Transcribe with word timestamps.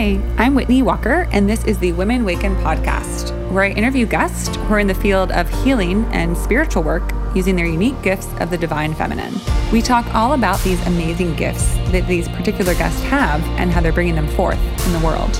Hi, 0.00 0.18
I'm 0.38 0.54
Whitney 0.54 0.80
Walker, 0.80 1.28
and 1.30 1.46
this 1.46 1.62
is 1.66 1.78
the 1.78 1.92
Women 1.92 2.24
Waken 2.24 2.56
podcast, 2.56 3.36
where 3.50 3.64
I 3.64 3.68
interview 3.68 4.06
guests 4.06 4.56
who 4.56 4.72
are 4.72 4.78
in 4.78 4.86
the 4.86 4.94
field 4.94 5.30
of 5.30 5.46
healing 5.62 6.06
and 6.06 6.34
spiritual 6.38 6.82
work 6.82 7.12
using 7.34 7.54
their 7.54 7.66
unique 7.66 8.00
gifts 8.00 8.26
of 8.40 8.48
the 8.48 8.56
divine 8.56 8.94
feminine. 8.94 9.34
We 9.70 9.82
talk 9.82 10.06
all 10.14 10.32
about 10.32 10.58
these 10.60 10.80
amazing 10.86 11.36
gifts 11.36 11.74
that 11.92 12.08
these 12.08 12.28
particular 12.28 12.72
guests 12.76 13.02
have 13.02 13.42
and 13.60 13.70
how 13.70 13.82
they're 13.82 13.92
bringing 13.92 14.14
them 14.14 14.28
forth 14.28 14.58
in 14.86 14.92
the 14.94 15.06
world. 15.06 15.36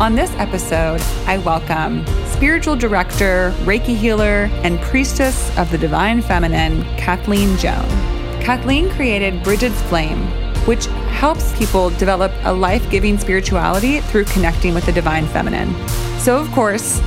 On 0.00 0.16
this 0.16 0.32
episode, 0.38 1.00
I 1.28 1.38
welcome 1.38 2.04
spiritual 2.26 2.74
director, 2.74 3.54
Reiki 3.58 3.96
healer, 3.96 4.50
and 4.64 4.80
priestess 4.80 5.56
of 5.56 5.70
the 5.70 5.78
divine 5.78 6.20
feminine, 6.20 6.82
Kathleen 6.96 7.56
Joan. 7.58 7.88
Kathleen 8.42 8.90
created 8.90 9.44
Brigid's 9.44 9.80
Flame, 9.82 10.26
which 10.66 10.88
helps 11.20 11.54
people 11.58 11.90
develop 11.90 12.32
a 12.44 12.52
life 12.52 12.88
giving 12.90 13.18
spirituality 13.18 14.00
through 14.00 14.24
connecting 14.24 14.72
with 14.72 14.86
the 14.86 14.92
divine 14.92 15.26
feminine. 15.26 15.70
So, 16.18 16.40
of 16.40 16.50
course, 16.52 16.98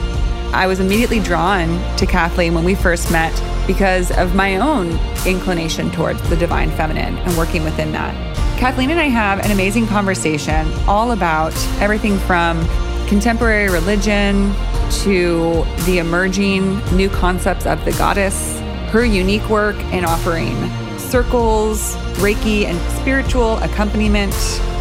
I 0.54 0.68
was 0.68 0.80
immediately 0.80 1.20
drawn 1.20 1.68
to 1.98 2.06
Kathleen 2.06 2.54
when 2.54 2.64
we 2.64 2.76
first 2.76 3.12
met 3.12 3.34
because 3.66 4.12
of 4.12 4.36
my 4.36 4.58
own 4.58 5.00
inclination 5.26 5.90
towards 5.90 6.22
the 6.30 6.36
divine 6.36 6.70
feminine 6.70 7.18
and 7.18 7.36
working 7.36 7.64
within 7.64 7.92
that. 7.94 8.14
Kathleen 8.60 8.92
and 8.92 9.00
I 9.00 9.06
have 9.06 9.44
an 9.44 9.50
amazing 9.50 9.88
conversation 9.88 10.72
all 10.88 11.14
about 11.14 11.56
everything 11.82 12.20
from 12.20 12.64
contemporary 13.08 13.72
religion 13.72 14.54
to 15.02 15.66
the 15.88 15.98
emerging 15.98 16.78
new 16.96 17.10
concepts 17.10 17.66
of 17.66 17.84
the 17.84 17.94
goddess, 17.94 18.60
her 18.92 19.04
unique 19.04 19.50
work 19.50 19.76
and 19.86 20.06
offering 20.06 20.56
circles, 21.14 21.96
Reiki, 22.24 22.66
and 22.66 22.76
spiritual 23.00 23.58
accompaniment 23.58 24.34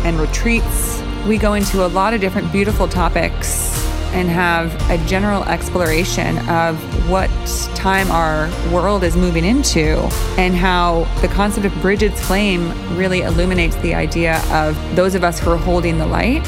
and 0.02 0.18
retreats. 0.18 1.02
We 1.26 1.36
go 1.36 1.52
into 1.52 1.84
a 1.84 1.88
lot 1.88 2.14
of 2.14 2.22
different 2.22 2.50
beautiful 2.50 2.88
topics 2.88 3.70
and 4.14 4.30
have 4.30 4.72
a 4.90 4.96
general 5.06 5.44
exploration 5.44 6.38
of 6.48 6.74
what 7.10 7.28
time 7.74 8.10
our 8.10 8.48
world 8.72 9.04
is 9.04 9.14
moving 9.14 9.44
into 9.44 9.98
and 10.38 10.54
how 10.54 11.04
the 11.20 11.28
concept 11.28 11.66
of 11.66 11.72
Brigid's 11.82 12.18
flame 12.26 12.66
really 12.96 13.20
illuminates 13.20 13.76
the 13.76 13.94
idea 13.94 14.42
of 14.50 14.74
those 14.96 15.14
of 15.14 15.24
us 15.24 15.38
who 15.38 15.50
are 15.50 15.58
holding 15.58 15.98
the 15.98 16.06
light 16.06 16.46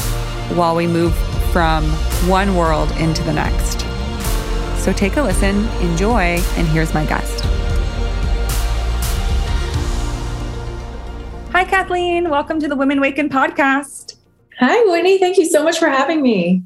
while 0.55 0.75
we 0.75 0.87
move 0.87 1.15
from 1.53 1.85
one 2.27 2.57
world 2.57 2.91
into 2.93 3.23
the 3.25 3.35
next. 3.35 3.81
So 4.83 4.95
take 4.95 5.19
a 5.19 5.23
listen, 5.23 5.67
enjoy, 5.83 6.41
and 6.57 6.67
here's 6.69 6.95
my 6.95 7.05
guest. 7.05 7.44
Hi, 11.65 11.71
Kathleen. 11.71 12.29
Welcome 12.29 12.61
to 12.61 12.69
the 12.69 12.77
Women 12.77 13.01
Waken 13.01 13.31
podcast. 13.31 14.17
Hi, 14.61 14.85
Whitney. 14.85 15.17
Thank 15.17 15.39
you 15.39 15.47
so 15.47 15.65
much 15.65 15.79
for 15.79 15.89
having 15.89 16.21
me. 16.21 16.63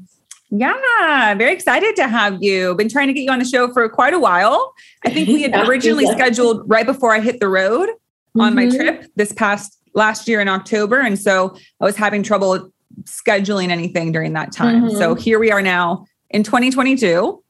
Yeah, 0.49 1.33
very 1.35 1.53
excited 1.53 1.95
to 1.95 2.09
have 2.09 2.43
you. 2.43 2.75
Been 2.75 2.89
trying 2.89 3.07
to 3.07 3.13
get 3.13 3.21
you 3.21 3.31
on 3.31 3.39
the 3.39 3.45
show 3.45 3.71
for 3.71 3.87
quite 3.87 4.13
a 4.13 4.19
while. 4.19 4.73
I 5.05 5.09
think 5.11 5.29
we 5.29 5.43
had 5.43 5.55
originally 5.69 6.05
scheduled 6.07 6.69
right 6.69 6.85
before 6.85 7.15
I 7.15 7.21
hit 7.21 7.39
the 7.39 7.47
road 7.47 7.87
mm-hmm. 7.87 8.41
on 8.41 8.55
my 8.55 8.65
mm-hmm. 8.65 8.75
trip 8.75 9.05
this 9.15 9.31
past 9.31 9.79
last 9.95 10.27
year 10.27 10.41
in 10.41 10.49
October. 10.49 10.99
And 10.99 11.17
so 11.17 11.55
I 11.79 11.85
was 11.85 11.95
having 11.95 12.21
trouble 12.21 12.69
scheduling 13.03 13.69
anything 13.69 14.11
during 14.11 14.33
that 14.33 14.51
time. 14.51 14.83
Mm-hmm. 14.83 14.97
So 14.97 15.15
here 15.15 15.39
we 15.39 15.49
are 15.49 15.61
now 15.61 16.07
in 16.29 16.43
2022 16.43 17.41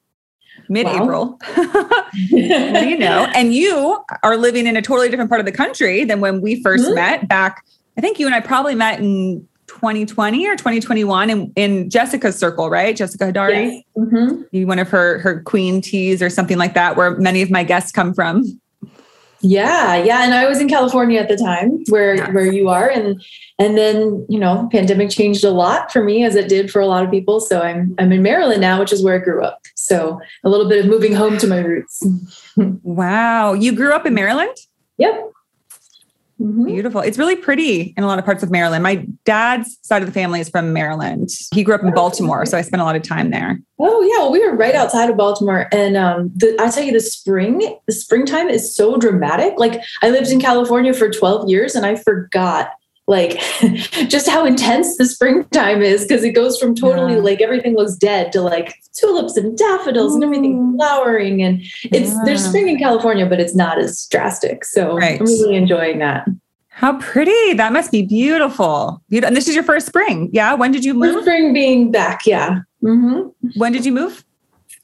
mid-April. 0.68 1.40
Wow. 1.58 1.90
you 2.30 2.98
know, 2.98 3.28
and 3.36 3.54
you 3.54 4.04
are 4.24 4.38
living 4.38 4.68
in 4.68 4.76
a 4.76 4.82
totally 4.82 5.10
different 5.10 5.30
part 5.30 5.40
of 5.40 5.46
the 5.46 5.52
country 5.52 6.04
than 6.04 6.20
when 6.20 6.42
we 6.42 6.64
1st 6.64 6.78
mm-hmm. 6.80 6.96
met 6.96 7.28
back. 7.28 7.64
I 7.98 8.02
think 8.02 8.20
you 8.20 8.26
and 8.26 8.36
I 8.36 8.40
probably 8.40 8.76
met 8.76 9.00
in 9.00 9.48
2020 9.68 10.48
or 10.48 10.56
2021 10.56 11.30
in, 11.30 11.54
in 11.56 11.90
Jessica's 11.90 12.38
circle, 12.38 12.70
right? 12.70 12.96
Jessica 12.96 13.26
Hadari. 13.26 13.72
Yes. 13.72 13.84
Mm-hmm. 13.98 14.42
You 14.52 14.68
one 14.68 14.80
of 14.80 14.90
her 14.90 15.20
her 15.20 15.42
queen 15.42 15.82
teas 15.82 16.22
or 16.22 16.30
something 16.30 16.58
like 16.58 16.74
that, 16.74 16.98
where 16.98 17.18
many 17.18 17.42
of 17.42 17.52
my 17.52 17.64
guests 17.64 17.92
come 17.92 18.14
from. 18.14 18.60
Yeah, 19.42 19.96
yeah, 19.96 20.24
and 20.24 20.34
I 20.34 20.48
was 20.48 20.60
in 20.60 20.68
California 20.68 21.20
at 21.20 21.30
the 21.30 21.38
time 21.38 21.84
where 21.90 22.16
yes. 22.16 22.34
where 22.34 22.52
you 22.52 22.70
are 22.70 22.90
and 22.90 23.22
and 23.58 23.78
then, 23.78 24.26
you 24.30 24.40
know, 24.40 24.68
pandemic 24.72 25.10
changed 25.10 25.44
a 25.44 25.52
lot 25.52 25.92
for 25.92 26.04
me 26.04 26.24
as 26.24 26.36
it 26.36 26.48
did 26.48 26.72
for 26.72 26.80
a 26.80 26.88
lot 26.88 27.04
of 27.04 27.12
people, 27.12 27.40
so 27.40 27.62
I'm 27.62 27.96
I'm 28.00 28.12
in 28.12 28.22
Maryland 28.22 28.62
now, 28.62 28.80
which 28.80 28.94
is 28.94 29.04
where 29.04 29.16
I 29.16 29.24
grew 29.24 29.44
up. 29.44 29.62
So, 29.76 30.20
a 30.44 30.50
little 30.50 30.68
bit 30.68 30.84
of 30.84 30.90
moving 30.90 31.14
home 31.14 31.38
to 31.38 31.48
my 31.48 31.60
roots. 31.60 32.06
wow, 32.58 33.54
you 33.54 33.74
grew 33.74 33.94
up 33.94 34.06
in 34.06 34.14
Maryland? 34.14 34.56
Yep. 34.98 35.32
Mm-hmm. 36.40 36.66
Beautiful. 36.66 37.02
It's 37.02 37.18
really 37.18 37.36
pretty 37.36 37.94
in 37.98 38.04
a 38.04 38.08
lot 38.08 38.18
of 38.18 38.24
parts 38.24 38.44
of 38.44 38.50
Maryland. 38.50 38.82
My 38.82 39.06
dad's 39.26 39.78
side 39.82 40.02
of 40.02 40.08
the 40.08 40.14
family 40.14 40.40
is 40.40 40.48
from 40.48 40.72
Maryland. 40.72 41.30
He 41.54 41.64
grew 41.64 41.76
up 41.76 41.84
in 41.84 41.94
Baltimore, 41.94 42.46
so 42.46 42.58
I 42.58 42.62
spent 42.62 42.82
a 42.82 42.86
lot 42.86 42.96
of 42.96 43.04
time 43.04 43.30
there. 43.30 43.60
Oh 43.78 44.02
yeah, 44.02 44.24
well, 44.24 44.32
we 44.32 44.46
were 44.46 44.56
right 44.56 44.76
outside 44.76 45.10
of 45.10 45.18
Baltimore, 45.18 45.68
and 45.74 45.98
um, 45.98 46.32
the, 46.36 46.56
I 46.60 46.70
tell 46.70 46.84
you, 46.84 46.94
the 46.94 47.02
spring, 47.02 47.78
the 47.86 47.94
springtime 47.94 48.48
is 48.48 48.74
so 48.74 48.98
dramatic. 48.98 49.56
Like 49.58 49.82
I 50.02 50.10
lived 50.10 50.30
in 50.30 50.40
California 50.40 50.94
for 50.94 51.10
twelve 51.10 51.50
years, 51.50 51.76
and 51.76 51.86
I 51.86 51.96
forgot 51.96 52.72
like 53.10 53.42
just 54.08 54.30
how 54.30 54.46
intense 54.46 54.96
the 54.98 55.06
springtime 55.06 55.82
is 55.82 56.04
because 56.04 56.24
it 56.24 56.32
goes 56.32 56.60
from 56.60 56.76
totally 56.76 57.16
yeah. 57.16 57.20
like 57.20 57.42
everything 57.42 57.76
looks 57.76 57.96
dead 57.96 58.32
to 58.32 58.40
like 58.40 58.76
tulips 58.94 59.36
and 59.36 59.58
daffodils 59.58 60.14
Ooh. 60.14 60.16
and 60.16 60.24
everything 60.24 60.76
flowering 60.78 61.42
and 61.42 61.62
it's 61.84 62.12
yeah. 62.12 62.22
there's 62.24 62.46
spring 62.46 62.70
in 62.70 62.78
california 62.78 63.26
but 63.26 63.40
it's 63.40 63.56
not 63.56 63.80
as 63.80 64.06
drastic 64.06 64.64
so 64.64 64.96
right. 64.96 65.20
i'm 65.20 65.26
really 65.26 65.56
enjoying 65.56 65.98
that 66.00 66.28
how 66.70 66.98
pretty 67.00 67.54
that 67.54 67.74
must 67.74 67.92
be 67.92 68.04
beautiful 68.04 69.02
beautiful 69.10 69.28
and 69.28 69.36
this 69.36 69.48
is 69.48 69.56
your 69.56 69.64
first 69.64 69.88
spring 69.88 70.30
yeah 70.32 70.54
when 70.54 70.72
did 70.72 70.86
you 70.86 70.94
move 70.94 71.14
first 71.14 71.26
spring 71.26 71.52
being 71.52 71.92
back 71.92 72.26
yeah 72.28 72.60
mm-hmm. 72.84 73.28
when 73.56 73.72
did 73.72 73.84
you 73.84 73.92
move 73.92 74.24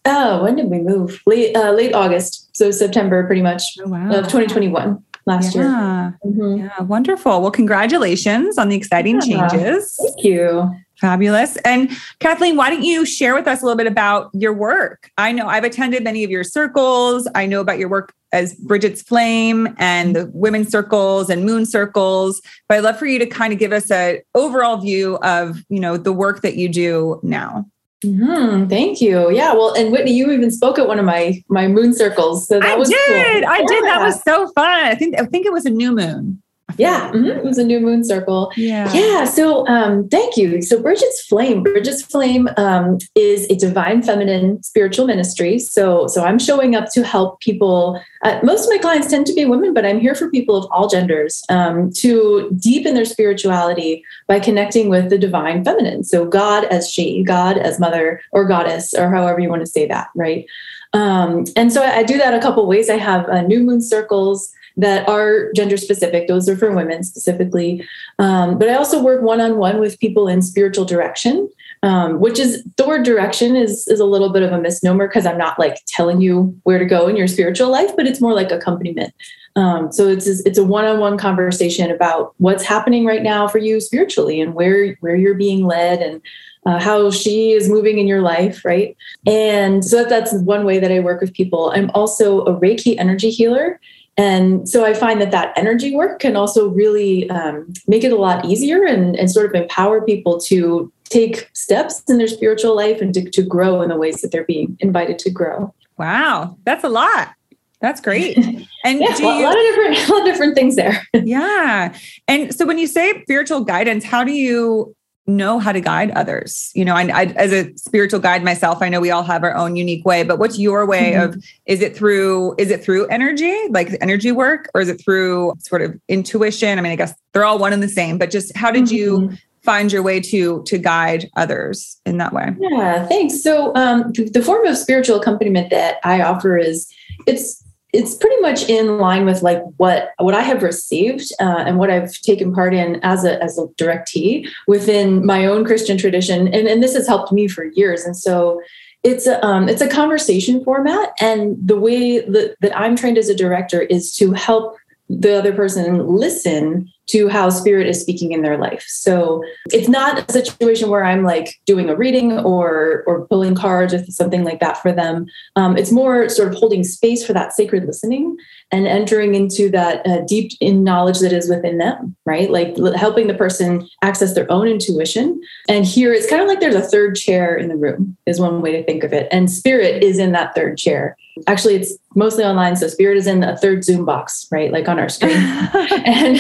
oh 0.06 0.44
when 0.44 0.56
did 0.56 0.66
we 0.66 0.80
move 0.80 1.22
late 1.28 1.56
uh, 1.56 1.72
late 1.72 1.94
august 1.94 2.50
so 2.58 2.72
september 2.72 3.26
pretty 3.28 3.44
much 3.44 3.62
oh, 3.86 3.88
wow. 3.88 4.10
of 4.10 4.26
2021 4.26 5.02
last 5.26 5.56
yeah. 5.56 5.62
year. 5.62 6.20
Mm-hmm. 6.26 6.58
Yeah, 6.66 6.82
wonderful. 6.82 7.42
Well, 7.42 7.52
congratulations 7.52 8.58
on 8.58 8.70
the 8.70 8.76
exciting 8.76 9.22
yeah. 9.22 9.48
changes. 9.48 9.96
Thank 10.00 10.24
you. 10.24 10.76
Fabulous. 11.00 11.58
And 11.58 11.92
Kathleen, 12.20 12.56
why 12.56 12.70
don't 12.70 12.84
you 12.84 13.06
share 13.06 13.36
with 13.36 13.48
us 13.48 13.62
a 13.62 13.66
little 13.66 13.78
bit 13.78 13.88
about 13.88 14.30
your 14.34 14.54
work? 14.54 15.12
I 15.18 15.34
know 15.34 15.48
I've 15.48 15.66
attended 15.66 16.04
many 16.04 16.24
of 16.24 16.32
your 16.32 16.46
circles. 16.46 17.28
I 17.36 17.46
know 17.46 17.60
about 17.60 17.80
your 17.80 17.90
work 17.90 18.14
as 18.32 18.56
Brigid's 18.56 19.02
Flame 19.02 19.76
and 19.78 20.16
the 20.16 20.32
women's 20.34 20.70
circles 20.70 21.30
and 21.30 21.46
moon 21.46 21.66
circles, 21.66 22.42
but 22.70 22.78
I'd 22.78 22.84
love 22.84 22.98
for 22.98 23.06
you 23.06 23.20
to 23.20 23.26
kind 23.26 23.52
of 23.52 23.60
give 23.60 23.74
us 23.74 23.92
an 23.92 24.20
overall 24.36 24.78
view 24.78 25.18
of, 25.18 25.64
you 25.70 25.80
know, 25.80 25.98
the 25.98 26.14
work 26.14 26.42
that 26.42 26.56
you 26.56 26.70
do 26.70 27.20
now. 27.24 27.66
Mm-hmm. 28.06 28.68
Thank 28.68 29.02
you. 29.02 29.32
Yeah. 29.32 29.54
Well, 29.54 29.74
and 29.74 29.92
Whitney, 29.92 30.14
you 30.14 30.32
even 30.32 30.52
spoke 30.52 30.80
at 30.80 30.88
one 30.88 31.00
of 31.00 31.06
my 31.06 31.44
my 31.50 31.68
moon 31.68 31.94
circles. 31.94 32.48
So 32.48 32.60
that 32.60 32.70
I 32.70 32.76
was 32.76 32.90
did. 32.90 32.98
Cool. 33.08 33.52
I 33.52 33.58
yeah. 33.60 33.66
did. 33.68 33.84
That 33.86 34.02
was 34.02 34.22
so 34.24 34.52
fun. 34.54 34.86
I 34.86 34.96
think 34.96 35.20
I 35.20 35.26
think 35.26 35.46
it 35.46 35.54
was 35.54 35.66
a 35.66 35.70
new 35.70 35.92
moon. 35.92 36.42
Yeah, 36.78 37.12
mm-hmm. 37.12 37.26
it 37.26 37.44
was 37.44 37.58
a 37.58 37.64
new 37.64 37.80
moon 37.80 38.04
circle. 38.04 38.52
Yeah. 38.58 38.92
Yeah. 38.92 39.26
So 39.26 39.66
um, 39.68 40.10
thank 40.10 40.36
you. 40.36 40.62
So 40.62 40.82
Brigid's 40.82 41.22
Flame, 41.22 41.64
Brigid's 41.64 42.02
Flame 42.02 42.50
um, 42.58 42.98
is 43.14 43.50
a 43.50 43.56
divine 43.56 44.02
feminine 44.02 44.62
spiritual 44.64 45.06
ministry. 45.06 45.60
So 45.60 46.08
so 46.08 46.26
I'm 46.26 46.40
showing 46.40 46.76
up 46.76 46.92
to 46.94 47.04
help 47.04 47.40
people. 47.40 48.02
Uh, 48.24 48.40
most 48.44 48.66
of 48.66 48.72
my 48.72 48.78
clients 48.78 49.08
tend 49.08 49.26
to 49.28 49.34
be 49.34 49.46
women, 49.46 49.74
but 49.74 49.86
I'm 49.86 50.00
here 50.00 50.16
for 50.16 50.30
people 50.32 50.58
of 50.58 50.70
all 50.72 50.90
genders 50.90 51.44
um, 51.50 51.92
to 51.98 52.50
deepen 52.60 52.96
their 52.96 53.06
spirituality 53.06 54.04
by 54.28 54.40
connecting 54.40 54.90
with 54.90 55.10
the 55.10 55.18
divine 55.18 55.64
feminine. 55.64 56.04
So 56.04 56.26
God 56.26 56.66
as 56.66 56.92
she, 56.92 57.24
God 57.24 57.58
as 57.58 57.80
mother 57.80 58.22
or 58.32 58.46
goddess, 58.46 58.94
or 58.94 59.10
however 59.10 59.40
you 59.40 59.50
want 59.50 59.62
to 59.62 59.72
say 59.72 59.88
that, 59.88 60.08
right? 60.16 60.46
Um, 60.94 61.44
and 61.56 61.72
so 61.72 61.84
I, 61.84 62.04
do 62.04 62.18
that 62.18 62.34
a 62.34 62.40
couple 62.40 62.66
ways. 62.68 62.90
I 62.90 62.98
have 62.98 63.28
uh, 63.28 63.42
new 63.42 63.60
moon 63.60 63.82
circles 63.82 64.52
that 64.78 65.08
are 65.08 65.52
gender 65.54 65.78
specific. 65.78 66.28
Those 66.28 66.50
are 66.50 66.58
for 66.58 66.76
women 66.76 67.04
specifically. 67.04 67.86
Um, 68.20 68.58
but 68.58 68.70
I 68.70 68.76
also 68.76 69.02
work 69.02 69.22
one 69.22 69.42
on 69.42 69.58
one 69.58 69.80
with 69.80 70.00
people 70.00 70.28
in 70.28 70.42
spiritual 70.42 70.86
direction. 70.86 71.50
Um, 71.84 72.20
which 72.20 72.40
is 72.40 72.64
the 72.78 72.88
word 72.88 73.04
direction 73.04 73.56
is 73.56 73.88
is 73.88 74.00
a 74.00 74.06
little 74.06 74.32
bit 74.32 74.42
of 74.42 74.52
a 74.52 74.60
misnomer 74.60 75.08
because 75.08 75.28
I'm 75.28 75.38
not 75.38 75.60
like 75.60 75.84
telling 75.86 76.20
you 76.20 76.60
where 76.64 76.80
to 76.80 76.86
go 76.86 77.08
in 77.08 77.16
your 77.16 77.28
spiritual 77.28 77.70
life, 77.70 77.96
but 77.96 78.08
it's 78.08 78.22
more 78.22 78.34
like 78.34 78.52
accompaniment. 78.52 79.14
Um, 79.56 79.92
so 79.92 80.08
it's 80.08 80.28
it's 80.28 80.58
a 80.58 80.64
one-on-one 80.64 81.18
conversation 81.18 81.92
about 81.92 82.34
what's 82.38 82.64
happening 82.64 83.06
right 83.06 83.22
now 83.22 83.48
for 83.48 83.60
you 83.60 83.80
spiritually 83.80 84.42
and 84.42 84.56
where 84.56 84.96
where 85.02 85.16
you're 85.16 85.36
being 85.36 85.66
led 85.66 86.02
and 86.02 86.22
uh, 86.66 86.80
how 86.80 87.12
she 87.12 87.52
is 87.52 87.70
moving 87.70 88.00
in 88.00 88.08
your 88.08 88.22
life, 88.22 88.66
right? 88.66 88.98
And 89.28 89.86
so 89.86 90.04
that's 90.04 90.34
one 90.34 90.66
way 90.66 90.80
that 90.80 90.92
I 90.92 91.00
work 91.00 91.22
with 91.22 91.34
people. 91.34 91.72
I'm 91.72 91.92
also 91.94 92.42
a 92.46 92.60
Reiki 92.60 92.96
energy 92.98 93.30
healer. 93.30 93.80
And 94.18 94.68
so 94.68 94.86
I 94.86 94.94
find 94.94 95.20
that 95.20 95.32
that 95.32 95.58
energy 95.58 95.94
work 95.94 96.20
can 96.20 96.36
also 96.36 96.70
really 96.70 97.30
um, 97.30 97.74
make 97.88 98.04
it 98.04 98.14
a 98.14 98.16
lot 98.16 98.46
easier 98.46 98.86
and, 98.86 99.16
and 99.16 99.30
sort 99.30 99.46
of 99.46 99.54
empower 99.54 100.02
people 100.02 100.40
to 100.42 100.92
take 101.06 101.50
steps 101.54 102.02
in 102.08 102.18
their 102.18 102.28
spiritual 102.28 102.76
life 102.76 103.02
and 103.02 103.14
to, 103.14 103.30
to 103.30 103.44
grow 103.44 103.82
in 103.82 103.90
the 103.90 103.98
ways 103.98 104.22
that 104.22 104.32
they're 104.32 104.46
being 104.46 104.78
invited 104.80 105.20
to 105.20 105.30
grow. 105.30 105.74
Wow, 105.98 106.58
that's 106.64 106.84
a 106.84 106.90
lot. 106.90 107.34
That's 107.82 108.02
great. 108.02 108.38
And 108.86 109.00
yeah, 109.00 109.18
you, 109.18 109.26
a 109.26 109.42
lot 109.42 109.58
of 109.58 109.64
different, 109.64 109.98
a 109.98 110.12
lot 110.14 110.22
of 110.22 110.26
different 110.28 110.54
things 110.54 110.76
there. 110.76 111.08
yeah. 111.14 111.98
And 112.28 112.54
so 112.54 112.68
when 112.68 112.78
you 112.78 112.86
say 112.86 113.24
spiritual 113.24 113.62
guidance, 113.62 114.04
how 114.04 114.24
do 114.24 114.32
you 114.32 114.96
know 115.28 115.58
how 115.58 115.72
to 115.72 115.82
guide 115.82 116.12
others 116.12 116.72
you 116.76 116.86
know 116.86 116.94
I, 116.94 117.04
I, 117.08 117.24
as 117.36 117.52
a 117.52 117.76
spiritual 117.78 118.20
guide 118.20 118.44
myself 118.44 118.82
i 118.82 118.90
know 118.90 119.00
we 119.02 119.10
all 119.10 119.24
have 119.24 119.44
our 119.44 119.56
own 119.56 119.76
unique 119.76 120.06
way 120.06 120.24
but 120.24 120.38
what's 120.38 120.60
your 120.60 120.86
way 120.86 121.14
mm-hmm. 121.14 121.34
of 121.34 121.44
is 121.66 121.82
it 121.82 121.98
through 121.98 122.56
is 122.60 122.70
it 122.70 122.84
through 122.84 123.08
energy 123.08 123.58
like 123.70 123.98
energy 124.02 124.32
work 124.32 124.70
or 124.76 124.82
is 124.82 124.90
it 124.90 125.04
through 125.04 125.54
sort 125.60 125.82
of 125.82 126.00
intuition 126.10 126.78
i 126.78 126.82
mean 126.82 126.92
i 126.92 126.96
guess 126.96 127.16
they're 127.34 127.44
all 127.44 127.58
one 127.58 127.74
and 127.74 127.82
the 127.82 127.90
same 127.90 128.20
but 128.20 128.30
just 128.30 128.56
how 128.56 128.70
did 128.70 128.84
mm-hmm. 128.84 128.96
you 129.32 129.38
find 129.64 129.92
your 129.92 130.04
way 130.04 130.20
to 130.20 130.62
to 130.68 130.78
guide 130.78 131.28
others 131.36 132.00
in 132.06 132.20
that 132.20 132.32
way 132.32 132.54
yeah 132.60 133.08
thanks 133.08 133.42
so 133.42 133.74
um, 133.76 134.12
the, 134.12 134.30
the 134.30 134.44
form 134.44 134.66
of 134.68 134.78
spiritual 134.78 135.20
accompaniment 135.20 135.72
that 135.72 135.98
i 136.04 136.22
offer 136.22 136.56
is 136.56 136.88
it's 137.26 137.65
it's 137.96 138.16
pretty 138.16 138.40
much 138.42 138.68
in 138.70 138.98
line 138.98 139.26
with 139.26 139.42
like 139.42 139.62
what 139.78 140.12
what 140.18 140.36
I 140.36 140.42
have 140.42 140.64
received 140.64 141.32
uh, 141.40 141.64
and 141.66 141.78
what 141.78 141.90
I've 141.90 142.12
taken 142.22 142.54
part 142.54 142.74
in 142.74 143.00
as 143.04 143.24
a 143.24 143.42
as 143.42 143.58
a 143.58 143.68
directee 143.82 144.48
within 144.68 145.26
my 145.26 145.46
own 145.46 145.66
Christian 145.66 145.98
tradition, 145.98 146.48
and 146.48 146.68
and 146.68 146.84
this 146.84 146.94
has 146.96 147.08
helped 147.08 147.32
me 147.32 147.48
for 147.48 147.66
years. 147.74 148.04
And 148.04 148.16
so 148.16 148.62
it's 149.04 149.28
a 149.28 149.44
um, 149.46 149.70
it's 149.70 149.82
a 149.82 149.88
conversation 149.88 150.64
format, 150.64 151.14
and 151.20 151.56
the 151.62 151.80
way 151.80 152.20
that, 152.20 152.56
that 152.62 152.78
I'm 152.78 152.96
trained 152.96 153.18
as 153.18 153.30
a 153.30 153.36
director 153.36 153.82
is 153.82 154.14
to 154.16 154.34
help 154.34 154.76
the 155.10 155.38
other 155.38 155.54
person 155.54 156.08
listen 156.08 156.92
to 157.08 157.28
how 157.28 157.50
spirit 157.50 157.88
is 157.88 158.02
speaking 158.02 158.32
in 158.32 158.42
their 158.42 158.58
life. 158.58 158.84
So 158.88 159.44
it's 159.72 159.88
not 159.88 160.28
a 160.28 160.32
situation 160.32 160.90
where 160.90 161.06
I'm 161.06 161.24
like 161.24 161.60
doing 161.66 161.90
a 161.90 161.96
reading 161.96 162.34
or 162.34 163.04
or 163.06 163.28
pulling 163.28 163.56
cards 163.56 163.94
or 163.94 164.04
something 164.06 164.44
like 164.44 164.60
that 164.60 164.82
for 164.82 164.92
them. 164.92 165.28
Um, 165.56 165.78
it's 165.78 165.92
more 165.92 166.30
sort 166.30 166.48
of 166.48 166.56
holding 166.56 166.84
space 166.84 167.26
for 167.26 167.34
that 167.34 167.54
sacred 167.54 167.86
listening 167.86 168.38
and 168.76 168.88
entering 168.88 169.36
into 169.36 169.70
that 169.70 170.06
uh, 170.06 170.20
deep 170.28 170.52
in 170.60 170.84
knowledge 170.84 171.20
that 171.20 171.32
is 171.32 171.50
within 171.50 171.78
them, 171.78 172.14
right? 172.26 172.52
Like 172.52 172.76
helping 172.96 173.28
the 173.28 173.34
person 173.34 173.88
access 174.02 174.36
their 174.36 174.52
own 174.52 174.68
intuition. 174.68 175.42
And 175.70 175.86
here 175.86 176.12
it's 176.12 176.30
kind 176.30 176.42
of 176.42 176.50
like 176.50 176.60
there's 176.60 176.76
a 176.76 176.82
third 176.82 177.16
chair 177.16 177.56
in 177.56 177.70
the 177.70 177.78
room 177.78 178.18
is 178.26 178.40
one 178.40 178.62
way 178.62 178.74
to 178.74 178.84
think 178.84 179.06
of 179.06 179.14
it. 179.14 179.30
And 179.32 179.50
spirit 179.50 180.04
is 180.04 180.20
in 180.20 180.34
that 180.34 180.54
third 180.56 180.78
chair. 180.78 181.16
Actually, 181.48 181.76
it's 181.76 181.94
mostly 182.16 182.44
online, 182.44 182.76
so 182.76 182.88
spirit 182.88 183.18
is 183.18 183.28
in 183.28 183.44
a 183.44 183.58
third 183.58 183.84
Zoom 183.84 184.06
box, 184.06 184.48
right? 184.52 184.72
Like 184.72 184.88
on 184.88 185.00
our 185.00 185.10
screen. 185.10 185.36
and 186.06 186.38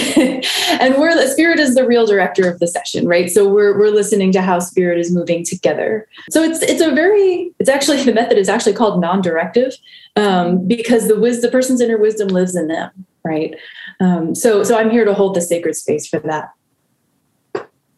and 0.80 0.96
we're 0.98 1.16
the 1.16 1.28
spirit 1.32 1.60
is 1.60 1.76
the 1.76 1.86
real 1.86 2.06
director 2.06 2.50
of 2.50 2.60
the 2.60 2.68
session 2.68 3.08
right 3.08 3.30
so 3.30 3.48
we're 3.48 3.78
we're 3.78 3.90
listening 3.90 4.32
to 4.32 4.42
how 4.42 4.60
spirit 4.60 5.00
is 5.00 5.12
moving 5.12 5.44
together 5.44 6.08
so 6.30 6.44
it's 6.44 6.62
it's 6.62 6.82
a 6.82 6.92
very 6.92 7.52
it's 7.60 7.70
actually 7.70 8.04
the 8.04 8.14
method 8.14 8.38
is 8.38 8.50
actually 8.50 8.74
called 8.74 9.00
non-directive 9.00 9.74
um, 10.16 10.68
because 10.68 11.08
the 11.08 11.20
wisdom 11.20 11.50
the 11.50 11.52
person's 11.52 11.82
inner 11.82 11.98
wisdom 11.98 12.28
lives 12.30 12.56
in 12.56 12.68
them 12.68 12.92
right 13.24 13.56
um, 14.00 14.36
so 14.36 14.64
so 14.64 14.78
i'm 14.78 14.90
here 14.90 15.06
to 15.06 15.14
hold 15.14 15.36
the 15.36 15.42
sacred 15.42 15.76
space 15.76 16.08
for 16.08 16.20
that 16.20 16.52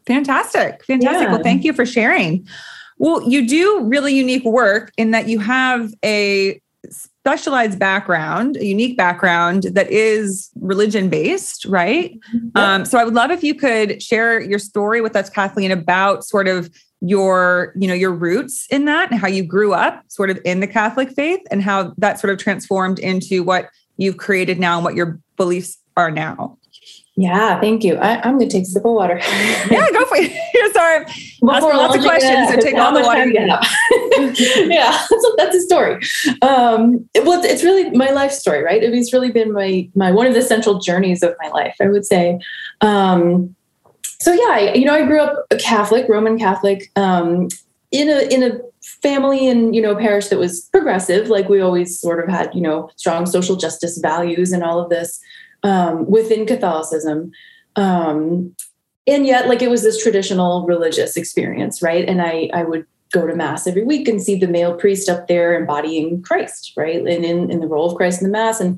fantastic 0.06 0.84
fantastic 0.86 1.28
yeah. 1.28 1.32
well 1.32 1.44
thank 1.44 1.64
you 1.64 1.74
for 1.74 1.86
sharing 1.86 2.48
well 2.98 3.22
you 3.30 3.48
do 3.48 3.84
really 3.86 4.14
unique 4.14 4.46
work 4.46 4.92
in 4.98 5.12
that 5.12 5.28
you 5.28 5.40
have 5.40 5.94
a 6.04 6.62
specialized 6.90 7.78
background, 7.78 8.56
a 8.56 8.66
unique 8.66 8.96
background 8.96 9.64
that 9.64 9.92
is 9.92 10.50
religion 10.62 11.10
based, 11.10 11.66
right? 11.66 12.18
Mm-hmm. 12.34 12.58
Um, 12.58 12.86
so 12.86 12.98
I 12.98 13.04
would 13.04 13.14
love 13.14 13.32
if 13.32 13.44
you 13.44 13.54
could 13.54 14.02
share 14.02 14.40
your 14.40 14.60
story 14.60 15.02
with 15.02 15.16
us, 15.16 15.30
Kathleen, 15.30 15.72
about 15.72 16.24
sort 16.24 16.48
of 16.48 16.70
your 17.02 17.74
you 17.76 17.88
know 17.88 17.94
your 17.94 18.12
roots 18.12 18.66
in 18.72 18.86
that 18.86 19.12
and 19.12 19.20
how 19.20 19.28
you 19.28 19.44
grew 19.44 19.74
up 19.74 20.04
sort 20.08 20.32
of 20.32 20.40
in 20.44 20.62
the 20.62 20.68
catholic 20.68 21.12
faith 21.12 21.40
and 21.52 21.62
how 21.62 21.94
that 21.98 22.20
sort 22.20 22.34
of 22.34 22.40
transformed 22.40 22.98
into 22.98 23.44
what 23.44 23.70
you've 23.98 24.18
created 24.18 24.60
now 24.60 24.78
and 24.78 24.84
what 24.84 24.96
your 24.96 25.20
beliefs 25.36 25.78
are 25.96 26.10
now 26.10 26.58
yeah, 27.20 27.60
thank 27.60 27.84
you. 27.84 27.96
I, 27.96 28.28
am 28.28 28.38
going 28.38 28.48
to 28.48 28.58
take 28.58 28.62
a 28.62 28.68
sip 28.68 28.86
of 28.86 28.92
water. 28.92 29.18
yeah, 29.72 29.90
go 29.92 30.06
for 30.06 30.18
it. 30.18 30.74
Sorry, 30.74 31.04
Before 31.04 31.76
lots 31.76 31.96
of 31.96 32.04
questions. 32.04 32.50
So 32.50 32.58
take 32.58 32.76
all 32.76 32.94
the 32.94 33.02
water. 33.02 33.26
yeah, 34.72 34.96
so 35.00 35.36
that's 35.36 35.56
a 35.56 35.62
story. 35.62 35.96
Um, 36.44 37.10
well, 37.16 37.44
it's 37.44 37.64
really 37.64 37.90
my 37.92 38.12
life 38.12 38.32
story, 38.32 38.64
right? 38.64 38.84
It's 38.84 39.12
really 39.12 39.32
been 39.32 39.52
my 39.52 39.90
my 39.96 40.12
one 40.12 40.28
of 40.28 40.36
the 40.36 40.44
central 40.44 40.78
journeys 40.80 41.24
of 41.24 41.36
my 41.42 41.50
life. 41.50 41.76
I 41.82 41.88
would 41.88 42.06
say. 42.06 42.40
Um, 42.82 43.56
so 44.28 44.34
yeah, 44.34 44.50
I, 44.50 44.74
you 44.74 44.84
know, 44.84 44.94
I 44.94 45.06
grew 45.06 45.22
up 45.22 45.46
a 45.52 45.56
Catholic, 45.56 46.10
Roman 46.10 46.38
Catholic, 46.38 46.92
um, 46.98 47.48
in 47.92 48.10
a 48.10 48.28
in 48.30 48.44
a 48.44 48.60
family 48.82 49.48
and 49.48 49.74
you 49.74 49.82
know 49.82 49.96
parish 49.96 50.28
that 50.28 50.38
was 50.38 50.64
progressive. 50.66 51.30
Like 51.30 51.48
we 51.48 51.62
always 51.62 51.98
sort 51.98 52.22
of 52.22 52.28
had, 52.28 52.54
you 52.54 52.60
know, 52.60 52.90
strong 52.98 53.26
social 53.26 53.56
justice 53.56 54.00
values 54.00 54.52
and 54.52 54.64
all 54.64 54.82
of 54.82 54.90
this 54.90 55.22
um, 55.64 56.12
within 56.12 56.46
Catholicism. 56.46 57.32
Um, 57.78 58.54
and 59.08 59.26
yet, 59.26 59.48
like 59.48 59.62
it 59.62 59.70
was 59.70 59.84
this 59.84 60.04
traditional 60.04 60.66
religious 60.66 61.16
experience, 61.16 61.82
right? 61.82 62.04
And 62.06 62.22
I, 62.22 62.50
I 62.54 62.64
would 62.64 62.86
go 63.14 63.26
to 63.26 63.34
mass 63.34 63.66
every 63.66 63.86
week 63.86 64.10
and 64.10 64.22
see 64.22 64.38
the 64.38 64.50
male 64.50 64.76
priest 64.76 65.08
up 65.08 65.30
there 65.30 65.58
embodying 65.58 66.22
Christ, 66.22 66.74
right? 66.76 66.98
And 66.98 67.24
in, 67.24 67.50
in 67.50 67.62
the 67.62 67.68
role 67.68 67.90
of 67.90 67.96
Christ 67.96 68.22
in 68.22 68.28
the 68.28 68.32
mass. 68.34 68.60
And 68.60 68.78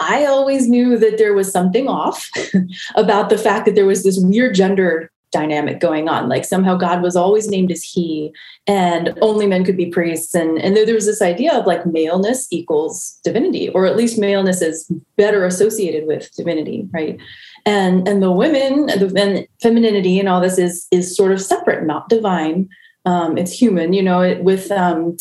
I 0.00 0.24
always 0.24 0.68
knew 0.68 0.98
that 0.98 1.18
there 1.18 1.34
was 1.34 1.52
something 1.52 1.86
off 1.86 2.30
about 2.94 3.28
the 3.28 3.38
fact 3.38 3.66
that 3.66 3.74
there 3.74 3.86
was 3.86 4.02
this 4.02 4.18
weird 4.18 4.54
gender 4.54 5.10
dynamic 5.32 5.78
going 5.78 6.08
on. 6.08 6.28
Like 6.28 6.44
somehow 6.44 6.76
God 6.76 7.02
was 7.02 7.16
always 7.16 7.48
named 7.48 7.70
as 7.70 7.82
he, 7.82 8.32
and 8.66 9.16
only 9.20 9.46
men 9.46 9.64
could 9.64 9.76
be 9.76 9.86
priests. 9.86 10.34
And, 10.34 10.58
and 10.58 10.76
there, 10.76 10.94
was 10.94 11.06
this 11.06 11.22
idea 11.22 11.52
of 11.52 11.66
like 11.66 11.86
maleness 11.86 12.48
equals 12.50 13.20
divinity, 13.22 13.68
or 13.68 13.86
at 13.86 13.96
least 13.96 14.18
maleness 14.18 14.60
is 14.60 14.90
better 15.16 15.44
associated 15.44 16.06
with 16.06 16.34
divinity, 16.34 16.88
right? 16.92 17.18
And 17.66 18.08
and 18.08 18.22
the 18.22 18.32
women, 18.32 18.86
the 18.86 19.46
femininity 19.62 20.18
and 20.18 20.28
all 20.28 20.40
this 20.40 20.58
is 20.58 20.86
is 20.90 21.14
sort 21.14 21.32
of 21.32 21.40
separate, 21.40 21.84
not 21.84 22.08
divine. 22.08 22.68
Um, 23.04 23.38
it's 23.38 23.52
human, 23.52 23.92
you 23.92 24.02
know, 24.02 24.20
it, 24.20 24.42
with 24.42 24.70
um, 24.70 25.16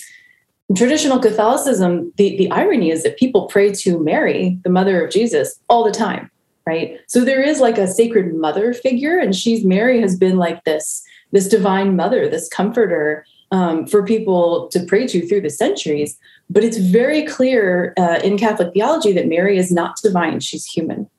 traditional 0.75 1.19
Catholicism, 1.19 2.13
the, 2.17 2.37
the 2.37 2.51
irony 2.51 2.91
is 2.91 3.03
that 3.03 3.17
people 3.17 3.47
pray 3.47 3.71
to 3.71 3.99
Mary, 3.99 4.59
the 4.63 4.69
mother 4.69 5.03
of 5.03 5.11
Jesus, 5.11 5.59
all 5.69 5.83
the 5.83 5.91
time 5.91 6.29
right? 6.69 6.99
So 7.07 7.25
there 7.25 7.41
is 7.41 7.59
like 7.59 7.79
a 7.79 7.87
sacred 7.87 8.35
mother 8.35 8.73
figure 8.73 9.17
and 9.17 9.35
she's 9.35 9.65
mary 9.65 9.99
has 10.01 10.15
been 10.15 10.37
like 10.37 10.63
this 10.65 11.03
this 11.31 11.47
divine 11.47 11.95
mother 11.95 12.29
this 12.29 12.47
comforter 12.49 13.25
um, 13.51 13.87
for 13.87 14.03
people 14.03 14.67
to 14.67 14.79
pray 14.85 15.07
to 15.07 15.27
through 15.27 15.41
the 15.41 15.49
centuries. 15.49 16.17
But 16.51 16.63
it's 16.63 16.77
very 16.77 17.23
clear 17.25 17.93
uh, 17.97 18.19
in 18.23 18.37
catholic 18.37 18.73
theology 18.73 19.11
that 19.13 19.27
mary 19.27 19.57
is 19.57 19.71
not 19.71 19.97
divine 20.03 20.39
she's 20.39 20.65
human. 20.65 21.09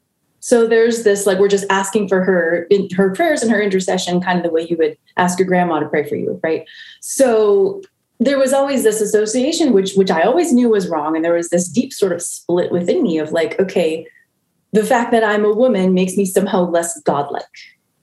So 0.43 0.67
there's 0.67 1.03
this 1.03 1.27
like 1.27 1.39
we're 1.39 1.49
just 1.49 1.67
asking 1.69 2.09
for 2.09 2.23
her 2.25 2.67
in 2.71 2.89
her 2.91 3.11
prayers 3.11 3.43
and 3.43 3.51
her 3.51 3.61
intercession 3.61 4.21
kind 4.21 4.39
of 4.39 4.45
the 4.45 4.51
way 4.51 4.67
you 4.69 4.77
would 4.77 4.97
ask 5.17 5.39
your 5.39 5.49
grandma 5.49 5.81
to 5.81 5.89
pray 5.89 6.09
for 6.09 6.15
you 6.15 6.41
right? 6.45 6.65
So 7.01 7.83
there 8.23 8.39
was 8.39 8.53
always 8.53 8.83
this 8.83 9.01
association 9.01 9.73
which 9.73 9.95
which 9.95 10.11
i 10.11 10.23
always 10.23 10.53
knew 10.53 10.69
was 10.69 10.89
wrong 10.89 11.17
and 11.17 11.25
there 11.25 11.35
was 11.35 11.49
this 11.49 11.67
deep 11.69 11.93
sort 11.93 12.13
of 12.13 12.21
split 12.21 12.71
within 12.71 13.03
me 13.03 13.19
of 13.19 13.33
like 13.33 13.59
okay 13.59 14.07
the 14.73 14.85
fact 14.85 15.11
that 15.13 15.25
I'm 15.25 15.45
a 15.45 15.53
woman 15.53 15.95
makes 15.95 16.17
me 16.17 16.25
somehow 16.25 16.69
less 16.69 17.01
godlike, 17.03 17.45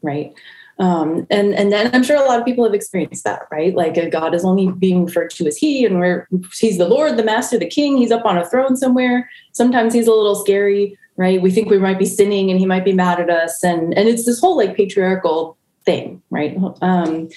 right? 0.02 0.34
Um, 0.80 1.26
and 1.32 1.56
and 1.56 1.72
then 1.72 1.90
I'm 1.94 2.04
sure 2.04 2.18
a 2.18 2.28
lot 2.28 2.40
of 2.40 2.46
people 2.46 2.64
have 2.64 2.74
experienced 2.74 3.24
that, 3.24 3.44
right? 3.52 3.74
Like 3.74 4.12
God 4.12 4.36
is 4.36 4.46
only 4.46 4.72
being 4.72 5.06
referred 5.06 5.32
to 5.32 5.48
as 5.48 5.58
He, 5.58 5.86
and 5.86 6.00
we're 6.00 6.28
He's 6.60 6.78
the 6.78 6.88
Lord, 6.88 7.18
the 7.18 7.24
Master, 7.24 7.58
the 7.58 7.66
King. 7.66 7.98
He's 7.98 8.12
up 8.12 8.26
on 8.26 8.38
a 8.38 8.48
throne 8.48 8.76
somewhere. 8.78 9.30
Sometimes 9.54 9.94
He's 9.94 10.08
a 10.08 10.14
little 10.14 10.36
scary, 10.36 10.98
right? 11.16 11.42
We 11.42 11.50
think 11.50 11.70
we 11.70 11.80
might 11.80 11.98
be 11.98 12.06
sinning, 12.06 12.52
and 12.52 12.60
He 12.60 12.68
might 12.68 12.86
be 12.86 12.94
mad 12.94 13.20
at 13.20 13.30
us, 13.30 13.64
and 13.64 13.98
and 13.98 14.08
it's 14.08 14.26
this 14.26 14.40
whole 14.40 14.56
like 14.56 14.78
patriarchal 14.78 15.58
thing, 15.84 16.22
right? 16.30 16.56
Um, 16.82 17.30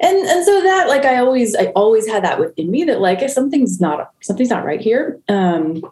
and 0.00 0.16
and 0.16 0.44
so 0.44 0.62
that 0.62 0.88
like 0.88 1.04
I 1.04 1.18
always 1.18 1.54
I 1.56 1.66
always 1.76 2.06
had 2.06 2.24
that 2.24 2.38
within 2.38 2.70
me 2.70 2.84
that 2.84 3.00
like 3.00 3.22
if 3.22 3.30
something's 3.30 3.80
not 3.80 4.12
something's 4.20 4.50
not 4.50 4.64
right 4.64 4.80
here. 4.80 5.20
Um, 5.28 5.82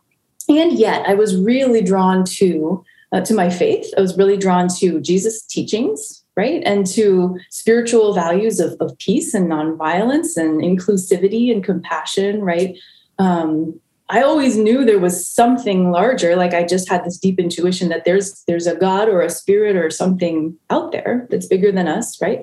and 0.48 0.72
yet 0.72 1.06
I 1.08 1.14
was 1.14 1.36
really 1.36 1.82
drawn 1.82 2.24
to 2.36 2.84
uh, 3.12 3.20
to 3.22 3.34
my 3.34 3.50
faith. 3.50 3.92
I 3.96 4.00
was 4.00 4.16
really 4.16 4.36
drawn 4.36 4.68
to 4.78 5.00
Jesus' 5.00 5.42
teachings, 5.42 6.24
right, 6.36 6.62
and 6.64 6.86
to 6.88 7.38
spiritual 7.50 8.14
values 8.14 8.60
of, 8.60 8.76
of 8.80 8.96
peace 8.98 9.34
and 9.34 9.50
nonviolence 9.50 10.36
and 10.36 10.60
inclusivity 10.60 11.52
and 11.52 11.64
compassion, 11.64 12.42
right. 12.42 12.78
Um, 13.18 13.80
I 14.08 14.22
always 14.22 14.56
knew 14.56 14.84
there 14.84 15.00
was 15.00 15.28
something 15.28 15.90
larger. 15.90 16.36
Like 16.36 16.54
I 16.54 16.64
just 16.64 16.88
had 16.88 17.04
this 17.04 17.18
deep 17.18 17.40
intuition 17.40 17.88
that 17.88 18.04
there's 18.04 18.44
there's 18.46 18.68
a 18.68 18.76
God 18.76 19.08
or 19.08 19.20
a 19.20 19.30
spirit 19.30 19.74
or 19.74 19.90
something 19.90 20.56
out 20.70 20.92
there 20.92 21.26
that's 21.28 21.46
bigger 21.46 21.72
than 21.72 21.88
us, 21.88 22.20
right? 22.22 22.42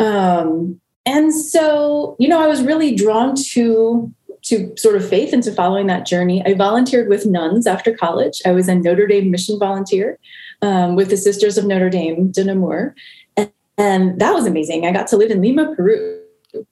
Um, 0.00 0.80
and 1.06 1.34
so, 1.34 2.16
you 2.18 2.28
know, 2.28 2.40
I 2.40 2.46
was 2.46 2.62
really 2.62 2.94
drawn 2.94 3.34
to 3.52 4.12
to 4.42 4.72
sort 4.76 4.96
of 4.96 5.06
faith 5.06 5.34
and 5.34 5.42
to 5.42 5.52
following 5.52 5.86
that 5.86 6.06
journey. 6.06 6.42
I 6.46 6.54
volunteered 6.54 7.08
with 7.08 7.26
nuns 7.26 7.66
after 7.66 7.94
college. 7.94 8.40
I 8.46 8.52
was 8.52 8.68
a 8.68 8.74
Notre 8.74 9.06
Dame 9.06 9.30
mission 9.30 9.58
volunteer 9.58 10.18
um, 10.62 10.96
with 10.96 11.10
the 11.10 11.16
Sisters 11.16 11.58
of 11.58 11.66
Notre 11.66 11.90
Dame 11.90 12.30
de 12.30 12.44
Namur. 12.44 12.94
And, 13.36 13.52
and 13.76 14.18
that 14.18 14.32
was 14.32 14.46
amazing. 14.46 14.86
I 14.86 14.92
got 14.92 15.08
to 15.08 15.18
live 15.18 15.30
in 15.30 15.42
Lima, 15.42 15.74
Peru 15.76 16.19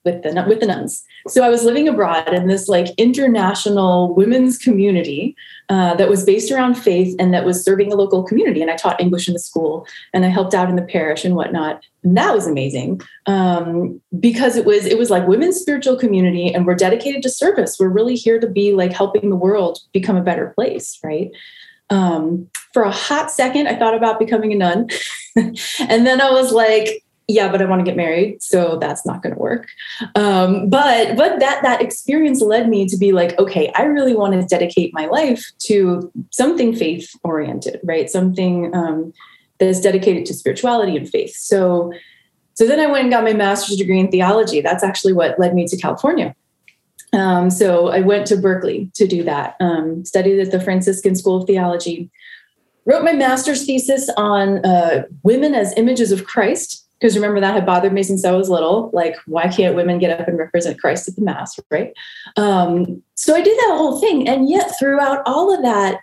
with 0.05 0.23
the 0.23 0.45
with 0.49 0.61
the 0.61 0.67
nuns. 0.67 1.05
So 1.29 1.45
I 1.45 1.49
was 1.49 1.65
living 1.65 1.89
abroad 1.89 2.33
in 2.33 2.47
this 2.47 2.69
like 2.69 2.89
international 2.97 4.15
women's 4.15 4.59
community 4.59 5.37
uh, 5.69 5.95
that 5.95 6.09
was 6.09 6.25
based 6.25 6.51
around 6.51 6.75
faith 6.75 7.15
and 7.19 7.35
that 7.35 7.45
was 7.45 7.65
serving 7.65 7.93
a 7.93 7.97
local 7.97 8.23
community. 8.23 8.63
And 8.63 8.71
I 8.71 8.77
taught 8.77 9.01
English 9.01 9.29
in 9.29 9.35
the 9.35 9.41
school 9.41 9.87
and 10.13 10.25
I 10.25 10.29
helped 10.29 10.55
out 10.55 10.71
in 10.71 10.77
the 10.77 10.83
parish 10.83 11.25
and 11.25 11.35
whatnot. 11.35 11.83
And 12.05 12.17
that 12.17 12.35
was 12.35 12.47
amazing 12.47 13.01
um, 13.27 14.01
because 14.19 14.57
it 14.57 14.65
was 14.65 14.87
it 14.87 14.99
was 14.99 15.11
like 15.11 15.27
women's 15.27 15.57
spiritual 15.57 15.97
community 15.97 16.53
and 16.53 16.67
we're 16.67 16.75
dedicated 16.75 17.23
to 17.23 17.31
service. 17.31 17.77
We're 17.79 17.89
really 17.89 18.15
here 18.15 18.41
to 18.41 18.49
be 18.49 18.73
like 18.73 18.93
helping 18.93 19.31
the 19.31 19.37
world 19.37 19.79
become 19.93 20.17
a 20.17 20.23
better 20.23 20.53
place, 20.55 20.99
right? 21.05 21.31
Um, 21.91 22.49
for 22.73 22.83
a 22.83 22.91
hot 22.91 23.31
second, 23.31 23.67
I 23.67 23.79
thought 23.79 23.95
about 23.95 24.19
becoming 24.19 24.53
a 24.53 24.57
nun. 24.57 24.89
and 25.37 26.07
then 26.07 26.21
I 26.21 26.31
was 26.31 26.53
like, 26.53 27.03
yeah, 27.31 27.53
but 27.53 27.61
I 27.61 27.67
want 27.67 27.81
to 27.81 27.85
get 27.85 27.97
married, 27.97 28.43
so 28.43 28.79
that's 28.79 29.05
not 29.05 29.23
going 29.23 29.35
to 29.35 29.39
work. 29.41 29.69
Um, 30.15 30.71
but 30.71 31.15
but 31.15 31.39
that 31.41 31.63
that 31.63 31.83
experience 31.83 32.41
led 32.41 32.71
me 32.71 32.87
to 32.87 32.97
be 32.97 33.13
like, 33.13 33.39
okay, 33.39 33.71
I 33.75 33.83
really 33.83 34.15
want 34.15 34.33
to 34.33 34.47
dedicate 34.47 34.95
my 34.95 35.05
life 35.07 35.45
to 35.65 36.11
something 36.31 36.75
faith 36.75 37.11
oriented, 37.23 37.81
right? 37.85 38.09
Something 38.09 38.75
um, 38.75 39.13
that 39.59 39.69
is 39.69 39.81
dedicated 39.81 40.25
to 40.27 40.35
spirituality 40.35 40.97
and 40.97 41.07
faith. 41.07 41.37
So 41.37 41.93
so 42.55 42.67
then 42.67 42.81
I 42.81 42.87
went 42.87 43.03
and 43.03 43.13
got 43.13 43.25
my 43.25 43.35
master's 43.35 43.77
degree 43.77 44.01
in 44.01 44.11
theology. 44.11 44.63
That's 44.63 44.83
actually 44.83 45.13
what 45.13 45.39
led 45.39 45.55
me 45.55 45.67
to 45.67 45.77
California. 45.77 46.35
Um, 47.13 47.51
so 47.51 47.89
I 47.89 48.01
went 48.01 48.27
to 48.29 48.37
Berkeley 48.37 48.91
to 48.95 49.07
do 49.07 49.23
that. 49.25 49.57
Um, 49.61 50.05
studied 50.05 50.41
at 50.41 50.51
the 50.51 50.61
Franciscan 50.61 51.15
School 51.15 51.43
of 51.43 51.47
Theology. 51.47 52.11
Wrote 52.87 53.05
my 53.05 53.13
master's 53.13 53.67
thesis 53.67 54.09
on 54.17 54.65
uh, 54.65 55.05
women 55.23 55.55
as 55.55 55.77
images 55.77 56.11
of 56.11 56.25
Christ 56.25 56.88
because 56.99 57.15
remember 57.15 57.41
that 57.41 57.55
had 57.55 57.67
bothered 57.67 57.93
me 57.93 58.03
since 58.03 58.25
I 58.25 58.33
was 58.33 58.49
little. 58.49 58.91
Like, 58.93 59.15
why 59.27 59.49
can't 59.49 59.77
women 59.77 59.99
get 59.99 60.19
up 60.19 60.27
and 60.27 60.39
represent 60.39 60.81
Christ 60.81 61.09
at 61.09 61.15
the 61.15 61.23
Mass, 61.23 61.59
right? 61.71 61.93
Um, 62.37 63.03
so 63.15 63.37
I 63.37 63.41
did 63.41 63.57
that 63.57 63.77
whole 63.77 64.01
thing. 64.01 64.29
And 64.29 64.49
yet, 64.49 64.73
throughout 64.79 65.23
all 65.25 65.55
of 65.55 65.63
that, 65.63 66.01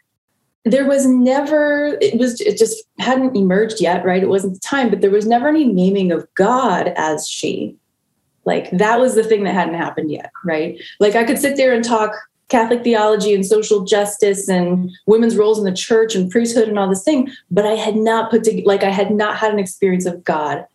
there 0.63 0.85
was 0.85 1.05
never, 1.05 1.97
it 2.01 2.17
was, 2.17 2.39
it 2.41 2.57
just 2.57 2.83
hadn't 2.99 3.35
emerged 3.35 3.81
yet, 3.81 4.05
right? 4.05 4.23
It 4.23 4.29
wasn't 4.29 4.53
the 4.53 4.59
time, 4.61 4.89
but 4.89 5.01
there 5.01 5.11
was 5.11 5.27
never 5.27 5.49
any 5.49 5.65
naming 5.65 6.11
of 6.11 6.27
God 6.35 6.93
as 6.95 7.27
she. 7.27 7.75
Like, 8.45 8.69
that 8.71 8.99
was 8.99 9.15
the 9.15 9.23
thing 9.23 9.43
that 9.43 9.53
hadn't 9.53 9.73
happened 9.73 10.11
yet, 10.11 10.31
right? 10.45 10.81
Like, 10.99 11.15
I 11.15 11.25
could 11.25 11.39
sit 11.39 11.57
there 11.57 11.73
and 11.73 11.83
talk 11.83 12.11
Catholic 12.47 12.83
theology 12.83 13.33
and 13.33 13.45
social 13.45 13.83
justice 13.83 14.47
and 14.47 14.91
women's 15.07 15.35
roles 15.35 15.59
in 15.59 15.65
the 15.65 15.73
church 15.73 16.15
and 16.15 16.31
priesthood 16.31 16.69
and 16.69 16.79
all 16.79 16.87
this 16.87 17.03
thing, 17.03 17.29
but 17.51 17.65
I 17.65 17.73
had 17.73 17.95
not 17.95 18.29
put 18.31 18.43
to, 18.45 18.61
like 18.65 18.83
I 18.83 18.91
had 18.91 19.11
not 19.11 19.35
had 19.35 19.51
an 19.51 19.59
experience 19.59 20.05
of 20.05 20.23
God 20.23 20.65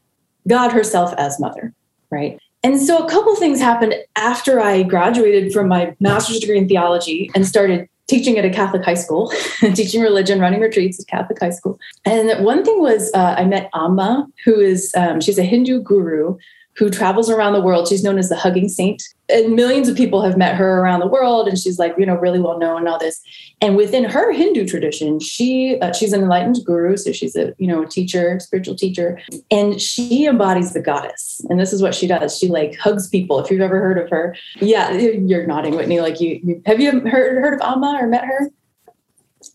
God 0.49 0.73
herself 0.73 1.14
as 1.18 1.38
mother, 1.40 1.73
right? 2.11 2.38
And 2.62 2.80
so 2.80 3.04
a 3.04 3.09
couple 3.09 3.35
things 3.37 3.59
happened 3.59 3.94
after 4.16 4.61
I 4.61 4.82
graduated 4.82 5.52
from 5.52 5.68
my 5.68 5.97
master's 6.00 6.40
degree 6.40 6.59
in 6.59 6.68
theology 6.68 7.30
and 7.35 7.47
started 7.47 7.88
teaching 8.06 8.37
at 8.37 8.44
a 8.44 8.50
Catholic 8.50 8.85
high 8.85 8.94
school, 8.94 9.32
teaching 9.75 10.02
religion, 10.02 10.40
running 10.40 10.61
retreats 10.61 11.00
at 11.00 11.06
Catholic 11.06 11.38
high 11.40 11.50
school. 11.50 11.78
And 12.04 12.44
one 12.44 12.64
thing 12.64 12.80
was 12.80 13.11
uh, 13.14 13.37
I 13.38 13.44
met 13.44 13.70
Amma, 13.73 14.26
who 14.44 14.59
is 14.61 14.92
um, 14.97 15.20
she's 15.20 15.38
a 15.38 15.44
Hindu 15.44 15.80
guru 15.82 16.37
who 16.75 16.90
travels 16.90 17.30
around 17.30 17.52
the 17.52 17.61
world. 17.61 17.88
She's 17.88 18.02
known 18.02 18.18
as 18.18 18.28
the 18.28 18.37
hugging 18.37 18.68
saint. 18.68 19.02
And 19.32 19.54
millions 19.54 19.88
of 19.88 19.96
people 19.96 20.22
have 20.22 20.37
met 20.37 20.56
her 20.56 20.80
around 20.80 21.00
the 21.00 21.06
world, 21.06 21.49
and 21.49 21.58
she's 21.58 21.78
like, 21.78 21.94
you 21.99 22.06
know, 22.06 22.16
really 22.16 22.40
well 22.40 22.58
known 22.58 22.78
and 22.78 22.88
all 22.88 22.99
this. 22.99 23.20
And 23.60 23.76
within 23.76 24.04
her 24.04 24.32
Hindu 24.32 24.66
tradition, 24.66 25.20
she 25.20 25.78
uh, 25.80 25.92
she's 25.92 26.12
an 26.12 26.22
enlightened 26.22 26.58
guru, 26.64 26.96
so 26.96 27.12
she's 27.12 27.37
a 27.37 27.54
you 27.58 27.66
know 27.66 27.82
a 27.82 27.87
teacher, 27.87 28.40
spiritual 28.40 28.75
teacher, 28.75 29.20
and 29.50 29.80
she 29.80 30.26
embodies 30.26 30.72
the 30.72 30.80
goddess. 30.80 31.40
And 31.49 31.58
this 31.58 31.72
is 31.72 31.82
what 31.82 31.94
she 31.94 32.06
does. 32.06 32.37
She 32.38 32.49
like 32.49 32.76
hugs 32.78 33.08
people. 33.08 33.38
If 33.40 33.50
you've 33.50 33.60
ever 33.60 33.80
heard 33.80 33.99
of 33.99 34.10
her, 34.10 34.37
yeah, 34.60 34.92
you're 34.92 35.46
nodding, 35.46 35.76
Whitney. 35.76 36.00
Like 36.00 36.20
you, 36.20 36.40
you 36.42 36.62
have 36.66 36.80
you 36.80 37.00
heard 37.00 37.38
heard 37.38 37.54
of 37.54 37.60
Amma 37.60 37.99
or 38.00 38.06
met 38.06 38.25
her? 38.25 38.50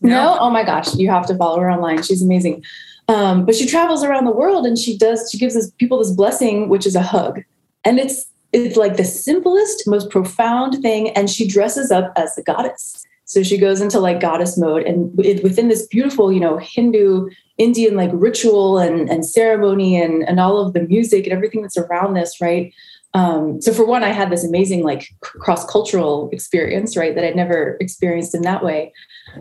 No. 0.00 0.08
no? 0.08 0.38
Oh 0.40 0.50
my 0.50 0.64
gosh, 0.64 0.94
you 0.94 1.08
have 1.10 1.26
to 1.26 1.36
follow 1.36 1.60
her 1.60 1.70
online. 1.70 2.02
She's 2.02 2.22
amazing. 2.22 2.64
Um, 3.08 3.44
but 3.44 3.54
she 3.54 3.66
travels 3.66 4.02
around 4.02 4.24
the 4.24 4.32
world 4.32 4.66
and 4.66 4.76
she 4.76 4.98
does, 4.98 5.28
she 5.30 5.38
gives 5.38 5.54
this, 5.54 5.70
people 5.72 5.98
this 5.98 6.10
blessing, 6.10 6.68
which 6.68 6.86
is 6.86 6.96
a 6.96 7.02
hug. 7.02 7.42
And 7.84 7.98
it's, 7.98 8.26
it's 8.52 8.76
like 8.76 8.96
the 8.96 9.04
simplest, 9.04 9.86
most 9.86 10.10
profound 10.10 10.80
thing. 10.82 11.10
And 11.10 11.28
she 11.28 11.46
dresses 11.46 11.90
up 11.90 12.12
as 12.16 12.34
the 12.34 12.42
goddess. 12.42 13.04
So 13.24 13.42
she 13.42 13.58
goes 13.58 13.80
into 13.80 13.98
like 13.98 14.20
goddess 14.20 14.56
mode 14.56 14.84
and 14.84 15.12
it, 15.24 15.42
within 15.42 15.68
this 15.68 15.86
beautiful, 15.88 16.32
you 16.32 16.38
know, 16.38 16.58
Hindu, 16.58 17.28
Indian 17.58 17.96
like 17.96 18.10
ritual 18.12 18.78
and, 18.78 19.10
and 19.10 19.26
ceremony 19.26 20.00
and, 20.00 20.22
and 20.28 20.38
all 20.38 20.58
of 20.58 20.74
the 20.74 20.82
music 20.82 21.24
and 21.24 21.32
everything 21.32 21.62
that's 21.62 21.76
around 21.76 22.14
this, 22.14 22.40
right? 22.40 22.72
Um, 23.14 23.60
so 23.60 23.72
for 23.72 23.84
one, 23.84 24.04
I 24.04 24.10
had 24.10 24.30
this 24.30 24.44
amazing 24.44 24.84
like 24.84 25.08
cross-cultural 25.22 26.28
experience, 26.32 26.96
right, 26.96 27.14
that 27.14 27.24
I'd 27.24 27.34
never 27.34 27.76
experienced 27.80 28.34
in 28.34 28.42
that 28.42 28.62
way. 28.62 28.92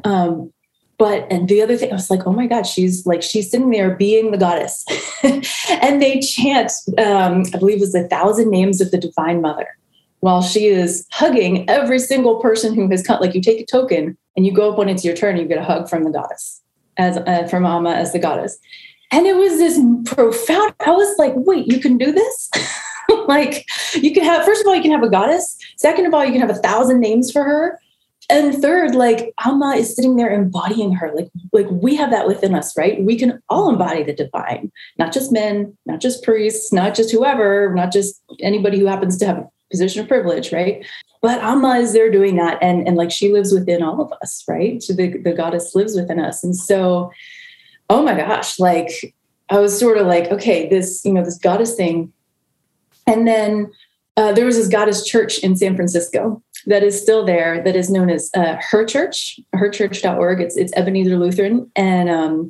Um, 0.04 0.52
but 0.98 1.28
and 1.32 1.48
the 1.50 1.62
other 1.62 1.78
thing 1.78 1.92
i 1.92 1.96
was 1.96 2.10
like 2.10 2.25
oh 2.25 2.34
my 2.34 2.48
god 2.48 2.64
she's 2.64 3.06
like 3.06 3.22
she's 3.22 3.50
sitting 3.50 3.70
there 3.70 3.96
being 3.96 4.32
the 4.32 4.38
goddess. 4.38 4.86
And 5.82 6.02
they 6.02 6.20
chant 6.20 6.72
um, 6.98 7.44
i 7.54 7.58
believe 7.58 7.78
it 7.78 7.82
was 7.82 7.96
a 7.96 8.08
thousand 8.08 8.50
names 8.50 8.82
of 8.82 8.92
the 8.92 8.98
divine 8.98 9.42
mother 9.42 9.68
while 10.20 10.42
she 10.42 10.68
is 10.68 11.06
hugging 11.12 11.70
every 11.70 12.00
single 12.00 12.40
person 12.40 12.74
who 12.74 12.90
has 12.90 13.06
come 13.06 13.20
like 13.20 13.36
you 13.36 13.42
take 13.42 13.60
a 13.60 13.66
token 13.66 14.18
and 14.36 14.46
you 14.46 14.52
go 14.52 14.72
up 14.72 14.78
when 14.78 14.90
it's 14.90 15.04
your 15.04 15.16
turn 15.16 15.38
you 15.38 15.46
get 15.46 15.58
a 15.58 15.64
hug 15.64 15.90
from 15.90 16.04
the 16.04 16.12
goddess 16.12 16.62
as 16.98 17.18
uh, 17.18 17.48
from 17.48 17.66
amma 17.66 17.92
as 17.92 18.14
the 18.14 18.20
goddess. 18.20 18.58
And 19.12 19.28
it 19.28 19.36
was 19.36 19.58
this 19.58 19.80
profound 20.06 20.74
i 20.86 20.92
was 20.92 21.18
like 21.18 21.34
wait 21.36 21.72
you 21.72 21.80
can 21.80 21.98
do 21.98 22.12
this? 22.12 22.50
Like 23.28 23.66
you 23.94 24.14
can 24.14 24.24
have 24.24 24.46
first 24.46 24.62
of 24.62 24.68
all 24.68 24.75
you 24.75 24.82
can 24.82 24.92
have 24.92 25.04
a 25.04 25.10
goddess. 25.10 25.58
Second 25.78 26.06
of 26.08 26.14
all 26.14 26.25
you 26.25 26.32
can 26.32 26.42
have 26.42 26.50
a 26.50 26.62
thousand 26.62 27.00
names 27.00 27.32
for 27.32 27.44
her 27.44 27.80
and 28.29 28.55
third 28.62 28.96
like 28.96 29.34
amma 29.46 29.75
is 29.75 29.96
sitting 29.96 30.15
there 30.15 30.34
embodying 30.34 30.94
her 30.94 31.12
like 31.15 31.29
like 31.53 31.67
we 31.70 31.96
have 31.96 32.12
that 32.12 32.27
within 32.27 32.55
us 32.55 32.75
right? 32.77 33.03
We 33.03 33.17
can 33.17 33.41
all 33.50 33.70
embody 33.70 34.03
the 34.03 34.13
divine 34.13 34.72
not 34.98 35.13
just 35.13 35.32
men 35.32 35.77
not 35.86 36.01
just 36.01 36.24
priests 36.24 36.72
not 36.74 36.96
just 36.96 37.12
whoever 37.12 37.74
not 37.75 37.91
just 37.91 38.22
anybody 38.41 38.79
who 38.79 38.86
happens 38.86 39.17
to 39.17 39.25
have 39.25 39.38
a 39.38 39.50
position 39.72 40.01
of 40.01 40.08
privilege 40.08 40.51
right? 40.51 40.86
But 41.22 41.41
amma 41.41 41.75
is 41.77 41.94
there 41.94 42.12
doing 42.12 42.36
that 42.38 42.58
and 42.62 42.88
and 42.88 42.98
like 42.98 43.12
she 43.12 43.32
lives 43.32 43.53
within 43.53 43.84
all 43.84 44.01
of 44.01 44.12
us 44.22 44.44
right? 44.48 44.82
So 44.82 44.94
the, 44.94 45.17
the 45.17 45.34
goddess 45.34 45.75
lives 45.75 45.96
within 45.96 46.20
us. 46.20 46.44
And 46.44 46.55
so 46.55 47.12
oh 47.89 48.03
my 48.03 48.15
gosh 48.15 48.58
like 48.58 49.13
i 49.51 49.60
was 49.60 49.77
sort 49.79 50.00
of 50.00 50.08
like 50.08 50.32
okay 50.32 50.67
this 50.67 51.05
you 51.05 51.13
know 51.13 51.24
this 51.24 51.38
goddess 51.38 51.75
thing. 51.75 52.12
And 53.08 53.27
then 53.27 53.72
uh, 54.17 54.32
there 54.32 54.46
was 54.46 54.55
this 54.55 54.67
goddess 54.67 55.05
church 55.05 55.39
in 55.39 55.55
San 55.55 55.75
Francisco 55.75 56.41
that 56.67 56.84
is 56.84 57.00
still 57.00 57.25
there 57.25 57.63
that 57.63 57.75
is 57.75 57.89
known 57.89 58.10
as 58.10 58.29
uh, 58.36 58.57
her 58.69 58.86
church 58.86 59.39
herchurch.org 59.55 60.41
it's, 60.41 60.57
it's 60.57 60.74
ebenezer 60.75 61.17
lutheran. 61.17 61.69
And 61.75 62.10
um, 62.10 62.48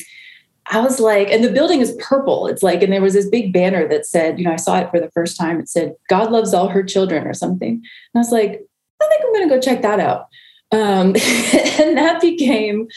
i 0.68 0.80
was 0.80 1.00
like 1.00 1.30
and 1.30 1.44
the 1.44 1.52
building 1.52 1.82
is 1.82 1.98
purple. 2.00 2.48
It's 2.48 2.64
like 2.64 2.82
and 2.82 2.92
there 2.92 3.02
was 3.02 3.14
this 3.14 3.30
big 3.30 3.54
banner 3.54 3.88
that 3.88 4.06
said 4.06 4.40
you 4.40 4.46
know 4.46 4.54
i 4.54 4.58
saw 4.58 4.80
it 4.80 4.90
for 4.92 5.00
the 5.00 5.12
first 5.12 5.38
time. 5.38 5.60
It 5.60 5.70
said 5.70 5.96
god 6.10 6.32
loves 6.32 6.54
all 6.54 6.70
her 6.70 6.84
children 6.84 7.28
or 7.28 7.34
something. 7.34 7.74
And 7.74 7.84
i 8.16 8.20
was 8.20 8.32
like 8.32 8.62
i 9.02 9.08
think 9.08 9.22
i'm 9.24 9.34
going 9.34 9.50
to 9.50 9.56
go 9.56 9.62
check 9.62 9.82
that 9.82 10.00
out. 10.00 10.28
Um, 10.72 10.82
and 11.80 11.96
that 11.96 12.20
became 12.22 12.88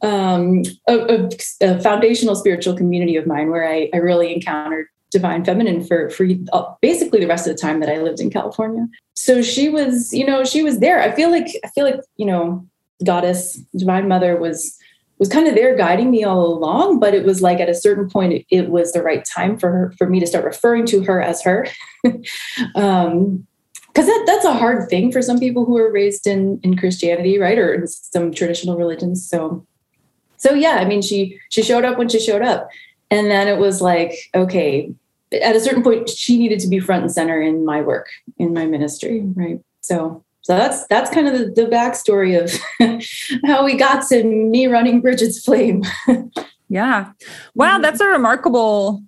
um, 0.00 0.62
a, 0.88 0.94
a, 0.96 1.28
a, 1.60 1.80
foundational 1.80 2.36
spiritual 2.36 2.76
community 2.76 3.16
of 3.16 3.26
mine 3.26 3.50
where 3.50 3.68
I, 3.68 3.90
I 3.92 3.96
really 3.96 4.32
encountered 4.32 4.86
divine 5.10 5.44
feminine 5.44 5.84
for 5.84 6.10
for 6.10 6.26
uh, 6.52 6.64
basically 6.80 7.20
the 7.20 7.26
rest 7.26 7.46
of 7.46 7.54
the 7.54 7.60
time 7.60 7.80
that 7.80 7.88
I 7.88 7.98
lived 7.98 8.20
in 8.20 8.30
California. 8.30 8.86
So 9.14 9.42
she 9.42 9.68
was, 9.68 10.12
you 10.12 10.26
know, 10.26 10.44
she 10.44 10.62
was 10.62 10.80
there. 10.80 11.00
I 11.00 11.12
feel 11.12 11.30
like 11.30 11.48
I 11.64 11.68
feel 11.68 11.84
like, 11.84 12.00
you 12.16 12.26
know, 12.26 12.66
goddess, 13.04 13.54
divine 13.76 14.08
mother 14.08 14.36
was 14.36 14.76
was 15.18 15.28
kind 15.28 15.48
of 15.48 15.54
there 15.54 15.74
guiding 15.74 16.10
me 16.10 16.24
all 16.24 16.44
along, 16.44 17.00
but 17.00 17.14
it 17.14 17.24
was 17.24 17.40
like 17.40 17.58
at 17.58 17.70
a 17.70 17.74
certain 17.74 18.08
point 18.08 18.34
it, 18.34 18.46
it 18.50 18.68
was 18.68 18.92
the 18.92 19.02
right 19.02 19.24
time 19.24 19.58
for 19.58 19.70
her 19.70 19.94
for 19.96 20.08
me 20.08 20.20
to 20.20 20.26
start 20.26 20.44
referring 20.44 20.86
to 20.86 21.02
her 21.04 21.22
as 21.22 21.42
her. 21.42 21.66
um 22.74 23.46
because 23.88 24.08
that, 24.08 24.24
that's 24.26 24.44
a 24.44 24.52
hard 24.52 24.90
thing 24.90 25.10
for 25.10 25.22
some 25.22 25.38
people 25.38 25.64
who 25.64 25.78
are 25.78 25.90
raised 25.90 26.26
in 26.26 26.60
in 26.62 26.76
Christianity, 26.76 27.38
right? 27.38 27.58
Or 27.58 27.72
in 27.72 27.86
some 27.86 28.30
traditional 28.30 28.76
religions. 28.76 29.26
So 29.26 29.66
so 30.36 30.52
yeah, 30.52 30.76
I 30.80 30.84
mean 30.84 31.00
she 31.00 31.38
she 31.48 31.62
showed 31.62 31.84
up 31.84 31.96
when 31.96 32.08
she 32.08 32.20
showed 32.20 32.42
up. 32.42 32.68
And 33.10 33.30
then 33.30 33.48
it 33.48 33.58
was 33.58 33.80
like, 33.80 34.12
okay, 34.34 34.92
at 35.32 35.56
a 35.56 35.60
certain 35.60 35.82
point 35.82 36.08
she 36.08 36.38
needed 36.38 36.60
to 36.60 36.68
be 36.68 36.78
front 36.78 37.02
and 37.02 37.12
center 37.12 37.40
in 37.40 37.64
my 37.64 37.80
work 37.80 38.08
in 38.38 38.52
my 38.52 38.66
ministry 38.66 39.22
right 39.34 39.60
so 39.80 40.24
so 40.42 40.56
that's 40.56 40.86
that's 40.86 41.10
kind 41.10 41.26
of 41.26 41.38
the, 41.38 41.62
the 41.62 41.68
backstory 41.68 42.40
of 42.40 42.52
how 43.44 43.64
we 43.64 43.74
got 43.74 44.06
to 44.06 44.22
me 44.22 44.66
running 44.66 45.00
brigid's 45.00 45.44
flame 45.44 45.82
yeah 46.68 47.10
wow 47.54 47.74
mm-hmm. 47.74 47.82
that's 47.82 48.00
a 48.00 48.06
remarkable 48.06 49.02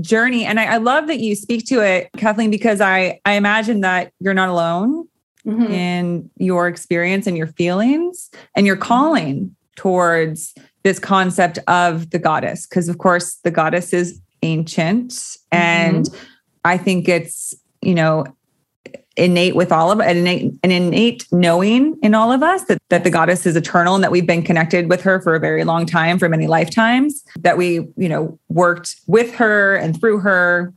journey 0.00 0.44
and 0.44 0.58
I, 0.58 0.74
I, 0.74 0.76
love 0.78 1.06
that 1.06 1.20
you 1.20 1.36
speak 1.36 1.66
to 1.66 1.80
it 1.80 2.10
kathleen 2.16 2.50
because 2.50 2.80
i 2.80 3.20
i 3.24 3.32
imagine 3.32 3.80
that 3.80 4.12
you're 4.20 4.34
not 4.34 4.48
alone 4.48 5.08
mm-hmm. 5.46 5.72
in 5.72 6.30
your 6.36 6.68
experience 6.68 7.26
and 7.26 7.36
your 7.36 7.46
feelings 7.48 8.30
and 8.56 8.66
your 8.66 8.76
calling 8.76 9.54
towards 9.76 10.54
this 10.84 10.98
concept 10.98 11.58
of 11.66 12.10
the 12.10 12.18
goddess 12.18 12.66
because 12.66 12.88
of 12.88 12.98
course 12.98 13.36
the 13.42 13.50
goddess 13.50 13.92
is 13.92 14.20
ancient. 14.42 15.36
And 15.50 16.04
mm-hmm. 16.04 16.24
I 16.64 16.76
think 16.76 17.08
it's, 17.08 17.54
you 17.82 17.94
know, 17.94 18.26
innate 19.16 19.54
with 19.54 19.72
all 19.72 19.90
of 19.90 20.00
an 20.00 20.16
innate, 20.18 20.52
an 20.62 20.70
innate 20.70 21.26
knowing 21.32 21.96
in 22.02 22.14
all 22.14 22.32
of 22.32 22.42
us 22.42 22.64
that, 22.64 22.78
that 22.88 23.04
the 23.04 23.10
goddess 23.10 23.46
is 23.46 23.56
eternal 23.56 23.94
and 23.94 24.02
that 24.02 24.10
we've 24.10 24.26
been 24.26 24.42
connected 24.42 24.88
with 24.90 25.02
her 25.02 25.20
for 25.20 25.34
a 25.34 25.40
very 25.40 25.64
long 25.64 25.86
time, 25.86 26.18
for 26.18 26.28
many 26.28 26.46
lifetimes, 26.46 27.24
that 27.38 27.56
we, 27.56 27.74
you 27.96 28.08
know, 28.08 28.38
worked 28.48 28.96
with 29.06 29.34
her 29.34 29.76
and 29.76 29.98
through 29.98 30.18
her 30.18 30.74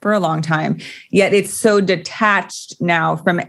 for 0.00 0.12
a 0.12 0.20
long 0.20 0.40
time. 0.40 0.78
Yet 1.10 1.34
it's 1.34 1.52
so 1.52 1.80
detached 1.80 2.80
now 2.80 3.16
from 3.16 3.40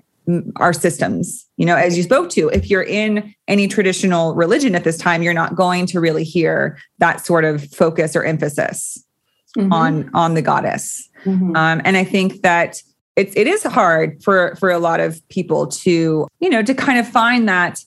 our 0.57 0.73
systems. 0.73 1.45
You 1.57 1.65
know, 1.65 1.75
as 1.75 1.97
you 1.97 2.03
spoke 2.03 2.29
to, 2.31 2.49
if 2.49 2.69
you're 2.69 2.83
in 2.83 3.33
any 3.47 3.67
traditional 3.67 4.35
religion 4.35 4.75
at 4.75 4.83
this 4.83 4.97
time, 4.97 5.23
you're 5.23 5.33
not 5.33 5.55
going 5.55 5.85
to 5.87 5.99
really 5.99 6.23
hear 6.23 6.77
that 6.99 7.25
sort 7.25 7.45
of 7.45 7.63
focus 7.71 8.15
or 8.15 8.23
emphasis 8.23 9.03
mm-hmm. 9.57 9.71
on 9.73 10.09
on 10.13 10.33
the 10.33 10.41
goddess. 10.41 11.09
Mm-hmm. 11.25 11.55
Um, 11.55 11.81
and 11.83 11.97
I 11.97 12.03
think 12.03 12.41
that 12.41 12.81
it's 13.15 13.35
it 13.35 13.47
is 13.47 13.63
hard 13.63 14.21
for 14.23 14.55
for 14.59 14.69
a 14.69 14.79
lot 14.79 14.99
of 14.99 15.27
people 15.29 15.67
to 15.67 16.27
you 16.39 16.49
know 16.49 16.61
to 16.61 16.73
kind 16.73 16.99
of 16.99 17.07
find 17.07 17.47
that 17.49 17.83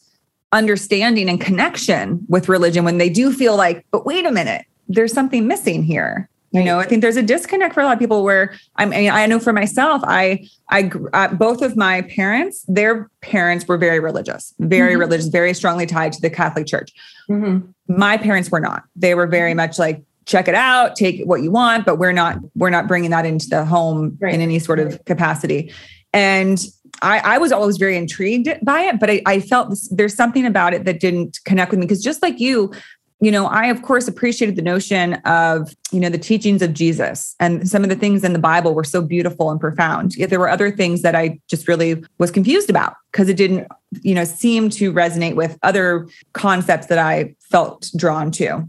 understanding 0.53 1.29
and 1.29 1.41
connection 1.41 2.25
with 2.29 2.49
religion 2.49 2.85
when 2.85 2.99
they 2.99 3.09
do 3.09 3.33
feel 3.33 3.57
like, 3.57 3.87
but 3.93 4.05
wait 4.05 4.27
a 4.27 4.33
minute, 4.33 4.67
there's 4.89 5.13
something 5.13 5.47
missing 5.47 5.83
here. 5.83 6.29
You 6.53 6.65
know, 6.65 6.81
I 6.81 6.85
think 6.85 7.01
there's 7.01 7.17
a 7.17 7.23
disconnect 7.23 7.75
for 7.75 7.81
a 7.81 7.85
lot 7.85 7.93
of 7.93 7.99
people 8.01 8.25
where 8.25 8.55
I 8.75 8.85
mean, 8.85 9.11
I 9.11 9.27
know 9.27 9.39
for 9.39 9.53
myself, 9.53 10.03
I, 10.05 10.49
I, 10.69 10.91
uh, 11.13 11.29
both 11.29 11.63
of 11.63 11.77
my 11.77 12.03
parents, 12.03 12.65
their 12.67 13.09
parents 13.21 13.69
were 13.69 13.79
very 13.79 14.01
religious, 14.01 14.53
very 14.59 14.93
mm-hmm. 14.93 15.01
religious, 15.01 15.29
very 15.29 15.55
strongly 15.55 15.87
tied 15.87 16.13
to 16.15 16.21
the 16.21 16.31
Catholic 16.31 16.67
Church. 16.67 16.93
Mm-hmm. 17.31 17.71
My 17.97 18.17
parents 18.17 18.51
were 18.51 18.59
not. 18.59 18.83
They 18.97 19.15
were 19.15 19.29
very 19.29 19.55
much 19.55 19.79
like, 19.79 20.03
check 20.27 20.49
it 20.49 20.55
out, 20.55 20.97
take 20.97 21.23
what 21.25 21.43
you 21.43 21.53
want, 21.53 21.87
but 21.87 21.97
we're 21.97 22.13
not, 22.13 22.39
we're 22.57 22.71
not 22.71 22.89
bringing 22.89 23.11
that 23.11 23.27
into 23.27 23.49
the 23.49 23.65
home 23.65 24.19
right. 24.21 24.35
in 24.35 24.41
any 24.41 24.59
sort 24.59 24.79
of 24.79 25.05
capacity. 25.05 25.73
And 26.13 26.61
I, 27.03 27.21
I, 27.21 27.39
was 27.39 27.53
always 27.53 27.77
very 27.77 27.97
intrigued 27.97 28.49
by 28.63 28.83
it, 28.83 28.99
but 28.99 29.11
I, 29.11 29.23
I 29.27 29.41
felt 29.41 29.71
this, 29.71 29.89
there's 29.89 30.15
something 30.15 30.45
about 30.45 30.75
it 30.75 30.85
that 30.85 31.01
didn't 31.01 31.39
connect 31.45 31.71
with 31.71 31.81
me 31.81 31.87
because 31.87 32.03
just 32.03 32.23
like 32.23 32.41
you, 32.41 32.73
you 33.21 33.31
know, 33.31 33.47
I 33.47 33.67
of 33.67 33.83
course 33.83 34.09
appreciated 34.09 34.57
the 34.57 34.63
notion 34.63 35.15
of, 35.25 35.75
you 35.93 36.01
know, 36.01 36.09
the 36.09 36.19
teachings 36.19 36.63
of 36.63 36.73
Jesus 36.73 37.37
and 37.39 37.69
some 37.69 37.83
of 37.83 37.91
the 37.91 37.97
things 37.97 38.25
in 38.25 38.33
the 38.33 38.39
Bible 38.39 38.75
were 38.75 38.85
so 38.85 39.03
beautiful 39.03 39.51
and 39.51 39.61
profound. 39.61 40.17
Yet 40.17 40.31
there 40.31 40.41
were 40.41 40.49
other 40.49 40.71
things 40.71 41.03
that 41.03 41.15
I 41.15 41.39
just 41.47 41.69
really 41.69 42.03
was 42.19 42.31
confused 42.31 42.71
about 42.71 42.95
because 43.13 43.29
it 43.29 43.37
didn't, 43.37 43.69
you 44.01 44.15
know, 44.15 44.25
seem 44.25 44.71
to 44.71 44.93
resonate 44.93 45.35
with 45.35 45.59
other 45.63 46.09
concepts 46.33 46.87
that 46.87 46.99
I 46.99 47.35
felt 47.41 47.91
drawn 47.95 48.31
to. 48.33 48.67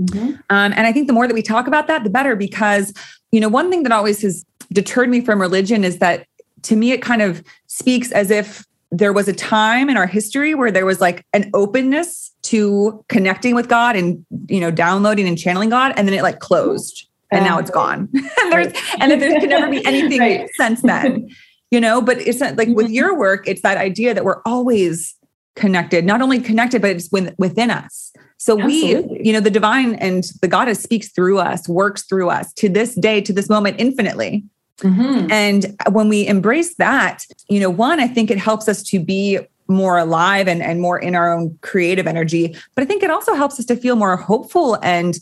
Mm-hmm. 0.00 0.30
Um, 0.50 0.72
and 0.72 0.80
I 0.80 0.92
think 0.92 1.06
the 1.06 1.12
more 1.12 1.28
that 1.28 1.34
we 1.34 1.42
talk 1.42 1.68
about 1.68 1.86
that, 1.86 2.02
the 2.02 2.10
better, 2.10 2.34
because, 2.34 2.92
you 3.30 3.40
know, 3.40 3.48
one 3.48 3.70
thing 3.70 3.84
that 3.84 3.92
always 3.92 4.22
has 4.22 4.44
deterred 4.72 5.10
me 5.10 5.20
from 5.20 5.40
religion 5.40 5.84
is 5.84 5.98
that 5.98 6.26
to 6.62 6.76
me, 6.76 6.92
it 6.92 7.02
kind 7.02 7.22
of 7.22 7.44
speaks 7.66 8.10
as 8.12 8.30
if 8.30 8.64
there 8.92 9.12
was 9.12 9.26
a 9.26 9.32
time 9.32 9.88
in 9.88 9.96
our 9.96 10.06
history 10.06 10.54
where 10.54 10.70
there 10.70 10.84
was 10.84 11.00
like 11.00 11.26
an 11.32 11.50
openness 11.54 12.30
to 12.42 13.02
connecting 13.08 13.54
with 13.54 13.68
God 13.68 13.96
and 13.96 14.24
you 14.48 14.60
know 14.60 14.70
downloading 14.70 15.26
and 15.26 15.38
channeling 15.38 15.70
God, 15.70 15.94
and 15.96 16.06
then 16.06 16.14
it 16.14 16.22
like 16.22 16.38
closed, 16.38 17.08
and 17.32 17.44
now 17.44 17.58
it's 17.58 17.70
gone. 17.70 18.08
and 18.14 18.52
there's 18.52 18.72
and 19.00 19.10
then 19.10 19.18
there 19.18 19.40
can 19.40 19.48
never 19.48 19.70
be 19.70 19.84
anything 19.86 20.20
right. 20.20 20.48
since 20.56 20.82
then, 20.82 21.28
you 21.70 21.80
know. 21.80 22.02
But 22.02 22.18
it's 22.18 22.38
not 22.38 22.56
like 22.56 22.68
with 22.68 22.86
mm-hmm. 22.86 22.94
your 22.94 23.18
work, 23.18 23.48
it's 23.48 23.62
that 23.62 23.78
idea 23.78 24.12
that 24.12 24.24
we're 24.24 24.42
always 24.44 25.16
connected, 25.56 26.04
not 26.04 26.20
only 26.20 26.40
connected, 26.40 26.82
but 26.82 26.90
it's 26.90 27.10
within 27.10 27.70
us. 27.70 28.12
So 28.36 28.60
Absolutely. 28.60 29.18
we, 29.18 29.26
you 29.26 29.32
know, 29.32 29.40
the 29.40 29.50
divine 29.50 29.94
and 29.96 30.24
the 30.40 30.48
goddess 30.48 30.82
speaks 30.82 31.08
through 31.12 31.38
us, 31.38 31.68
works 31.68 32.02
through 32.02 32.28
us 32.28 32.52
to 32.54 32.68
this 32.68 32.94
day, 32.96 33.20
to 33.20 33.32
this 33.32 33.48
moment, 33.48 33.76
infinitely. 33.78 34.44
Mm-hmm. 34.82 35.30
And 35.30 35.76
when 35.90 36.08
we 36.08 36.26
embrace 36.26 36.74
that, 36.76 37.24
you 37.48 37.60
know, 37.60 37.70
one, 37.70 38.00
I 38.00 38.08
think 38.08 38.30
it 38.30 38.38
helps 38.38 38.68
us 38.68 38.82
to 38.84 38.98
be 38.98 39.38
more 39.68 39.96
alive 39.96 40.48
and, 40.48 40.62
and 40.62 40.80
more 40.80 40.98
in 40.98 41.14
our 41.14 41.32
own 41.32 41.56
creative 41.62 42.06
energy. 42.06 42.56
But 42.74 42.82
I 42.82 42.86
think 42.86 43.02
it 43.02 43.10
also 43.10 43.34
helps 43.34 43.58
us 43.58 43.66
to 43.66 43.76
feel 43.76 43.96
more 43.96 44.16
hopeful 44.16 44.78
and, 44.82 45.18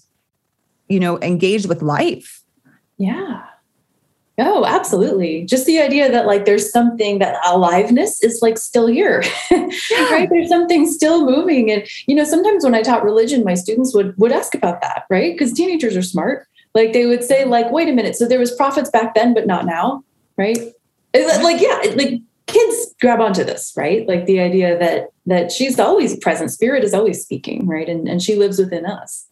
you 0.89 0.99
know, 0.99 1.21
engaged 1.21 1.69
with 1.69 1.83
life. 1.83 2.43
Yeah. 2.99 3.45
Oh, 4.39 4.65
absolutely. 4.65 5.45
Just 5.45 5.67
the 5.67 5.81
idea 5.81 6.11
that 6.11 6.27
like 6.27 6.47
there's 6.47 6.73
something 6.73 7.19
that 7.19 7.39
aliveness 7.47 8.23
is 8.23 8.41
like 8.41 8.59
still 8.59 8.87
here. 8.87 9.23
Yeah. 9.91 10.13
right? 10.13 10.29
There's 10.31 10.49
something 10.49 10.87
still 10.87 11.25
moving. 11.25 11.71
And 11.71 11.87
you 12.07 12.15
know, 12.15 12.25
sometimes 12.25 12.65
when 12.65 12.75
I 12.75 12.83
taught 12.83 13.05
religion, 13.05 13.45
my 13.45 13.55
students 13.55 13.95
would 13.95 14.17
would 14.19 14.33
ask 14.33 14.55
about 14.55 14.81
that, 14.81 15.05
right? 15.11 15.33
Because 15.33 15.53
teenagers 15.53 15.97
are 15.97 16.03
smart. 16.03 16.47
Like 16.75 16.93
they 16.93 17.07
would 17.07 17.25
say, 17.25 17.45
like, 17.45 17.71
wait 17.71 17.89
a 17.89 17.93
minute, 17.93 18.17
so 18.17 18.27
there 18.27 18.39
was 18.39 18.55
prophets 18.55 18.91
back 18.91 19.15
then, 19.15 19.35
but 19.35 19.47
not 19.47 19.67
now, 19.67 20.05
right? 20.37 20.59
Like, 21.13 21.61
yeah, 21.61 21.81
like 21.97 22.21
kids 22.47 22.95
grab 23.01 23.21
onto 23.21 23.43
this, 23.45 23.73
right? 23.77 24.07
Like 24.07 24.27
the 24.27 24.41
idea 24.41 24.79
that 24.79 25.09
that 25.27 25.51
she's 25.51 25.79
always 25.79 26.17
present, 26.19 26.51
spirit 26.51 26.85
is 26.85 26.95
always 26.95 27.23
speaking, 27.23 27.67
right? 27.67 27.89
And 27.89 28.09
and 28.09 28.23
she 28.23 28.37
lives 28.37 28.59
within 28.59 28.87
us. 28.87 29.27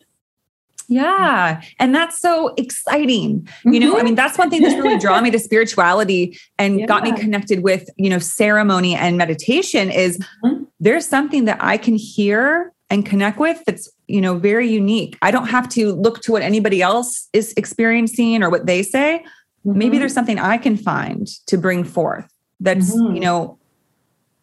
Yeah. 0.88 1.60
And 1.78 1.94
that's 1.94 2.18
so 2.18 2.54
exciting. 2.56 3.42
Mm-hmm. 3.42 3.72
You 3.72 3.80
know, 3.80 3.92
I 3.92 3.96
mm-hmm. 3.96 4.04
mean, 4.06 4.14
that's 4.14 4.38
one 4.38 4.48
thing 4.48 4.62
that's 4.62 4.74
really 4.74 4.98
drawn 4.98 5.22
me 5.22 5.30
to 5.30 5.38
spirituality 5.38 6.38
and 6.58 6.80
yeah. 6.80 6.86
got 6.92 7.02
me 7.02 7.12
connected 7.12 7.62
with, 7.62 7.90
you 7.96 8.08
know, 8.08 8.18
ceremony 8.18 8.94
and 8.94 9.18
meditation 9.18 9.90
is 9.90 10.18
mm-hmm. 10.42 10.64
there's 10.80 11.06
something 11.06 11.44
that 11.44 11.58
I 11.60 11.76
can 11.76 11.94
hear 11.94 12.72
and 12.88 13.04
connect 13.04 13.38
with 13.38 13.62
that's, 13.66 13.90
you 14.08 14.20
know, 14.20 14.38
very 14.38 14.68
unique. 14.68 15.16
I 15.22 15.30
don't 15.30 15.48
have 15.48 15.68
to 15.70 15.92
look 15.92 16.22
to 16.22 16.32
what 16.32 16.42
anybody 16.42 16.82
else 16.82 17.28
is 17.32 17.52
experiencing 17.56 18.42
or 18.42 18.50
what 18.50 18.66
they 18.66 18.82
say. 18.82 19.22
Mm-hmm. 19.66 19.78
Maybe 19.78 19.98
there's 19.98 20.14
something 20.14 20.38
I 20.38 20.58
can 20.58 20.76
find 20.76 21.26
to 21.46 21.58
bring 21.58 21.84
forth 21.84 22.26
that's 22.60 22.94
mm-hmm. 22.94 23.14
you 23.14 23.20
know 23.20 23.58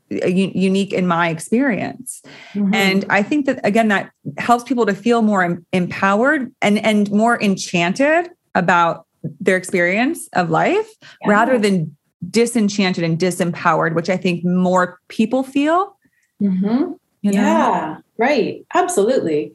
unique 0.09 0.93
in 0.93 1.07
my 1.07 1.29
experience 1.29 2.21
mm-hmm. 2.53 2.73
and 2.75 3.05
i 3.09 3.23
think 3.23 3.47
that 3.47 3.59
again 3.65 3.87
that 3.87 4.11
helps 4.37 4.63
people 4.63 4.85
to 4.85 4.93
feel 4.93 5.23
more 5.23 5.43
em- 5.43 5.65
empowered 5.73 6.51
and 6.61 6.77
and 6.85 7.11
more 7.11 7.41
enchanted 7.41 8.29
about 8.53 9.07
their 9.39 9.57
experience 9.57 10.29
of 10.33 10.51
life 10.51 10.87
yeah. 11.01 11.29
rather 11.29 11.57
than 11.57 11.95
disenchanted 12.29 13.03
and 13.03 13.17
disempowered 13.17 13.95
which 13.95 14.09
i 14.09 14.15
think 14.15 14.45
more 14.45 14.99
people 15.07 15.41
feel 15.41 15.97
mm-hmm. 16.41 16.91
You 17.25 17.31
know? 17.31 17.41
yeah 17.41 17.97
right 18.17 18.65
absolutely. 18.73 19.53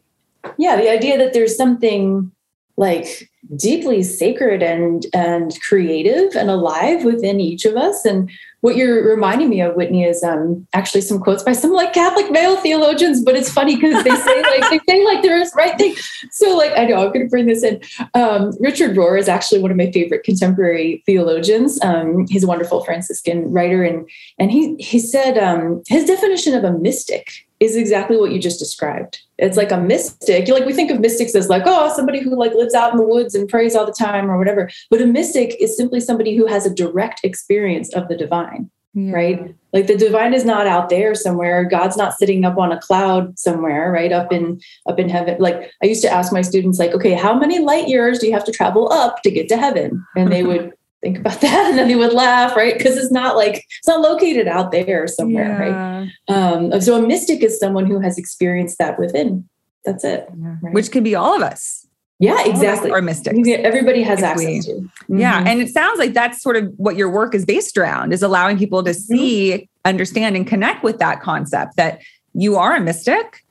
Yeah 0.59 0.77
the 0.77 0.91
idea 0.91 1.19
that 1.19 1.33
there's 1.33 1.57
something 1.57 2.33
like 2.77 3.31
deeply 3.57 4.03
sacred 4.03 4.63
and 4.63 5.07
and 5.13 5.59
creative 5.61 6.35
and 6.35 6.51
alive 6.51 7.05
within 7.05 7.41
each 7.41 7.65
of 7.65 7.77
us 7.77 8.05
and 8.05 8.31
what 8.61 8.77
you're 8.77 9.09
reminding 9.09 9.49
me 9.49 9.61
of 9.61 9.75
whitney 9.75 10.05
is 10.05 10.23
um, 10.23 10.67
actually 10.73 11.01
some 11.01 11.19
quotes 11.19 11.43
by 11.43 11.53
some 11.53 11.73
like 11.73 11.93
catholic 11.93 12.31
male 12.31 12.57
theologians 12.57 13.23
but 13.25 13.35
it's 13.35 13.51
funny 13.51 13.77
because 13.77 14.05
they 14.05 14.15
say 14.15 14.43
like 14.61 14.71
they 14.71 14.81
say 14.89 15.05
like 15.05 15.23
there 15.23 15.39
is 15.39 15.53
right 15.57 15.77
thing 15.79 15.95
so 16.31 16.57
like 16.57 16.73
i 16.77 16.85
know 16.85 16.97
i'm 16.97 17.13
going 17.13 17.21
to 17.21 17.29
bring 17.29 17.47
this 17.47 17.63
in. 17.63 17.81
Um, 18.15 18.53
richard 18.61 18.97
rohr 18.97 19.19
is 19.19 19.29
actually 19.29 19.61
one 19.61 19.71
of 19.71 19.77
my 19.77 19.91
favorite 19.91 20.23
contemporary 20.23 21.03
theologians. 21.07 21.81
Um, 21.83 22.27
he's 22.29 22.45
a 22.45 22.47
wonderful 22.47 22.85
franciscan 22.85 23.51
writer 23.51 23.83
and 23.83 24.09
and 24.39 24.51
he 24.51 24.77
he 24.77 24.99
said 24.99 25.39
um, 25.39 25.83
his 25.89 26.05
definition 26.05 26.55
of 26.55 26.65
a 26.65 26.73
mystic 26.73 27.47
is 27.61 27.77
exactly 27.77 28.17
what 28.17 28.33
you 28.33 28.39
just 28.39 28.59
described. 28.59 29.21
It's 29.39 29.57
like 29.57 29.71
a 29.71 29.81
mystic. 29.81 30.49
You 30.49 30.55
like 30.55 30.65
we 30.65 30.73
think 30.73 30.91
of 30.91 30.99
mystics 30.99 31.35
as 31.35 31.49
like, 31.49 31.63
oh, 31.67 31.95
somebody 31.95 32.21
who 32.21 32.35
like 32.35 32.55
lives 32.55 32.75
out 32.75 32.93
in 32.93 32.99
the 32.99 33.05
woods 33.05 33.35
and 33.35 33.49
prays 33.49 33.77
all 33.77 33.87
the 33.87 33.93
time 33.93 34.31
or 34.31 34.39
whatever. 34.39 34.71
But 34.91 35.03
a 35.03 35.07
mystic 35.07 35.57
is 35.61 35.77
simply 35.77 36.01
somebody 36.01 36.35
who 36.35 36.47
has 36.47 36.65
a 36.67 36.75
direct 36.75 37.21
experience 37.23 37.93
of 37.95 38.09
the 38.09 38.17
divine. 38.17 38.71
Yeah. 38.95 39.13
Right? 39.13 39.55
Like 39.73 39.87
the 39.87 39.97
divine 39.97 40.35
is 40.35 40.45
not 40.45 40.67
out 40.67 40.89
there 40.89 41.15
somewhere. 41.15 41.65
God's 41.65 41.97
not 41.97 42.15
sitting 42.15 42.45
up 42.45 42.59
on 42.59 42.73
a 42.73 42.81
cloud 42.81 43.39
somewhere, 43.39 43.93
right? 43.93 44.11
Up 44.11 44.33
in 44.33 44.61
up 44.89 44.99
in 44.99 45.09
heaven. 45.09 45.37
Like 45.39 45.71
I 45.83 45.87
used 45.87 46.03
to 46.03 46.11
ask 46.11 46.33
my 46.33 46.43
students, 46.43 46.79
like, 46.79 46.93
okay, 46.93 47.13
how 47.13 47.39
many 47.39 47.61
light 47.61 47.89
years 47.89 48.19
do 48.19 48.27
you 48.27 48.33
have 48.33 48.45
to 48.45 48.53
travel 48.53 48.91
up 48.91 49.23
to 49.23 49.31
get 49.31 49.49
to 49.51 49.57
heaven? 49.57 50.05
And 50.17 50.33
they 50.33 50.43
would 50.43 50.73
think 51.03 51.19
about 51.19 51.41
that 51.41 51.71
and 51.71 51.79
then 51.79 51.89
they 51.89 51.97
would 51.97 52.13
laugh 52.13 52.57
right 52.57 52.77
because 52.77 52.97
it's 52.97 53.13
not 53.13 53.37
like 53.37 53.65
it's 53.79 53.89
not 53.89 54.01
located 54.01 54.47
out 54.47 54.71
there 54.71 55.07
somewhere 55.07 55.49
yeah. 55.49 55.99
right 55.99 56.73
um, 56.73 56.81
so 56.81 57.03
a 57.03 57.07
mystic 57.07 57.43
is 57.43 57.59
someone 57.59 57.87
who 57.87 58.01
has 58.01 58.19
experienced 58.19 58.79
that 58.79 58.99
within 58.99 59.49
that's 59.85 60.05
it 60.05 60.29
yeah. 60.39 60.57
right? 60.63 60.75
which 60.75 60.91
could 60.91 61.05
be 61.05 61.15
all 61.15 61.35
of 61.35 61.43
us 61.43 61.87
yeah 62.19 62.45
exactly 62.45 62.91
or 62.91 63.01
mystic 63.01 63.35
everybody 63.49 64.03
has 64.03 64.23
access 64.23 64.47
we, 64.47 64.61
to 64.61 64.73
mm-hmm. 64.73 65.19
yeah 65.19 65.43
and 65.47 65.61
it 65.61 65.69
sounds 65.69 65.99
like 65.99 66.13
that's 66.13 66.43
sort 66.43 66.57
of 66.57 66.71
what 66.77 66.97
your 66.97 67.11
work 67.11 67.35
is 67.35 67.45
based 67.45 67.79
around 67.79 68.13
is 68.13 68.23
allowing 68.23 68.59
people 68.59 68.83
to 68.83 68.91
mm-hmm. 68.91 69.15
see 69.15 69.53
mm-hmm. 69.53 69.89
understand 69.89 70.37
and 70.37 70.47
connect 70.47 70.83
with 70.85 70.99
that 70.99 71.21
concept 71.23 71.77
that 71.77 72.01
you 72.35 72.57
are 72.57 72.77
a 72.77 72.81
mystic 72.81 73.43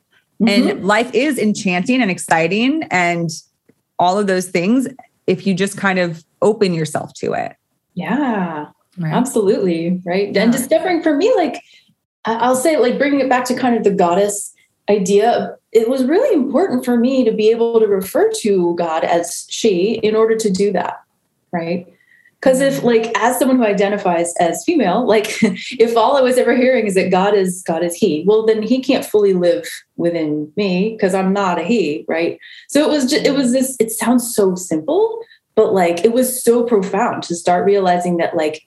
mm-hmm. 0.42 0.70
and 0.70 0.86
life 0.86 1.10
is 1.16 1.40
enchanting 1.40 2.02
and 2.02 2.12
exciting 2.12 2.84
and 2.92 3.32
all 3.98 4.18
of 4.18 4.28
those 4.28 4.48
things 4.50 4.88
if 5.30 5.46
you 5.46 5.54
just 5.54 5.78
kind 5.78 6.00
of 6.00 6.26
open 6.42 6.74
yourself 6.74 7.14
to 7.14 7.34
it. 7.34 7.56
Yeah, 7.94 8.68
right. 8.98 9.14
absolutely. 9.14 10.02
Right. 10.06 10.34
Yeah. 10.34 10.44
And 10.44 10.52
discovering 10.52 11.04
for 11.04 11.16
me, 11.16 11.32
like, 11.36 11.62
I'll 12.26 12.56
say, 12.56 12.78
like, 12.78 12.98
bringing 12.98 13.20
it 13.20 13.30
back 13.30 13.46
to 13.46 13.56
kind 13.56 13.78
of 13.78 13.84
the 13.84 13.92
goddess 13.92 14.54
idea, 14.90 15.56
it 15.72 15.88
was 15.88 16.04
really 16.04 16.34
important 16.34 16.84
for 16.84 16.98
me 16.98 17.24
to 17.24 17.32
be 17.32 17.50
able 17.50 17.80
to 17.80 17.86
refer 17.86 18.32
to 18.42 18.76
God 18.76 19.04
as 19.04 19.46
she 19.50 20.00
in 20.02 20.16
order 20.16 20.36
to 20.36 20.50
do 20.50 20.72
that. 20.74 21.02
Right. 21.52 21.88
Because 22.40 22.62
if 22.62 22.78
mm-hmm. 22.78 22.86
like 22.86 23.12
as 23.18 23.38
someone 23.38 23.58
who 23.58 23.66
identifies 23.66 24.34
as 24.40 24.64
female, 24.64 25.06
like 25.06 25.28
if 25.44 25.98
all 25.98 26.16
I 26.16 26.22
was 26.22 26.38
ever 26.38 26.56
hearing 26.56 26.88
is 26.88 26.96
that 26.96 27.12
God 27.12 27.34
is 27.34 27.64
God 27.64 27.84
is 27.84 27.96
he, 27.96 28.24
well 28.26 28.46
then 28.46 28.62
he 28.62 28.82
can't 28.82 29.06
fully 29.06 29.34
live 29.34 29.66
within 29.98 30.52
me 30.56 30.92
because 30.92 31.14
I'm 31.14 31.34
not 31.34 31.60
a 31.60 31.64
he, 31.64 32.06
right? 32.08 32.40
So 32.70 32.82
it 32.82 32.90
was 32.90 33.10
just 33.10 33.26
it 33.26 33.34
was 33.34 33.52
this, 33.52 33.76
it 33.80 33.92
sounds 33.92 34.34
so 34.34 34.56
simple, 34.56 35.20
but 35.56 35.74
like 35.74 36.06
it 36.06 36.14
was 36.14 36.42
so 36.42 36.64
profound 36.64 37.24
to 37.24 37.36
start 37.36 37.66
realizing 37.66 38.18
that 38.18 38.36
like 38.36 38.62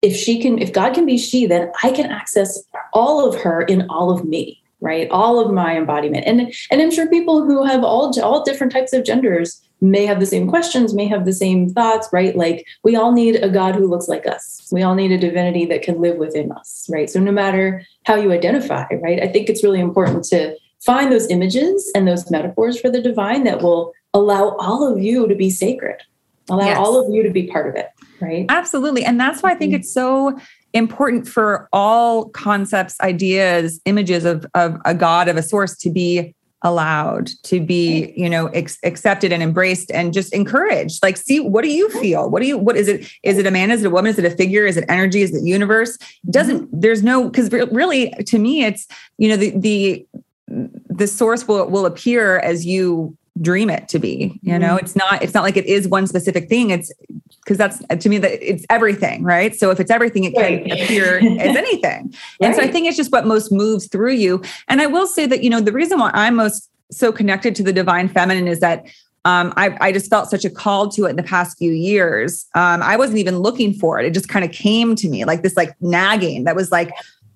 if 0.00 0.16
she 0.16 0.40
can 0.40 0.58
if 0.58 0.72
God 0.72 0.94
can 0.94 1.06
be 1.06 1.18
she, 1.18 1.46
then 1.46 1.70
I 1.84 1.92
can 1.92 2.06
access 2.06 2.60
all 2.92 3.28
of 3.28 3.40
her 3.42 3.62
in 3.62 3.88
all 3.88 4.10
of 4.10 4.24
me 4.24 4.58
right? 4.82 5.08
All 5.12 5.38
of 5.38 5.52
my 5.52 5.76
embodiment. 5.76 6.26
And 6.26 6.52
and 6.70 6.82
i'm 6.82 6.90
sure 6.90 7.08
people 7.08 7.44
who 7.44 7.64
have 7.64 7.84
all 7.84 8.12
all 8.20 8.42
different 8.42 8.72
types 8.72 8.92
of 8.92 9.04
genders 9.04 9.62
may 9.82 10.06
have 10.06 10.20
the 10.20 10.26
same 10.26 10.48
questions 10.48 10.94
may 10.94 11.06
have 11.06 11.24
the 11.24 11.32
same 11.32 11.68
thoughts 11.68 12.08
right? 12.12 12.36
Like 12.36 12.66
we 12.82 12.96
all 12.96 13.12
need 13.12 13.36
a 13.36 13.48
god 13.48 13.74
who 13.74 13.86
looks 13.86 14.08
like 14.08 14.26
us. 14.26 14.68
We 14.72 14.82
all 14.82 14.94
need 14.94 15.12
a 15.12 15.18
divinity 15.18 15.66
that 15.66 15.82
can 15.82 16.00
live 16.00 16.16
within 16.16 16.52
us 16.52 16.88
right? 16.90 17.10
So 17.10 17.20
no 17.20 17.32
matter 17.32 17.84
how 18.04 18.14
you 18.14 18.32
identify 18.32 18.86
right? 19.02 19.22
I 19.22 19.28
think 19.28 19.48
it's 19.48 19.64
really 19.64 19.80
important 19.80 20.24
to 20.26 20.56
find 20.80 21.12
those 21.12 21.28
images 21.28 21.90
and 21.94 22.08
those 22.08 22.30
metaphors 22.30 22.80
for 22.80 22.90
the 22.90 23.02
divine 23.02 23.44
that 23.44 23.62
will 23.62 23.92
allow 24.14 24.56
all 24.58 24.90
of 24.90 25.00
you 25.00 25.28
to 25.28 25.34
be 25.34 25.50
sacred 25.50 26.00
allow 26.48 26.66
yes. 26.66 26.78
all 26.78 26.98
of 26.98 27.12
you 27.12 27.22
to 27.22 27.30
be 27.30 27.46
part 27.46 27.68
of 27.68 27.76
it 27.76 27.88
right? 28.20 28.46
Absolutely. 28.48 29.04
And 29.04 29.18
that's 29.18 29.42
why 29.42 29.50
i 29.50 29.54
think 29.54 29.72
mm-hmm. 29.72 29.80
it's 29.80 29.92
so 29.92 30.38
important 30.72 31.28
for 31.28 31.68
all 31.72 32.28
concepts, 32.30 32.98
ideas, 33.00 33.80
images 33.84 34.24
of, 34.24 34.46
of 34.54 34.78
a 34.84 34.94
God, 34.94 35.28
of 35.28 35.36
a 35.36 35.42
source 35.42 35.76
to 35.78 35.90
be 35.90 36.34
allowed 36.64 37.30
to 37.42 37.60
be 37.60 38.12
you 38.16 38.30
know 38.30 38.46
ex- 38.48 38.78
accepted 38.84 39.32
and 39.32 39.42
embraced 39.42 39.90
and 39.90 40.12
just 40.12 40.32
encouraged. 40.32 41.02
Like 41.02 41.16
see 41.16 41.40
what 41.40 41.64
do 41.64 41.70
you 41.70 41.88
feel? 42.00 42.30
What 42.30 42.42
do 42.42 42.48
you 42.48 42.58
what 42.58 42.76
is 42.76 42.88
it? 42.88 43.10
Is 43.22 43.38
it 43.38 43.46
a 43.46 43.50
man? 43.50 43.70
Is 43.70 43.82
it 43.82 43.88
a 43.88 43.90
woman? 43.90 44.10
Is 44.10 44.18
it 44.18 44.24
a 44.24 44.30
figure? 44.30 44.66
Is 44.66 44.76
it 44.76 44.84
energy? 44.88 45.22
Is 45.22 45.34
it 45.34 45.44
universe? 45.44 45.98
Doesn't 46.30 46.66
mm-hmm. 46.66 46.80
there's 46.80 47.02
no 47.02 47.28
because 47.28 47.50
really 47.50 48.10
to 48.10 48.38
me 48.38 48.64
it's 48.64 48.86
you 49.18 49.28
know 49.28 49.36
the 49.36 49.50
the 49.56 50.06
the 50.48 51.06
source 51.06 51.48
will 51.48 51.68
will 51.68 51.86
appear 51.86 52.38
as 52.38 52.66
you 52.66 53.16
dream 53.40 53.70
it 53.70 53.88
to 53.88 53.98
be 53.98 54.38
you 54.42 54.58
know 54.58 54.76
mm-hmm. 54.76 54.84
it's 54.84 54.94
not 54.94 55.22
it's 55.22 55.32
not 55.32 55.42
like 55.42 55.56
it 55.56 55.64
is 55.64 55.88
one 55.88 56.06
specific 56.06 56.50
thing 56.50 56.68
it's 56.68 56.92
because 57.40 57.56
that's 57.56 57.82
to 57.98 58.10
me 58.10 58.18
that 58.18 58.32
it's 58.46 58.66
everything 58.68 59.22
right 59.22 59.56
so 59.56 59.70
if 59.70 59.80
it's 59.80 59.90
everything 59.90 60.24
it 60.24 60.34
can 60.34 60.42
right. 60.42 60.72
appear 60.72 61.16
as 61.40 61.56
anything 61.56 62.12
right. 62.12 62.14
and 62.42 62.54
so 62.54 62.60
i 62.60 62.70
think 62.70 62.86
it's 62.86 62.96
just 62.96 63.10
what 63.10 63.26
most 63.26 63.50
moves 63.50 63.86
through 63.86 64.12
you 64.12 64.42
and 64.68 64.82
i 64.82 64.86
will 64.86 65.06
say 65.06 65.24
that 65.24 65.42
you 65.42 65.48
know 65.48 65.60
the 65.60 65.72
reason 65.72 65.98
why 65.98 66.10
i'm 66.12 66.36
most 66.36 66.70
so 66.90 67.10
connected 67.10 67.54
to 67.54 67.62
the 67.62 67.72
divine 67.72 68.06
feminine 68.06 68.46
is 68.46 68.60
that 68.60 68.86
um, 69.24 69.54
I, 69.56 69.76
I, 69.80 69.92
just 69.92 70.10
felt 70.10 70.28
such 70.30 70.44
a 70.44 70.50
call 70.50 70.88
to 70.90 71.04
it 71.04 71.10
in 71.10 71.16
the 71.16 71.22
past 71.22 71.56
few 71.56 71.70
years. 71.70 72.44
Um, 72.56 72.82
I 72.82 72.96
wasn't 72.96 73.18
even 73.18 73.38
looking 73.38 73.72
for 73.72 74.00
it. 74.00 74.04
It 74.04 74.14
just 74.14 74.28
kind 74.28 74.44
of 74.44 74.50
came 74.50 74.96
to 74.96 75.08
me 75.08 75.24
like 75.24 75.44
this, 75.44 75.56
like 75.56 75.76
nagging 75.80 76.42
that 76.42 76.56
was 76.56 76.72
like, 76.72 76.90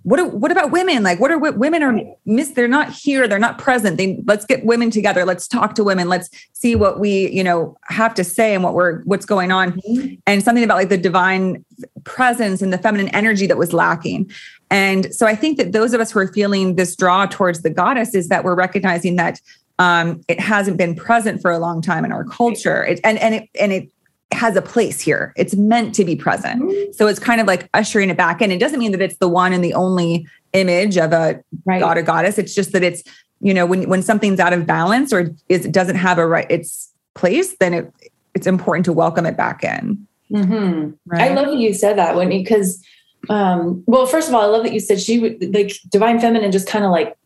what 0.07 0.21
are, 0.21 0.29
what 0.29 0.53
about 0.53 0.71
women? 0.71 1.03
Like, 1.03 1.19
what 1.19 1.33
are 1.33 1.39
women 1.39 1.83
are 1.83 2.01
miss? 2.27 2.51
They're 2.51 2.69
not 2.69 2.91
here. 2.91 3.27
They're 3.27 3.41
not 3.41 3.59
present. 3.59 3.97
They 3.97 4.23
let's 4.25 4.47
get 4.47 4.65
women 4.65 4.89
together. 4.89 5.25
Let's 5.25 5.49
talk 5.49 5.75
to 5.75 5.83
women. 5.83 6.09
Let's 6.09 6.31
see 6.53 6.77
what 6.77 7.01
we 7.01 7.29
you 7.33 7.43
know 7.43 7.77
have 7.87 8.15
to 8.15 8.23
say 8.23 8.55
and 8.55 8.63
what 8.63 8.75
we're 8.75 9.03
what's 9.03 9.27
going 9.27 9.51
on. 9.51 9.73
Mm-hmm. 9.73 10.15
And 10.29 10.45
something 10.45 10.63
about 10.63 10.77
like 10.77 10.91
the 10.91 10.97
divine 10.97 11.65
presence 12.05 12.63
and 12.63 12.73
the 12.73 12.79
feminine 12.79 13.09
energy 13.09 13.49
that 13.49 13.59
was 13.59 13.73
lacking. 13.73 14.31
And 14.71 15.13
so 15.13 15.27
I 15.27 15.35
think 15.35 15.59
that 15.59 15.73
those 15.73 15.93
of 15.93 16.01
us 16.01 16.13
who 16.13 16.21
are 16.21 16.33
feeling 16.33 16.77
this 16.77 16.95
draw 16.95 17.27
towards 17.27 17.63
the 17.63 17.71
goddess 17.71 18.15
is 18.15 18.29
that 18.29 18.45
we're 18.45 18.55
recognizing 18.55 19.17
that 19.17 19.41
um, 19.81 20.21
it 20.29 20.39
hasn't 20.39 20.77
been 20.77 20.95
present 20.95 21.43
for 21.43 21.51
a 21.51 21.59
long 21.59 21.83
time 21.83 22.05
in 22.05 22.13
our 22.13 22.25
culture. 22.25 22.85
It, 22.85 23.01
and 23.03 23.19
and 23.19 23.35
it 23.35 23.49
and 23.59 23.73
it 23.73 23.91
has 24.33 24.57
a 24.57 24.63
place 24.63 25.01
here. 25.01 25.33
It's 25.37 25.55
meant 25.55 25.95
to 25.95 26.05
be 26.05 26.17
present. 26.17 26.63
Mm-hmm. 26.63 26.93
So 26.93 27.07
it's 27.07 27.19
kind 27.19 27.41
of 27.41 27.47
like 27.47 27.69
ushering 27.75 28.11
it 28.11 28.17
back 28.17 28.43
in. 28.43 28.51
It 28.51 28.59
doesn't 28.59 28.79
mean 28.79 28.93
that 28.93 29.01
it's 29.01 29.17
the 29.19 29.29
one 29.29 29.53
and 29.53 29.63
the 29.63 29.75
only 29.75 30.27
image 30.53 30.97
of 30.97 31.13
a 31.13 31.43
right. 31.65 31.81
god 31.81 31.97
or 31.97 32.03
goddess. 32.03 32.39
It's 32.39 32.55
just 32.55 32.73
that 32.73 32.83
it's, 32.83 33.03
you 33.41 33.55
know, 33.55 33.67
when 33.67 33.89
when 33.89 34.03
something's 34.03 34.41
out 34.41 34.53
of 34.53 34.67
balance 34.67 35.13
or 35.13 35.35
is 35.49 35.65
it 35.65 35.73
doesn't 35.73 35.97
have 35.97 36.19
a 36.19 36.27
right 36.27 36.51
its 36.51 36.93
place, 37.15 37.57
then 37.59 37.75
it 37.75 37.93
it's 38.35 38.47
important 38.47 38.85
to 38.87 38.93
welcome 38.93 39.27
it 39.27 39.37
back 39.37 39.63
in. 39.63 40.07
Mm-hmm. 40.31 40.91
Right? 41.07 41.31
I 41.31 41.35
love 41.35 41.47
that 41.47 41.57
you 41.57 41.73
said 41.73 41.97
that 41.97 42.17
when 42.17 42.29
because 42.29 42.83
um 43.29 43.85
well, 43.87 44.07
first 44.07 44.29
of 44.29 44.35
all, 44.35 44.43
I 44.43 44.47
love 44.47 44.65
that 44.65 44.73
you 44.73 44.81
said 44.81 45.01
she 45.01 45.21
would 45.21 45.55
like 45.55 45.73
divine 45.89 46.19
feminine 46.19 46.51
just 46.51 46.67
kind 46.67 46.85
of 46.85 46.91
like 46.91 47.17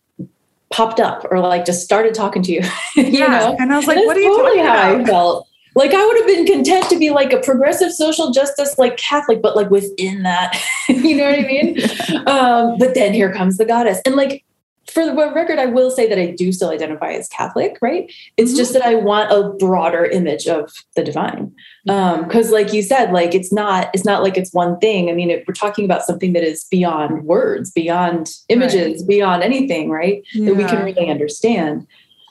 popped 0.70 1.00
up 1.00 1.26
or 1.30 1.40
like 1.40 1.64
just 1.64 1.82
started 1.82 2.14
talking 2.14 2.42
to 2.42 2.52
you. 2.52 2.60
you 2.96 3.04
yeah. 3.04 3.26
Know? 3.26 3.56
And 3.58 3.72
I 3.72 3.76
was 3.76 3.86
like, 3.86 3.96
what 3.96 4.16
are 4.16 4.20
you 4.20 4.36
totally 4.36 4.58
talking 4.58 4.66
how 4.66 4.94
about? 4.94 5.00
I 5.00 5.04
felt 5.04 5.49
like 5.74 5.94
I 5.94 6.04
would 6.04 6.16
have 6.18 6.26
been 6.26 6.46
content 6.46 6.88
to 6.90 6.98
be 6.98 7.10
like 7.10 7.32
a 7.32 7.40
progressive 7.40 7.92
social 7.92 8.30
justice, 8.30 8.78
like 8.78 8.96
Catholic, 8.96 9.40
but 9.42 9.56
like 9.56 9.70
within 9.70 10.22
that, 10.22 10.60
you 10.88 11.16
know 11.16 11.30
what 11.30 11.38
I 11.38 11.42
mean? 11.42 11.80
um, 12.26 12.78
but 12.78 12.94
then 12.94 13.12
here 13.12 13.32
comes 13.32 13.56
the 13.56 13.64
goddess. 13.64 14.00
And 14.04 14.16
like 14.16 14.44
for 14.90 15.06
the 15.06 15.14
record, 15.14 15.58
I 15.58 15.66
will 15.66 15.90
say 15.90 16.08
that 16.08 16.18
I 16.18 16.32
do 16.32 16.52
still 16.52 16.70
identify 16.70 17.12
as 17.12 17.28
Catholic, 17.28 17.78
right? 17.80 18.12
It's 18.36 18.50
mm-hmm. 18.50 18.58
just 18.58 18.72
that 18.72 18.82
I 18.82 18.96
want 18.96 19.30
a 19.30 19.50
broader 19.50 20.04
image 20.04 20.46
of 20.48 20.72
the 20.96 21.04
divine. 21.04 21.54
Um, 21.88 22.24
because 22.24 22.50
like 22.50 22.72
you 22.72 22.82
said, 22.82 23.12
like 23.12 23.34
it's 23.34 23.52
not, 23.52 23.90
it's 23.94 24.04
not 24.04 24.22
like 24.22 24.36
it's 24.36 24.52
one 24.52 24.78
thing. 24.78 25.08
I 25.08 25.12
mean, 25.12 25.30
it, 25.30 25.44
we're 25.46 25.54
talking 25.54 25.84
about 25.84 26.02
something 26.02 26.32
that 26.32 26.42
is 26.42 26.64
beyond 26.64 27.24
words, 27.24 27.70
beyond 27.70 28.30
images, 28.48 29.02
right. 29.02 29.08
beyond 29.08 29.42
anything, 29.42 29.90
right? 29.90 30.24
Yeah. 30.32 30.46
That 30.46 30.56
we 30.56 30.64
can 30.64 30.84
really 30.84 31.08
understand. 31.08 31.86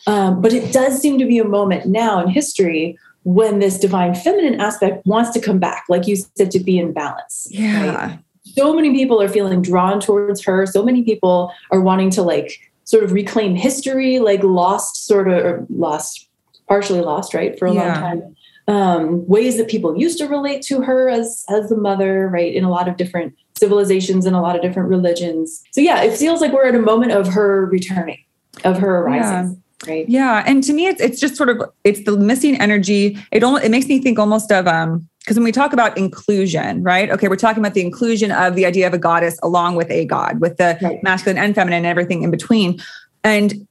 Um, 0.07 0.41
but 0.41 0.53
it 0.53 0.73
does 0.73 0.99
seem 0.99 1.17
to 1.19 1.25
be 1.25 1.39
a 1.39 1.45
moment 1.45 1.85
now 1.85 2.21
in 2.21 2.29
history 2.29 2.97
when 3.23 3.59
this 3.59 3.77
divine 3.77 4.15
feminine 4.15 4.59
aspect 4.59 5.05
wants 5.05 5.31
to 5.31 5.41
come 5.41 5.59
back, 5.59 5.85
like 5.89 6.07
you 6.07 6.15
said, 6.15 6.51
to 6.51 6.59
be 6.59 6.79
in 6.79 6.93
balance. 6.93 7.47
Yeah. 7.49 8.07
Right? 8.07 8.19
So 8.45 8.73
many 8.73 8.93
people 8.93 9.21
are 9.21 9.27
feeling 9.27 9.61
drawn 9.61 9.99
towards 9.99 10.43
her. 10.45 10.65
So 10.65 10.83
many 10.83 11.03
people 11.03 11.53
are 11.71 11.81
wanting 11.81 12.09
to 12.11 12.23
like 12.23 12.59
sort 12.85 13.03
of 13.03 13.11
reclaim 13.11 13.55
history, 13.55 14.19
like 14.19 14.43
lost, 14.43 15.05
sort 15.05 15.27
of, 15.27 15.45
or 15.45 15.65
lost, 15.69 16.27
partially 16.67 17.01
lost, 17.01 17.33
right, 17.33 17.57
for 17.59 17.67
a 17.67 17.73
yeah. 17.73 17.83
long 17.83 18.01
time. 18.01 18.35
Um, 18.67 19.27
ways 19.27 19.57
that 19.57 19.67
people 19.67 19.97
used 19.97 20.19
to 20.19 20.27
relate 20.27 20.61
to 20.63 20.81
her 20.81 21.09
as 21.09 21.43
as 21.49 21.69
the 21.69 21.75
mother, 21.75 22.27
right, 22.27 22.53
in 22.53 22.63
a 22.63 22.69
lot 22.69 22.87
of 22.87 22.97
different 22.97 23.35
civilizations 23.57 24.25
and 24.25 24.35
a 24.35 24.41
lot 24.41 24.55
of 24.55 24.61
different 24.61 24.89
religions. 24.89 25.63
So 25.71 25.81
yeah, 25.81 26.01
it 26.03 26.15
feels 26.15 26.39
like 26.39 26.51
we're 26.51 26.67
at 26.67 26.75
a 26.75 26.79
moment 26.79 27.11
of 27.11 27.27
her 27.27 27.65
returning, 27.65 28.23
of 28.63 28.77
her 28.77 28.99
arising. 28.99 29.61
Yeah. 29.85 29.91
Right. 29.91 30.09
Yeah. 30.09 30.43
And 30.45 30.63
to 30.63 30.73
me, 30.73 30.87
it's 30.87 31.01
it's 31.01 31.19
just 31.19 31.35
sort 31.35 31.49
of 31.49 31.61
it's 31.83 32.03
the 32.03 32.17
missing 32.17 32.59
energy. 32.59 33.17
It 33.31 33.43
almost 33.43 33.63
it 33.63 33.71
makes 33.71 33.87
me 33.87 33.99
think 33.99 34.19
almost 34.19 34.51
of 34.51 34.67
um 34.67 35.07
because 35.19 35.37
when 35.37 35.43
we 35.43 35.51
talk 35.51 35.73
about 35.73 35.97
inclusion, 35.97 36.81
right? 36.81 37.09
Okay, 37.11 37.27
we're 37.27 37.35
talking 37.35 37.61
about 37.61 37.75
the 37.75 37.81
inclusion 37.81 38.31
of 38.31 38.55
the 38.55 38.65
idea 38.65 38.87
of 38.87 38.93
a 38.93 38.97
goddess 38.97 39.37
along 39.43 39.75
with 39.75 39.91
a 39.91 40.05
god, 40.05 40.39
with 40.39 40.57
the 40.57 40.77
right. 40.81 41.03
masculine 41.03 41.37
and 41.37 41.53
feminine 41.53 41.77
and 41.77 41.85
everything 41.85 42.23
in 42.23 42.31
between. 42.31 42.79
And 43.23 43.67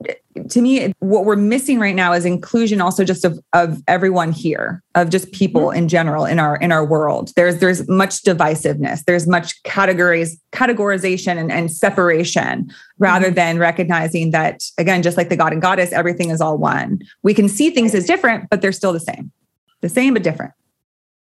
to 0.50 0.60
me, 0.60 0.92
what 1.00 1.24
we're 1.24 1.36
missing 1.36 1.78
right 1.78 1.94
now 1.94 2.12
is 2.12 2.24
inclusion 2.24 2.80
also 2.80 3.04
just 3.04 3.24
of, 3.24 3.38
of 3.52 3.82
everyone 3.88 4.30
here, 4.30 4.82
of 4.94 5.10
just 5.10 5.32
people 5.32 5.62
mm-hmm. 5.62 5.78
in 5.78 5.88
general 5.88 6.24
in 6.24 6.38
our 6.38 6.56
in 6.56 6.70
our 6.70 6.84
world. 6.84 7.32
There's 7.34 7.58
there's 7.58 7.88
much 7.88 8.22
divisiveness, 8.22 9.04
there's 9.04 9.26
much 9.26 9.60
categories, 9.64 10.38
categorization 10.52 11.38
and, 11.38 11.50
and 11.50 11.72
separation, 11.72 12.70
rather 12.98 13.26
mm-hmm. 13.26 13.34
than 13.34 13.58
recognizing 13.58 14.30
that, 14.32 14.62
again, 14.76 15.02
just 15.02 15.16
like 15.16 15.28
the 15.28 15.36
god 15.36 15.52
and 15.52 15.62
goddess, 15.62 15.92
everything 15.92 16.30
is 16.30 16.40
all 16.40 16.58
one. 16.58 17.00
We 17.22 17.34
can 17.34 17.48
see 17.48 17.70
things 17.70 17.94
as 17.94 18.04
different, 18.06 18.50
but 18.50 18.60
they're 18.60 18.72
still 18.72 18.92
the 18.92 19.00
same. 19.00 19.32
The 19.80 19.88
same 19.88 20.14
but 20.14 20.22
different 20.22 20.52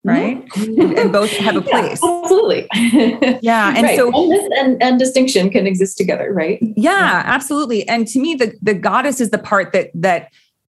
right? 0.04 0.46
Mm-hmm. 0.48 0.80
And, 0.80 0.98
and, 0.98 1.12
both 1.12 1.30
have 1.30 1.56
a 1.56 1.60
place. 1.62 2.00
Yeah, 2.02 2.20
absolutely. 2.22 2.68
yeah. 3.42 3.74
And 3.74 3.84
right. 3.84 3.96
so 3.96 4.12
and, 4.14 4.52
and, 4.52 4.82
and, 4.82 4.98
distinction 4.98 5.50
can 5.50 5.66
exist 5.66 5.96
together, 5.96 6.32
right? 6.32 6.58
Yeah, 6.60 6.72
yeah, 6.76 7.22
absolutely. 7.24 7.88
And 7.88 8.06
to 8.08 8.20
me, 8.20 8.34
the, 8.34 8.54
the 8.62 8.74
goddess 8.74 9.20
is 9.20 9.30
the 9.30 9.38
part 9.38 9.72
that 9.72 9.90
that 9.94 10.30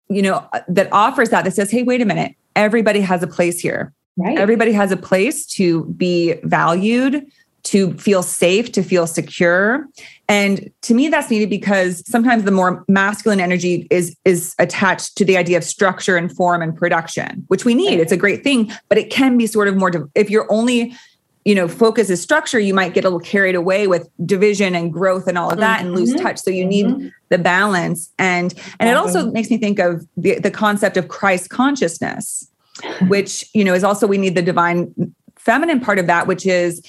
you 0.09 0.21
know 0.21 0.47
that 0.67 0.87
offers 0.91 1.29
that 1.29 1.45
that 1.45 1.51
says, 1.51 1.71
hey, 1.71 1.83
wait 1.83 2.01
a 2.01 2.05
minute, 2.05 2.35
everybody 2.55 3.01
has 3.01 3.23
a 3.23 3.27
place 3.27 3.59
here. 3.59 3.93
Right. 4.15 4.37
Everybody 4.37 4.73
has 4.73 4.91
a 4.91 4.97
place 4.97 5.47
to 5.47 5.85
be 5.85 6.35
valued, 6.43 7.25
to 7.63 7.93
feel 7.93 8.21
safe, 8.23 8.71
to 8.73 8.83
feel 8.83 9.07
secure. 9.07 9.87
And 10.27 10.69
to 10.81 10.93
me, 10.93 11.07
that's 11.07 11.29
needed 11.29 11.49
because 11.49 12.07
sometimes 12.09 12.43
the 12.43 12.51
more 12.51 12.83
masculine 12.87 13.39
energy 13.39 13.87
is 13.89 14.15
is 14.25 14.55
attached 14.59 15.17
to 15.17 15.25
the 15.25 15.37
idea 15.37 15.57
of 15.57 15.63
structure 15.63 16.17
and 16.17 16.33
form 16.35 16.61
and 16.61 16.75
production, 16.75 17.45
which 17.47 17.65
we 17.65 17.73
need. 17.73 17.99
It's 17.99 18.11
a 18.11 18.17
great 18.17 18.43
thing, 18.43 18.71
but 18.89 18.97
it 18.97 19.09
can 19.09 19.37
be 19.37 19.47
sort 19.47 19.67
of 19.67 19.77
more. 19.77 19.91
If 20.15 20.29
you're 20.29 20.51
only 20.51 20.95
you 21.45 21.55
know 21.55 21.67
focus 21.67 22.09
is 22.09 22.21
structure 22.21 22.59
you 22.59 22.73
might 22.73 22.93
get 22.93 23.03
a 23.03 23.07
little 23.07 23.19
carried 23.19 23.55
away 23.55 23.85
with 23.87 24.09
division 24.25 24.75
and 24.75 24.93
growth 24.93 25.27
and 25.27 25.37
all 25.37 25.51
of 25.51 25.59
that 25.59 25.79
mm-hmm. 25.79 25.87
and 25.87 25.95
lose 25.95 26.15
touch 26.15 26.39
so 26.39 26.49
you 26.49 26.65
need 26.65 26.85
mm-hmm. 26.85 27.07
the 27.29 27.37
balance 27.37 28.11
and 28.17 28.53
and 28.79 28.89
it 28.89 28.95
also 28.95 29.29
makes 29.31 29.49
me 29.49 29.57
think 29.57 29.79
of 29.79 30.07
the, 30.15 30.39
the 30.39 30.51
concept 30.51 30.95
of 30.95 31.09
christ 31.09 31.49
consciousness 31.49 32.49
which 33.07 33.43
you 33.53 33.63
know 33.63 33.73
is 33.73 33.83
also 33.83 34.07
we 34.07 34.17
need 34.17 34.35
the 34.35 34.41
divine 34.41 34.93
feminine 35.35 35.79
part 35.79 35.99
of 35.99 36.07
that 36.07 36.27
which 36.27 36.45
is 36.45 36.81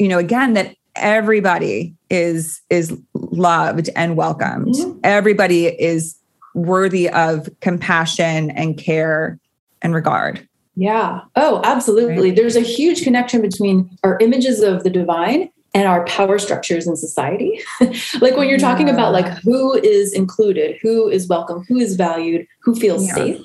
you 0.00 0.08
know 0.08 0.18
again 0.18 0.54
that 0.54 0.74
everybody 0.96 1.94
is 2.10 2.60
is 2.70 2.96
loved 3.14 3.88
and 3.94 4.16
welcomed 4.16 4.74
mm-hmm. 4.74 4.98
everybody 5.04 5.66
is 5.66 6.16
worthy 6.54 7.08
of 7.10 7.48
compassion 7.60 8.50
and 8.50 8.76
care 8.76 9.38
and 9.82 9.94
regard 9.94 10.48
Yeah. 10.76 11.20
Oh, 11.36 11.60
absolutely. 11.64 12.30
Right. 12.30 12.36
There's 12.36 12.56
a 12.56 12.60
huge 12.60 13.02
connection 13.02 13.42
between 13.42 13.98
our 14.02 14.16
images 14.20 14.60
of 14.60 14.82
the 14.82 14.88
divine 14.88 15.50
and 15.74 15.86
our 15.86 16.04
power 16.06 16.38
structures 16.38 16.86
in 16.86 16.96
society. 16.96 17.60
like 18.20 18.36
when 18.36 18.48
you're 18.48 18.58
talking 18.58 18.88
yeah. 18.88 18.94
about 18.94 19.12
like 19.12 19.26
who 19.42 19.74
is 19.74 20.12
included, 20.12 20.78
who 20.80 21.08
is 21.08 21.28
welcome, 21.28 21.64
who 21.68 21.76
is 21.76 21.96
valued, 21.96 22.46
who 22.62 22.74
feels 22.74 23.06
yeah. 23.06 23.14
safe, 23.14 23.42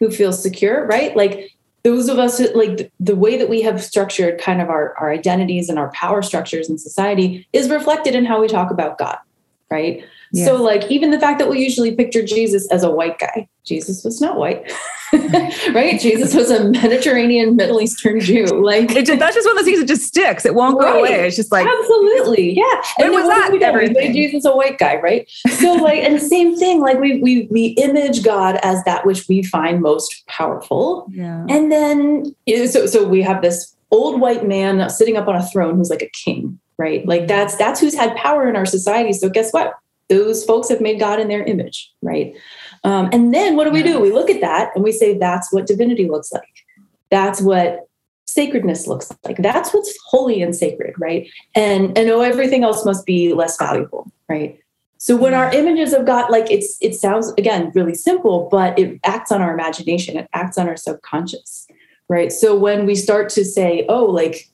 who 0.00 0.10
feels 0.10 0.42
secure, 0.42 0.86
right? 0.86 1.16
Like 1.16 1.52
those 1.84 2.08
of 2.08 2.18
us 2.18 2.40
like 2.54 2.92
the 3.00 3.16
way 3.16 3.36
that 3.36 3.48
we 3.48 3.62
have 3.62 3.82
structured 3.82 4.40
kind 4.40 4.60
of 4.60 4.68
our, 4.68 4.96
our 4.98 5.10
identities 5.10 5.68
and 5.68 5.78
our 5.78 5.90
power 5.92 6.22
structures 6.22 6.68
in 6.70 6.78
society 6.78 7.46
is 7.52 7.68
reflected 7.68 8.14
in 8.14 8.24
how 8.24 8.40
we 8.40 8.48
talk 8.48 8.70
about 8.70 8.98
God, 8.98 9.18
right? 9.70 10.04
Yeah. 10.32 10.46
So, 10.46 10.62
like, 10.62 10.90
even 10.90 11.10
the 11.10 11.20
fact 11.20 11.38
that 11.40 11.50
we 11.50 11.60
usually 11.60 11.94
picture 11.94 12.24
Jesus 12.24 12.70
as 12.70 12.84
a 12.84 12.90
white 12.90 13.18
guy, 13.18 13.48
Jesus 13.64 14.02
was 14.02 14.20
not 14.20 14.36
white, 14.36 14.72
right? 15.72 16.00
Jesus 16.00 16.34
was 16.34 16.50
a 16.50 16.68
Mediterranean, 16.68 17.54
Middle 17.54 17.80
Eastern 17.80 18.18
Jew. 18.18 18.44
Like, 18.46 18.90
it 18.90 19.06
just, 19.06 19.20
that's 19.20 19.36
just 19.36 19.46
one 19.46 19.56
of 19.56 19.58
those 19.58 19.66
things 19.66 19.78
that 19.78 19.86
just 19.86 20.02
sticks. 20.02 20.44
It 20.44 20.54
won't 20.54 20.78
right. 20.78 20.92
go 20.92 20.98
away. 20.98 21.26
It's 21.26 21.36
just 21.36 21.52
like, 21.52 21.66
absolutely, 21.66 22.56
yeah. 22.56 22.82
And 22.98 23.12
was 23.12 23.28
that? 23.28 23.52
Everything? 23.62 24.12
Jesus 24.12 24.44
a 24.44 24.54
white 24.54 24.78
guy, 24.78 24.96
right? 24.96 25.30
So, 25.58 25.74
like, 25.74 26.02
and 26.02 26.20
same 26.20 26.56
thing. 26.56 26.80
Like, 26.80 26.98
we 26.98 27.20
we 27.20 27.46
we 27.50 27.66
image 27.78 28.24
God 28.24 28.58
as 28.62 28.82
that 28.84 29.06
which 29.06 29.28
we 29.28 29.42
find 29.44 29.80
most 29.80 30.26
powerful, 30.26 31.06
yeah. 31.10 31.46
And 31.48 31.70
then, 31.70 32.34
eh, 32.48 32.66
so 32.66 32.86
so 32.86 33.06
we 33.06 33.22
have 33.22 33.42
this 33.42 33.76
old 33.92 34.20
white 34.20 34.46
man 34.46 34.90
sitting 34.90 35.16
up 35.16 35.28
on 35.28 35.36
a 35.36 35.46
throne 35.46 35.76
who's 35.76 35.90
like 35.90 36.00
a 36.00 36.08
king 36.14 36.58
right 36.78 37.06
like 37.06 37.28
that's 37.28 37.54
that's 37.56 37.78
who's 37.78 37.94
had 37.94 38.16
power 38.16 38.48
in 38.48 38.56
our 38.56 38.64
society 38.64 39.12
so 39.12 39.28
guess 39.28 39.52
what 39.52 39.74
those 40.12 40.44
folks 40.44 40.68
have 40.68 40.80
made 40.80 41.00
God 41.00 41.20
in 41.20 41.28
their 41.28 41.42
image, 41.44 41.92
right? 42.02 42.34
Um, 42.84 43.08
and 43.12 43.32
then 43.32 43.56
what 43.56 43.64
do 43.64 43.70
we 43.70 43.82
do? 43.82 44.00
We 44.00 44.12
look 44.12 44.30
at 44.30 44.40
that 44.40 44.72
and 44.74 44.82
we 44.82 44.92
say, 44.92 45.16
that's 45.16 45.52
what 45.52 45.66
divinity 45.66 46.08
looks 46.08 46.32
like. 46.32 46.64
That's 47.10 47.40
what 47.40 47.88
sacredness 48.26 48.86
looks 48.86 49.12
like. 49.24 49.36
That's 49.38 49.72
what's 49.72 49.96
holy 50.06 50.42
and 50.42 50.54
sacred, 50.54 50.94
right? 50.98 51.28
And 51.54 51.96
and 51.96 52.08
oh, 52.10 52.22
everything 52.22 52.64
else 52.64 52.84
must 52.84 53.06
be 53.06 53.34
less 53.34 53.56
valuable, 53.58 54.10
right? 54.28 54.58
So 54.98 55.16
when 55.16 55.34
our 55.34 55.52
images 55.52 55.92
of 55.92 56.06
God, 56.06 56.30
like 56.30 56.50
it's 56.50 56.78
it 56.80 56.94
sounds 56.94 57.32
again 57.32 57.72
really 57.74 57.94
simple, 57.94 58.48
but 58.50 58.78
it 58.78 58.98
acts 59.04 59.30
on 59.32 59.42
our 59.42 59.52
imagination, 59.52 60.16
it 60.16 60.28
acts 60.32 60.58
on 60.58 60.68
our 60.68 60.76
subconscious, 60.76 61.66
right? 62.08 62.32
So 62.32 62.56
when 62.56 62.86
we 62.86 62.94
start 62.94 63.28
to 63.30 63.44
say, 63.44 63.84
oh, 63.88 64.04
like 64.04 64.48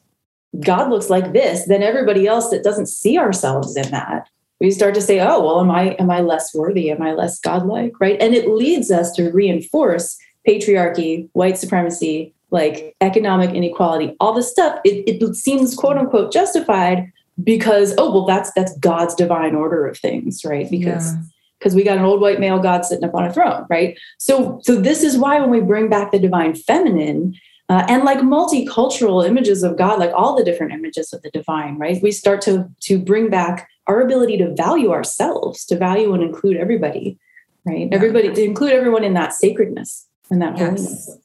God 0.60 0.90
looks 0.90 1.10
like 1.10 1.32
this, 1.32 1.66
then 1.66 1.82
everybody 1.82 2.26
else 2.26 2.50
that 2.50 2.64
doesn't 2.64 2.86
see 2.86 3.18
ourselves 3.18 3.76
in 3.76 3.90
that 3.90 4.28
we 4.60 4.70
start 4.70 4.94
to 4.94 5.00
say, 5.00 5.20
oh, 5.20 5.44
well, 5.44 5.60
am 5.60 5.70
I 5.70 5.90
am 5.98 6.10
I 6.10 6.20
less 6.20 6.54
worthy? 6.54 6.90
Am 6.90 7.02
I 7.02 7.12
less 7.12 7.38
godlike? 7.40 8.00
Right. 8.00 8.20
And 8.20 8.34
it 8.34 8.48
leads 8.48 8.90
us 8.90 9.12
to 9.12 9.30
reinforce 9.30 10.16
patriarchy, 10.46 11.28
white 11.32 11.58
supremacy, 11.58 12.34
like 12.50 12.96
economic 13.00 13.50
inequality, 13.50 14.16
all 14.20 14.32
this 14.32 14.50
stuff. 14.50 14.80
It, 14.84 15.22
it 15.22 15.36
seems 15.36 15.74
quote 15.74 15.96
unquote 15.96 16.32
justified 16.32 17.12
because, 17.42 17.94
oh, 17.98 18.10
well, 18.10 18.26
that's 18.26 18.52
that's 18.54 18.76
God's 18.78 19.14
divine 19.14 19.54
order 19.54 19.86
of 19.86 19.98
things, 19.98 20.44
right? 20.44 20.70
Because 20.70 21.14
yeah 21.14 21.22
because 21.58 21.74
we 21.74 21.82
got 21.82 21.98
an 21.98 22.04
old 22.04 22.20
white 22.20 22.40
male 22.40 22.58
god 22.58 22.84
sitting 22.84 23.04
up 23.04 23.14
on 23.14 23.24
a 23.24 23.32
throne 23.32 23.66
right 23.68 23.98
so 24.18 24.60
so 24.62 24.76
this 24.76 25.02
is 25.02 25.18
why 25.18 25.40
when 25.40 25.50
we 25.50 25.60
bring 25.60 25.88
back 25.88 26.10
the 26.10 26.18
divine 26.18 26.54
feminine 26.54 27.34
uh, 27.68 27.84
and 27.88 28.04
like 28.04 28.18
multicultural 28.18 29.26
images 29.26 29.62
of 29.62 29.76
god 29.76 29.98
like 29.98 30.12
all 30.14 30.36
the 30.36 30.44
different 30.44 30.72
images 30.72 31.12
of 31.12 31.20
the 31.22 31.30
divine 31.30 31.76
right 31.78 32.02
we 32.02 32.12
start 32.12 32.40
to 32.40 32.68
to 32.80 32.98
bring 32.98 33.28
back 33.28 33.68
our 33.88 34.00
ability 34.02 34.36
to 34.38 34.54
value 34.54 34.92
ourselves, 34.92 35.64
to 35.66 35.76
value 35.76 36.12
and 36.14 36.22
include 36.22 36.56
everybody, 36.56 37.18
right? 37.64 37.88
Yeah. 37.88 37.96
Everybody 37.96 38.32
to 38.32 38.44
include 38.44 38.72
everyone 38.72 39.02
in 39.02 39.14
that 39.14 39.32
sacredness 39.32 40.06
and 40.30 40.40
that 40.42 40.56
yes. 40.56 40.60
holiness. 40.60 41.18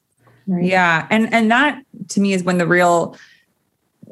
Right? 0.48 0.64
Yeah. 0.64 1.08
And 1.10 1.34
and 1.34 1.52
that 1.52 1.84
to 2.10 2.22
me 2.22 2.34
is 2.34 2.44
when 2.44 2.58
the 2.58 2.68
real 2.68 3.18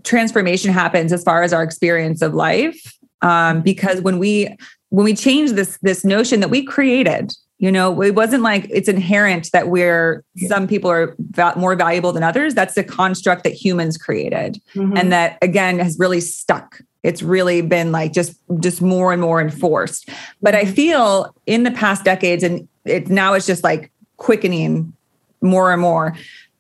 transformation 0.04 0.72
happens 0.72 1.14
as 1.14 1.24
far 1.24 1.44
as 1.44 1.54
our 1.54 1.64
experience 1.64 2.22
of 2.22 2.34
life. 2.34 2.98
Um, 3.22 3.62
because 3.62 4.02
when 4.02 4.20
we 4.20 4.56
when 4.90 5.06
we 5.06 5.16
change 5.16 5.52
this 5.52 5.78
this 5.82 6.04
notion 6.04 6.40
that 6.42 6.50
we 6.50 6.64
created 6.64 7.34
you 7.60 7.72
know 7.72 8.02
it 8.02 8.16
wasn't 8.16 8.44
like 8.44 8.68
it's 8.70 8.90
inherent 8.90 9.50
that 9.54 9.70
we're 9.70 10.24
yeah. 10.34 10.50
some 10.50 10.68
people 10.68 10.90
are 10.90 11.16
va- 11.20 11.54
more 11.56 11.76
valuable 11.76 12.12
than 12.12 12.24
others 12.24 12.54
that's 12.54 12.74
the 12.74 12.84
construct 12.84 13.44
that 13.44 13.54
humans 13.54 13.98
created 13.98 14.60
mm-hmm. 14.74 14.98
and 14.98 15.12
that 15.12 15.38
again 15.42 15.80
has 15.80 15.98
really 15.98 16.20
stuck 16.20 16.82
it's 17.04 17.24
really 17.24 17.62
been 17.62 17.92
like 17.92 18.14
just 18.14 18.36
just 18.60 18.82
more 18.82 19.12
and 19.12 19.22
more 19.22 19.42
enforced. 19.42 20.10
But 20.42 20.56
i 20.56 20.64
mm-hmm. 20.64 20.74
feel 20.74 21.36
in 21.46 21.64
the 21.64 21.72
past 21.72 22.04
decades 22.04 22.44
and 22.44 22.68
it 22.86 23.10
now 23.10 23.34
it's 23.34 23.46
just 23.46 23.64
like 23.64 23.92
quickening 24.18 24.94
more 25.42 25.72
and 25.72 25.82
more 25.82 26.16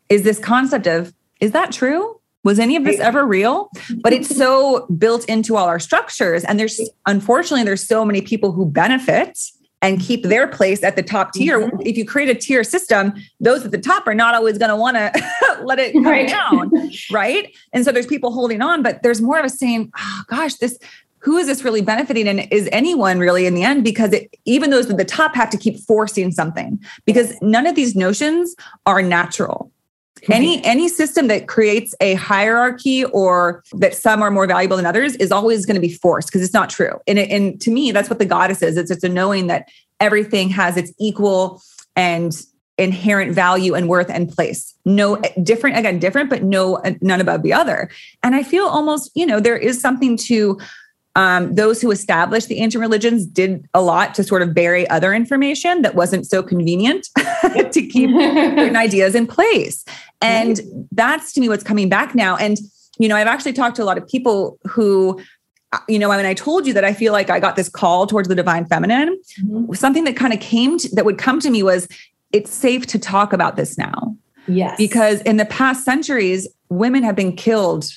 is 0.10 0.24
this 0.24 0.40
concept 0.40 0.88
of 0.88 1.14
is 1.40 1.52
that 1.52 1.72
true? 1.72 2.20
Was 2.44 2.60
any 2.60 2.76
of 2.76 2.84
this 2.84 3.00
ever 3.00 3.26
real? 3.26 3.70
But 4.02 4.14
it's 4.14 4.36
so 4.36 4.86
built 4.98 5.26
into 5.26 5.56
all 5.56 5.68
our 5.68 5.80
structures 5.80 6.44
and 6.44 6.60
there's 6.60 6.82
unfortunately 7.06 7.64
there's 7.64 7.88
so 7.88 8.04
many 8.04 8.22
people 8.22 8.52
who 8.52 8.66
benefit 8.66 9.40
and 9.82 10.00
keep 10.00 10.24
their 10.24 10.48
place 10.48 10.84
at 10.84 10.96
the 10.96 11.04
top 11.04 11.34
tier. 11.34 11.60
Mm-hmm. 11.60 11.82
If 11.86 11.98
you 11.98 12.06
create 12.06 12.30
a 12.30 12.36
tier 12.36 12.64
system, 12.64 13.14
those 13.40 13.66
at 13.66 13.72
the 13.72 13.78
top 13.78 14.08
are 14.08 14.14
not 14.14 14.36
always 14.36 14.58
going 14.58 14.70
to 14.70 14.76
want 14.76 14.98
to 14.98 15.12
let 15.64 15.80
it 15.80 15.94
come 15.94 16.06
right. 16.06 16.30
down, 16.30 16.72
right? 17.12 17.54
And 17.74 17.84
so 17.84 17.92
there's 17.92 18.08
people 18.08 18.32
holding 18.32 18.62
on, 18.62 18.84
but 18.84 19.04
there's 19.04 19.22
more 19.22 19.40
of 19.40 19.46
a 19.46 19.50
saying, 19.50 19.92
"Oh 19.98 20.24
gosh, 20.28 20.56
this 20.56 20.78
who 21.20 21.38
is 21.38 21.48
this 21.48 21.64
really 21.64 21.82
benefiting 21.82 22.28
and 22.28 22.48
is 22.52 22.68
anyone 22.72 23.20
really 23.20 23.46
in 23.46 23.54
the 23.54 23.64
end 23.64 23.84
because 23.84 24.12
it, 24.12 24.36
even 24.46 24.72
those 24.72 24.90
at 24.90 24.98
the 24.98 25.06
top 25.06 25.36
have 25.36 25.52
to 25.52 25.58
keep 25.58 25.80
forcing 25.80 26.32
something 26.32 26.84
because 27.06 27.40
none 27.42 27.68
of 27.68 27.76
these 27.76 27.96
notions 27.96 28.56
are 28.88 29.04
natural 29.04 29.72
any 30.30 30.64
any 30.64 30.88
system 30.88 31.28
that 31.28 31.48
creates 31.48 31.96
a 32.00 32.14
hierarchy 32.16 33.06
or 33.06 33.64
that 33.74 33.96
some 33.96 34.22
are 34.22 34.32
more 34.32 34.48
valuable 34.48 34.78
than 34.78 34.86
others 34.86 35.16
is 35.16 35.32
always 35.32 35.66
going 35.66 35.76
to 35.76 35.82
be 35.82 35.94
forced 35.94 36.28
because 36.28 36.42
it's 36.42 36.54
not 36.54 36.70
true. 36.70 37.00
And, 37.08 37.18
it, 37.20 37.30
and 37.30 37.60
to 37.62 37.72
me, 37.72 37.92
that's 37.92 38.10
what 38.10 38.20
the 38.20 38.26
goddess 38.26 38.62
is. 38.62 38.78
It's 38.78 38.92
it's 38.92 39.04
a 39.04 39.10
knowing 39.10 39.48
that 39.48 39.68
everything 40.00 40.50
has 40.50 40.78
its 40.78 40.92
equal 41.00 41.62
and 41.96 42.40
inherent 42.78 43.34
value 43.34 43.76
and 43.76 43.88
worth 43.88 44.10
and 44.10 44.30
place. 44.30 44.74
No 44.86 45.18
different 45.44 45.78
again, 45.78 46.00
different, 46.00 46.30
but 46.30 46.44
no 46.44 46.82
none 47.02 47.22
above 47.22 47.44
the 47.44 47.54
other. 47.54 47.90
And 48.24 48.36
I 48.36 48.44
feel 48.44 48.66
almost, 48.66 49.12
you 49.16 49.26
know, 49.26 49.40
there 49.40 49.58
is 49.58 49.80
something 49.80 50.18
to 50.18 50.58
um, 51.16 51.56
those 51.56 51.82
who 51.82 51.92
established 51.92 52.48
the 52.48 52.60
ancient 52.60 52.82
religions 52.82 53.26
did 53.26 53.68
a 53.74 53.82
lot 53.82 54.16
to 54.16 54.24
sort 54.24 54.42
of 54.42 54.54
bury 54.54 54.90
other 54.90 55.14
information 55.14 55.82
that 55.82 55.94
wasn't 55.94 56.26
so 56.26 56.42
convenient 56.42 57.10
to 57.18 57.86
keep 57.86 58.10
certain 58.10 58.76
ideas 58.88 59.14
in 59.14 59.28
place. 59.28 59.84
And 60.22 60.88
that's 60.92 61.34
to 61.34 61.42
me 61.42 61.50
what's 61.50 61.64
coming 61.64 61.90
back 61.90 62.14
now. 62.16 62.38
And, 62.38 62.58
you 62.98 63.08
know, 63.08 63.16
I've 63.16 63.28
actually 63.28 63.54
talked 63.54 63.76
to 63.78 63.84
a 63.84 63.86
lot 63.86 63.98
of 63.98 64.08
people 64.08 64.60
who, 64.68 65.20
uh, 65.74 65.80
you 65.88 65.98
know, 65.98 66.10
when 66.10 66.26
I 66.26 66.34
told 66.34 66.68
you 66.68 66.74
that 66.74 66.84
I 66.84 66.94
feel 66.94 67.14
like 67.14 67.30
I 67.30 67.40
got 67.40 67.56
this 67.56 67.70
call 67.70 68.06
towards 68.08 68.28
the 68.28 68.36
divine 68.36 68.66
feminine, 68.66 69.20
mm-hmm. 69.42 69.74
something 69.74 70.04
that 70.04 70.16
kind 70.16 70.34
of 70.34 70.40
came 70.40 70.78
to, 70.78 70.96
that 70.96 71.06
would 71.06 71.18
come 71.18 71.40
to 71.40 71.50
me 71.50 71.64
was 71.64 71.88
it's 72.32 72.54
safe 72.54 72.86
to 72.88 73.00
talk 73.00 73.34
about 73.34 73.56
this 73.56 73.78
now. 73.78 74.16
Yes. 74.48 74.78
Because 74.78 75.22
in 75.22 75.38
the 75.38 75.46
past 75.46 75.86
centuries, 75.86 76.48
women 76.70 77.04
have 77.04 77.16
been 77.16 77.36
killed 77.36 77.90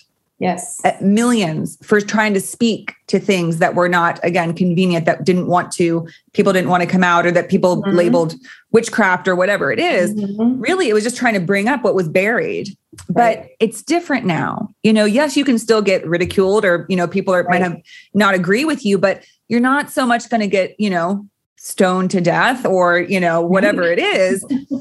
yes 0.44 0.80
millions 1.00 1.78
for 1.82 2.00
trying 2.00 2.34
to 2.34 2.40
speak 2.40 2.92
to 3.06 3.18
things 3.18 3.58
that 3.58 3.74
were 3.74 3.88
not 3.88 4.20
again 4.22 4.52
convenient 4.52 5.06
that 5.06 5.24
didn't 5.24 5.46
want 5.46 5.72
to 5.72 6.06
people 6.32 6.52
didn't 6.52 6.70
want 6.70 6.82
to 6.82 6.88
come 6.88 7.02
out 7.02 7.26
or 7.26 7.30
that 7.30 7.48
people 7.48 7.82
mm-hmm. 7.82 7.96
labeled 7.96 8.34
witchcraft 8.70 9.28
or 9.28 9.36
whatever 9.36 9.72
it 9.72 9.78
is. 9.78 10.14
Mm-hmm. 10.14 10.60
really 10.60 10.88
it 10.88 10.92
was 10.92 11.04
just 11.04 11.16
trying 11.16 11.34
to 11.34 11.40
bring 11.40 11.68
up 11.68 11.82
what 11.82 11.94
was 11.94 12.08
buried 12.08 12.68
right. 13.08 13.40
but 13.40 13.50
it's 13.58 13.82
different 13.82 14.26
now 14.26 14.72
you 14.82 14.92
know 14.92 15.04
yes 15.04 15.36
you 15.36 15.44
can 15.44 15.58
still 15.58 15.82
get 15.82 16.06
ridiculed 16.06 16.64
or 16.64 16.86
you 16.88 16.96
know 16.96 17.08
people 17.08 17.34
are, 17.34 17.42
right. 17.42 17.60
might 17.60 17.62
have 17.62 17.80
not 18.12 18.34
agree 18.34 18.64
with 18.64 18.84
you 18.84 18.98
but 18.98 19.24
you're 19.48 19.60
not 19.60 19.90
so 19.90 20.06
much 20.06 20.28
going 20.28 20.40
to 20.40 20.46
get 20.46 20.78
you 20.78 20.90
know 20.90 21.26
stoned 21.56 22.10
to 22.10 22.20
death 22.20 22.66
or 22.66 22.98
you 22.98 23.18
know 23.18 23.40
whatever 23.40 23.84
it 23.84 23.98
is 23.98 24.44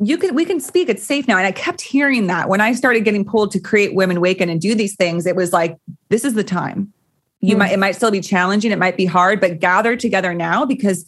you 0.00 0.16
can 0.16 0.34
we 0.34 0.44
can 0.44 0.60
speak 0.60 0.88
it's 0.88 1.04
safe 1.04 1.26
now 1.26 1.36
and 1.36 1.46
i 1.46 1.52
kept 1.52 1.80
hearing 1.80 2.26
that 2.26 2.48
when 2.48 2.60
i 2.60 2.72
started 2.72 3.04
getting 3.04 3.24
pulled 3.24 3.50
to 3.50 3.60
create 3.60 3.94
women 3.94 4.20
waken 4.20 4.48
and 4.48 4.60
do 4.60 4.74
these 4.74 4.94
things 4.96 5.26
it 5.26 5.36
was 5.36 5.52
like 5.52 5.76
this 6.08 6.24
is 6.24 6.34
the 6.34 6.44
time 6.44 6.92
you 7.40 7.54
mm. 7.54 7.60
might 7.60 7.72
it 7.72 7.78
might 7.78 7.96
still 7.96 8.10
be 8.10 8.20
challenging 8.20 8.70
it 8.70 8.78
might 8.78 8.96
be 8.96 9.06
hard 9.06 9.40
but 9.40 9.58
gather 9.58 9.96
together 9.96 10.34
now 10.34 10.64
because 10.64 11.04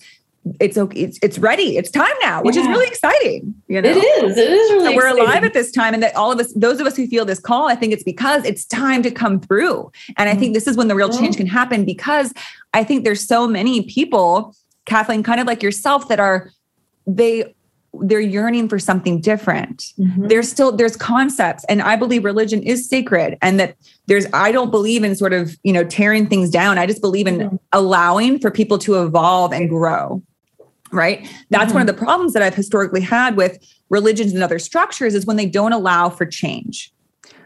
it's 0.58 0.78
okay 0.78 1.00
it's, 1.02 1.18
it's 1.22 1.38
ready 1.38 1.76
it's 1.76 1.90
time 1.90 2.14
now 2.22 2.42
which 2.42 2.56
yeah. 2.56 2.62
is 2.62 2.68
really 2.68 2.86
exciting 2.88 3.54
you 3.68 3.80
know 3.80 3.88
it 3.88 3.96
is 3.96 4.38
it 4.38 4.50
is 4.50 4.70
really 4.72 4.84
so 4.86 4.96
we're 4.96 5.06
exciting. 5.06 5.22
alive 5.22 5.44
at 5.44 5.52
this 5.52 5.70
time 5.70 5.92
and 5.92 6.02
that 6.02 6.14
all 6.16 6.32
of 6.32 6.40
us 6.40 6.52
those 6.54 6.80
of 6.80 6.86
us 6.86 6.96
who 6.96 7.06
feel 7.06 7.24
this 7.24 7.38
call 7.38 7.68
i 7.68 7.74
think 7.74 7.92
it's 7.92 8.02
because 8.02 8.44
it's 8.44 8.64
time 8.64 9.02
to 9.02 9.10
come 9.10 9.38
through 9.38 9.90
and 10.16 10.30
i 10.30 10.34
think 10.34 10.54
this 10.54 10.66
is 10.66 10.76
when 10.76 10.88
the 10.88 10.94
real 10.94 11.10
change 11.10 11.36
can 11.36 11.46
happen 11.46 11.84
because 11.84 12.32
i 12.72 12.82
think 12.82 13.04
there's 13.04 13.24
so 13.24 13.46
many 13.46 13.82
people 13.82 14.54
kathleen 14.86 15.22
kind 15.22 15.40
of 15.40 15.46
like 15.46 15.62
yourself 15.62 16.08
that 16.08 16.18
are 16.18 16.50
they 17.06 17.54
they're 18.02 18.20
yearning 18.20 18.68
for 18.68 18.78
something 18.78 19.20
different 19.20 19.92
mm-hmm. 19.98 20.28
there's 20.28 20.48
still 20.48 20.72
there's 20.72 20.96
concepts 20.96 21.64
and 21.68 21.82
i 21.82 21.96
believe 21.96 22.24
religion 22.24 22.62
is 22.62 22.88
sacred 22.88 23.36
and 23.42 23.58
that 23.58 23.76
there's 24.06 24.26
i 24.32 24.52
don't 24.52 24.70
believe 24.70 25.02
in 25.02 25.14
sort 25.16 25.32
of 25.32 25.56
you 25.62 25.72
know 25.72 25.84
tearing 25.84 26.26
things 26.26 26.50
down 26.50 26.78
i 26.78 26.86
just 26.86 27.00
believe 27.00 27.26
in 27.26 27.38
mm-hmm. 27.38 27.56
allowing 27.72 28.38
for 28.38 28.50
people 28.50 28.78
to 28.78 29.02
evolve 29.02 29.52
and 29.52 29.68
grow 29.68 30.22
right 30.92 31.28
that's 31.50 31.66
mm-hmm. 31.66 31.74
one 31.74 31.80
of 31.82 31.86
the 31.86 31.94
problems 31.94 32.32
that 32.32 32.42
i've 32.42 32.54
historically 32.54 33.00
had 33.00 33.36
with 33.36 33.58
religions 33.88 34.32
and 34.32 34.42
other 34.42 34.58
structures 34.58 35.14
is 35.14 35.26
when 35.26 35.36
they 35.36 35.46
don't 35.46 35.72
allow 35.72 36.08
for 36.08 36.24
change 36.24 36.92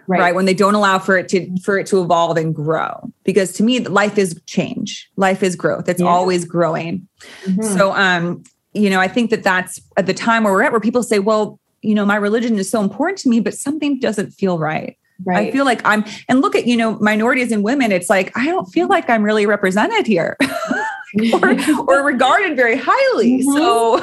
right. 0.06 0.20
right. 0.20 0.34
when 0.34 0.44
they 0.44 0.54
don't 0.54 0.74
allow 0.74 0.98
for 0.98 1.16
it 1.16 1.28
to 1.28 1.56
for 1.60 1.78
it 1.78 1.86
to 1.86 2.02
evolve 2.02 2.36
and 2.36 2.54
grow 2.54 3.10
because 3.24 3.52
to 3.52 3.62
me 3.62 3.80
life 3.80 4.18
is 4.18 4.40
change 4.46 5.10
life 5.16 5.42
is 5.42 5.56
growth 5.56 5.88
it's 5.88 6.00
yeah. 6.00 6.06
always 6.06 6.44
growing 6.44 7.06
mm-hmm. 7.44 7.62
so 7.62 7.92
um 7.94 8.42
you 8.74 8.90
know 8.90 9.00
i 9.00 9.08
think 9.08 9.30
that 9.30 9.42
that's 9.42 9.80
at 9.96 10.06
the 10.06 10.14
time 10.14 10.44
where 10.44 10.52
we're 10.52 10.62
at 10.62 10.72
where 10.72 10.80
people 10.80 11.02
say 11.02 11.18
well 11.18 11.58
you 11.82 11.94
know 11.94 12.04
my 12.04 12.16
religion 12.16 12.58
is 12.58 12.68
so 12.68 12.80
important 12.80 13.18
to 13.18 13.28
me 13.28 13.40
but 13.40 13.54
something 13.54 13.98
doesn't 13.98 14.30
feel 14.30 14.58
right 14.58 14.98
Right. 15.22 15.48
I 15.48 15.52
feel 15.52 15.64
like 15.64 15.80
I'm, 15.84 16.04
and 16.28 16.40
look 16.40 16.56
at, 16.56 16.66
you 16.66 16.76
know, 16.76 16.98
minorities 16.98 17.52
and 17.52 17.62
women, 17.62 17.92
it's 17.92 18.10
like, 18.10 18.36
I 18.36 18.46
don't 18.46 18.66
feel 18.66 18.88
like 18.88 19.08
I'm 19.08 19.22
really 19.22 19.46
represented 19.46 20.08
here. 20.08 20.36
or, 21.32 21.56
or 21.88 22.04
regarded 22.04 22.56
very 22.56 22.76
highly. 22.76 23.40
Mm-hmm. 23.40 23.52
So, 23.52 24.02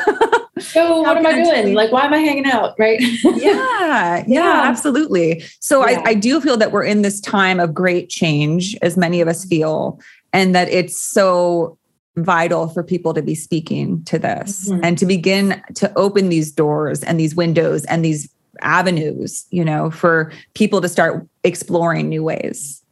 so 0.59 1.01
what 1.01 1.17
am 1.17 1.25
I 1.25 1.43
doing? 1.43 1.73
Like, 1.73 1.91
why 1.91 2.05
am 2.05 2.13
I 2.13 2.19
hanging 2.19 2.45
out? 2.45 2.75
Right. 2.79 2.99
yeah, 3.01 3.31
yeah, 3.35 4.23
yeah, 4.27 4.61
absolutely. 4.63 5.43
So 5.59 5.87
yeah. 5.87 5.99
I, 5.99 6.09
I 6.09 6.13
do 6.13 6.39
feel 6.39 6.57
that 6.57 6.71
we're 6.71 6.85
in 6.85 7.01
this 7.01 7.19
time 7.19 7.59
of 7.59 7.73
great 7.73 8.09
change, 8.09 8.77
as 8.81 8.97
many 8.97 9.21
of 9.21 9.27
us 9.27 9.45
feel, 9.45 9.99
and 10.33 10.55
that 10.55 10.69
it's 10.69 10.99
so 10.99 11.77
vital 12.17 12.67
for 12.67 12.83
people 12.83 13.13
to 13.13 13.21
be 13.21 13.35
speaking 13.35 14.03
to 14.03 14.19
this 14.19 14.69
mm-hmm. 14.69 14.83
and 14.83 14.97
to 14.97 15.05
begin 15.05 15.61
to 15.75 15.91
open 15.97 16.29
these 16.29 16.51
doors 16.51 17.03
and 17.03 17.19
these 17.19 17.35
windows 17.35 17.85
and 17.85 18.03
these 18.03 18.29
avenues, 18.61 19.45
you 19.49 19.63
know, 19.63 19.89
for 19.89 20.31
people 20.53 20.81
to 20.81 20.89
start 20.89 21.25
exploring 21.43 22.09
new 22.09 22.23
ways. 22.23 22.83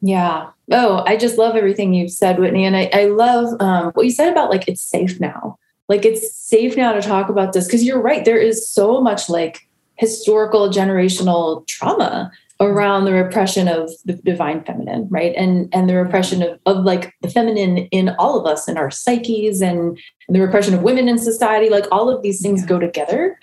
Yeah. 0.00 0.48
Oh, 0.70 1.04
I 1.06 1.16
just 1.16 1.38
love 1.38 1.54
everything 1.54 1.94
you've 1.94 2.10
said, 2.10 2.38
Whitney. 2.38 2.64
And 2.64 2.76
I, 2.76 2.90
I 2.92 3.04
love 3.04 3.60
um, 3.60 3.92
what 3.92 4.04
you 4.04 4.10
said 4.10 4.32
about 4.32 4.50
like 4.50 4.66
it's 4.66 4.82
safe 4.82 5.20
now. 5.20 5.58
Like 5.88 6.04
it's 6.04 6.34
safe 6.34 6.76
now 6.76 6.92
to 6.92 7.02
talk 7.02 7.28
about 7.28 7.52
this 7.52 7.66
because 7.66 7.84
you're 7.84 8.00
right. 8.00 8.24
There 8.24 8.38
is 8.38 8.68
so 8.68 9.00
much 9.00 9.28
like 9.28 9.68
historical 9.96 10.70
generational 10.70 11.66
trauma 11.66 12.32
around 12.64 13.04
the 13.04 13.12
repression 13.12 13.68
of 13.68 13.90
the 14.04 14.14
divine 14.14 14.64
feminine 14.64 15.08
right? 15.10 15.34
And 15.36 15.68
and 15.72 15.88
the 15.88 15.96
repression 15.96 16.42
of, 16.42 16.58
of 16.66 16.84
like 16.84 17.14
the 17.22 17.30
feminine 17.30 17.78
in 17.78 18.10
all 18.18 18.38
of 18.38 18.46
us 18.46 18.68
in 18.68 18.76
our 18.76 18.90
psyches 18.90 19.60
and, 19.60 19.98
and 20.26 20.36
the 20.36 20.40
repression 20.40 20.74
of 20.74 20.82
women 20.82 21.08
in 21.08 21.18
society 21.18 21.68
like 21.68 21.86
all 21.90 22.08
of 22.08 22.22
these 22.22 22.40
things 22.40 22.64
go 22.64 22.78
together 22.78 23.38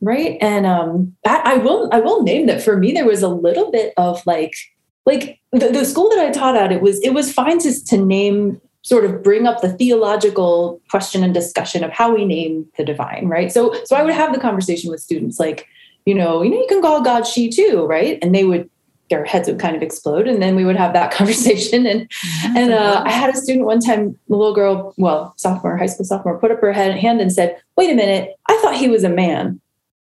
right? 0.00 0.36
And 0.40 0.66
um 0.66 1.14
I, 1.26 1.54
I 1.54 1.56
will 1.58 1.88
i 1.92 2.00
will 2.00 2.22
name 2.22 2.46
that 2.46 2.62
for 2.62 2.76
me 2.76 2.92
there 2.92 3.06
was 3.06 3.22
a 3.22 3.28
little 3.28 3.70
bit 3.70 3.94
of 3.96 4.24
like 4.26 4.54
like 5.06 5.38
the, 5.52 5.68
the 5.68 5.84
school 5.84 6.08
that 6.10 6.18
I 6.18 6.30
taught 6.30 6.56
at, 6.56 6.72
it 6.72 6.80
was 6.80 7.00
it 7.00 7.14
was 7.14 7.32
fine 7.32 7.58
to, 7.60 7.84
to 7.86 7.96
name 7.96 8.60
sort 8.82 9.04
of 9.04 9.22
bring 9.22 9.46
up 9.46 9.62
the 9.62 9.72
theological 9.72 10.80
question 10.90 11.24
and 11.24 11.32
discussion 11.32 11.82
of 11.82 11.90
how 11.90 12.14
we 12.14 12.24
name 12.24 12.66
the 12.76 12.84
divine, 12.84 13.28
right? 13.28 13.52
So 13.52 13.74
so 13.84 13.96
I 13.96 14.02
would 14.02 14.14
have 14.14 14.32
the 14.32 14.40
conversation 14.40 14.90
with 14.90 15.00
students 15.00 15.38
like, 15.38 15.66
you 16.06 16.14
know, 16.14 16.42
you 16.42 16.50
know, 16.50 16.58
you 16.58 16.66
can 16.68 16.82
call 16.82 17.02
God 17.02 17.26
she 17.26 17.48
too, 17.48 17.86
right? 17.86 18.18
And 18.22 18.34
they 18.34 18.44
would 18.44 18.70
their 19.10 19.24
heads 19.24 19.48
would 19.48 19.60
kind 19.60 19.76
of 19.76 19.82
explode 19.82 20.26
and 20.26 20.42
then 20.42 20.56
we 20.56 20.64
would 20.64 20.76
have 20.76 20.94
that 20.94 21.10
conversation. 21.18 21.86
And 21.86 22.10
and 22.56 22.72
uh, 22.72 23.02
i 23.04 23.10
had 23.10 23.30
a 23.30 23.36
student 23.36 23.66
one 23.66 23.80
time 23.80 24.18
a 24.30 24.32
little 24.34 24.54
girl 24.54 24.94
well 24.96 25.34
sophomore 25.36 25.76
high 25.76 25.86
school 25.86 26.06
sophomore 26.06 26.38
put 26.38 26.50
up 26.50 26.60
her 26.60 26.72
head, 26.72 26.96
hand 26.96 27.20
and 27.20 27.32
said 27.32 27.60
wait 27.76 27.90
a 27.90 27.94
minute 27.94 28.34
i 28.48 28.58
thought 28.62 28.76
he 28.76 28.88
was 28.88 29.04
a 29.04 29.08
man. 29.08 29.60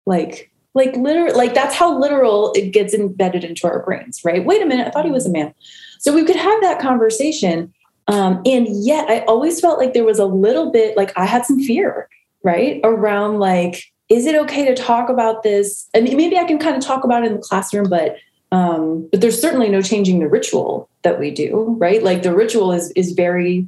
Like 0.06 0.50
like 0.74 0.94
literal 0.96 1.36
like 1.36 1.54
that's 1.54 1.74
how 1.74 1.98
literal 1.98 2.52
it 2.54 2.72
gets 2.72 2.94
embedded 2.94 3.42
into 3.42 3.66
our 3.66 3.82
brains 3.84 4.20
right? 4.24 4.44
Wait 4.44 4.62
a 4.62 4.66
minute 4.66 4.86
i 4.86 4.90
thought 4.90 5.04
he 5.04 5.10
was 5.10 5.26
a 5.26 5.30
man. 5.30 5.54
So 5.98 6.14
we 6.14 6.24
could 6.24 6.36
have 6.36 6.60
that 6.62 6.80
conversation 6.80 7.72
um, 8.06 8.42
and 8.44 8.66
yet 8.84 9.08
i 9.10 9.20
always 9.20 9.60
felt 9.60 9.78
like 9.78 9.92
there 9.92 10.04
was 10.04 10.18
a 10.18 10.26
little 10.26 10.70
bit 10.70 10.96
like 10.96 11.12
i 11.16 11.24
had 11.24 11.44
some 11.44 11.58
fear 11.58 12.08
right? 12.44 12.80
Around 12.84 13.40
like 13.40 13.90
is 14.08 14.26
it 14.26 14.34
okay 14.34 14.64
to 14.64 14.74
talk 14.74 15.08
about 15.08 15.42
this 15.42 15.88
I 15.94 16.00
mean, 16.00 16.16
maybe 16.16 16.36
i 16.36 16.44
can 16.44 16.58
kind 16.58 16.76
of 16.76 16.82
talk 16.82 17.04
about 17.04 17.24
it 17.24 17.28
in 17.28 17.34
the 17.34 17.42
classroom 17.42 17.88
but 17.88 18.16
um, 18.52 19.08
but 19.10 19.20
there's 19.20 19.40
certainly 19.40 19.68
no 19.68 19.82
changing 19.82 20.20
the 20.20 20.28
ritual 20.28 20.88
that 21.02 21.18
we 21.18 21.32
do 21.32 21.76
right 21.80 22.02
like 22.02 22.22
the 22.22 22.34
ritual 22.34 22.72
is 22.72 22.90
is 22.92 23.12
very 23.12 23.66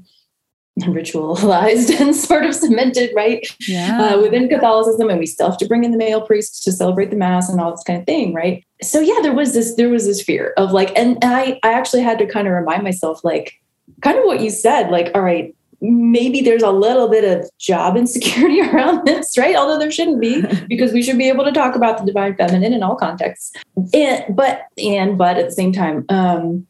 ritualized 0.81 1.99
and 2.01 2.15
sort 2.15 2.45
of 2.45 2.55
cemented, 2.55 3.11
right? 3.15 3.47
Yeah. 3.67 4.03
Uh, 4.03 4.21
within 4.21 4.49
Catholicism, 4.49 5.09
and 5.09 5.19
we 5.19 5.27
still 5.27 5.49
have 5.49 5.59
to 5.59 5.67
bring 5.67 5.85
in 5.85 5.91
the 5.91 5.97
male 5.97 6.21
priest 6.21 6.63
to 6.65 6.73
celebrate 6.73 7.11
the 7.11 7.17
mass 7.17 7.49
and 7.49 7.61
all 7.61 7.71
this 7.71 7.83
kind 7.83 7.99
of 7.99 8.07
thing, 8.07 8.35
right? 8.35 8.65
So 8.83 9.01
yeah, 9.01 9.21
there 9.23 9.35
was 9.35 9.55
this 9.55 9.75
there 9.77 9.89
was 9.89 10.07
this 10.07 10.23
fear 10.23 10.53
of 10.57 10.73
like, 10.73 10.97
and, 10.97 11.23
and 11.23 11.35
I 11.35 11.59
I 11.63 11.73
actually 11.73 12.03
had 12.03 12.19
to 12.19 12.27
kind 12.27 12.47
of 12.47 12.53
remind 12.53 12.83
myself 12.83 13.25
like, 13.25 13.59
kind 14.03 14.19
of 14.19 14.25
what 14.25 14.41
you 14.41 14.51
said, 14.51 14.91
like, 14.91 15.11
all 15.15 15.23
right, 15.23 15.55
maybe 15.81 16.41
there's 16.41 16.63
a 16.63 16.71
little 16.71 17.09
bit 17.09 17.25
of 17.25 17.49
job 17.59 17.97
insecurity 18.03 18.61
around 18.61 19.07
this, 19.07 19.37
right? 19.39 19.57
Although 19.57 19.79
there 19.79 19.91
shouldn't 19.91 20.21
be, 20.21 20.43
because 20.69 20.93
we 20.93 21.03
should 21.03 21.19
be 21.19 21.29
able 21.29 21.45
to 21.45 21.53
talk 21.53 21.75
about 21.75 21.99
the 21.99 22.05
divine 22.05 22.37
feminine 22.37 22.73
in 22.73 22.83
all 22.83 22.97
contexts. 22.97 23.53
And 23.95 24.37
but 24.37 24.63
and 24.79 25.19
but 25.19 25.37
at 25.37 25.47
the 25.47 25.53
same 25.53 25.73
time, 25.73 26.05
um, 26.09 26.67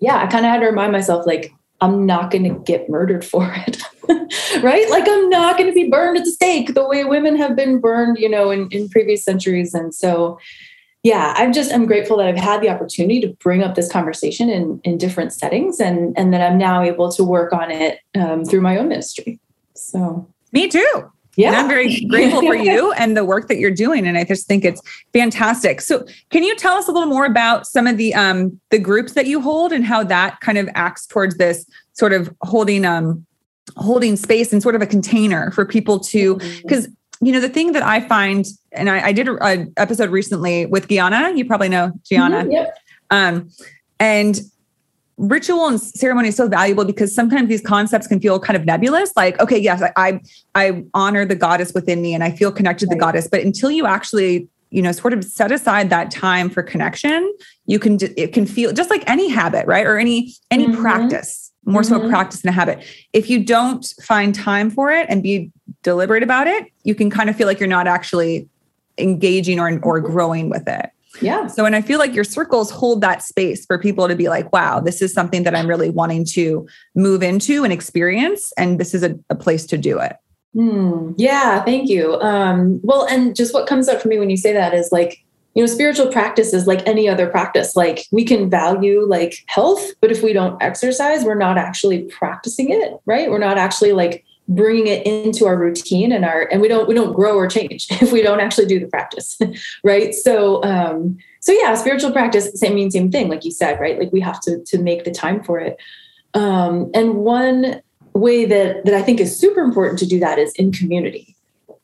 yeah, 0.00 0.18
I 0.18 0.26
kind 0.26 0.44
of 0.44 0.50
had 0.50 0.60
to 0.60 0.66
remind 0.66 0.92
myself 0.92 1.26
like 1.26 1.52
I'm 1.80 2.06
not 2.06 2.30
going 2.30 2.44
to 2.44 2.60
get 2.64 2.88
murdered 2.88 3.24
for 3.24 3.52
it. 3.66 3.82
right? 4.62 4.88
Like 4.90 5.04
I'm 5.08 5.28
not 5.28 5.58
going 5.58 5.68
to 5.68 5.74
be 5.74 5.90
burned 5.90 6.16
at 6.16 6.24
the 6.24 6.30
stake 6.30 6.74
the 6.74 6.86
way 6.86 7.04
women 7.04 7.36
have 7.36 7.56
been 7.56 7.80
burned, 7.80 8.18
you 8.18 8.28
know, 8.28 8.50
in, 8.50 8.68
in 8.70 8.88
previous 8.88 9.24
centuries. 9.24 9.74
And 9.74 9.94
so, 9.94 10.38
yeah, 11.04 11.34
I'm 11.36 11.52
just, 11.52 11.70
I'm 11.70 11.84
grateful 11.84 12.16
that 12.16 12.26
I've 12.26 12.36
had 12.36 12.62
the 12.62 12.70
opportunity 12.70 13.20
to 13.20 13.28
bring 13.34 13.62
up 13.62 13.74
this 13.74 13.92
conversation 13.92 14.48
in, 14.48 14.80
in 14.84 14.96
different 14.96 15.34
settings 15.34 15.78
and, 15.78 16.16
and 16.18 16.32
that 16.32 16.40
I'm 16.40 16.56
now 16.56 16.82
able 16.82 17.12
to 17.12 17.22
work 17.22 17.52
on 17.52 17.70
it 17.70 18.00
um, 18.14 18.46
through 18.46 18.62
my 18.62 18.78
own 18.78 18.88
ministry. 18.88 19.38
So 19.74 20.26
me 20.52 20.66
too. 20.66 21.10
Yeah. 21.36 21.48
And 21.48 21.56
I'm 21.56 21.68
very 21.68 22.06
grateful 22.06 22.40
for 22.40 22.54
you 22.54 22.92
and 22.96 23.16
the 23.16 23.24
work 23.24 23.48
that 23.48 23.58
you're 23.58 23.70
doing. 23.70 24.06
And 24.06 24.16
I 24.16 24.24
just 24.24 24.46
think 24.46 24.64
it's 24.64 24.80
fantastic. 25.12 25.82
So 25.82 26.06
can 26.30 26.42
you 26.42 26.56
tell 26.56 26.74
us 26.74 26.88
a 26.88 26.92
little 26.92 27.08
more 27.08 27.26
about 27.26 27.66
some 27.66 27.86
of 27.86 27.96
the 27.96 28.14
um 28.14 28.58
the 28.70 28.78
groups 28.78 29.12
that 29.14 29.26
you 29.26 29.40
hold 29.40 29.72
and 29.72 29.84
how 29.84 30.04
that 30.04 30.40
kind 30.40 30.58
of 30.58 30.68
acts 30.74 31.06
towards 31.06 31.36
this 31.36 31.66
sort 31.92 32.12
of 32.12 32.32
holding 32.42 32.84
um 32.84 33.26
holding 33.76 34.16
space 34.16 34.52
and 34.52 34.62
sort 34.62 34.74
of 34.74 34.82
a 34.82 34.86
container 34.86 35.50
for 35.50 35.66
people 35.66 35.98
to 35.98 36.36
because 36.62 36.86
mm-hmm. 36.86 36.94
You 37.20 37.32
know 37.32 37.40
the 37.40 37.48
thing 37.48 37.72
that 37.72 37.82
I 37.82 38.00
find, 38.06 38.46
and 38.72 38.90
I, 38.90 39.08
I 39.08 39.12
did 39.12 39.28
an 39.28 39.72
episode 39.76 40.10
recently 40.10 40.66
with 40.66 40.88
Gianna. 40.88 41.32
You 41.34 41.44
probably 41.44 41.68
know 41.68 41.92
Gianna. 42.04 42.42
Mm-hmm, 42.42 42.52
yep. 42.52 42.78
Um, 43.10 43.50
and 44.00 44.40
ritual 45.16 45.68
and 45.68 45.80
ceremony 45.80 46.28
is 46.28 46.36
so 46.36 46.48
valuable 46.48 46.84
because 46.84 47.14
sometimes 47.14 47.48
these 47.48 47.60
concepts 47.60 48.06
can 48.06 48.20
feel 48.20 48.40
kind 48.40 48.56
of 48.56 48.64
nebulous 48.64 49.12
like 49.14 49.38
okay 49.38 49.56
yes 49.56 49.80
i 49.80 49.92
i, 49.96 50.20
I 50.56 50.84
honor 50.92 51.24
the 51.24 51.36
goddess 51.36 51.72
within 51.72 52.02
me 52.02 52.14
and 52.14 52.24
i 52.24 52.32
feel 52.32 52.50
connected 52.50 52.86
right. 52.86 52.94
to 52.94 52.96
the 52.96 53.00
goddess 53.00 53.28
but 53.28 53.40
until 53.40 53.70
you 53.70 53.86
actually 53.86 54.48
you 54.70 54.82
know 54.82 54.90
sort 54.90 55.12
of 55.12 55.22
set 55.22 55.52
aside 55.52 55.88
that 55.90 56.10
time 56.10 56.50
for 56.50 56.64
connection 56.64 57.32
you 57.66 57.78
can 57.78 57.98
it 58.16 58.32
can 58.32 58.44
feel 58.44 58.72
just 58.72 58.90
like 58.90 59.08
any 59.08 59.30
habit 59.30 59.64
right 59.66 59.86
or 59.86 59.98
any 59.98 60.34
any 60.50 60.66
mm-hmm. 60.66 60.80
practice 60.82 61.43
more 61.64 61.82
mm-hmm. 61.82 61.88
so 61.88 61.96
a 61.96 62.00
mm-hmm. 62.00 62.10
practice 62.10 62.42
than 62.42 62.48
a 62.50 62.52
habit 62.52 62.84
if 63.12 63.28
you 63.28 63.42
don't 63.42 63.94
find 64.02 64.34
time 64.34 64.70
for 64.70 64.90
it 64.90 65.06
and 65.08 65.22
be 65.22 65.50
deliberate 65.82 66.22
about 66.22 66.46
it 66.46 66.66
you 66.82 66.94
can 66.94 67.10
kind 67.10 67.30
of 67.30 67.36
feel 67.36 67.46
like 67.46 67.58
you're 67.58 67.68
not 67.68 67.86
actually 67.86 68.48
engaging 68.98 69.58
or 69.58 69.78
or 69.82 70.00
growing 70.00 70.48
with 70.48 70.66
it 70.68 70.90
yeah. 71.20 71.46
So, 71.46 71.64
and 71.64 71.76
I 71.76 71.80
feel 71.80 71.98
like 71.98 72.14
your 72.14 72.24
circles 72.24 72.70
hold 72.70 73.00
that 73.02 73.22
space 73.22 73.64
for 73.66 73.78
people 73.78 74.08
to 74.08 74.16
be 74.16 74.28
like, 74.28 74.52
wow, 74.52 74.80
this 74.80 75.00
is 75.00 75.12
something 75.12 75.44
that 75.44 75.54
I'm 75.54 75.66
really 75.66 75.90
wanting 75.90 76.24
to 76.30 76.66
move 76.94 77.22
into 77.22 77.64
and 77.64 77.72
experience. 77.72 78.52
And 78.58 78.80
this 78.80 78.94
is 78.94 79.02
a, 79.02 79.18
a 79.30 79.34
place 79.34 79.66
to 79.66 79.78
do 79.78 79.98
it. 79.98 80.16
Hmm. 80.54 81.12
Yeah. 81.16 81.62
Thank 81.64 81.88
you. 81.88 82.14
Um, 82.20 82.80
well, 82.82 83.06
and 83.06 83.34
just 83.34 83.54
what 83.54 83.66
comes 83.66 83.88
up 83.88 84.00
for 84.00 84.08
me 84.08 84.18
when 84.18 84.30
you 84.30 84.36
say 84.36 84.52
that 84.52 84.72
is 84.72 84.92
like, 84.92 85.23
you 85.54 85.62
know, 85.62 85.66
spiritual 85.66 86.08
practice 86.08 86.52
is 86.52 86.66
like 86.66 86.86
any 86.86 87.08
other 87.08 87.28
practice. 87.28 87.76
Like 87.76 88.06
we 88.10 88.24
can 88.24 88.50
value 88.50 89.06
like 89.06 89.44
health, 89.46 89.92
but 90.00 90.10
if 90.10 90.22
we 90.22 90.32
don't 90.32 90.60
exercise, 90.62 91.24
we're 91.24 91.36
not 91.36 91.56
actually 91.56 92.02
practicing 92.04 92.70
it, 92.70 92.98
right? 93.06 93.30
We're 93.30 93.38
not 93.38 93.56
actually 93.56 93.92
like 93.92 94.24
bringing 94.48 94.88
it 94.88 95.06
into 95.06 95.46
our 95.46 95.56
routine 95.56 96.12
and 96.12 96.24
our 96.24 96.42
and 96.52 96.60
we 96.60 96.68
don't 96.68 96.86
we 96.86 96.94
don't 96.94 97.14
grow 97.14 97.34
or 97.34 97.46
change 97.46 97.86
if 97.90 98.12
we 98.12 98.20
don't 98.20 98.40
actually 98.40 98.66
do 98.66 98.78
the 98.78 98.86
practice 98.88 99.38
right 99.84 100.14
so 100.14 100.62
um 100.64 101.16
so 101.40 101.50
yeah 101.52 101.74
spiritual 101.74 102.12
practice 102.12 102.50
same 102.54 102.74
mean 102.74 102.90
same 102.90 103.10
thing 103.10 103.28
like 103.28 103.42
you 103.42 103.50
said 103.50 103.80
right 103.80 103.98
like 103.98 104.12
we 104.12 104.20
have 104.20 104.38
to 104.38 104.62
to 104.64 104.76
make 104.78 105.04
the 105.04 105.10
time 105.10 105.42
for 105.42 105.58
it 105.58 105.78
um 106.34 106.90
and 106.92 107.14
one 107.14 107.80
way 108.12 108.44
that 108.44 108.84
that 108.84 108.92
i 108.92 109.00
think 109.00 109.18
is 109.18 109.38
super 109.38 109.62
important 109.62 109.98
to 109.98 110.04
do 110.04 110.20
that 110.20 110.38
is 110.38 110.52
in 110.56 110.70
community 110.70 111.33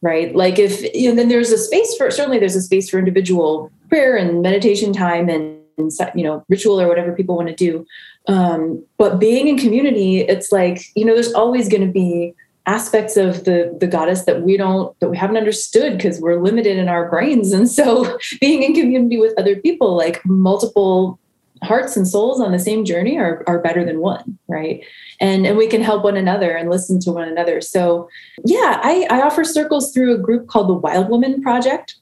right? 0.02 0.34
Like 0.34 0.58
if 0.58 0.82
you 0.94 1.08
know 1.08 1.14
then 1.14 1.28
there's 1.28 1.50
a 1.50 1.58
space 1.58 1.94
for 1.96 2.10
certainly 2.10 2.38
there's 2.38 2.56
a 2.56 2.62
space 2.62 2.88
for 2.88 2.98
individual 2.98 3.70
prayer 3.88 4.16
and 4.16 4.42
meditation 4.42 4.92
time 4.92 5.28
and 5.28 5.58
you 6.14 6.24
know 6.24 6.44
ritual 6.48 6.80
or 6.80 6.88
whatever 6.88 7.12
people 7.12 7.36
want 7.36 7.48
to 7.48 7.54
do. 7.54 7.86
Um, 8.26 8.84
but 8.98 9.18
being 9.18 9.48
in 9.48 9.58
community 9.58 10.20
it's 10.20 10.52
like 10.52 10.82
you 10.94 11.04
know 11.04 11.14
there's 11.14 11.32
always 11.32 11.68
going 11.68 11.86
to 11.86 11.92
be 11.92 12.34
aspects 12.66 13.16
of 13.16 13.44
the 13.44 13.76
the 13.80 13.86
goddess 13.86 14.24
that 14.24 14.42
we 14.42 14.56
don't 14.56 14.98
that 15.00 15.08
we 15.08 15.16
haven't 15.16 15.36
understood 15.36 15.96
because 15.96 16.20
we're 16.20 16.40
limited 16.40 16.76
in 16.78 16.88
our 16.88 17.08
brains. 17.08 17.52
And 17.52 17.68
so 17.68 18.18
being 18.40 18.62
in 18.62 18.74
community 18.74 19.18
with 19.18 19.38
other 19.38 19.56
people 19.56 19.96
like 19.96 20.24
multiple 20.24 21.18
hearts 21.62 21.96
and 21.96 22.06
souls 22.06 22.40
on 22.40 22.52
the 22.52 22.58
same 22.58 22.84
journey 22.84 23.18
are, 23.18 23.44
are 23.46 23.60
better 23.60 23.84
than 23.84 24.00
one 24.00 24.38
right? 24.48 24.84
And 25.20 25.46
and 25.46 25.56
we 25.56 25.66
can 25.66 25.82
help 25.82 26.04
one 26.04 26.16
another 26.16 26.56
and 26.56 26.70
listen 26.70 27.00
to 27.00 27.12
one 27.12 27.28
another. 27.28 27.60
So 27.60 28.08
yeah 28.44 28.80
i, 28.82 29.06
I 29.10 29.22
offer 29.22 29.44
circles 29.44 29.92
through 29.92 30.14
a 30.14 30.18
group 30.18 30.48
called 30.48 30.68
the 30.68 30.74
wild 30.74 31.08
woman 31.08 31.42
project. 31.42 31.96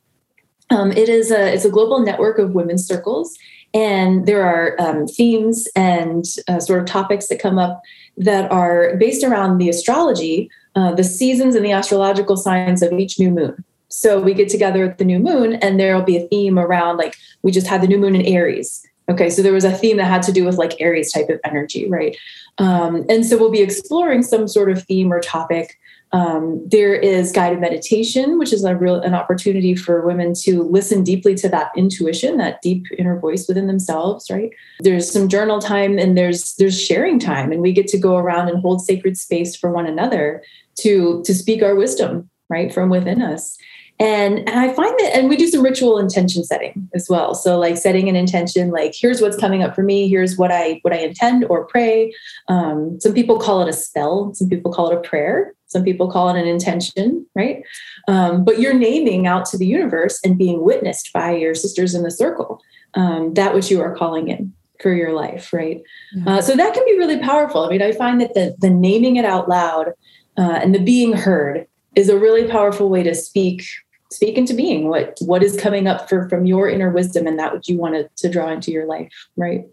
Um, 0.71 0.93
it 0.93 1.09
is 1.09 1.31
a 1.31 1.53
it's 1.53 1.65
a 1.65 1.71
global 1.71 2.01
network 2.01 2.39
of 2.39 2.53
women's 2.53 2.87
circles 2.87 3.37
and 3.75 4.27
there 4.27 4.45
are 4.45 4.81
um, 4.81 5.07
themes 5.07 5.69
and 5.77 6.25
uh, 6.49 6.59
sort 6.59 6.81
of 6.81 6.87
topics 6.87 7.29
that 7.29 7.41
come 7.41 7.59
up 7.59 7.83
that 8.17 8.51
are 8.51 8.97
based 8.97 9.23
around 9.23 9.59
the 9.59 9.69
astrology 9.69 10.51
uh, 10.79 10.95
the 10.95 11.03
seasons 11.03 11.57
and 11.57 11.65
the 11.65 11.73
astrological 11.73 12.37
signs 12.37 12.83
of 12.83 12.93
each 12.93 13.19
new 13.19 13.31
moon. 13.31 13.65
So 13.89 14.21
we 14.21 14.33
get 14.33 14.49
together 14.49 14.85
at 14.85 14.99
the 14.99 15.05
new 15.05 15.19
moon 15.19 15.55
and 15.55 15.81
there'll 15.81 16.03
be 16.03 16.17
a 16.17 16.29
theme 16.29 16.57
around 16.57 16.99
like 16.99 17.17
we 17.43 17.51
just 17.51 17.67
had 17.67 17.83
the 17.83 17.89
new 17.89 17.99
moon 17.99 18.15
in 18.15 18.23
aries 18.23 18.87
Okay, 19.09 19.31
so 19.31 19.41
there 19.41 19.55
was 19.55 19.65
a 19.65 19.73
theme 19.73 19.97
that 19.97 20.05
had 20.05 20.23
to 20.23 20.33
do 20.33 20.45
with 20.45 20.59
like 20.59 20.81
Aries 20.81 21.13
type 21.13 21.31
of 21.31 21.41
energy, 21.45 21.89
right? 21.89 22.17
Um, 22.59 23.07
and 23.09 23.25
so 23.25 23.39
we'll 23.39 23.51
be 23.51 23.63
exploring 23.63 24.23
some 24.23 24.47
sort 24.47 24.71
of 24.71 24.83
theme 24.85 25.13
or 25.13 25.21
topic. 25.21 25.79
Um, 26.13 26.63
there 26.67 26.95
is 26.95 27.33
guided 27.33 27.61
meditation, 27.61 28.39
which 28.39 28.53
is 28.53 28.65
a 28.65 28.77
real 28.77 29.01
an 29.01 29.15
opportunity 29.15 29.75
for 29.75 30.07
women 30.07 30.33
to 30.43 30.63
listen 30.63 31.05
deeply 31.05 31.35
to 31.37 31.49
that 31.51 31.71
intuition, 31.77 32.39
that 32.39 32.63
deep 32.63 32.87
inner 32.99 33.19
voice 33.19 33.47
within 33.47 33.67
themselves, 33.67 34.31
right? 34.31 34.51
There's 34.81 35.11
some 35.11 35.29
journal 35.29 35.61
time 35.61 35.99
and 35.99 36.17
there's 36.17 36.55
there's 36.57 36.83
sharing 36.83 37.19
time, 37.19 37.53
and 37.53 37.61
we 37.61 37.73
get 37.73 37.89
to 37.89 37.99
go 37.99 38.17
around 38.17 38.49
and 38.49 38.61
hold 38.61 38.85
sacred 38.85 39.19
space 39.19 39.55
for 39.55 39.71
one 39.71 39.87
another 39.87 40.43
to 40.81 41.23
to 41.25 41.35
speak 41.35 41.63
our 41.63 41.75
wisdom, 41.75 42.31
right, 42.49 42.73
from 42.73 42.89
within 42.89 43.21
us. 43.21 43.59
And, 44.01 44.39
and 44.39 44.51
I 44.51 44.73
find 44.73 44.97
that, 45.01 45.17
and 45.17 45.29
we 45.29 45.37
do 45.37 45.49
some 45.49 45.63
ritual 45.63 45.99
intention 45.99 46.45
setting 46.45 46.89
as 46.95 47.09
well. 47.09 47.35
So 47.35 47.59
like 47.59 47.77
setting 47.77 48.09
an 48.09 48.15
intention, 48.15 48.71
like 48.71 48.95
here's 48.95 49.21
what's 49.21 49.37
coming 49.37 49.63
up 49.63 49.75
for 49.75 49.83
me. 49.83 50.09
Here's 50.09 50.37
what 50.37 50.53
I 50.53 50.79
what 50.83 50.95
I 50.95 50.99
intend 50.99 51.45
or 51.47 51.65
pray. 51.67 52.15
Um, 52.47 53.01
some 53.01 53.13
people 53.13 53.39
call 53.39 53.61
it 53.61 53.69
a 53.69 53.73
spell. 53.73 54.33
Some 54.35 54.49
people 54.49 54.73
call 54.73 54.91
it 54.91 54.97
a 54.97 55.01
prayer. 55.01 55.53
Some 55.67 55.83
people 55.83 56.11
call 56.11 56.29
it 56.29 56.41
an 56.41 56.47
intention, 56.47 57.27
right? 57.35 57.63
Um, 58.07 58.45
but 58.45 58.61
you're 58.61 58.73
naming 58.73 59.27
out 59.27 59.45
to 59.47 59.59
the 59.59 59.67
universe 59.67 60.21
and 60.25 60.39
being 60.39 60.63
witnessed 60.63 61.13
by 61.13 61.33
your 61.33 61.55
sisters 61.55 61.95
in 61.95 62.05
the 62.05 62.11
circle 62.11 62.63
um, 62.95 63.35
that 63.35 63.55
which 63.55 63.71
you 63.71 63.81
are 63.81 63.95
calling 63.95 64.29
in 64.29 64.53
for 64.81 64.93
your 64.95 65.13
life, 65.13 65.53
right? 65.53 65.83
Mm-hmm. 66.17 66.29
Uh, 66.29 66.41
so 66.41 66.55
that 66.55 66.73
can 66.73 66.85
be 66.85 66.97
really 66.97 67.19
powerful. 67.19 67.65
I 67.65 67.71
mean, 67.71 67.83
I 67.83 67.93
find 67.93 68.21
that 68.21 68.35
the 68.35 68.55
the 68.59 68.71
naming 68.71 69.17
it 69.17 69.25
out 69.25 69.49
loud 69.49 69.89
uh, 70.37 70.61
and 70.63 70.73
the 70.73 70.79
being 70.79 71.15
heard 71.15 71.67
is 71.97 72.09
a 72.09 72.19
really 72.19 72.47
powerful 72.47 72.89
way 72.89 73.03
to 73.03 73.15
speak 73.15 73.65
speak 74.11 74.37
into 74.37 74.55
being 74.55 74.89
what 74.89 75.19
what 75.21 75.43
is 75.43 75.57
coming 75.57 75.87
up 75.87 76.09
for 76.09 76.29
from 76.29 76.47
your 76.47 76.69
inner 76.69 76.91
wisdom 76.91 77.27
and 77.27 77.39
that 77.39 77.53
what 77.53 77.69
you 77.69 77.77
wanted 77.77 78.09
to 78.17 78.29
draw 78.29 78.51
into 78.51 78.71
your 78.71 78.87
life 78.87 79.13
right 79.37 79.67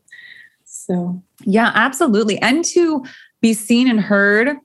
so 0.66 1.22
yeah 1.42 1.72
absolutely 1.76 2.38
and 2.42 2.66
to 2.66 3.04
be 3.42 3.54
seen 3.54 3.90
and 3.90 4.02
heard 4.02 4.58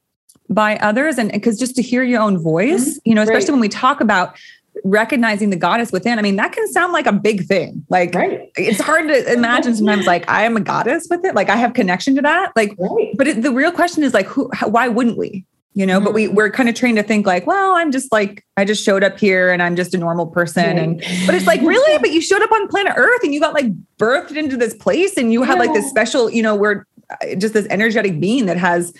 by 0.49 0.77
others 0.79 1.19
and 1.19 1.31
because 1.31 1.59
just 1.59 1.77
to 1.77 1.83
hear 1.83 2.03
your 2.03 2.21
own 2.21 2.37
voice 2.37 2.91
mm-hmm. 2.91 3.09
you 3.09 3.15
know 3.15 3.23
especially 3.23 3.47
right. 3.47 3.53
when 3.53 3.61
we 3.61 3.69
talk 3.69 4.01
about 4.01 4.37
recognizing 4.85 5.51
the 5.51 5.57
goddess 5.57 5.93
within 5.93 6.19
i 6.19 6.23
mean 6.23 6.37
that 6.37 6.53
can 6.53 6.67
sound 6.69 6.93
like 6.93 7.07
a 7.07 7.13
big 7.13 7.45
thing 7.47 7.85
like 7.89 8.15
right. 8.15 8.51
it's 8.57 8.81
hard 8.81 9.07
to 9.09 9.33
imagine 9.33 9.75
sometimes 9.75 10.07
like 10.07 10.29
i 10.29 10.43
am 10.43 10.57
a 10.57 10.61
goddess 10.61 11.07
with 11.11 11.25
it 11.25 11.35
like 11.35 11.49
i 11.49 11.57
have 11.57 11.75
connection 11.75 12.15
to 12.15 12.23
that 12.23 12.53
like 12.57 12.75
right. 12.79 13.15
but 13.17 13.29
it, 13.29 13.43
the 13.43 13.53
real 13.53 13.71
question 13.71 14.03
is 14.03 14.15
like 14.15 14.27
who 14.27 14.49
how, 14.53 14.69
why 14.69 14.89
wouldn't 14.89 15.19
we 15.19 15.45
you 15.81 15.87
know 15.87 15.97
mm-hmm. 15.97 16.05
but 16.05 16.15
we 16.15 16.27
mm-hmm. 16.27 16.35
we're 16.35 16.51
kind 16.51 16.69
of 16.69 16.75
trained 16.75 16.99
to 16.99 17.03
think 17.03 17.27
like 17.27 17.47
well 17.47 17.73
i'm 17.73 17.91
just 17.91 18.13
like 18.13 18.45
i 18.59 18.65
just 18.65 18.85
showed 18.85 19.03
up 19.03 19.19
here 19.19 19.51
and 19.51 19.63
i'm 19.63 19.75
just 19.75 19.95
a 19.95 19.99
normal 19.99 20.27
person 20.27 20.79
and 20.79 20.99
but 21.25 21.35
it's 21.35 21.47
like 21.47 21.61
really 21.63 21.99
but 21.99 22.11
you 22.11 22.21
showed 22.21 22.43
up 22.43 22.53
on 22.53 22.69
planet 22.69 22.93
earth 22.97 23.25
and 23.25 23.33
you 23.33 23.41
got 23.41 23.55
like 23.55 23.67
birthed 23.97 24.37
into 24.37 24.59
this 24.59 24.75
place 24.75 25.17
and 25.17 25.33
you 25.33 25.41
yeah. 25.41 25.47
had 25.47 25.59
like 25.59 25.73
this 25.73 25.89
special 25.89 26.31
you 26.31 26.43
know 26.43 26.55
we're 26.55 26.85
uh, 27.11 27.35
just 27.37 27.55
this 27.55 27.67
energetic 27.71 28.21
being 28.21 28.45
that 28.45 28.59
has 28.59 28.93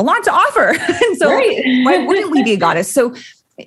a 0.00 0.02
lot 0.02 0.24
to 0.24 0.32
offer 0.32 0.70
and 1.04 1.16
so 1.16 1.30
right. 1.30 1.62
why 1.84 2.04
wouldn't 2.04 2.32
we 2.32 2.42
be 2.42 2.52
a 2.52 2.56
goddess 2.56 2.92
so 2.92 3.14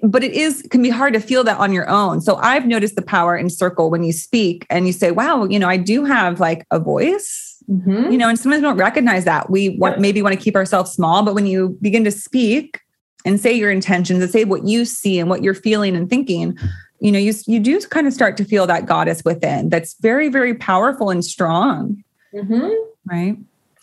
but 0.03 0.21
it 0.21 0.33
is 0.33 0.61
can 0.69 0.81
be 0.81 0.89
hard 0.89 1.13
to 1.13 1.21
feel 1.21 1.45
that 1.45 1.57
on 1.57 1.71
your 1.71 1.89
own 1.89 2.19
so 2.19 2.35
i've 2.37 2.65
noticed 2.65 2.97
the 2.97 3.01
power 3.01 3.37
in 3.37 3.49
circle 3.49 3.89
when 3.89 4.03
you 4.03 4.11
speak 4.11 4.65
and 4.69 4.85
you 4.85 4.91
say 4.91 5.11
wow 5.11 5.45
you 5.45 5.57
know 5.57 5.69
i 5.69 5.77
do 5.77 6.03
have 6.03 6.41
like 6.41 6.67
a 6.71 6.79
voice 6.79 7.56
Mm-hmm. 7.69 8.11
You 8.11 8.17
know, 8.17 8.29
and 8.29 8.39
sometimes 8.39 8.61
we 8.61 8.67
don't 8.67 8.77
recognize 8.77 9.25
that. 9.25 9.49
We 9.49 9.77
want 9.77 9.99
maybe 9.99 10.21
want 10.21 10.33
to 10.33 10.41
keep 10.41 10.55
ourselves 10.55 10.91
small, 10.91 11.23
but 11.23 11.35
when 11.35 11.45
you 11.45 11.77
begin 11.81 12.03
to 12.05 12.11
speak 12.11 12.79
and 13.25 13.39
say 13.39 13.51
your 13.51 13.71
intentions 13.71 14.21
and 14.21 14.31
say 14.31 14.45
what 14.45 14.65
you 14.65 14.85
see 14.85 15.19
and 15.19 15.29
what 15.29 15.43
you're 15.43 15.53
feeling 15.53 15.95
and 15.95 16.09
thinking, 16.09 16.57
you 16.99 17.11
know, 17.11 17.19
you 17.19 17.33
you 17.45 17.59
do 17.59 17.79
kind 17.81 18.07
of 18.07 18.13
start 18.13 18.37
to 18.37 18.45
feel 18.45 18.67
that 18.67 18.85
goddess 18.85 19.23
within. 19.25 19.69
That's 19.69 19.95
very 19.99 20.29
very 20.29 20.53
powerful 20.53 21.09
and 21.09 21.25
strong. 21.25 22.03
Mm-hmm. 22.33 22.71
Right? 23.05 23.37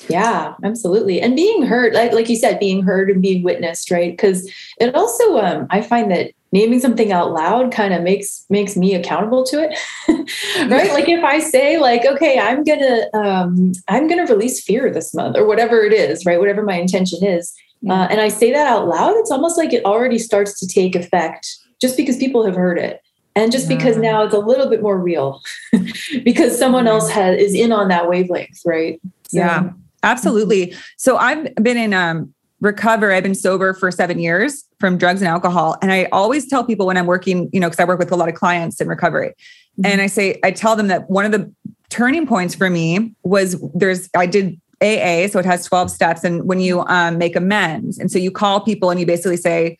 Yeah, 0.08 0.54
absolutely. 0.64 1.20
And 1.20 1.36
being 1.36 1.62
heard, 1.62 1.94
like 1.94 2.12
like 2.12 2.28
you 2.28 2.36
said, 2.36 2.58
being 2.58 2.82
heard 2.82 3.10
and 3.10 3.20
being 3.20 3.42
witnessed, 3.42 3.90
right? 3.90 4.12
Because 4.12 4.50
it 4.80 4.94
also, 4.94 5.38
um, 5.38 5.66
I 5.70 5.82
find 5.82 6.10
that 6.10 6.32
naming 6.54 6.78
something 6.78 7.10
out 7.10 7.32
loud 7.32 7.72
kind 7.72 7.92
of 7.92 8.02
makes 8.02 8.46
makes 8.48 8.76
me 8.76 8.94
accountable 8.94 9.44
to 9.44 9.68
it. 9.68 9.78
Right? 10.70 10.92
Like 10.92 11.08
if 11.08 11.22
i 11.22 11.38
say 11.38 11.78
like 11.78 12.06
okay 12.06 12.38
i'm 12.38 12.62
gonna 12.64 13.08
um, 13.12 13.72
i'm 13.88 14.08
gonna 14.08 14.26
release 14.26 14.62
fear 14.64 14.90
this 14.90 15.12
month 15.12 15.36
or 15.36 15.46
whatever 15.46 15.82
it 15.82 15.92
is 15.92 16.24
right? 16.24 16.38
Whatever 16.38 16.62
my 16.62 16.76
intention 16.76 17.22
is 17.22 17.52
uh, 17.90 18.06
and 18.10 18.20
i 18.20 18.28
say 18.28 18.52
that 18.52 18.66
out 18.66 18.88
loud 18.88 19.16
it's 19.16 19.30
almost 19.30 19.58
like 19.58 19.72
it 19.72 19.84
already 19.84 20.18
starts 20.18 20.58
to 20.60 20.66
take 20.66 20.94
effect 20.94 21.46
just 21.80 21.96
because 21.96 22.16
people 22.16 22.44
have 22.46 22.54
heard 22.54 22.78
it. 22.78 23.02
And 23.36 23.50
just 23.50 23.68
yeah. 23.68 23.76
because 23.76 23.96
now 23.96 24.22
it's 24.22 24.34
a 24.34 24.38
little 24.38 24.70
bit 24.70 24.80
more 24.80 24.98
real 24.98 25.42
because 26.24 26.56
someone 26.56 26.86
else 26.86 27.10
has 27.10 27.36
is 27.36 27.54
in 27.54 27.72
on 27.72 27.88
that 27.88 28.08
wavelength 28.08 28.60
right? 28.64 29.00
So, 29.28 29.38
yeah 29.38 29.70
absolutely. 30.02 30.74
So 30.96 31.16
i've 31.16 31.54
been 31.56 31.76
in 31.76 31.92
um 31.92 32.32
recover. 32.60 33.12
I've 33.12 33.22
been 33.22 33.34
sober 33.34 33.74
for 33.74 33.90
seven 33.90 34.18
years 34.18 34.64
from 34.80 34.96
drugs 34.98 35.20
and 35.20 35.28
alcohol. 35.28 35.76
And 35.82 35.92
I 35.92 36.04
always 36.12 36.48
tell 36.48 36.64
people 36.64 36.86
when 36.86 36.96
I'm 36.96 37.06
working, 37.06 37.50
you 37.52 37.60
know, 37.60 37.68
because 37.68 37.80
I 37.80 37.84
work 37.84 37.98
with 37.98 38.12
a 38.12 38.16
lot 38.16 38.28
of 38.28 38.34
clients 38.34 38.80
in 38.80 38.88
recovery. 38.88 39.28
Mm-hmm. 39.28 39.86
And 39.86 40.00
I 40.00 40.06
say, 40.06 40.40
I 40.42 40.50
tell 40.50 40.76
them 40.76 40.88
that 40.88 41.10
one 41.10 41.24
of 41.24 41.32
the 41.32 41.52
turning 41.90 42.26
points 42.26 42.54
for 42.54 42.70
me 42.70 43.14
was 43.22 43.60
there's, 43.74 44.08
I 44.16 44.26
did 44.26 44.60
AA, 44.80 45.28
so 45.28 45.38
it 45.38 45.44
has 45.44 45.64
12 45.66 45.90
steps. 45.90 46.24
And 46.24 46.44
when 46.44 46.60
you 46.60 46.80
um, 46.86 47.18
make 47.18 47.36
amends, 47.36 47.98
and 47.98 48.10
so 48.10 48.18
you 48.18 48.30
call 48.30 48.60
people 48.60 48.90
and 48.90 48.98
you 48.98 49.06
basically 49.06 49.36
say, 49.36 49.78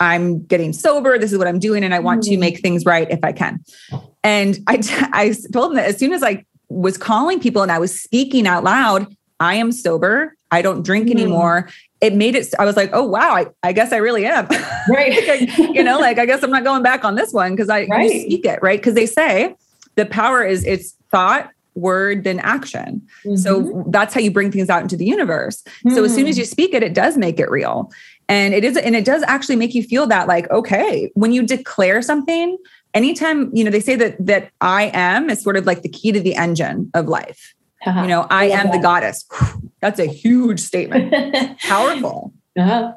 I'm 0.00 0.42
getting 0.44 0.72
sober. 0.72 1.16
This 1.18 1.32
is 1.32 1.38
what 1.38 1.46
I'm 1.46 1.60
doing. 1.60 1.84
And 1.84 1.94
I 1.94 2.00
want 2.00 2.22
mm-hmm. 2.22 2.32
to 2.32 2.38
make 2.38 2.60
things 2.60 2.84
right 2.84 3.08
if 3.10 3.20
I 3.22 3.32
can. 3.32 3.62
And 4.24 4.58
I, 4.66 4.82
I 5.12 5.34
told 5.52 5.70
them 5.70 5.76
that 5.76 5.86
as 5.86 5.98
soon 5.98 6.12
as 6.12 6.22
I 6.22 6.44
was 6.68 6.96
calling 6.96 7.38
people 7.40 7.62
and 7.62 7.70
I 7.70 7.78
was 7.78 8.00
speaking 8.00 8.46
out 8.46 8.64
loud, 8.64 9.14
I 9.38 9.54
am 9.54 9.72
sober. 9.72 10.34
I 10.52 10.62
don't 10.62 10.84
drink 10.84 11.08
mm-hmm. 11.08 11.18
anymore 11.18 11.68
it 12.02 12.14
made 12.14 12.34
it 12.34 12.52
i 12.58 12.64
was 12.66 12.76
like 12.76 12.90
oh 12.92 13.04
wow 13.04 13.34
i, 13.34 13.46
I 13.62 13.72
guess 13.72 13.92
i 13.92 13.96
really 13.96 14.26
am 14.26 14.46
right 14.90 15.28
like, 15.48 15.56
you 15.56 15.82
know 15.82 15.98
like 15.98 16.18
i 16.18 16.26
guess 16.26 16.42
i'm 16.42 16.50
not 16.50 16.64
going 16.64 16.82
back 16.82 17.04
on 17.04 17.14
this 17.14 17.32
one 17.32 17.52
because 17.52 17.70
i 17.70 17.86
right. 17.86 18.10
speak 18.10 18.44
it 18.44 18.58
right 18.60 18.78
because 18.78 18.94
they 18.94 19.06
say 19.06 19.54
the 19.94 20.04
power 20.04 20.44
is 20.44 20.64
it's 20.66 20.96
thought 21.10 21.50
word 21.74 22.24
then 22.24 22.38
action 22.40 23.00
mm-hmm. 23.24 23.36
so 23.36 23.84
that's 23.88 24.12
how 24.12 24.20
you 24.20 24.30
bring 24.30 24.52
things 24.52 24.68
out 24.68 24.82
into 24.82 24.96
the 24.96 25.06
universe 25.06 25.62
mm-hmm. 25.62 25.94
so 25.94 26.04
as 26.04 26.14
soon 26.14 26.26
as 26.26 26.36
you 26.36 26.44
hmm. 26.44 26.50
speak 26.50 26.74
it 26.74 26.82
it 26.82 26.92
does 26.92 27.16
make 27.16 27.40
it 27.40 27.48
real 27.50 27.90
and 28.28 28.52
it 28.52 28.62
is 28.62 28.76
and 28.76 28.94
it 28.94 29.06
does 29.06 29.22
actually 29.22 29.56
make 29.56 29.74
you 29.74 29.82
feel 29.82 30.06
that 30.06 30.28
like 30.28 30.50
okay 30.50 31.10
when 31.14 31.32
you 31.32 31.42
declare 31.42 32.02
something 32.02 32.58
anytime 32.92 33.50
you 33.54 33.64
know 33.64 33.70
they 33.70 33.80
say 33.80 33.96
that 33.96 34.14
that 34.18 34.50
i 34.60 34.90
am 34.92 35.30
is 35.30 35.42
sort 35.42 35.56
of 35.56 35.64
like 35.64 35.80
the 35.80 35.88
key 35.88 36.12
to 36.12 36.20
the 36.20 36.34
engine 36.34 36.90
of 36.92 37.06
life 37.06 37.54
uh-huh. 37.84 38.02
You 38.02 38.08
know, 38.08 38.26
I, 38.30 38.44
I 38.44 38.48
am 38.48 38.66
that. 38.66 38.72
the 38.72 38.78
goddess. 38.78 39.26
That's 39.80 39.98
a 39.98 40.06
huge 40.06 40.60
statement. 40.60 41.58
Powerful. 41.60 42.32
Uh-huh. 42.56 42.94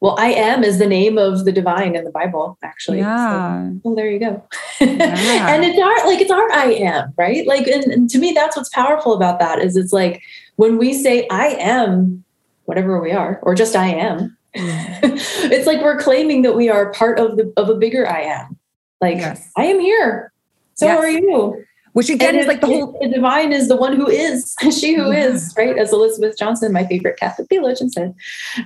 Well, 0.00 0.16
I 0.18 0.32
am 0.32 0.64
is 0.64 0.78
the 0.80 0.86
name 0.86 1.16
of 1.16 1.44
the 1.44 1.52
divine 1.52 1.94
in 1.94 2.02
the 2.02 2.10
Bible, 2.10 2.58
actually. 2.64 2.98
Yeah. 2.98 3.68
So, 3.68 3.80
well, 3.84 3.94
there 3.94 4.10
you 4.10 4.18
go. 4.18 4.42
Yeah. 4.80 4.88
and 5.54 5.64
it's 5.64 5.80
our 5.80 6.06
like 6.08 6.20
it's 6.20 6.30
our 6.30 6.50
I 6.50 6.72
am, 6.72 7.14
right? 7.16 7.46
Like, 7.46 7.68
and, 7.68 7.84
and 7.84 8.10
to 8.10 8.18
me, 8.18 8.32
that's 8.32 8.56
what's 8.56 8.68
powerful 8.70 9.12
about 9.12 9.38
that 9.38 9.60
is 9.60 9.76
it's 9.76 9.92
like 9.92 10.20
when 10.56 10.76
we 10.76 10.92
say 10.92 11.28
I 11.30 11.50
am 11.50 12.24
whatever 12.64 13.00
we 13.00 13.12
are, 13.12 13.38
or 13.42 13.54
just 13.54 13.76
I 13.76 13.88
am, 13.88 14.36
it's 14.54 15.66
like 15.68 15.80
we're 15.82 16.00
claiming 16.00 16.42
that 16.42 16.56
we 16.56 16.68
are 16.68 16.92
part 16.92 17.20
of 17.20 17.36
the 17.36 17.52
of 17.56 17.68
a 17.68 17.74
bigger 17.76 18.08
I 18.08 18.22
am. 18.22 18.58
Like 19.00 19.18
yes. 19.18 19.52
I 19.56 19.66
am 19.66 19.78
here. 19.78 20.32
So 20.74 20.86
yes. 20.86 20.98
are 20.98 21.08
you 21.08 21.64
which 21.92 22.08
again 22.08 22.30
and 22.30 22.38
is 22.38 22.46
like 22.46 22.60
the 22.60 22.66
whole 22.66 22.98
the 23.00 23.08
divine 23.08 23.52
is 23.52 23.68
the 23.68 23.76
one 23.76 23.94
who 23.94 24.08
is 24.08 24.54
she 24.70 24.94
who 24.94 25.12
yeah. 25.12 25.26
is 25.26 25.54
right? 25.56 25.78
As 25.78 25.92
elizabeth 25.92 26.38
johnson 26.38 26.72
my 26.72 26.86
favorite 26.86 27.18
catholic 27.18 27.48
theologian 27.48 27.90
said 27.90 28.14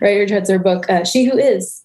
right 0.00 0.16
or 0.16 0.34
reads 0.34 0.50
her 0.50 0.58
book 0.58 0.88
uh, 0.90 1.04
she 1.04 1.24
who 1.24 1.38
is 1.38 1.82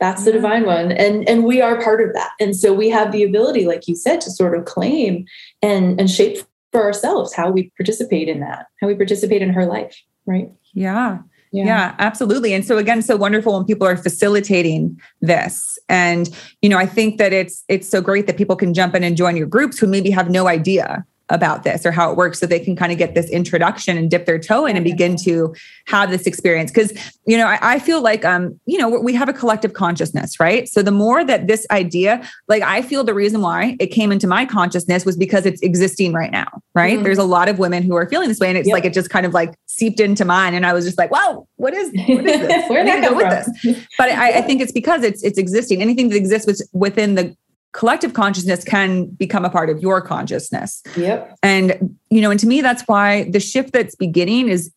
that's 0.00 0.22
yeah. 0.22 0.26
the 0.26 0.32
divine 0.32 0.66
one. 0.66 0.92
And 0.92 1.26
and 1.28 1.44
we 1.44 1.60
are 1.60 1.80
part 1.82 2.02
of 2.02 2.12
that. 2.14 2.32
And 2.40 2.56
so 2.56 2.72
we 2.72 2.90
have 2.90 3.12
the 3.12 3.22
ability 3.22 3.64
like 3.66 3.86
you 3.86 3.94
said 3.94 4.20
to 4.22 4.30
sort 4.30 4.56
of 4.56 4.64
claim 4.64 5.24
and 5.62 5.98
and 5.98 6.10
shape 6.10 6.38
for 6.72 6.82
ourselves 6.82 7.32
how 7.32 7.50
we 7.50 7.70
participate 7.76 8.28
in 8.28 8.40
that 8.40 8.66
how 8.80 8.88
we 8.88 8.96
participate 8.96 9.42
in 9.42 9.50
her 9.50 9.64
life 9.64 9.96
right? 10.26 10.50
Yeah 10.72 11.18
yeah. 11.54 11.64
yeah. 11.64 11.94
absolutely. 11.98 12.52
And 12.52 12.64
so 12.64 12.78
again, 12.78 13.00
so 13.00 13.16
wonderful 13.16 13.54
when 13.54 13.64
people 13.64 13.86
are 13.86 13.96
facilitating 13.96 15.00
this. 15.20 15.78
And 15.88 16.28
you 16.62 16.68
know, 16.68 16.78
I 16.78 16.86
think 16.86 17.18
that 17.18 17.32
it's 17.32 17.64
it's 17.68 17.88
so 17.88 18.00
great 18.00 18.26
that 18.26 18.36
people 18.36 18.56
can 18.56 18.74
jump 18.74 18.94
in 18.94 19.04
and 19.04 19.16
join 19.16 19.36
your 19.36 19.46
groups 19.46 19.78
who 19.78 19.86
maybe 19.86 20.10
have 20.10 20.28
no 20.30 20.48
idea 20.48 21.04
about 21.28 21.62
this 21.62 21.86
or 21.86 21.92
how 21.92 22.10
it 22.10 22.16
works 22.16 22.38
so 22.38 22.46
they 22.46 22.60
can 22.60 22.76
kind 22.76 22.92
of 22.92 22.98
get 22.98 23.14
this 23.14 23.30
introduction 23.30 23.96
and 23.96 24.10
dip 24.10 24.26
their 24.26 24.38
toe 24.38 24.66
in 24.66 24.76
and 24.76 24.84
begin 24.84 25.16
to 25.16 25.54
have 25.86 26.10
this 26.10 26.26
experience. 26.26 26.70
Because 26.70 26.92
you 27.26 27.36
know 27.36 27.46
I, 27.46 27.58
I, 27.60 27.78
feel 27.78 28.02
like 28.02 28.24
um 28.24 28.58
you 28.66 28.78
know 28.78 28.88
we 28.88 29.14
have 29.14 29.28
a 29.28 29.32
collective 29.32 29.72
consciousness 29.72 30.38
right? 30.40 30.68
So 30.68 30.82
the 30.82 30.90
more 30.90 31.24
that 31.24 31.46
this 31.46 31.66
idea 31.70 32.26
like 32.48 32.62
i 32.62 32.82
feel 32.82 33.04
the 33.04 33.14
reason 33.14 33.40
why 33.40 33.76
it 33.80 33.88
came 33.88 34.12
into 34.12 34.26
my 34.26 34.44
consciousness 34.44 35.04
was 35.04 35.16
because 35.16 35.46
it's 35.46 35.60
existing 35.62 36.12
right 36.12 36.30
now 36.30 36.46
right? 36.74 36.94
Mm-hmm. 36.94 37.04
there's 37.04 37.18
a 37.18 37.24
lot 37.24 37.48
of 37.48 37.58
women 37.58 37.82
who 37.82 37.94
are 37.94 38.08
feeling 38.08 38.28
this 38.28 38.38
way 38.38 38.48
and 38.48 38.58
it's 38.58 38.68
yep. 38.68 38.74
like 38.74 38.84
it 38.84 38.92
just 38.92 39.10
kind 39.10 39.26
of 39.26 39.34
like 39.34 39.54
seeped 39.66 40.00
into 40.00 40.24
mine 40.24 40.54
and 40.54 40.66
i 40.66 40.72
was 40.72 40.84
just 40.84 40.98
like 40.98 41.10
wow 41.10 41.46
what 41.56 41.72
is 41.72 41.90
what 42.08 42.26
is 42.26 42.40
this? 42.40 42.68
Where 42.70 42.84
did 42.84 43.02
i 43.02 43.08
go 43.08 43.16
with 43.16 43.30
this? 43.30 43.86
But 43.96 44.10
I, 44.10 44.38
I 44.38 44.42
think 44.42 44.60
it's 44.60 44.72
because 44.72 45.02
it's 45.02 45.22
it's 45.22 45.38
existing. 45.38 45.80
Anything 45.80 46.08
that 46.10 46.16
exists 46.16 46.62
within 46.72 47.14
the 47.14 47.34
collective 47.74 48.14
consciousness 48.14 48.64
can 48.64 49.06
become 49.06 49.44
a 49.44 49.50
part 49.50 49.68
of 49.68 49.80
your 49.80 50.00
consciousness. 50.00 50.82
Yep. 50.96 51.36
And 51.42 51.98
you 52.08 52.22
know, 52.22 52.30
and 52.30 52.40
to 52.40 52.46
me 52.46 52.62
that's 52.62 52.82
why 52.82 53.28
the 53.30 53.40
shift 53.40 53.72
that's 53.72 53.94
beginning 53.94 54.48
is 54.48 54.72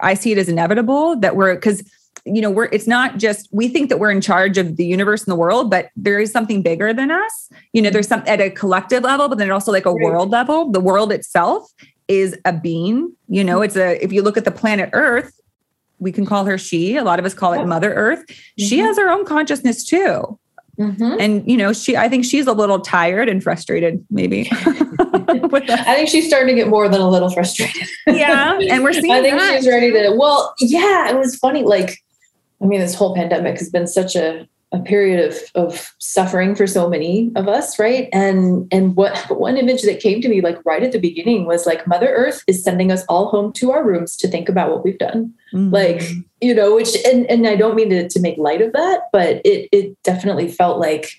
I 0.00 0.14
see 0.14 0.32
it 0.32 0.38
as 0.38 0.48
inevitable 0.48 1.16
that 1.20 1.36
we're 1.36 1.56
cuz 1.56 1.82
you 2.24 2.42
know, 2.42 2.50
we're 2.50 2.68
it's 2.72 2.88
not 2.88 3.18
just 3.18 3.48
we 3.52 3.68
think 3.68 3.88
that 3.88 4.00
we're 4.00 4.10
in 4.10 4.20
charge 4.20 4.58
of 4.58 4.76
the 4.76 4.84
universe 4.84 5.22
and 5.22 5.30
the 5.30 5.36
world, 5.36 5.70
but 5.70 5.90
there 5.94 6.18
is 6.18 6.32
something 6.32 6.60
bigger 6.60 6.92
than 6.92 7.12
us. 7.12 7.48
You 7.72 7.80
know, 7.80 7.90
there's 7.90 8.08
some 8.08 8.24
at 8.26 8.40
a 8.40 8.50
collective 8.50 9.04
level, 9.04 9.28
but 9.28 9.38
then 9.38 9.50
also 9.52 9.70
like 9.70 9.86
a 9.86 9.92
right. 9.92 10.04
world 10.04 10.30
level. 10.30 10.70
The 10.72 10.80
world 10.80 11.12
itself 11.12 11.72
is 12.08 12.36
a 12.44 12.52
being, 12.52 13.14
you 13.28 13.44
know, 13.44 13.62
it's 13.62 13.76
a 13.76 14.02
if 14.04 14.12
you 14.12 14.22
look 14.22 14.36
at 14.36 14.44
the 14.44 14.50
planet 14.50 14.90
Earth, 14.92 15.40
we 16.00 16.10
can 16.10 16.26
call 16.26 16.44
her 16.46 16.58
she. 16.58 16.96
A 16.96 17.04
lot 17.04 17.20
of 17.20 17.24
us 17.24 17.34
call 17.34 17.52
it 17.52 17.64
Mother 17.64 17.94
Earth. 17.94 18.26
Mm-hmm. 18.26 18.64
She 18.64 18.78
has 18.78 18.98
her 18.98 19.08
own 19.08 19.24
consciousness 19.24 19.84
too. 19.84 20.36
Mm-hmm. 20.78 21.16
And 21.20 21.50
you 21.50 21.56
know, 21.56 21.72
she 21.72 21.96
I 21.96 22.08
think 22.08 22.24
she's 22.24 22.46
a 22.46 22.52
little 22.52 22.80
tired 22.80 23.28
and 23.28 23.42
frustrated, 23.42 24.04
maybe. 24.10 24.50
I 24.58 25.94
think 25.94 26.08
she's 26.08 26.26
starting 26.26 26.54
to 26.54 26.62
get 26.62 26.68
more 26.68 26.88
than 26.88 27.00
a 27.00 27.08
little 27.08 27.30
frustrated. 27.30 27.88
yeah. 28.06 28.58
And 28.58 28.84
we're 28.84 28.92
seeing 28.92 29.10
I 29.12 29.22
think 29.22 29.38
that. 29.38 29.56
she's 29.56 29.68
ready 29.68 29.90
to 29.92 30.14
well, 30.16 30.54
yeah, 30.60 31.10
it 31.10 31.16
was 31.16 31.36
funny. 31.36 31.62
Like, 31.62 32.02
I 32.62 32.66
mean, 32.66 32.80
this 32.80 32.94
whole 32.94 33.14
pandemic 33.14 33.58
has 33.58 33.70
been 33.70 33.86
such 33.86 34.16
a 34.16 34.46
a 34.72 34.80
period 34.80 35.24
of 35.24 35.38
of 35.54 35.94
suffering 35.98 36.54
for 36.54 36.66
so 36.66 36.88
many 36.88 37.30
of 37.36 37.48
us 37.48 37.78
right 37.78 38.08
and 38.12 38.66
and 38.72 38.96
what 38.96 39.16
one 39.38 39.56
image 39.56 39.82
that 39.82 40.00
came 40.00 40.20
to 40.20 40.28
me 40.28 40.40
like 40.40 40.58
right 40.64 40.82
at 40.82 40.92
the 40.92 40.98
beginning 40.98 41.46
was 41.46 41.66
like 41.66 41.86
mother 41.86 42.08
earth 42.08 42.42
is 42.46 42.62
sending 42.62 42.90
us 42.90 43.04
all 43.08 43.28
home 43.28 43.52
to 43.52 43.70
our 43.70 43.84
rooms 43.84 44.16
to 44.16 44.28
think 44.28 44.48
about 44.48 44.70
what 44.70 44.84
we've 44.84 44.98
done 44.98 45.32
mm-hmm. 45.52 45.72
like 45.72 46.02
you 46.40 46.54
know 46.54 46.74
which 46.74 46.96
and 47.04 47.26
and 47.26 47.46
i 47.46 47.54
don't 47.54 47.76
mean 47.76 47.90
to, 47.90 48.08
to 48.08 48.20
make 48.20 48.36
light 48.38 48.60
of 48.60 48.72
that 48.72 49.02
but 49.12 49.40
it 49.44 49.68
it 49.70 49.96
definitely 50.02 50.48
felt 50.48 50.78
like 50.78 51.10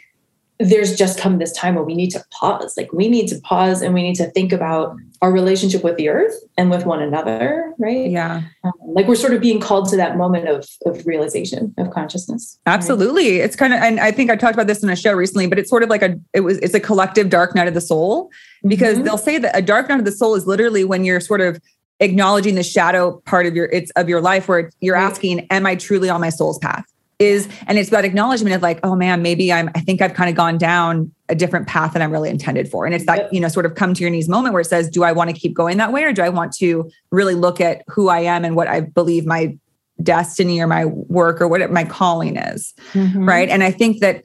there's 0.60 0.95
just 0.95 1.20
come 1.20 1.38
this 1.38 1.52
time 1.52 1.76
where 1.76 1.84
we 1.84 1.93
need 1.93 2.10
to 2.10 2.24
pause. 2.32 2.76
Like 2.78 2.91
we 2.91 3.10
need 3.10 3.28
to 3.28 3.39
pause 3.41 3.82
and 3.82 3.93
we 3.93 4.02
need 4.02 4.16
to 4.16 4.30
think 4.32 4.52
about 4.52 4.95
our 5.22 5.32
relationship 5.32 5.84
with 5.84 5.98
the 5.98 6.10
earth 6.10 6.34
and 6.58 6.70
with 6.70 6.86
one 6.86 7.02
another, 7.02 7.74
right? 7.78 8.10
Yeah. 8.10 8.43
Um, 8.64 8.72
like 8.98 9.08
we're 9.08 9.16
sort 9.16 9.32
of 9.32 9.39
being 9.39 9.60
called 9.60 9.88
to 9.89 9.95
that 9.95 10.18
moment 10.18 10.50
of 10.50 10.68
of 10.88 11.06
realization 11.06 11.74
of 11.78 11.91
consciousness. 11.91 12.60
Absolutely. 12.66 13.34
Right? 13.34 13.45
It's 13.45 13.56
kind 13.56 13.72
of 13.72 13.80
and 13.80 14.00
I 14.00 14.12
think 14.12 14.32
I 14.32 14.36
talked 14.36 14.56
about 14.56 14.66
this 14.66 14.82
in 14.82 14.89
a 14.89 14.95
show 14.95 15.14
recently, 15.14 15.45
but 15.45 15.60
it's 15.60 15.70
sort 15.70 15.84
of 15.84 15.89
like 15.89 16.02
a 16.02 16.20
it 16.34 16.39
was 16.39 16.58
it's 16.58 16.74
a 16.74 16.80
collective 16.80 17.30
dark 17.30 17.54
night 17.54 17.68
of 17.68 17.76
the 17.76 17.82
soul 17.82 18.32
because 18.68 18.95
mm-hmm. 18.95 19.06
they'll 19.06 19.20
say 19.20 19.38
that 19.38 19.56
a 19.56 19.62
dark 19.62 19.88
night 19.88 20.00
of 20.00 20.06
the 20.06 20.12
soul 20.12 20.34
is 20.34 20.48
literally 20.48 20.84
when 20.84 21.06
you're 21.06 21.20
sort 21.20 21.41
of 21.41 21.62
acknowledging 22.00 22.56
the 22.56 22.64
shadow 22.64 23.22
part 23.26 23.45
of 23.45 23.56
your 23.56 23.66
it's 23.68 23.91
of 23.91 24.10
your 24.10 24.20
life 24.20 24.48
where 24.48 24.72
you're 24.82 24.95
right. 24.95 25.10
asking 25.10 25.48
am 25.50 25.66
i 25.66 25.76
truly 25.76 26.10
on 26.10 26.22
my 26.22 26.30
soul's 26.30 26.60
path 26.60 26.86
is 27.20 27.49
and 27.65 27.80
it's 27.80 27.89
about 27.89 28.05
acknowledgement 28.05 28.55
of 28.55 28.61
like 28.61 28.80
oh 28.84 28.95
man 28.95 29.22
maybe 29.22 29.51
i'm 29.51 29.70
i 29.74 29.80
think 29.80 30.01
i've 30.01 30.13
kind 30.13 30.30
of 30.30 30.36
gone 30.36 30.57
down 30.57 31.11
a 31.30 31.36
different 31.36 31.68
path 31.68 31.93
than 31.93 32.01
i'm 32.01 32.11
really 32.11 32.30
intended 32.30 32.70
for 32.70 32.86
and 32.86 32.93
it's 32.93 33.05
that 33.05 33.32
you 33.34 33.39
know 33.39 33.47
sort 33.47 33.65
of 33.65 33.74
come 33.76 33.93
to 33.93 34.01
your 34.01 34.09
knees 34.09 34.30
moment 34.30 34.53
where 34.53 34.61
it 34.61 34.65
says 34.65 34.88
do 34.88 35.03
i 35.03 35.11
want 35.11 35.30
to 35.30 35.36
keep 35.36 35.53
going 35.53 35.78
that 35.78 35.91
way 35.91 36.03
or 36.03 36.13
do 36.13 36.22
i 36.22 36.30
want 36.30 36.53
to 36.53 36.89
really 37.11 37.34
look 37.34 37.59
at 37.59 37.84
who 37.88 38.09
i 38.09 38.20
am 38.20 38.45
and 38.45 38.55
what 38.55 38.68
i 38.68 38.80
believe 38.80 39.26
my 39.26 39.57
destiny 40.03 40.59
or 40.59 40.68
my 40.68 40.86
work 40.86 41.41
or 41.41 41.47
what 41.47 41.72
my 41.72 41.84
calling 41.84 42.38
is 42.38 42.74
mm-hmm. 42.93 43.28
right 43.28 43.49
and 43.49 43.63
i 43.63 43.72
think 43.72 43.99
that 43.99 44.24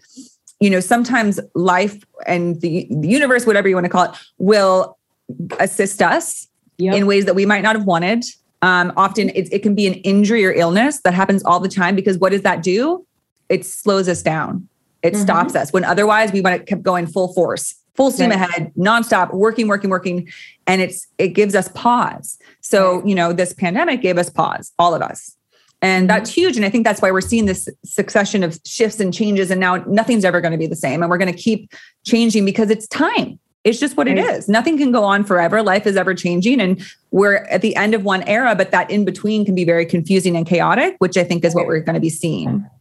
you 0.61 0.69
know 0.69 0.81
sometimes 0.81 1.41
life 1.55 2.05
and 2.27 2.61
the, 2.61 2.87
the 2.91 3.09
universe 3.09 3.47
whatever 3.47 3.69
you 3.69 3.75
want 3.75 3.87
to 3.87 3.91
call 3.91 4.05
it 4.05 4.11
will 4.37 4.99
assist 5.61 6.03
us 6.03 6.47
yep. 6.77 6.95
in 6.95 7.07
ways 7.07 7.25
that 7.25 7.35
we 7.35 7.47
might 7.47 7.63
not 7.63 7.75
have 7.75 7.87
wanted 7.87 8.23
um, 8.63 8.93
often 8.97 9.29
it, 9.31 9.53
it 9.53 9.63
can 9.63 9.75
be 9.75 9.87
an 9.87 9.95
injury 9.95 10.47
or 10.47 10.53
illness 10.53 11.01
that 11.03 11.15
happens 11.15 11.43
all 11.45 11.61
the 11.61 11.69
time 11.69 11.97
because 11.97 12.17
what 12.19 12.31
does 12.31 12.43
that 12.43 12.63
do? 12.63 13.05
It 13.49 13.67
slows 13.67 14.09
us 14.09 14.23
down. 14.23 14.69
It 15.03 15.15
mm-hmm. 15.15 15.23
stops 15.23 15.57
us 15.57 15.73
when 15.73 15.85
otherwise 15.85 16.33
we 16.33 16.41
want 16.41 16.59
to 16.59 16.65
keep 16.65 16.83
going 16.83 17.07
full 17.07 17.35
force, 17.35 17.75
full 17.97 18.13
steam 18.13 18.31
right. 18.31 18.37
ahead, 18.37 18.73
nonstop, 18.79 19.35
working, 19.35 19.67
working, 19.67 19.91
working. 19.91 20.29
And 20.67 20.81
it's 20.81 21.09
it 21.19 21.29
gives 21.29 21.57
us 21.57 21.69
pause. 21.69 22.39
So, 22.61 22.97
right. 22.97 23.09
you 23.09 23.15
know, 23.17 23.33
this 23.33 23.53
pandemic 23.53 24.01
gave 24.01 24.17
us 24.17 24.31
pause, 24.31 24.73
all 24.79 24.95
of 24.95 25.03
us. 25.03 25.37
And 25.83 26.09
that's 26.09 26.31
mm-hmm. 26.31 26.41
huge. 26.41 26.57
And 26.57 26.65
I 26.65 26.71
think 26.71 26.85
that's 26.85 27.03
why 27.03 27.11
we're 27.11 27.21
seeing 27.21 27.47
this 27.47 27.69
succession 27.85 28.45
of 28.45 28.61
shifts 28.65 29.01
and 29.01 29.13
changes. 29.13 29.51
And 29.51 29.59
now 29.59 29.77
nothing's 29.89 30.25
ever 30.25 30.41
going 30.41 30.53
to 30.53 30.59
be 30.59 30.69
the 30.69 30.77
same. 30.77 31.03
And 31.03 31.11
we're 31.11 31.19
going 31.19 31.33
to 31.33 31.39
keep 31.39 31.73
changing 32.05 32.45
because 32.45 32.71
it's 32.71 32.87
time. 32.87 33.41
It's 33.65 33.79
just 33.79 33.97
what 33.97 34.09
it 34.09 34.19
is. 34.19 34.49
Nothing 34.49 34.77
can 34.77 34.91
go 34.91 35.05
on 35.05 35.23
forever. 35.23 35.63
Life 35.63 35.87
is 35.87 35.97
ever 35.97 36.15
changing. 36.15 36.61
And 36.61 36.85
we're 37.13 37.37
at 37.45 37.63
the 37.63 37.77
end 37.77 37.95
of 37.95 38.03
one 38.03 38.23
era, 38.25 38.57
but 38.57 38.73
that 38.73 38.91
in 38.91 39.05
between 39.05 39.45
can 39.45 39.55
be 39.55 39.65
very 39.65 39.87
confusing 39.87 40.37
and 40.37 40.45
chaotic, 40.45 40.97
which 40.99 41.17
I 41.17 41.23
think 41.23 41.45
is 41.45 41.55
what 41.55 41.67
we're 41.67 41.81
going 41.81 41.95
to 41.95 42.01
be 42.01 42.11
seeing. 42.11 42.67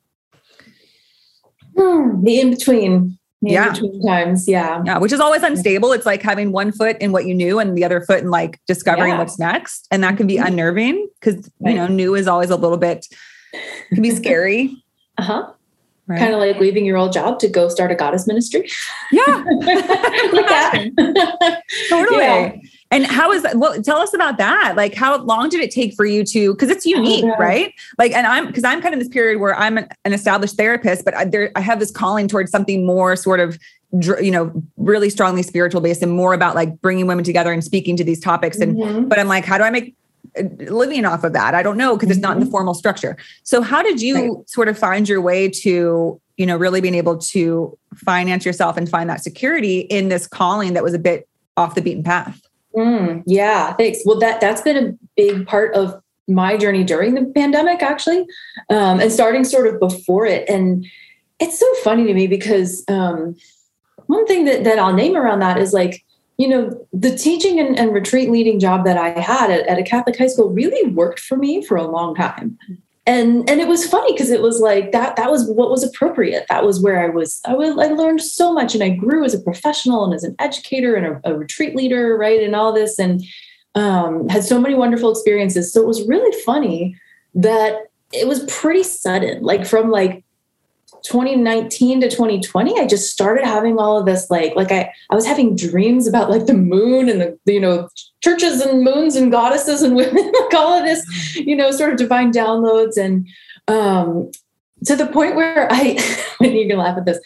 The 2.23 2.39
in 2.39 2.51
between. 2.51 3.17
Yeah. 3.41 3.71
between 3.71 4.05
times. 4.05 4.47
Yeah. 4.47 4.83
Yeah. 4.85 4.99
Which 4.99 5.11
is 5.11 5.19
always 5.19 5.41
unstable. 5.41 5.93
It's 5.93 6.05
like 6.05 6.21
having 6.21 6.51
one 6.51 6.71
foot 6.71 6.97
in 6.99 7.11
what 7.11 7.25
you 7.25 7.33
knew 7.33 7.57
and 7.57 7.75
the 7.75 7.83
other 7.83 8.01
foot 8.01 8.19
in 8.19 8.29
like 8.29 8.59
discovering 8.67 9.13
yeah. 9.13 9.17
what's 9.17 9.39
next. 9.39 9.87
And 9.89 10.03
that 10.03 10.17
can 10.17 10.27
be 10.27 10.35
mm-hmm. 10.35 10.47
unnerving 10.47 11.09
because, 11.19 11.49
right. 11.59 11.71
you 11.71 11.75
know, 11.77 11.87
new 11.87 12.13
is 12.13 12.27
always 12.27 12.51
a 12.51 12.55
little 12.55 12.77
bit, 12.77 13.07
can 13.89 14.03
be 14.03 14.11
scary. 14.11 14.83
uh 15.17 15.23
huh. 15.23 15.51
Right. 16.11 16.19
Kind 16.19 16.33
of 16.33 16.41
like 16.41 16.57
leaving 16.57 16.85
your 16.85 16.97
old 16.97 17.13
job 17.13 17.39
to 17.39 17.47
go 17.47 17.69
start 17.69 17.89
a 17.89 17.95
goddess 17.95 18.27
ministry. 18.27 18.69
Yeah. 19.13 19.23
like 19.61 20.47
that. 20.49 21.61
totally. 21.89 22.17
Yeah. 22.17 22.55
And 22.91 23.05
how 23.05 23.31
is 23.31 23.43
that? 23.43 23.55
Well, 23.55 23.81
tell 23.81 23.99
us 23.99 24.13
about 24.13 24.37
that. 24.37 24.73
Like, 24.75 24.93
how 24.93 25.17
long 25.19 25.47
did 25.47 25.61
it 25.61 25.71
take 25.71 25.93
for 25.95 26.03
you 26.05 26.25
to? 26.25 26.53
Because 26.53 26.69
it's 26.69 26.85
unique, 26.85 27.23
oh, 27.23 27.33
right? 27.39 27.73
Like, 27.97 28.11
and 28.11 28.27
I'm 28.27 28.47
because 28.47 28.65
I'm 28.65 28.81
kind 28.81 28.93
of 28.93 28.99
this 28.99 29.07
period 29.07 29.39
where 29.39 29.57
I'm 29.57 29.77
an, 29.77 29.87
an 30.03 30.11
established 30.11 30.57
therapist, 30.57 31.05
but 31.05 31.15
I, 31.15 31.23
there 31.23 31.49
I 31.55 31.61
have 31.61 31.79
this 31.79 31.91
calling 31.91 32.27
towards 32.27 32.51
something 32.51 32.85
more 32.85 33.15
sort 33.15 33.39
of, 33.39 33.57
you 33.93 34.31
know, 34.31 34.51
really 34.75 35.09
strongly 35.09 35.43
spiritual 35.43 35.79
based 35.79 36.03
and 36.03 36.11
more 36.11 36.33
about 36.33 36.55
like 36.55 36.81
bringing 36.81 37.07
women 37.07 37.23
together 37.23 37.53
and 37.53 37.63
speaking 37.63 37.95
to 37.95 38.03
these 38.03 38.19
topics. 38.19 38.59
And 38.59 38.75
mm-hmm. 38.75 39.07
but 39.07 39.17
I'm 39.17 39.29
like, 39.29 39.45
how 39.45 39.57
do 39.57 39.63
I 39.63 39.69
make 39.69 39.95
living 40.69 41.05
off 41.05 41.23
of 41.23 41.33
that. 41.33 41.53
I 41.55 41.63
don't 41.63 41.77
know 41.77 41.95
because 41.95 42.09
it's 42.09 42.19
not 42.19 42.33
in 42.33 42.39
the 42.39 42.45
mm-hmm. 42.45 42.51
formal 42.51 42.73
structure. 42.73 43.17
So 43.43 43.61
how 43.61 43.81
did 43.81 44.01
you 44.01 44.15
right. 44.15 44.49
sort 44.49 44.67
of 44.67 44.77
find 44.77 45.07
your 45.07 45.21
way 45.21 45.49
to, 45.49 46.21
you 46.37 46.45
know, 46.45 46.57
really 46.57 46.81
being 46.81 46.95
able 46.95 47.17
to 47.17 47.77
finance 47.95 48.45
yourself 48.45 48.77
and 48.77 48.89
find 48.89 49.09
that 49.09 49.23
security 49.23 49.81
in 49.81 50.09
this 50.09 50.27
calling 50.27 50.73
that 50.73 50.83
was 50.83 50.93
a 50.93 50.99
bit 50.99 51.27
off 51.57 51.75
the 51.75 51.81
beaten 51.81 52.03
path? 52.03 52.41
Mm, 52.75 53.23
yeah, 53.25 53.73
thanks. 53.73 53.99
Well, 54.05 54.19
that 54.19 54.39
that's 54.39 54.61
been 54.61 54.77
a 54.77 54.97
big 55.17 55.45
part 55.45 55.75
of 55.75 56.01
my 56.27 56.55
journey 56.55 56.83
during 56.83 57.15
the 57.15 57.25
pandemic, 57.35 57.81
actually, 57.81 58.25
um, 58.69 58.99
and 59.01 59.11
starting 59.11 59.43
sort 59.43 59.67
of 59.67 59.79
before 59.79 60.25
it. 60.25 60.47
And 60.49 60.85
it's 61.39 61.59
so 61.59 61.73
funny 61.83 62.05
to 62.05 62.13
me 62.13 62.27
because 62.27 62.85
um, 62.87 63.35
one 64.05 64.25
thing 64.25 64.45
that 64.45 64.63
that 64.63 64.79
I'll 64.79 64.93
name 64.93 65.17
around 65.17 65.39
that 65.39 65.57
is 65.57 65.73
like 65.73 66.03
you 66.41 66.47
know, 66.47 66.87
the 66.91 67.15
teaching 67.15 67.59
and, 67.59 67.77
and 67.77 67.93
retreat 67.93 68.31
leading 68.31 68.59
job 68.59 68.83
that 68.83 68.97
I 68.97 69.09
had 69.09 69.51
at, 69.51 69.67
at, 69.67 69.77
a 69.77 69.83
Catholic 69.83 70.17
high 70.17 70.25
school 70.25 70.49
really 70.49 70.91
worked 70.91 71.19
for 71.19 71.37
me 71.37 71.63
for 71.63 71.77
a 71.77 71.85
long 71.87 72.15
time. 72.15 72.57
And 73.05 73.47
and 73.47 73.61
it 73.61 73.67
was 73.67 73.87
funny 73.87 74.11
because 74.11 74.31
it 74.31 74.41
was 74.41 74.59
like 74.59 74.91
that 74.91 75.17
that 75.17 75.29
was 75.29 75.47
what 75.47 75.69
was 75.69 75.83
appropriate. 75.83 76.47
That 76.49 76.65
was 76.65 76.81
where 76.81 77.03
I 77.03 77.09
was 77.09 77.41
I 77.45 77.53
was 77.53 77.77
I 77.77 77.93
learned 77.93 78.23
so 78.23 78.53
much 78.53 78.73
and 78.73 78.83
I 78.83 78.89
grew 78.89 79.23
as 79.23 79.35
a 79.35 79.39
professional 79.39 80.03
and 80.03 80.15
as 80.15 80.23
an 80.23 80.35
educator 80.39 80.95
and 80.95 81.05
a, 81.05 81.31
a 81.31 81.37
retreat 81.37 81.75
leader, 81.75 82.17
right? 82.17 82.41
And 82.41 82.55
all 82.55 82.73
this 82.73 82.97
and 82.97 83.23
um, 83.75 84.27
had 84.27 84.43
so 84.43 84.59
many 84.59 84.73
wonderful 84.73 85.11
experiences. 85.11 85.71
So 85.71 85.79
it 85.81 85.87
was 85.87 86.07
really 86.07 86.35
funny 86.41 86.95
that 87.35 87.87
it 88.11 88.27
was 88.27 88.45
pretty 88.45 88.83
sudden, 88.83 89.43
like 89.43 89.65
from 89.67 89.91
like 89.91 90.23
2019 91.03 92.01
to 92.01 92.09
2020 92.09 92.79
i 92.79 92.85
just 92.85 93.11
started 93.11 93.45
having 93.45 93.77
all 93.77 93.97
of 93.97 94.05
this 94.05 94.29
like 94.29 94.55
like 94.55 94.71
i 94.71 94.91
i 95.09 95.15
was 95.15 95.25
having 95.25 95.55
dreams 95.55 96.07
about 96.07 96.29
like 96.29 96.45
the 96.45 96.53
moon 96.53 97.09
and 97.09 97.21
the 97.21 97.37
you 97.45 97.59
know 97.59 97.87
churches 98.21 98.61
and 98.61 98.83
moons 98.83 99.15
and 99.15 99.31
goddesses 99.31 99.81
and 99.81 99.95
women 100.01 100.25
like 100.25 100.53
all 100.53 100.77
of 100.77 100.85
this 100.85 101.35
you 101.35 101.55
know 101.55 101.71
sort 101.71 101.91
of 101.91 101.97
divine 101.97 102.31
downloads. 102.31 102.97
And 102.97 103.27
um 103.67 104.31
to 104.85 104.95
the 104.95 105.05
point 105.05 105.35
where 105.35 105.71
I, 105.71 105.99
when 106.39 106.53
you 106.53 106.67
can 106.67 106.79
laugh 106.79 106.97
at 106.97 107.05
this, 107.05 107.19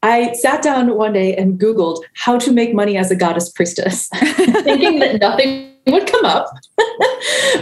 I 0.00 0.32
sat 0.34 0.62
down 0.62 0.94
one 0.94 1.12
day 1.12 1.34
and 1.34 1.58
Googled 1.58 2.04
how 2.14 2.38
to 2.38 2.52
make 2.52 2.72
money 2.72 2.96
as 2.96 3.10
a 3.10 3.16
goddess 3.16 3.50
priestess, 3.50 4.08
thinking 4.14 5.00
that 5.00 5.20
nothing 5.20 5.69
would 5.86 6.06
come 6.06 6.24
up. 6.24 6.46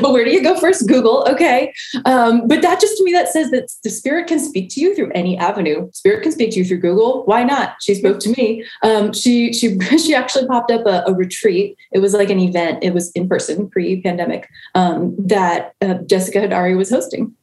but 0.00 0.12
where 0.12 0.24
do 0.24 0.30
you 0.30 0.42
go 0.42 0.58
first? 0.58 0.86
Google. 0.86 1.24
Okay. 1.28 1.72
Um, 2.04 2.46
but 2.46 2.62
that 2.62 2.80
just 2.80 2.96
to 2.98 3.04
me, 3.04 3.12
that 3.12 3.28
says 3.28 3.50
that 3.50 3.70
the 3.84 3.90
spirit 3.90 4.26
can 4.26 4.38
speak 4.38 4.70
to 4.70 4.80
you 4.80 4.94
through 4.94 5.10
any 5.14 5.36
avenue. 5.38 5.88
Spirit 5.92 6.22
can 6.22 6.32
speak 6.32 6.50
to 6.52 6.58
you 6.58 6.64
through 6.64 6.78
Google. 6.78 7.24
Why 7.24 7.44
not? 7.44 7.76
She 7.80 7.94
spoke 7.94 8.18
to 8.20 8.30
me. 8.30 8.64
Um, 8.82 9.12
she, 9.12 9.52
she, 9.52 9.78
she 9.98 10.14
actually 10.14 10.46
popped 10.46 10.70
up 10.70 10.86
a, 10.86 11.04
a, 11.06 11.14
retreat. 11.14 11.76
It 11.92 11.98
was 11.98 12.14
like 12.14 12.30
an 12.30 12.38
event. 12.38 12.82
It 12.82 12.94
was 12.94 13.10
in 13.12 13.28
person 13.28 13.68
pre 13.68 14.00
pandemic 14.00 14.48
um, 14.74 15.16
that 15.18 15.74
uh, 15.80 15.94
Jessica 16.06 16.38
Hadari 16.38 16.76
was 16.76 16.90
hosting. 16.90 17.34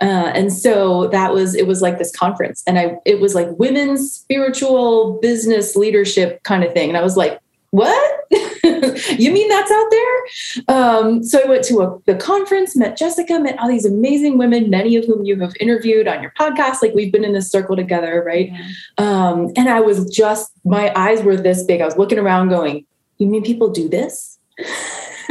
Uh, 0.00 0.32
and 0.34 0.52
so 0.52 1.06
that 1.08 1.32
was 1.32 1.54
it 1.54 1.66
was 1.66 1.80
like 1.80 1.98
this 1.98 2.10
conference 2.16 2.64
and 2.66 2.76
i 2.76 2.96
it 3.04 3.20
was 3.20 3.36
like 3.36 3.46
women's 3.52 4.12
spiritual 4.12 5.20
business 5.22 5.76
leadership 5.76 6.42
kind 6.42 6.64
of 6.64 6.72
thing 6.72 6.88
and 6.88 6.98
i 6.98 7.02
was 7.02 7.16
like 7.16 7.38
what 7.70 8.24
you 9.18 9.32
mean 9.32 9.48
that's 9.48 9.70
out 9.70 9.90
there 9.90 10.76
um, 10.76 11.22
so 11.22 11.40
i 11.42 11.48
went 11.48 11.64
to 11.64 11.80
a, 11.80 11.98
the 12.06 12.14
conference 12.14 12.76
met 12.76 12.96
jessica 12.96 13.38
met 13.38 13.58
all 13.58 13.68
these 13.68 13.84
amazing 13.84 14.38
women 14.38 14.70
many 14.70 14.96
of 14.96 15.04
whom 15.04 15.24
you 15.24 15.38
have 15.38 15.52
interviewed 15.60 16.06
on 16.06 16.22
your 16.22 16.32
podcast 16.38 16.82
like 16.82 16.94
we've 16.94 17.12
been 17.12 17.24
in 17.24 17.32
this 17.32 17.50
circle 17.50 17.74
together 17.74 18.22
right 18.24 18.50
yeah. 18.52 18.68
um, 18.98 19.50
and 19.56 19.68
i 19.68 19.80
was 19.80 20.08
just 20.10 20.52
my 20.64 20.92
eyes 20.94 21.22
were 21.22 21.36
this 21.36 21.64
big 21.64 21.80
i 21.80 21.84
was 21.84 21.96
looking 21.96 22.18
around 22.18 22.48
going 22.48 22.84
you 23.18 23.26
mean 23.26 23.42
people 23.42 23.68
do 23.68 23.88
this 23.88 24.38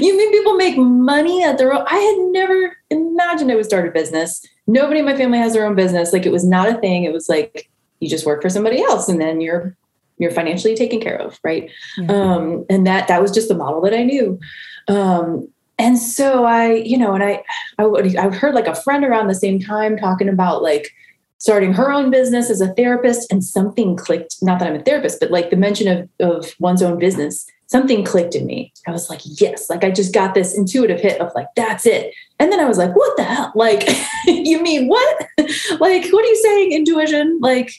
you 0.00 0.16
mean 0.16 0.30
people 0.32 0.54
make 0.54 0.76
money 0.76 1.42
at 1.44 1.58
their 1.58 1.72
own? 1.72 1.84
I 1.88 1.96
had 1.96 2.32
never 2.32 2.76
imagined 2.90 3.50
I 3.50 3.56
would 3.56 3.64
start 3.64 3.88
a 3.88 3.90
business. 3.90 4.44
Nobody 4.66 5.00
in 5.00 5.06
my 5.06 5.16
family 5.16 5.38
has 5.38 5.52
their 5.52 5.66
own 5.66 5.74
business. 5.74 6.12
Like 6.12 6.26
it 6.26 6.32
was 6.32 6.44
not 6.44 6.68
a 6.68 6.78
thing. 6.78 7.04
It 7.04 7.12
was 7.12 7.28
like 7.28 7.70
you 8.00 8.08
just 8.08 8.26
work 8.26 8.42
for 8.42 8.48
somebody 8.48 8.82
else 8.82 9.08
and 9.08 9.20
then 9.20 9.40
you're 9.40 9.76
you're 10.20 10.30
financially 10.30 10.76
taken 10.76 11.00
care 11.00 11.20
of, 11.20 11.38
right? 11.42 11.70
Yeah. 11.98 12.12
Um, 12.12 12.64
and 12.70 12.86
that 12.86 13.08
that 13.08 13.20
was 13.20 13.32
just 13.32 13.48
the 13.48 13.56
model 13.56 13.80
that 13.80 13.94
I 13.94 14.04
knew. 14.04 14.38
Um, 14.86 15.48
and 15.78 15.98
so 15.98 16.44
I, 16.44 16.74
you 16.74 16.98
know, 16.98 17.14
and 17.14 17.24
I, 17.24 17.42
I, 17.78 17.86
would 17.86 18.14
I 18.14 18.28
heard 18.28 18.54
like 18.54 18.66
a 18.66 18.74
friend 18.74 19.04
around 19.04 19.28
the 19.28 19.34
same 19.34 19.58
time 19.58 19.96
talking 19.96 20.28
about 20.28 20.62
like 20.62 20.90
starting 21.38 21.72
her 21.72 21.90
own 21.90 22.10
business 22.10 22.50
as 22.50 22.60
a 22.60 22.74
therapist, 22.74 23.32
and 23.32 23.42
something 23.42 23.96
clicked. 23.96 24.36
Not 24.42 24.58
that 24.58 24.68
I'm 24.68 24.76
a 24.76 24.82
therapist, 24.82 25.20
but 25.20 25.30
like 25.30 25.50
the 25.50 25.56
mention 25.56 25.88
of 25.88 26.08
of 26.20 26.54
one's 26.60 26.82
own 26.82 26.98
business 26.98 27.46
something 27.70 28.04
clicked 28.04 28.34
in 28.34 28.46
me. 28.46 28.72
I 28.88 28.90
was 28.90 29.08
like, 29.08 29.20
yes, 29.24 29.70
like 29.70 29.84
I 29.84 29.92
just 29.92 30.12
got 30.12 30.34
this 30.34 30.56
intuitive 30.58 30.98
hit 30.98 31.20
of 31.20 31.30
like, 31.36 31.46
that's 31.54 31.86
it. 31.86 32.12
And 32.40 32.50
then 32.50 32.58
I 32.58 32.64
was 32.64 32.78
like, 32.78 32.96
what 32.96 33.16
the 33.16 33.22
hell? 33.22 33.52
Like, 33.54 33.88
you 34.26 34.60
mean 34.60 34.88
what? 34.88 35.26
like, 35.38 36.10
what 36.10 36.24
are 36.24 36.28
you 36.28 36.40
saying, 36.42 36.72
intuition? 36.72 37.38
Like, 37.40 37.72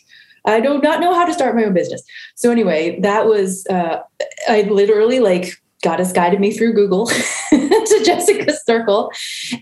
I 0.45 0.59
do 0.59 0.79
not 0.79 0.99
know 0.99 1.13
how 1.13 1.25
to 1.25 1.33
start 1.33 1.55
my 1.55 1.63
own 1.63 1.73
business. 1.73 2.03
So 2.35 2.51
anyway, 2.51 2.99
that 3.01 3.27
was 3.27 3.65
uh, 3.67 4.01
I 4.47 4.63
literally 4.63 5.19
like 5.19 5.53
goddess 5.83 6.11
guided 6.11 6.39
me 6.39 6.51
through 6.51 6.73
Google 6.73 7.05
to 7.49 8.01
Jessica's 8.05 8.63
circle, 8.65 9.11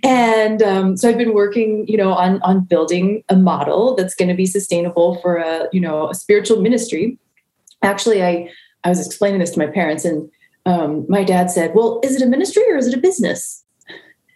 and 0.04 0.62
um, 0.62 0.98
so 0.98 1.10
I've 1.10 1.18
been 1.18 1.34
working, 1.34 1.86
you 1.88 1.98
know, 1.98 2.14
on 2.14 2.42
on 2.44 2.62
building 2.62 3.24
a 3.30 3.36
model 3.36 3.96
that's 3.96 4.16
going 4.16 4.30
to 4.30 4.36
be 4.36 4.46
sustainable 4.46 5.20
for 5.22 5.38
a 5.38 5.68
you 5.74 5.82
know 5.82 6.10
a 6.10 6.16
spiritual 6.16 6.62
ministry. 6.62 7.18
Actually, 7.82 8.24
I 8.24 8.50
I 8.84 8.90
was 8.90 9.06
explaining 9.06 9.40
this 9.40 9.52
to 9.52 9.60
my 9.60 9.68
parents, 9.68 10.06
and 10.06 10.30
um, 10.66 11.06
my 11.10 11.24
dad 11.24 11.50
said, 11.50 11.74
Well, 11.74 12.00
is 12.04 12.16
it 12.16 12.22
a 12.22 12.28
ministry 12.28 12.64
or 12.70 12.78
is 12.78 12.88
it 12.88 12.94
a 12.94 13.02
business? 13.02 13.64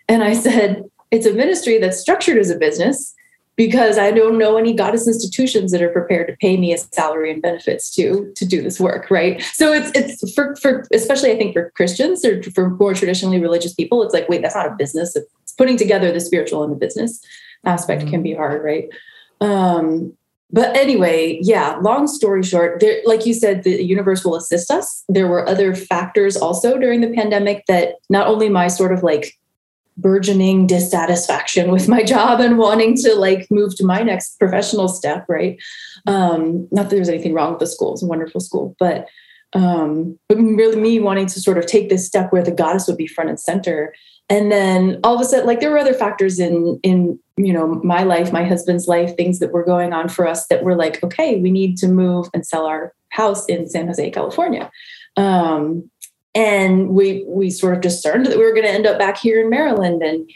And 0.08 0.24
I 0.24 0.34
said, 0.34 0.84
It's 1.12 1.26
a 1.26 1.34
ministry 1.34 1.78
that's 1.78 2.00
structured 2.00 2.38
as 2.38 2.50
a 2.50 2.58
business 2.58 3.14
because 3.56 3.98
I 3.98 4.12
don't 4.12 4.38
know 4.38 4.58
any 4.58 4.74
goddess 4.74 5.08
institutions 5.08 5.72
that 5.72 5.82
are 5.82 5.90
prepared 5.90 6.28
to 6.28 6.38
pay 6.38 6.58
me 6.58 6.74
a 6.74 6.78
salary 6.78 7.32
and 7.32 7.42
benefits 7.42 7.94
to 7.96 8.32
to 8.36 8.46
do 8.46 8.62
this 8.62 8.80
work, 8.80 9.10
right? 9.12 9.42
So 9.42 9.72
it's 9.72 9.92
it's 9.96 10.34
for 10.34 10.56
for 10.56 10.88
especially 10.94 11.32
I 11.32 11.38
think 11.38 11.54
for 11.54 11.72
Christians 11.72 12.26
or 12.26 12.42
for 12.44 12.70
more 12.72 12.94
traditionally 12.94 13.40
religious 13.40 13.74
people, 13.74 14.02
it's 14.04 14.14
like 14.14 14.28
wait, 14.30 14.42
that's 14.42 14.56
not 14.56 14.68
a 14.68 14.76
business. 14.76 15.16
It's 15.16 15.54
putting 15.54 15.78
together 15.78 16.12
the 16.12 16.20
spiritual 16.20 16.64
and 16.64 16.72
the 16.72 16.78
business 16.78 17.22
aspect 17.66 18.02
mm-hmm. 18.02 18.12
can 18.12 18.24
be 18.24 18.34
hard, 18.34 18.64
right? 18.64 18.90
Um, 19.40 20.14
but 20.52 20.76
anyway, 20.78 21.40
yeah, 21.42 21.78
long 21.82 22.06
story 22.06 22.44
short, 22.44 22.80
there, 22.80 23.02
like 23.06 23.26
you 23.26 23.34
said, 23.34 23.64
the 23.64 23.84
universe 23.84 24.24
will 24.24 24.36
assist 24.36 24.70
us. 24.70 25.04
There 25.10 25.28
were 25.28 25.48
other 25.50 25.74
factors 25.74 26.38
also 26.38 26.78
during 26.78 27.02
the 27.02 27.12
pandemic 27.12 27.66
that 27.68 27.96
not 28.10 28.28
only 28.28 28.50
my 28.50 28.68
sort 28.68 28.94
of 28.94 29.02
like 29.02 29.36
burgeoning 29.98 30.68
dissatisfaction 30.68 31.72
with 31.72 31.88
my 31.88 32.04
job 32.04 32.40
and 32.40 32.58
wanting 32.58 32.96
to 32.98 33.16
like 33.16 33.50
move 33.52 33.76
to 33.78 33.86
my 33.86 34.02
next 34.02 34.40
professional 34.40 34.88
step, 34.88 35.26
right? 35.28 35.62
Um, 36.08 36.68
not 36.72 36.84
that 36.84 36.96
there's 36.96 37.10
anything 37.10 37.34
wrong 37.34 37.52
with 37.52 37.60
the 37.60 37.68
school, 37.68 37.94
it's 37.94 38.04
a 38.04 38.08
wonderful 38.08 38.42
school, 38.42 38.76
but 38.80 39.08
um, 39.56 40.18
but 40.30 40.40
really 40.40 40.78
me 40.78 41.00
wanting 41.00 41.28
to 41.28 41.40
sort 41.40 41.60
of 41.60 41.68
take 41.68 41.90
this 41.90 42.08
step 42.08 42.34
where 42.34 42.44
the 42.44 42.52
goddess 42.52 42.88
would 42.88 42.98
be 42.98 43.06
front 43.06 43.30
and 43.30 43.40
center 43.40 43.94
and 44.30 44.52
then 44.52 45.00
all 45.04 45.16
of 45.16 45.22
a 45.22 45.26
sudden 45.26 45.46
like 45.46 45.60
there 45.60 45.72
were 45.72 45.78
other 45.78 45.94
factors 45.94 46.40
in 46.40 46.80
in 46.84 47.20
you 47.38 47.54
know 47.54 47.82
my 47.84 48.04
life 48.04 48.32
my 48.32 48.44
husband's 48.44 48.88
life 48.88 49.16
things 49.16 49.40
that 49.40 49.52
were 49.52 49.64
going 49.64 49.94
on 49.94 50.08
for 50.08 50.28
us 50.28 50.48
that 50.48 50.64
were 50.64 50.76
like 50.76 51.04
okay 51.04 51.40
we 51.40 51.52
need 51.52 51.78
to 51.78 51.88
move 51.88 52.28
and 52.34 52.46
sell 52.46 52.66
our 52.66 52.94
house 53.10 53.46
in 53.46 53.68
san 53.68 53.88
jose 53.88 54.10
california 54.12 54.72
um, 55.16 55.88
and 56.36 56.90
we 56.90 57.24
we 57.28 57.50
sort 57.50 57.74
of 57.74 57.82
discerned 57.82 58.26
that 58.26 58.38
we 58.38 58.44
were 58.44 58.54
going 58.54 58.66
to 58.66 58.72
end 58.72 58.88
up 58.88 58.98
back 58.98 59.18
here 59.18 59.42
in 59.42 59.50
maryland. 59.50 60.02
And 60.02 60.30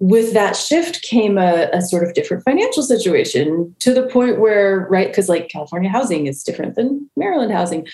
with 0.00 0.34
that 0.34 0.56
shift 0.56 1.02
came 1.02 1.38
a, 1.38 1.68
a, 1.72 1.80
sort 1.80 2.02
of 2.02 2.12
different 2.14 2.42
financial 2.42 2.82
situation 2.82 3.74
to 3.78 3.94
the 3.94 4.06
point 4.08 4.40
where 4.40 4.88
right 4.90 5.06
because 5.08 5.28
like 5.28 5.48
california 5.48 5.88
housing 5.88 6.26
is 6.26 6.42
different 6.42 6.74
than 6.74 7.08
maryland 7.16 7.52
housing 7.52 7.86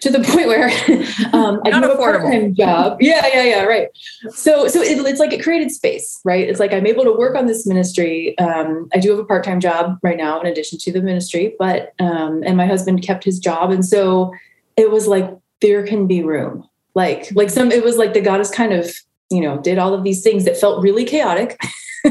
to 0.00 0.10
the 0.10 0.20
point 0.20 0.46
where 0.46 0.66
um, 1.32 1.60
i 1.64 1.70
do 1.70 1.90
a 1.90 1.96
part-time 1.96 2.54
job. 2.54 2.98
Yeah 3.00 3.26
yeah 3.32 3.42
yeah 3.42 3.62
right. 3.62 3.88
So 4.28 4.68
so 4.68 4.80
it, 4.80 4.98
it's 4.98 5.18
like 5.18 5.32
it 5.32 5.42
created 5.42 5.70
space 5.70 6.20
right? 6.24 6.48
It's 6.48 6.60
like 6.60 6.72
i'm 6.72 6.86
able 6.86 7.04
to 7.04 7.12
work 7.12 7.34
on 7.34 7.46
this 7.46 7.66
ministry. 7.66 8.38
Um, 8.38 8.88
i 8.94 8.98
do 8.98 9.10
have 9.10 9.18
a 9.18 9.24
part-time 9.24 9.60
job 9.60 9.98
right 10.02 10.16
now 10.16 10.40
in 10.40 10.46
addition 10.46 10.78
to 10.80 10.92
the 10.92 11.00
ministry 11.00 11.54
but 11.58 11.94
um, 11.98 12.42
and 12.44 12.56
my 12.56 12.66
husband 12.66 13.02
kept 13.02 13.24
his 13.24 13.38
job. 13.38 13.70
And 13.70 13.84
so 13.84 14.32
it 14.76 14.90
was 14.90 15.06
like 15.06 15.34
there 15.62 15.86
can 15.86 16.06
be 16.06 16.22
room 16.22 16.68
like 16.96 17.28
like 17.36 17.50
some 17.50 17.70
it 17.70 17.84
was 17.84 17.96
like 17.96 18.12
the 18.12 18.20
goddess 18.20 18.50
kind 18.50 18.72
of 18.72 18.90
you 19.30 19.40
know, 19.40 19.58
did 19.58 19.78
all 19.78 19.94
of 19.94 20.04
these 20.04 20.22
things 20.22 20.44
that 20.44 20.56
felt 20.56 20.82
really 20.82 21.04
chaotic 21.04 21.58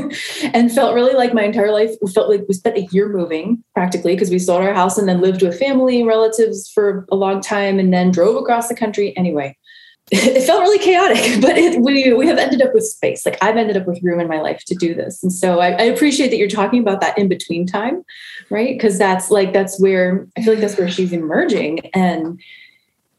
and 0.54 0.72
felt 0.72 0.94
really 0.94 1.14
like 1.14 1.34
my 1.34 1.44
entire 1.44 1.72
life 1.72 1.92
felt 2.14 2.30
like 2.30 2.44
we 2.48 2.54
spent 2.54 2.78
a 2.78 2.88
year 2.92 3.08
moving 3.08 3.64
practically 3.74 4.14
because 4.14 4.30
we 4.30 4.40
sold 4.40 4.62
our 4.62 4.74
house 4.74 4.98
and 4.98 5.08
then 5.08 5.22
lived 5.22 5.42
with 5.42 5.58
family 5.58 6.00
and 6.00 6.08
relatives 6.08 6.70
for 6.74 7.06
a 7.12 7.16
long 7.16 7.40
time 7.40 7.80
and 7.80 7.94
then 7.94 8.12
drove 8.12 8.36
across 8.36 8.68
the 8.68 8.76
country. 8.76 9.16
Anyway, 9.16 9.58
it 10.12 10.46
felt 10.46 10.62
really 10.62 10.80
chaotic, 10.80 11.42
but 11.42 11.58
it, 11.58 11.80
we, 11.82 12.12
we 12.14 12.28
have 12.28 12.38
ended 12.38 12.62
up 12.62 12.74
with 12.74 12.84
space. 12.84 13.26
Like 13.26 13.42
I've 13.42 13.56
ended 13.56 13.78
up 13.78 13.88
with 13.88 14.04
room 14.04 14.20
in 14.20 14.28
my 14.28 14.42
life 14.42 14.64
to 14.68 14.76
do 14.76 14.94
this. 14.94 15.24
And 15.24 15.32
so 15.32 15.62
I, 15.62 15.70
I 15.70 15.84
appreciate 15.84 16.32
that 16.32 16.38
you're 16.38 16.50
talking 16.50 16.82
about 16.82 17.00
that 17.00 17.18
in 17.18 17.30
between 17.30 17.66
time, 17.66 18.04
right? 18.50 18.78
Because 18.78 18.98
that's 18.98 19.32
like, 19.32 19.54
that's 19.54 19.80
where 19.80 20.28
I 20.38 20.44
feel 20.44 20.54
like 20.54 20.62
that's 20.62 20.78
where 20.78 20.90
she's 20.90 21.14
emerging. 21.14 21.90
And 21.94 22.42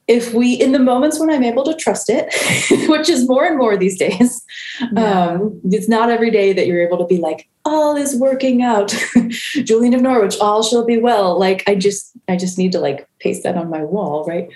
if 0.09 0.33
we 0.33 0.55
in 0.55 0.73
the 0.73 0.79
moments 0.79 1.19
when 1.19 1.31
i'm 1.31 1.43
able 1.43 1.65
to 1.65 1.75
trust 1.75 2.09
it 2.09 2.33
which 2.89 3.09
is 3.09 3.29
more 3.29 3.45
and 3.45 3.59
more 3.59 3.77
these 3.77 3.99
days 3.99 4.45
yeah. 4.93 5.31
um, 5.31 5.61
it's 5.65 5.89
not 5.89 6.11
every 6.11 6.31
day 6.31 6.53
that 6.53 6.67
you're 6.67 6.87
able 6.87 6.99
to 6.99 7.07
be 7.07 7.19
like 7.19 7.49
all 7.67 7.97
is 7.97 8.15
working 8.17 8.63
out. 8.63 8.95
Julian 9.65 9.93
of 9.93 10.01
norwich 10.01 10.37
all 10.41 10.63
shall 10.63 10.85
be 10.85 10.99
well. 10.99 11.39
Like 11.39 11.65
i 11.67 11.75
just 11.75 12.13
i 12.29 12.37
just 12.37 12.57
need 12.57 12.73
to 12.73 12.81
like 12.81 13.09
paste 13.19 13.43
that 13.43 13.57
on 13.57 13.69
my 13.69 13.83
wall 13.83 14.25
right? 14.25 14.49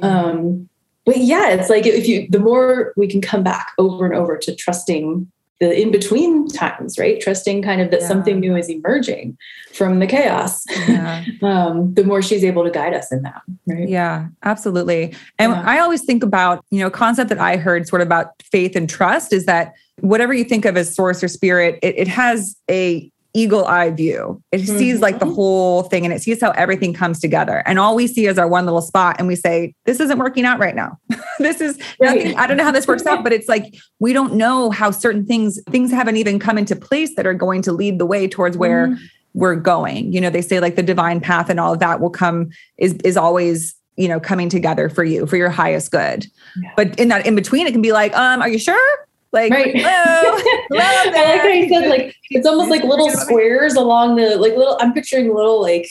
Um, 0.00 0.68
but 1.04 1.18
yeah 1.18 1.50
it's 1.50 1.68
like 1.68 1.84
if 1.84 2.06
you 2.06 2.28
the 2.30 2.38
more 2.38 2.92
we 2.96 3.08
can 3.08 3.20
come 3.20 3.42
back 3.42 3.72
over 3.78 4.06
and 4.06 4.14
over 4.14 4.38
to 4.38 4.54
trusting 4.54 5.30
the 5.62 5.80
in 5.80 5.92
between 5.92 6.48
times, 6.48 6.98
right? 6.98 7.20
Trusting 7.20 7.62
kind 7.62 7.80
of 7.80 7.92
that 7.92 8.00
yeah. 8.00 8.08
something 8.08 8.40
new 8.40 8.56
is 8.56 8.68
emerging 8.68 9.38
from 9.72 10.00
the 10.00 10.08
chaos. 10.08 10.64
Yeah. 10.88 11.24
um, 11.42 11.94
the 11.94 12.02
more 12.02 12.20
she's 12.20 12.42
able 12.42 12.64
to 12.64 12.70
guide 12.70 12.94
us 12.94 13.12
in 13.12 13.22
that, 13.22 13.42
right? 13.66 13.88
Yeah, 13.88 14.26
absolutely. 14.42 15.14
And 15.38 15.52
yeah. 15.52 15.62
I 15.64 15.78
always 15.78 16.04
think 16.04 16.24
about, 16.24 16.64
you 16.70 16.80
know, 16.80 16.90
concept 16.90 17.28
that 17.28 17.38
I 17.38 17.56
heard 17.56 17.86
sort 17.86 18.02
of 18.02 18.08
about 18.08 18.42
faith 18.42 18.74
and 18.74 18.90
trust 18.90 19.32
is 19.32 19.46
that 19.46 19.74
whatever 20.00 20.34
you 20.34 20.42
think 20.42 20.64
of 20.64 20.76
as 20.76 20.92
source 20.92 21.22
or 21.22 21.28
spirit, 21.28 21.78
it, 21.80 21.94
it 21.96 22.08
has 22.08 22.56
a 22.68 23.08
eagle 23.34 23.64
eye 23.64 23.90
view. 23.90 24.42
It 24.52 24.62
mm-hmm. 24.62 24.78
sees 24.78 25.00
like 25.00 25.18
the 25.18 25.24
mm-hmm. 25.24 25.34
whole 25.34 25.82
thing 25.84 26.04
and 26.04 26.12
it 26.12 26.22
sees 26.22 26.40
how 26.40 26.50
everything 26.50 26.92
comes 26.92 27.18
together. 27.18 27.62
And 27.66 27.78
all 27.78 27.94
we 27.94 28.06
see 28.06 28.26
is 28.26 28.38
our 28.38 28.46
one 28.46 28.66
little 28.66 28.82
spot 28.82 29.16
and 29.18 29.26
we 29.26 29.36
say, 29.36 29.74
this 29.86 30.00
isn't 30.00 30.18
working 30.18 30.44
out 30.44 30.58
right 30.58 30.74
now. 30.74 30.98
this 31.38 31.60
is 31.60 31.78
nothing. 32.00 32.36
I 32.36 32.46
don't 32.46 32.56
know 32.56 32.64
how 32.64 32.72
this 32.72 32.86
works 32.86 33.06
out, 33.06 33.22
but 33.24 33.32
it's 33.32 33.48
like 33.48 33.74
we 34.00 34.12
don't 34.12 34.34
know 34.34 34.70
how 34.70 34.90
certain 34.90 35.24
things 35.24 35.60
things 35.70 35.90
haven't 35.90 36.16
even 36.16 36.38
come 36.38 36.58
into 36.58 36.76
place 36.76 37.14
that 37.16 37.26
are 37.26 37.34
going 37.34 37.62
to 37.62 37.72
lead 37.72 37.98
the 37.98 38.06
way 38.06 38.28
towards 38.28 38.56
where 38.56 38.88
mm-hmm. 38.88 39.04
we're 39.34 39.56
going. 39.56 40.12
You 40.12 40.20
know, 40.20 40.30
they 40.30 40.42
say 40.42 40.60
like 40.60 40.76
the 40.76 40.82
divine 40.82 41.20
path 41.20 41.48
and 41.48 41.58
all 41.58 41.72
of 41.72 41.78
that 41.78 42.00
will 42.00 42.10
come 42.10 42.50
is 42.76 42.94
is 43.04 43.16
always 43.16 43.74
you 43.96 44.08
know 44.08 44.20
coming 44.20 44.48
together 44.48 44.88
for 44.88 45.04
you 45.04 45.26
for 45.26 45.36
your 45.36 45.50
highest 45.50 45.90
good 45.90 46.26
yeah. 46.56 46.72
but 46.76 46.98
in 46.98 47.08
that 47.08 47.26
in 47.26 47.34
between 47.34 47.66
it 47.66 47.72
can 47.72 47.82
be 47.82 47.92
like 47.92 48.16
um 48.16 48.40
are 48.40 48.48
you 48.48 48.58
sure 48.58 49.06
like, 49.32 49.52
right. 49.52 49.74
hello, 49.74 50.38
hello 50.70 50.80
I 50.80 51.24
like 51.24 51.40
how 51.40 51.48
you 51.48 51.68
said, 51.68 51.88
like, 51.88 52.14
it's 52.30 52.46
almost 52.46 52.70
like 52.70 52.84
little 52.84 53.10
squares 53.10 53.74
along 53.74 54.16
the, 54.16 54.36
like, 54.36 54.56
little, 54.56 54.76
I'm 54.80 54.92
picturing 54.92 55.34
little, 55.34 55.60
like, 55.60 55.88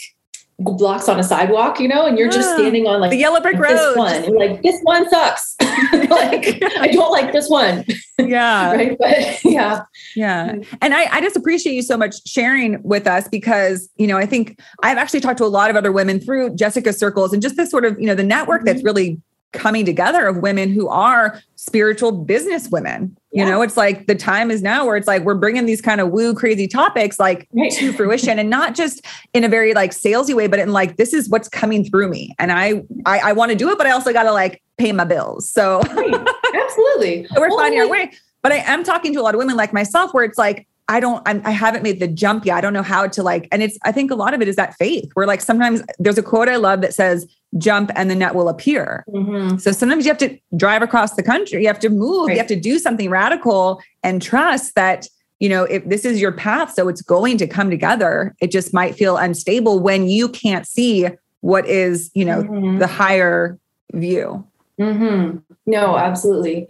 blocks 0.58 1.08
on 1.08 1.18
a 1.18 1.24
sidewalk, 1.24 1.80
you 1.80 1.88
know, 1.88 2.06
and 2.06 2.18
you're 2.18 2.30
just 2.30 2.54
standing 2.54 2.86
on 2.86 3.00
like 3.00 3.10
the 3.10 3.16
yellow 3.16 3.40
brick 3.40 3.58
road. 3.58 3.72
This 3.72 3.96
one. 3.96 4.24
You're 4.24 4.38
like, 4.38 4.62
this 4.62 4.80
one 4.82 5.08
sucks. 5.08 5.56
like, 5.60 6.62
I 6.78 6.88
don't 6.92 7.10
like 7.10 7.32
this 7.32 7.48
one. 7.48 7.84
Yeah. 8.18 8.72
right. 8.72 8.96
But 8.98 9.44
yeah. 9.44 9.82
Yeah. 10.14 10.54
And 10.80 10.94
I, 10.94 11.06
I 11.16 11.20
just 11.20 11.34
appreciate 11.34 11.74
you 11.74 11.82
so 11.82 11.96
much 11.96 12.24
sharing 12.26 12.80
with 12.82 13.06
us 13.08 13.26
because, 13.26 13.88
you 13.96 14.06
know, 14.06 14.16
I 14.16 14.26
think 14.26 14.60
I've 14.82 14.96
actually 14.96 15.20
talked 15.20 15.38
to 15.38 15.44
a 15.44 15.46
lot 15.46 15.70
of 15.70 15.76
other 15.76 15.90
women 15.90 16.20
through 16.20 16.54
Jessica 16.54 16.92
circles 16.92 17.32
and 17.32 17.42
just 17.42 17.56
this 17.56 17.70
sort 17.70 17.84
of, 17.84 17.98
you 17.98 18.06
know, 18.06 18.14
the 18.14 18.22
network 18.22 18.60
mm-hmm. 18.60 18.66
that's 18.66 18.84
really 18.84 19.20
coming 19.52 19.84
together 19.84 20.26
of 20.26 20.36
women 20.36 20.70
who 20.70 20.88
are 20.88 21.40
spiritual 21.64 22.10
business 22.10 22.68
women. 22.70 23.16
You 23.30 23.44
know, 23.44 23.62
it's 23.62 23.76
like 23.76 24.08
the 24.08 24.16
time 24.16 24.50
is 24.50 24.62
now 24.62 24.84
where 24.84 24.96
it's 24.96 25.06
like 25.06 25.22
we're 25.22 25.36
bringing 25.36 25.64
these 25.64 25.80
kind 25.80 26.00
of 26.00 26.10
woo 26.10 26.34
crazy 26.34 26.66
topics 26.66 27.20
like 27.20 27.48
right. 27.52 27.70
to 27.72 27.92
fruition 27.92 28.40
and 28.40 28.50
not 28.50 28.74
just 28.74 29.06
in 29.32 29.44
a 29.44 29.48
very 29.48 29.72
like 29.72 29.92
salesy 29.92 30.34
way, 30.34 30.48
but 30.48 30.58
in 30.58 30.72
like 30.72 30.96
this 30.96 31.14
is 31.14 31.28
what's 31.28 31.48
coming 31.48 31.84
through 31.84 32.08
me. 32.08 32.34
And 32.40 32.50
I 32.50 32.82
I, 33.06 33.30
I 33.30 33.32
want 33.32 33.52
to 33.52 33.56
do 33.56 33.70
it, 33.70 33.78
but 33.78 33.86
I 33.86 33.92
also 33.92 34.12
got 34.12 34.24
to 34.24 34.32
like 34.32 34.60
pay 34.76 34.90
my 34.90 35.04
bills. 35.04 35.48
So 35.48 35.80
right. 35.82 36.28
absolutely. 36.52 37.28
we're 37.36 37.48
well, 37.48 37.58
finding 37.58 37.80
our 37.80 37.88
way. 37.88 38.10
But 38.42 38.50
I 38.50 38.56
am 38.56 38.82
talking 38.82 39.14
to 39.14 39.20
a 39.20 39.22
lot 39.22 39.34
of 39.34 39.38
women 39.38 39.54
like 39.54 39.72
myself 39.72 40.12
where 40.12 40.24
it's 40.24 40.38
like 40.38 40.66
I 40.88 40.98
don't, 40.98 41.22
I'm, 41.26 41.40
I 41.44 41.52
have 41.52 41.74
not 41.74 41.84
made 41.84 42.00
the 42.00 42.08
jump 42.08 42.44
yet. 42.44 42.56
I 42.56 42.60
don't 42.60 42.72
know 42.72 42.82
how 42.82 43.06
to 43.06 43.22
like, 43.22 43.46
and 43.52 43.62
it's, 43.62 43.78
I 43.84 43.92
think 43.92 44.10
a 44.10 44.16
lot 44.16 44.34
of 44.34 44.42
it 44.42 44.48
is 44.48 44.56
that 44.56 44.74
faith 44.74 45.10
where 45.14 45.28
like 45.28 45.40
sometimes 45.40 45.80
there's 46.00 46.18
a 46.18 46.22
quote 46.22 46.48
I 46.48 46.56
love 46.56 46.80
that 46.80 46.92
says, 46.92 47.24
jump 47.58 47.90
and 47.94 48.10
the 48.10 48.14
net 48.14 48.34
will 48.34 48.48
appear. 48.48 49.04
Mm-hmm. 49.08 49.58
So 49.58 49.72
sometimes 49.72 50.04
you 50.04 50.10
have 50.10 50.18
to 50.18 50.38
drive 50.56 50.82
across 50.82 51.14
the 51.14 51.22
country, 51.22 51.62
you 51.62 51.66
have 51.66 51.78
to 51.80 51.90
move, 51.90 52.28
right. 52.28 52.34
you 52.34 52.38
have 52.38 52.48
to 52.48 52.56
do 52.56 52.78
something 52.78 53.10
radical 53.10 53.80
and 54.02 54.22
trust 54.22 54.74
that, 54.74 55.06
you 55.38 55.48
know, 55.48 55.64
if 55.64 55.84
this 55.86 56.04
is 56.04 56.20
your 56.20 56.32
path, 56.32 56.72
so 56.72 56.88
it's 56.88 57.02
going 57.02 57.36
to 57.38 57.46
come 57.46 57.68
together, 57.68 58.34
it 58.40 58.50
just 58.50 58.72
might 58.72 58.94
feel 58.94 59.16
unstable 59.16 59.80
when 59.80 60.08
you 60.08 60.28
can't 60.28 60.66
see 60.66 61.08
what 61.40 61.66
is, 61.66 62.10
you 62.14 62.24
know, 62.24 62.42
mm-hmm. 62.42 62.78
the 62.78 62.86
higher 62.86 63.58
view. 63.92 64.46
Mm-hmm. 64.80 65.38
No, 65.66 65.96
absolutely. 65.96 66.68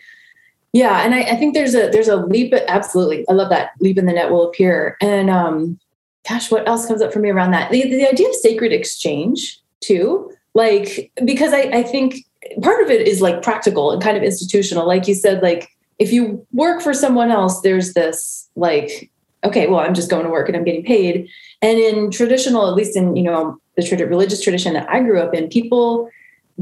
Yeah, 0.72 1.05
and 1.05 1.14
I, 1.14 1.20
I, 1.20 1.37
think 1.37 1.53
there's 1.53 1.74
a 1.74 1.91
there's 1.91 2.09
a 2.09 2.16
leap. 2.16 2.55
Absolutely, 2.66 3.28
I 3.28 3.35
love 3.35 3.51
that 3.51 3.72
leap 3.80 3.99
in 3.99 4.07
the 4.07 4.12
net 4.12 4.30
will 4.30 4.49
appear. 4.49 4.97
And 5.03 5.28
um, 5.28 5.78
gosh, 6.26 6.51
what 6.51 6.66
else 6.66 6.87
comes 6.87 7.03
up 7.03 7.12
for 7.12 7.18
me 7.18 7.28
around 7.28 7.51
that? 7.51 7.70
The, 7.70 7.83
the 7.83 8.09
idea 8.09 8.26
of 8.26 8.35
sacred 8.37 8.72
exchange 8.72 9.61
too 9.80 10.33
like 10.55 11.11
because 11.24 11.53
I, 11.53 11.61
I 11.61 11.82
think 11.82 12.16
part 12.61 12.82
of 12.82 12.90
it 12.90 13.07
is 13.07 13.20
like 13.20 13.42
practical 13.42 13.90
and 13.90 14.03
kind 14.03 14.16
of 14.16 14.22
institutional. 14.22 14.86
Like 14.86 15.09
you 15.09 15.14
said 15.14 15.42
like 15.42 15.68
if 15.98 16.12
you 16.12 16.44
work 16.53 16.82
for 16.82 16.92
someone 16.92 17.30
else 17.30 17.61
there's 17.61 17.94
this 17.94 18.48
like 18.57 19.11
okay 19.44 19.66
well 19.66 19.80
i'm 19.80 19.94
just 19.94 20.11
going 20.11 20.24
to 20.24 20.30
work 20.30 20.48
and 20.48 20.57
i'm 20.57 20.64
getting 20.64 20.84
paid. 20.84 21.28
And 21.61 21.78
in 21.78 22.11
traditional 22.11 22.68
at 22.68 22.74
least 22.74 22.96
in 22.96 23.16
you 23.16 23.22
know 23.22 23.59
the 23.76 24.07
religious 24.07 24.42
tradition 24.42 24.74
that 24.74 24.88
i 24.90 25.00
grew 25.00 25.20
up 25.20 25.34
in 25.34 25.48
people 25.48 26.11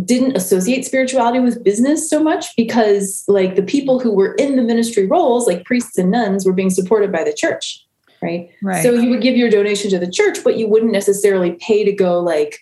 didn't 0.04 0.36
associate 0.36 0.84
spirituality 0.84 1.40
with 1.40 1.64
business 1.64 2.08
so 2.08 2.22
much 2.22 2.54
because 2.56 3.24
like 3.26 3.56
the 3.56 3.62
people 3.62 3.98
who 3.98 4.12
were 4.12 4.34
in 4.34 4.54
the 4.54 4.62
ministry 4.62 5.06
roles 5.06 5.46
like 5.46 5.64
priests 5.64 5.98
and 5.98 6.10
nuns 6.10 6.46
were 6.46 6.52
being 6.52 6.70
supported 6.70 7.10
by 7.10 7.24
the 7.24 7.32
church 7.32 7.84
right? 8.22 8.50
Right. 8.62 8.82
So 8.82 8.92
you 8.92 9.08
would 9.08 9.22
give 9.22 9.34
your 9.34 9.48
donation 9.48 9.90
to 9.90 9.98
the 9.98 10.10
church 10.10 10.38
but 10.44 10.56
you 10.56 10.68
wouldn't 10.68 10.92
necessarily 10.92 11.52
pay 11.52 11.84
to 11.84 11.92
go 11.92 12.20
like 12.20 12.60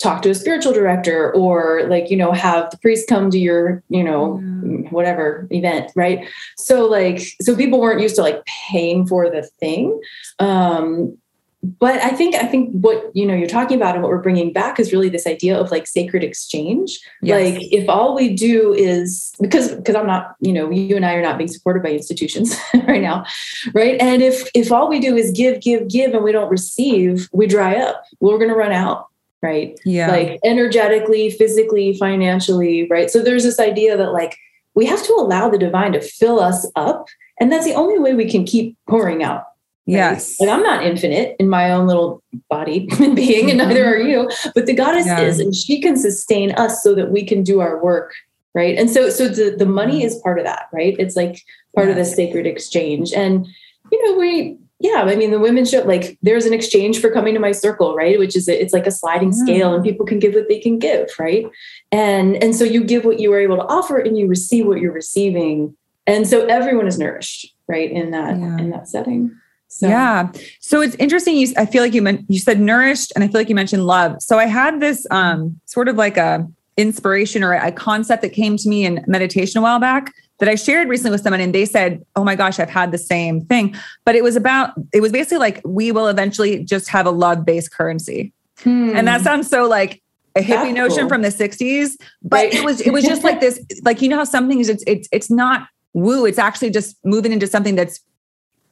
talk 0.00 0.22
to 0.22 0.30
a 0.30 0.34
spiritual 0.34 0.72
director 0.72 1.32
or 1.34 1.82
like 1.88 2.10
you 2.10 2.16
know 2.16 2.32
have 2.32 2.70
the 2.70 2.78
priest 2.78 3.08
come 3.08 3.30
to 3.30 3.38
your 3.38 3.82
you 3.88 4.02
know 4.02 4.40
mm. 4.42 4.90
whatever 4.90 5.46
event 5.50 5.92
right? 5.94 6.26
So 6.56 6.86
like 6.86 7.20
so 7.40 7.56
people 7.56 7.80
weren't 7.80 8.00
used 8.00 8.16
to 8.16 8.22
like 8.22 8.44
paying 8.46 9.06
for 9.06 9.30
the 9.30 9.42
thing. 9.42 10.00
Um 10.38 11.16
but 11.78 12.00
i 12.02 12.08
think 12.08 12.34
i 12.36 12.46
think 12.46 12.70
what 12.72 13.14
you 13.14 13.26
know 13.26 13.34
you're 13.34 13.46
talking 13.46 13.76
about 13.76 13.94
and 13.94 14.02
what 14.02 14.08
we're 14.08 14.22
bringing 14.22 14.50
back 14.50 14.80
is 14.80 14.92
really 14.92 15.10
this 15.10 15.26
idea 15.26 15.58
of 15.58 15.70
like 15.70 15.86
sacred 15.86 16.24
exchange. 16.24 16.98
Yes. 17.20 17.52
like 17.52 17.62
if 17.70 17.86
all 17.86 18.14
we 18.14 18.34
do 18.34 18.72
is 18.72 19.34
because 19.42 19.74
because 19.74 19.94
i'm 19.94 20.06
not 20.06 20.36
you 20.40 20.54
know 20.54 20.70
you 20.70 20.96
and 20.96 21.04
i 21.04 21.12
are 21.12 21.20
not 21.20 21.36
being 21.36 21.48
supported 21.48 21.82
by 21.82 21.90
institutions 21.90 22.56
right 22.88 23.02
now 23.02 23.26
right? 23.74 24.00
And 24.00 24.22
if 24.22 24.48
if 24.54 24.72
all 24.72 24.88
we 24.88 25.00
do 25.00 25.16
is 25.16 25.30
give 25.32 25.60
give 25.60 25.88
give 25.88 26.14
and 26.14 26.24
we 26.24 26.32
don't 26.32 26.50
receive 26.50 27.28
we 27.32 27.46
dry 27.46 27.76
up. 27.76 28.04
We're 28.20 28.38
going 28.38 28.50
to 28.50 28.56
run 28.56 28.72
out 28.72 29.09
right? 29.42 29.78
Yeah. 29.84 30.10
Like 30.10 30.40
energetically, 30.44 31.30
physically, 31.30 31.96
financially, 31.96 32.86
right? 32.88 33.10
So 33.10 33.22
there's 33.22 33.44
this 33.44 33.58
idea 33.58 33.96
that 33.96 34.12
like 34.12 34.36
we 34.74 34.86
have 34.86 35.02
to 35.04 35.12
allow 35.14 35.48
the 35.48 35.58
divine 35.58 35.92
to 35.92 36.00
fill 36.00 36.40
us 36.40 36.70
up. 36.76 37.08
And 37.40 37.50
that's 37.50 37.64
the 37.64 37.74
only 37.74 37.98
way 37.98 38.14
we 38.14 38.30
can 38.30 38.44
keep 38.44 38.76
pouring 38.88 39.22
out. 39.22 39.44
Right? 39.86 39.96
Yes. 39.96 40.38
Like 40.40 40.50
I'm 40.50 40.62
not 40.62 40.84
infinite 40.84 41.36
in 41.40 41.48
my 41.48 41.72
own 41.72 41.86
little 41.86 42.22
body 42.48 42.88
and 43.00 43.16
being, 43.16 43.50
and 43.50 43.58
neither 43.58 43.84
mm-hmm. 43.84 44.06
are 44.06 44.08
you, 44.08 44.30
but 44.54 44.66
the 44.66 44.74
goddess 44.74 45.06
yeah. 45.06 45.20
is, 45.20 45.40
and 45.40 45.54
she 45.54 45.80
can 45.80 45.96
sustain 45.96 46.52
us 46.52 46.82
so 46.82 46.94
that 46.94 47.10
we 47.10 47.24
can 47.24 47.42
do 47.42 47.60
our 47.60 47.82
work. 47.82 48.12
Right. 48.52 48.76
And 48.76 48.90
so 48.90 49.10
so 49.10 49.28
the, 49.28 49.54
the 49.56 49.66
money 49.66 49.98
mm-hmm. 49.98 50.06
is 50.06 50.20
part 50.22 50.38
of 50.38 50.44
that, 50.44 50.66
right? 50.72 50.96
It's 50.98 51.14
like 51.14 51.40
part 51.74 51.86
yes. 51.86 51.96
of 51.96 51.96
the 51.96 52.04
sacred 52.04 52.46
exchange. 52.46 53.12
And 53.12 53.46
you 53.92 54.06
know, 54.06 54.18
we 54.18 54.58
yeah 54.80 55.02
i 55.02 55.14
mean 55.14 55.30
the 55.30 55.38
women 55.38 55.64
show 55.64 55.80
like 55.82 56.18
there's 56.22 56.46
an 56.46 56.52
exchange 56.52 57.00
for 57.00 57.10
coming 57.10 57.34
to 57.34 57.40
my 57.40 57.52
circle 57.52 57.94
right 57.94 58.18
which 58.18 58.34
is 58.34 58.48
it's 58.48 58.72
like 58.72 58.86
a 58.86 58.90
sliding 58.90 59.32
scale 59.32 59.74
and 59.74 59.84
people 59.84 60.04
can 60.04 60.18
give 60.18 60.34
what 60.34 60.48
they 60.48 60.58
can 60.58 60.78
give 60.78 61.08
right 61.18 61.46
and 61.92 62.42
and 62.42 62.56
so 62.56 62.64
you 62.64 62.82
give 62.82 63.04
what 63.04 63.20
you 63.20 63.32
are 63.32 63.40
able 63.40 63.56
to 63.56 63.64
offer 63.64 63.98
and 63.98 64.18
you 64.18 64.26
receive 64.26 64.66
what 64.66 64.80
you're 64.80 64.92
receiving 64.92 65.76
and 66.06 66.26
so 66.26 66.46
everyone 66.46 66.86
is 66.86 66.98
nourished 66.98 67.54
right 67.68 67.90
in 67.90 68.10
that 68.10 68.38
yeah. 68.38 68.58
in 68.58 68.70
that 68.70 68.88
setting 68.88 69.30
so. 69.72 69.86
Yeah. 69.86 70.32
So 70.58 70.80
it's 70.80 70.96
interesting. 70.96 71.36
You, 71.36 71.54
I 71.56 71.64
feel 71.64 71.80
like 71.80 71.94
you 71.94 72.02
meant, 72.02 72.24
you 72.28 72.40
said 72.40 72.58
nourished 72.58 73.12
and 73.14 73.22
I 73.22 73.28
feel 73.28 73.40
like 73.40 73.48
you 73.48 73.54
mentioned 73.54 73.86
love. 73.86 74.20
So 74.20 74.36
I 74.36 74.46
had 74.46 74.80
this 74.80 75.06
um, 75.12 75.60
sort 75.64 75.86
of 75.86 75.94
like 75.94 76.16
a 76.16 76.44
inspiration 76.76 77.44
or 77.44 77.52
a 77.52 77.70
concept 77.70 78.22
that 78.22 78.30
came 78.30 78.56
to 78.56 78.68
me 78.68 78.84
in 78.84 79.04
meditation 79.06 79.58
a 79.58 79.62
while 79.62 79.78
back 79.78 80.12
that 80.40 80.48
I 80.48 80.54
shared 80.56 80.88
recently 80.88 81.12
with 81.12 81.22
someone 81.22 81.40
and 81.40 81.54
they 81.54 81.64
said, 81.64 82.04
Oh 82.16 82.24
my 82.24 82.34
gosh, 82.34 82.58
I've 82.58 82.70
had 82.70 82.92
the 82.92 82.98
same 82.98 83.42
thing. 83.42 83.76
But 84.04 84.16
it 84.16 84.24
was 84.24 84.36
about, 84.36 84.72
it 84.92 85.00
was 85.00 85.12
basically 85.12 85.38
like, 85.38 85.60
we 85.64 85.92
will 85.92 86.08
eventually 86.08 86.64
just 86.64 86.88
have 86.88 87.06
a 87.06 87.10
love 87.10 87.44
based 87.44 87.72
currency. 87.72 88.32
Hmm. 88.58 88.92
And 88.94 89.06
that 89.06 89.20
sounds 89.20 89.48
so 89.48 89.68
like 89.68 90.02
a 90.34 90.40
hippie 90.40 90.46
That's 90.46 90.74
notion 90.74 90.98
cool. 91.00 91.08
from 91.08 91.22
the 91.22 91.28
60s. 91.28 91.96
But 92.22 92.36
right. 92.36 92.54
it 92.54 92.64
was, 92.64 92.80
it 92.80 92.90
was 92.90 93.04
just 93.04 93.22
like 93.22 93.40
this, 93.40 93.60
like, 93.84 94.02
you 94.02 94.08
know 94.08 94.16
how 94.16 94.24
something 94.24 94.58
is, 94.58 94.68
it's, 94.68 94.84
it's, 94.86 95.08
it's 95.12 95.30
not 95.30 95.68
woo, 95.92 96.24
it's 96.24 96.38
actually 96.38 96.70
just 96.70 96.96
moving 97.04 97.32
into 97.32 97.46
something 97.46 97.74
that's 97.74 98.00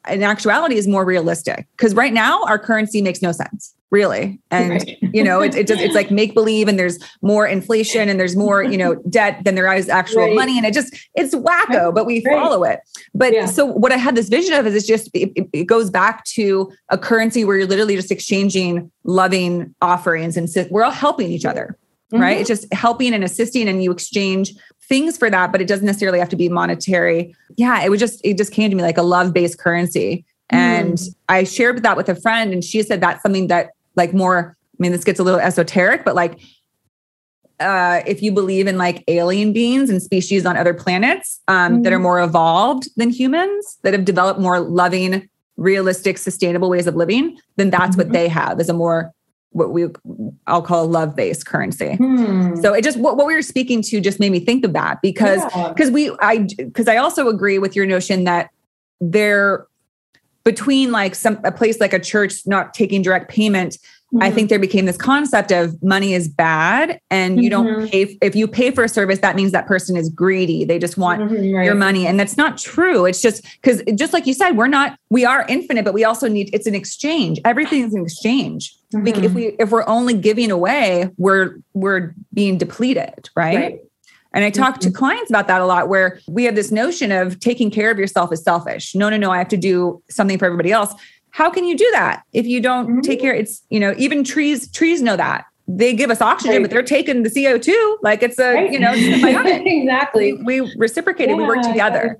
in 0.09 0.23
actuality 0.23 0.77
is 0.77 0.89
more 0.89 1.05
realistic. 1.05 1.67
Because 1.77 1.95
right 1.95 2.13
now 2.13 2.43
our 2.45 2.59
currency 2.59 3.03
makes 3.03 3.21
no 3.21 3.33
sense 3.33 3.75
really 3.91 4.39
and 4.51 4.71
right. 4.71 4.99
you 5.01 5.25
know 5.25 5.41
it, 5.41 5.55
it 5.55 5.67
just 5.67 5.81
it's 5.81 5.95
like 5.95 6.11
make 6.11 6.35
believe 6.35 6.69
and 6.69 6.79
there's 6.79 6.99
more 7.23 7.47
inflation 7.47 8.09
and 8.11 8.21
there's 8.21 8.37
more 8.37 8.63
you 8.63 8.77
know 8.77 8.95
debt 9.09 9.43
than 9.45 9.55
there 9.55 9.73
is 9.73 9.89
actual 9.89 10.25
right. 10.25 10.35
money 10.35 10.59
and 10.59 10.67
it 10.67 10.75
just 10.75 10.95
it's 11.15 11.35
wacko 11.35 11.87
right. 11.87 11.95
but 11.95 12.05
we 12.05 12.23
follow 12.23 12.65
it 12.65 12.81
but 13.15 13.33
yeah. 13.33 13.47
so 13.47 13.65
what 13.65 13.91
i 13.91 13.97
had 13.97 14.15
this 14.15 14.29
vision 14.29 14.53
of 14.53 14.67
is 14.67 14.75
it's 14.75 14.87
just 14.87 15.09
it, 15.15 15.49
it, 15.53 15.65
goes 15.65 15.89
back 15.89 16.23
to 16.25 16.71
a 16.91 16.99
currency 16.99 17.45
where 17.45 17.57
you're 17.57 17.67
literally 17.67 17.97
just 17.97 18.11
exchanging 18.11 18.91
loving 19.05 19.75
offerings 19.81 20.37
and 20.37 20.49
we're 20.71 20.85
all 20.85 20.91
helping 20.91 21.31
each 21.31 21.47
other 21.47 21.79
mm-hmm. 22.13 22.23
right 22.23 22.39
it's 22.39 22.49
just 22.49 22.71
helping 22.75 23.15
and 23.15 23.25
assisting 23.25 23.69
and 23.69 23.83
you 23.83 23.91
exchange 23.91 24.53
things 24.83 25.17
for 25.17 25.31
that 25.31 25.51
but 25.51 25.63
it 25.63 25.67
doesn't 25.67 25.87
necessarily 25.87 26.19
have 26.19 26.29
to 26.29 26.37
be 26.37 26.51
monetary 26.51 27.35
yeah 27.57 27.83
it 27.83 27.91
was 27.91 28.01
just 28.01 28.21
it 28.23 28.37
just 28.37 28.53
came 28.53 28.69
to 28.69 28.77
me 28.77 28.83
like 28.83 28.99
a 28.99 29.03
love 29.03 29.33
based 29.33 29.59
currency 29.59 30.27
and 30.51 30.95
mm. 30.95 31.15
I 31.29 31.45
shared 31.45 31.83
that 31.83 31.97
with 31.97 32.09
a 32.09 32.15
friend, 32.15 32.53
and 32.53 32.65
she 32.65 32.83
said 32.83 33.01
that's 33.01 33.23
something 33.23 33.49
that 33.49 33.71
like 33.99 34.15
more 34.15 34.57
i 34.57 34.77
mean 34.79 34.93
this 34.93 35.05
gets 35.05 35.21
a 35.21 35.23
little 35.23 35.41
esoteric 35.41 36.05
but 36.05 36.15
like 36.15 36.39
uh, 37.61 38.03
if 38.07 38.23
you 38.23 38.31
believe 38.31 38.69
in 38.69 38.79
like 38.79 39.03
alien 39.09 39.53
beings 39.53 39.91
and 39.91 40.01
species 40.01 40.47
on 40.47 40.57
other 40.57 40.73
planets 40.73 41.41
um, 41.49 41.73
mm-hmm. 41.73 41.83
that 41.83 41.93
are 41.93 41.97
mm-hmm. 41.97 42.05
more 42.05 42.21
evolved 42.23 42.89
than 42.97 43.11
humans 43.11 43.79
that 43.83 43.93
have 43.93 44.05
developed 44.05 44.39
more 44.39 44.61
loving 44.61 45.29
realistic 45.57 46.19
sustainable 46.19 46.71
ways 46.71 46.87
of 46.87 46.95
living 46.95 47.37
then 47.57 47.69
that's 47.69 47.97
mm-hmm. 47.97 48.07
what 48.07 48.13
they 48.13 48.29
have 48.29 48.61
is 48.61 48.69
a 48.69 48.73
more 48.73 49.13
what 49.51 49.73
we 49.73 49.87
I'll 50.47 50.63
call 50.63 50.85
a 50.85 50.87
love 50.87 51.17
based 51.17 51.47
currency. 51.47 51.97
Hmm. 51.97 52.57
So 52.57 52.75
it 52.75 52.85
just 52.85 52.99
what, 52.99 53.17
what 53.17 53.27
we 53.27 53.35
were 53.35 53.43
speaking 53.43 53.83
to 53.83 54.01
just 54.01 54.21
made 54.21 54.31
me 54.31 54.41
think 54.41 54.65
of 54.65 54.73
that 54.75 55.01
because 55.03 55.43
because 55.69 55.89
yeah. 55.89 55.95
we 55.95 56.17
I 56.21 56.47
because 56.57 56.89
I 56.89 56.97
also 56.97 57.29
agree 57.29 57.59
with 57.59 57.75
your 57.75 57.87
notion 57.87 58.25
that 58.25 58.51
there 59.01 59.67
between 60.49 60.91
like 60.91 61.15
some 61.15 61.39
a 61.45 61.53
place 61.53 61.79
like 61.79 61.93
a 61.93 61.99
church 61.99 62.47
not 62.47 62.73
taking 62.73 63.03
direct 63.03 63.31
payment 63.31 63.75
mm-hmm. 63.75 64.23
i 64.23 64.31
think 64.31 64.49
there 64.49 64.59
became 64.59 64.87
this 64.87 64.97
concept 64.97 65.53
of 65.53 65.77
money 65.83 66.15
is 66.15 66.27
bad 66.27 66.99
and 67.11 67.35
mm-hmm. 67.35 67.43
you 67.43 67.51
don't 67.51 67.67
mm-hmm. 67.67 67.87
pay 67.87 68.17
if 68.23 68.35
you 68.35 68.49
pay 68.49 68.71
for 68.71 68.83
a 68.83 68.89
service 68.89 69.19
that 69.19 69.37
means 69.37 69.53
that 69.53 69.67
person 69.67 69.95
is 69.95 70.09
greedy 70.09 70.65
they 70.65 70.79
just 70.79 70.97
want 70.97 71.21
mm-hmm, 71.21 71.55
right. 71.55 71.67
your 71.67 71.75
money 71.75 72.07
and 72.07 72.19
that's 72.19 72.39
not 72.39 72.57
true 72.57 73.05
it's 73.05 73.21
just 73.21 73.45
because 73.61 73.83
just 73.95 74.15
like 74.15 74.27
you 74.27 74.33
said 74.33 74.53
we're 74.53 74.67
not 74.67 74.99
we 75.11 75.23
are 75.27 75.45
infinite 75.51 75.85
but 75.85 75.93
we 75.93 76.03
also 76.03 76.27
need 76.27 76.49
it's 76.55 76.67
an 76.67 76.75
exchange 76.75 77.39
everything 77.45 77.83
is 77.83 77.93
an 77.93 78.03
exchange 78.03 78.75
if 78.95 79.01
mm-hmm. 79.05 79.35
we 79.35 79.47
if 79.59 79.71
we're 79.71 79.87
only 79.87 80.15
giving 80.15 80.51
away 80.51 81.11
we're 81.19 81.59
we're 81.75 82.15
being 82.33 82.57
depleted 82.57 83.29
right. 83.37 83.55
right. 83.55 83.81
And 84.35 84.45
I 84.45 84.51
talk 84.51 84.81
to 84.81 84.89
mm-hmm. 84.89 84.97
clients 84.97 85.31
about 85.31 85.47
that 85.49 85.61
a 85.61 85.67
lot 85.67 85.89
where 85.89 86.21
we 86.29 86.45
have 86.45 86.55
this 86.55 86.71
notion 86.71 87.13
of 87.13 87.41
taking 87.41 87.71
care 87.71 87.91
of 87.91 87.99
yourself 87.99 88.33
is 88.33 88.43
selfish. 88.43 88.95
No, 88.95 89.09
no, 89.09 89.17
no, 89.17 89.31
I 89.31 89.39
have 89.39 89.49
to 89.49 89.57
do 89.57 90.03
something 90.11 90.39
for 90.39 90.45
everybody 90.45 90.73
else. 90.73 90.95
how 91.31 91.51
can 91.51 91.65
you 91.65 91.77
do 91.77 91.89
that 91.93 92.23
if 92.33 92.47
you 92.47 92.61
don't 92.61 92.89
mm-hmm. 92.89 93.01
take 93.01 93.21
care? 93.21 93.35
It's, 93.35 93.63
you 93.71 93.79
know, 93.79 93.95
even 93.97 94.25
trees, 94.25 94.71
trees 94.71 95.01
know 95.01 95.17
that. 95.17 95.45
They 95.67 95.93
give 95.93 96.11
us 96.11 96.23
oxygen, 96.23 96.57
right. 96.57 96.63
but 96.63 96.71
they're 96.71 96.83
taking 96.83 97.23
the 97.23 97.29
CO2. 97.29 97.99
Like 98.03 98.23
it's 98.23 98.39
a, 98.39 98.55
right. 98.55 98.73
you 98.73 98.79
know, 98.79 98.93
exactly. 98.95 100.33
We, 100.33 100.63
we 100.63 100.75
reciprocated, 100.77 101.37
yeah, 101.37 101.43
we 101.43 101.45
work 101.45 101.63
together. 101.63 102.19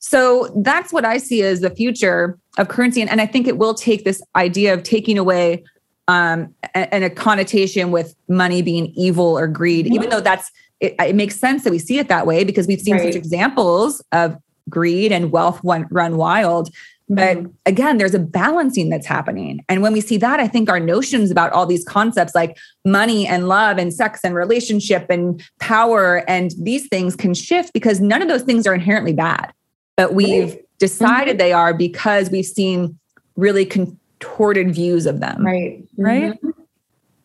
So 0.00 0.52
that's 0.62 0.92
what 0.92 1.04
I 1.04 1.18
see 1.18 1.42
as 1.42 1.60
the 1.60 1.70
future 1.70 2.38
of 2.58 2.68
currency. 2.68 3.00
And, 3.00 3.10
and 3.10 3.20
I 3.20 3.26
think 3.26 3.46
it 3.46 3.58
will 3.58 3.74
take 3.74 4.04
this 4.04 4.22
idea 4.34 4.74
of 4.74 4.82
taking 4.82 5.18
away 5.18 5.64
um, 6.08 6.54
and 6.74 7.04
a 7.04 7.10
connotation 7.10 7.90
with 7.92 8.16
money 8.28 8.62
being 8.62 8.92
evil 8.96 9.38
or 9.38 9.46
greed, 9.46 9.86
mm-hmm. 9.86 9.94
even 9.94 10.10
though 10.10 10.20
that's 10.20 10.50
it, 10.80 10.94
it, 10.98 11.14
makes 11.14 11.36
sense 11.38 11.64
that 11.64 11.70
we 11.70 11.78
see 11.78 11.98
it 11.98 12.08
that 12.08 12.26
way 12.26 12.44
because 12.44 12.66
we've 12.66 12.80
seen 12.80 12.94
right. 12.94 13.04
such 13.04 13.14
examples 13.14 14.02
of 14.12 14.36
greed 14.68 15.12
and 15.12 15.30
wealth 15.30 15.60
run 15.62 16.16
wild. 16.16 16.70
But 17.08 17.38
mm-hmm. 17.38 17.50
again, 17.66 17.98
there's 17.98 18.14
a 18.14 18.20
balancing 18.20 18.88
that's 18.88 19.06
happening. 19.06 19.64
And 19.68 19.82
when 19.82 19.92
we 19.92 20.00
see 20.00 20.16
that, 20.18 20.38
I 20.38 20.46
think 20.46 20.70
our 20.70 20.78
notions 20.78 21.32
about 21.32 21.52
all 21.52 21.66
these 21.66 21.84
concepts 21.84 22.36
like 22.36 22.56
money 22.84 23.26
and 23.26 23.48
love 23.48 23.78
and 23.78 23.92
sex 23.92 24.20
and 24.22 24.32
relationship 24.32 25.06
and 25.10 25.42
power 25.58 26.24
and 26.28 26.52
these 26.56 26.86
things 26.86 27.16
can 27.16 27.34
shift 27.34 27.72
because 27.72 28.00
none 28.00 28.22
of 28.22 28.28
those 28.28 28.42
things 28.42 28.64
are 28.64 28.74
inherently 28.74 29.12
bad. 29.12 29.52
But 29.96 30.14
we've 30.14 30.50
right. 30.50 30.64
decided 30.78 31.32
mm-hmm. 31.32 31.38
they 31.38 31.52
are 31.52 31.74
because 31.74 32.30
we've 32.30 32.46
seen 32.46 32.96
really 33.34 33.66
contorted 33.66 34.72
views 34.72 35.06
of 35.06 35.18
them. 35.18 35.44
Right. 35.44 35.82
Right. 35.96 36.34
Mm-hmm. 36.34 36.59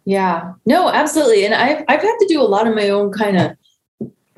Yeah. 0.05 0.53
No, 0.65 0.89
absolutely. 0.89 1.45
And 1.45 1.53
I've 1.53 1.83
I've 1.87 2.01
had 2.01 2.17
to 2.19 2.27
do 2.27 2.41
a 2.41 2.43
lot 2.43 2.67
of 2.67 2.75
my 2.75 2.89
own 2.89 3.11
kind 3.11 3.37
of 3.37 3.57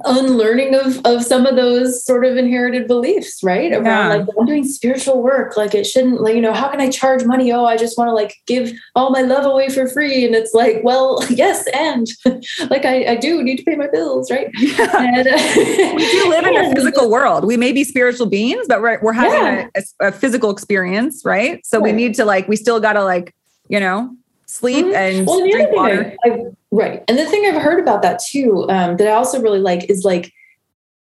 unlearning 0.06 0.76
of 0.76 1.04
of 1.06 1.24
some 1.24 1.48
of 1.48 1.56
those 1.56 2.06
sort 2.06 2.24
of 2.24 2.38
inherited 2.38 2.88
beliefs 2.88 3.42
right 3.42 3.72
around 3.72 3.84
yeah. 4.12 4.16
like 4.18 4.28
i'm 4.40 4.46
doing 4.46 4.64
spiritual 4.64 5.24
work 5.24 5.58
like 5.58 5.74
it 5.74 5.88
shouldn't 5.88 6.22
like 6.22 6.36
you 6.36 6.42
know 6.42 6.54
how 6.54 6.70
can 6.70 6.80
i 6.80 6.88
charge 6.88 7.26
money 7.26 7.52
oh 7.52 7.66
i 7.66 7.76
just 7.76 7.98
want 7.98 8.08
to 8.08 8.14
like 8.14 8.36
give 8.46 8.72
all 8.94 9.10
my 9.10 9.22
love 9.22 9.44
away 9.44 9.70
for 9.70 9.88
free 9.88 10.24
and 10.24 10.36
it's 10.36 10.54
like 10.54 10.82
well 10.84 11.20
yes 11.32 11.66
and 11.74 12.08
like 12.70 12.86
i, 12.86 13.06
I 13.06 13.16
do 13.16 13.42
need 13.42 13.58
to 13.58 13.64
pay 13.64 13.76
my 13.76 13.88
bills 13.88 14.30
right 14.30 14.50
yeah. 14.58 15.02
and, 15.02 15.28
uh, 15.28 15.94
we 15.96 16.12
do 16.12 16.30
live 16.30 16.46
in 16.46 16.56
a 16.56 16.76
physical 16.76 17.10
world 17.10 17.44
we 17.44 17.58
may 17.58 17.72
be 17.72 17.84
spiritual 17.84 18.28
beings 18.28 18.68
but 18.70 18.82
we're, 18.84 19.00
we're 19.02 19.14
having 19.14 19.32
yeah. 19.34 19.68
a, 19.76 20.10
a, 20.10 20.12
physical 20.12 20.52
experience 20.52 21.24
right 21.26 21.66
so 21.66 21.80
right. 21.80 21.86
we 21.86 21.92
need 21.92 22.14
to 22.14 22.24
like 22.24 22.48
we 22.48 22.56
still 22.56 22.80
gotta 22.80 23.04
like 23.04 23.34
you 23.68 23.80
know 23.80 24.16
sleep 24.48 24.86
mm-hmm. 24.86 24.96
and 24.96 25.28
well, 25.28 25.40
drink 25.50 25.72
water. 25.72 26.16
I, 26.26 26.30
I, 26.30 26.46
right. 26.72 27.04
And 27.08 27.18
the 27.18 27.26
thing 27.26 27.46
I've 27.46 27.62
heard 27.62 27.80
about 27.80 28.02
that 28.02 28.20
too, 28.20 28.66
um, 28.70 28.98
that 28.98 29.08
I 29.08 29.12
also 29.12 29.42
really 29.42 29.60
like 29.60 29.90
is 29.90 30.04
like 30.04 30.34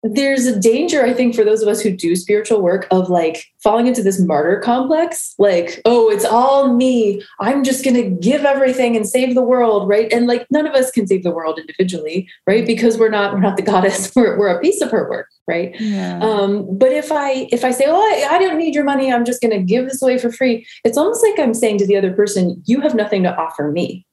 there's 0.03 0.45
a 0.45 0.59
danger, 0.59 1.03
I 1.03 1.13
think, 1.13 1.35
for 1.35 1.43
those 1.43 1.61
of 1.61 1.67
us 1.67 1.81
who 1.81 1.91
do 1.91 2.15
spiritual 2.15 2.61
work 2.61 2.87
of 2.91 3.09
like 3.09 3.45
falling 3.63 3.87
into 3.87 4.03
this 4.03 4.19
martyr 4.19 4.59
complex. 4.59 5.33
Like, 5.39 5.81
oh, 5.85 6.09
it's 6.09 6.23
all 6.23 6.73
me. 6.73 7.23
I'm 7.39 7.63
just 7.63 7.83
going 7.83 7.95
to 7.95 8.09
give 8.09 8.45
everything 8.45 8.95
and 8.95 9.07
save 9.07 9.33
the 9.35 9.41
world, 9.41 9.87
right? 9.87 10.11
And 10.13 10.27
like, 10.27 10.45
none 10.51 10.67
of 10.67 10.73
us 10.73 10.91
can 10.91 11.07
save 11.07 11.23
the 11.23 11.31
world 11.31 11.59
individually, 11.59 12.29
right? 12.45 12.65
Because 12.65 12.97
we're 12.97 13.09
not 13.09 13.33
we're 13.33 13.39
not 13.39 13.57
the 13.57 13.63
goddess. 13.63 14.11
We're 14.15 14.37
we're 14.37 14.47
a 14.47 14.59
piece 14.59 14.81
of 14.81 14.89
her 14.91 15.07
work, 15.09 15.27
right? 15.47 15.79
Yeah. 15.79 16.19
Um, 16.19 16.65
but 16.77 16.91
if 16.91 17.11
I 17.11 17.47
if 17.51 17.63
I 17.63 17.71
say, 17.71 17.85
oh, 17.87 17.95
I, 17.95 18.35
I 18.35 18.39
don't 18.39 18.57
need 18.57 18.73
your 18.73 18.83
money, 18.83 19.11
I'm 19.11 19.25
just 19.25 19.41
going 19.41 19.51
to 19.51 19.61
give 19.61 19.85
this 19.85 20.01
away 20.01 20.17
for 20.17 20.31
free. 20.31 20.65
It's 20.83 20.97
almost 20.97 21.23
like 21.23 21.37
I'm 21.39 21.53
saying 21.53 21.77
to 21.79 21.87
the 21.87 21.97
other 21.97 22.13
person, 22.13 22.61
you 22.65 22.81
have 22.81 22.95
nothing 22.95 23.23
to 23.23 23.35
offer 23.35 23.71
me 23.71 24.06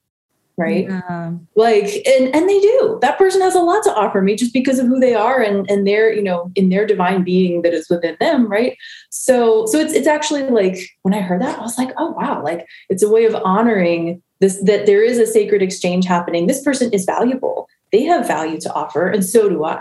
right? 0.56 0.88
Yeah. 0.88 1.32
like 1.56 2.06
and 2.06 2.34
and 2.34 2.48
they 2.48 2.60
do. 2.60 2.98
That 3.00 3.18
person 3.18 3.40
has 3.40 3.54
a 3.54 3.60
lot 3.60 3.82
to 3.84 3.94
offer 3.94 4.22
me 4.22 4.36
just 4.36 4.52
because 4.52 4.78
of 4.78 4.86
who 4.86 5.00
they 5.00 5.14
are 5.14 5.40
and 5.40 5.68
and 5.70 5.86
their 5.86 6.12
you 6.12 6.22
know 6.22 6.50
in 6.54 6.68
their 6.68 6.86
divine 6.86 7.24
being 7.24 7.62
that 7.62 7.74
is 7.74 7.88
within 7.90 8.16
them 8.20 8.48
right? 8.48 8.76
So 9.10 9.66
so 9.66 9.78
it's 9.78 9.92
it's 9.92 10.06
actually 10.06 10.42
like 10.44 10.76
when 11.02 11.14
i 11.14 11.20
heard 11.20 11.40
that 11.40 11.58
i 11.58 11.62
was 11.62 11.78
like 11.78 11.92
oh 11.96 12.10
wow 12.12 12.42
like 12.42 12.66
it's 12.88 13.02
a 13.02 13.08
way 13.08 13.24
of 13.24 13.34
honoring 13.36 14.22
this 14.40 14.60
that 14.62 14.86
there 14.86 15.02
is 15.02 15.18
a 15.18 15.26
sacred 15.26 15.62
exchange 15.62 16.06
happening. 16.06 16.46
This 16.46 16.62
person 16.62 16.92
is 16.92 17.04
valuable. 17.04 17.68
They 17.92 18.02
have 18.02 18.26
value 18.26 18.60
to 18.60 18.72
offer 18.72 19.08
and 19.08 19.24
so 19.24 19.48
do 19.48 19.64
i 19.64 19.80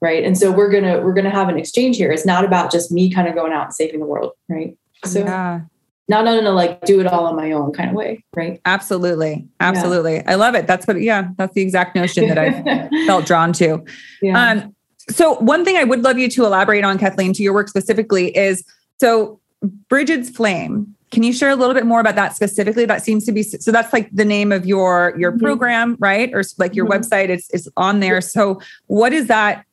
right? 0.00 0.22
And 0.22 0.36
so 0.36 0.52
we're 0.52 0.70
gonna 0.70 1.00
we're 1.00 1.14
gonna 1.14 1.30
have 1.30 1.48
an 1.48 1.58
exchange 1.58 1.96
here. 1.96 2.12
It's 2.12 2.26
not 2.26 2.44
about 2.44 2.70
just 2.70 2.92
me 2.92 3.10
kind 3.10 3.26
of 3.26 3.34
going 3.34 3.52
out 3.52 3.64
and 3.64 3.74
saving 3.74 4.00
the 4.00 4.06
world 4.06 4.32
right? 4.48 4.76
So 5.04 5.20
yeah 5.20 5.60
not 6.08 6.26
on 6.26 6.44
a 6.44 6.50
like 6.50 6.82
do 6.82 7.00
it 7.00 7.06
all 7.06 7.26
on 7.26 7.36
my 7.36 7.52
own 7.52 7.72
kind 7.72 7.90
of 7.90 7.96
way, 7.96 8.24
right? 8.36 8.60
Absolutely. 8.66 9.46
Absolutely. 9.60 10.16
Yeah. 10.16 10.32
I 10.32 10.34
love 10.34 10.54
it. 10.54 10.66
That's 10.66 10.86
what, 10.86 11.00
yeah, 11.00 11.28
that's 11.36 11.54
the 11.54 11.62
exact 11.62 11.96
notion 11.96 12.28
that 12.28 12.38
I 12.38 12.88
felt 13.06 13.26
drawn 13.26 13.52
to. 13.54 13.84
Yeah. 14.20 14.50
Um, 14.50 14.76
so 15.10 15.34
one 15.36 15.64
thing 15.64 15.76
I 15.76 15.84
would 15.84 16.02
love 16.02 16.18
you 16.18 16.28
to 16.30 16.44
elaborate 16.44 16.84
on, 16.84 16.98
Kathleen, 16.98 17.32
to 17.34 17.42
your 17.42 17.54
work 17.54 17.68
specifically 17.68 18.36
is 18.36 18.64
so 19.00 19.40
Brigid's 19.88 20.30
Flame. 20.30 20.94
Can 21.10 21.22
you 21.22 21.32
share 21.32 21.50
a 21.50 21.56
little 21.56 21.74
bit 21.74 21.86
more 21.86 22.00
about 22.00 22.16
that 22.16 22.34
specifically? 22.34 22.86
That 22.86 23.02
seems 23.02 23.24
to 23.26 23.32
be 23.32 23.42
so. 23.42 23.70
That's 23.70 23.92
like 23.92 24.10
the 24.12 24.24
name 24.24 24.50
of 24.50 24.66
your 24.66 25.14
your 25.16 25.30
mm-hmm. 25.30 25.44
program, 25.44 25.96
right? 26.00 26.30
Or 26.34 26.42
like 26.58 26.74
your 26.74 26.86
mm-hmm. 26.86 27.02
website. 27.02 27.28
It's 27.28 27.48
it's 27.50 27.68
on 27.76 28.00
there. 28.00 28.20
So 28.20 28.60
what 28.86 29.12
is 29.12 29.28
that? 29.28 29.64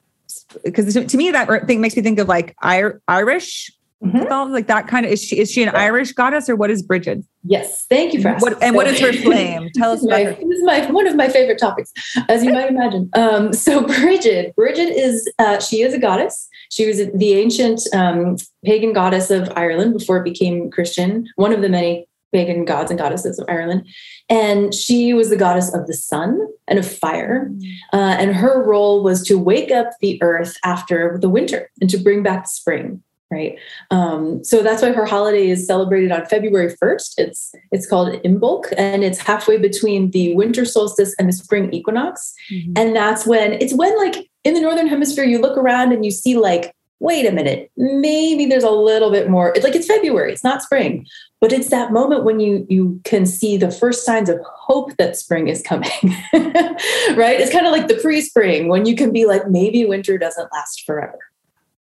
Because 0.64 0.94
to 0.94 1.18
me, 1.18 1.32
that 1.32 1.66
thing 1.66 1.82
makes 1.82 1.96
me 1.96 2.04
think 2.04 2.20
of 2.20 2.28
like 2.28 2.56
Irish 2.62 3.72
Mm-hmm. 4.04 4.52
Like 4.52 4.66
that 4.68 4.88
kind 4.88 5.06
of 5.06 5.12
is 5.12 5.24
she 5.24 5.38
is 5.38 5.52
she 5.52 5.62
an 5.62 5.70
yeah. 5.74 5.80
Irish 5.80 6.14
goddess 6.14 6.50
or 6.50 6.56
what 6.56 6.72
is 6.72 6.82
Brigid? 6.82 7.24
Yes, 7.44 7.86
thank 7.88 8.14
you 8.14 8.22
for 8.22 8.30
asking. 8.30 8.54
What, 8.54 8.64
and 8.64 8.76
what 8.76 8.88
is 8.88 9.00
her 9.00 9.14
flame? 9.24 9.70
Tell 9.76 9.92
us 9.92 10.04
about 10.04 10.24
my, 10.24 10.24
This 10.32 10.58
is 10.58 10.64
my 10.64 10.92
one 10.92 11.08
of 11.08 11.16
my 11.16 11.30
favorite 11.30 11.60
topics, 11.60 11.94
as 12.28 12.44
you 12.44 12.52
might 12.52 12.70
imagine. 12.70 13.12
Um, 13.14 13.54
so 13.54 13.82
Brigid, 13.86 14.56
Brigid 14.56 14.90
is 14.90 15.32
uh, 15.38 15.60
she 15.60 15.82
is 15.82 15.94
a 15.94 16.00
goddess. 16.00 16.50
She 16.72 16.88
was 16.88 16.98
the 16.98 17.34
ancient 17.34 17.82
um, 17.94 18.38
pagan 18.66 18.94
goddess 18.94 19.30
of 19.30 19.52
Ireland 19.56 19.94
before 19.94 20.18
it 20.18 20.24
became 20.24 20.72
Christian. 20.72 21.28
One 21.36 21.54
of 21.54 21.62
the 21.62 21.70
many 21.70 22.08
pagan 22.34 22.66
gods 22.66 22.90
and 22.90 22.98
goddesses 22.98 23.38
of 23.38 23.46
Ireland. 23.50 23.86
And 24.30 24.74
she 24.74 25.14
was 25.14 25.30
the 25.30 25.36
goddess 25.36 25.74
of 25.74 25.86
the 25.86 25.94
sun 25.94 26.40
and 26.66 26.80
of 26.80 26.90
fire. 26.90 27.50
Mm. 27.52 27.74
Uh, 27.92 28.16
and 28.20 28.34
her 28.34 28.64
role 28.64 29.04
was 29.04 29.22
to 29.24 29.38
wake 29.38 29.70
up 29.70 29.90
the 30.00 30.18
earth 30.24 30.56
after 30.64 31.18
the 31.20 31.30
winter 31.30 31.70
and 31.82 31.90
to 31.90 31.98
bring 31.98 32.24
back 32.24 32.48
spring 32.48 33.04
right? 33.32 33.58
Um, 33.90 34.44
so 34.44 34.62
that's 34.62 34.82
why 34.82 34.92
her 34.92 35.06
holiday 35.06 35.50
is 35.50 35.66
celebrated 35.66 36.12
on 36.12 36.26
February 36.26 36.76
1st. 36.76 37.14
It's 37.18 37.56
it's 37.72 37.88
called 37.88 38.22
Imbolc, 38.24 38.74
and 38.78 39.04
it's 39.04 39.20
halfway 39.20 39.58
between 39.58 40.12
the 40.12 40.36
winter 40.36 40.66
solstice 40.66 41.16
and 41.18 41.30
the 41.30 41.34
spring 41.34 41.74
equinox. 41.74 42.34
Mm-hmm. 42.52 42.74
And 42.76 42.96
that's 42.96 43.26
when 43.26 43.54
it's 43.54 43.74
when 43.74 43.98
like 43.98 44.30
in 44.44 44.54
the 44.54 44.62
northern 44.62 44.88
hemisphere, 44.88 45.24
you 45.24 45.40
look 45.40 45.58
around 45.58 45.94
and 45.94 46.04
you 46.04 46.12
see 46.12 46.38
like, 46.38 46.76
wait 47.00 47.26
a 47.26 47.32
minute, 47.32 47.72
maybe 47.78 48.46
there's 48.46 48.64
a 48.64 48.70
little 48.70 49.12
bit 49.12 49.30
more. 49.30 49.52
It's 49.56 49.64
like 49.64 49.76
it's 49.76 49.88
February, 49.88 50.32
it's 50.34 50.44
not 50.44 50.62
spring, 50.62 51.08
but 51.40 51.52
it's 51.52 51.70
that 51.70 51.92
moment 51.92 52.26
when 52.26 52.40
you 52.40 52.66
you 52.70 53.00
can 53.06 53.26
see 53.26 53.58
the 53.58 53.72
first 53.72 54.06
signs 54.06 54.30
of 54.30 54.40
hope 54.46 54.96
that 54.98 55.16
spring 55.16 55.48
is 55.48 55.62
coming. 55.62 55.90
right? 56.34 57.40
It's 57.40 57.52
kind 57.52 57.66
of 57.66 57.72
like 57.72 57.88
the 57.88 58.00
pre-spring 58.02 58.68
when 58.68 58.86
you 58.86 58.96
can 58.96 59.12
be 59.12 59.26
like, 59.26 59.48
maybe 59.48 59.86
winter 59.86 60.18
doesn't 60.18 60.52
last 60.52 60.84
forever 60.86 61.31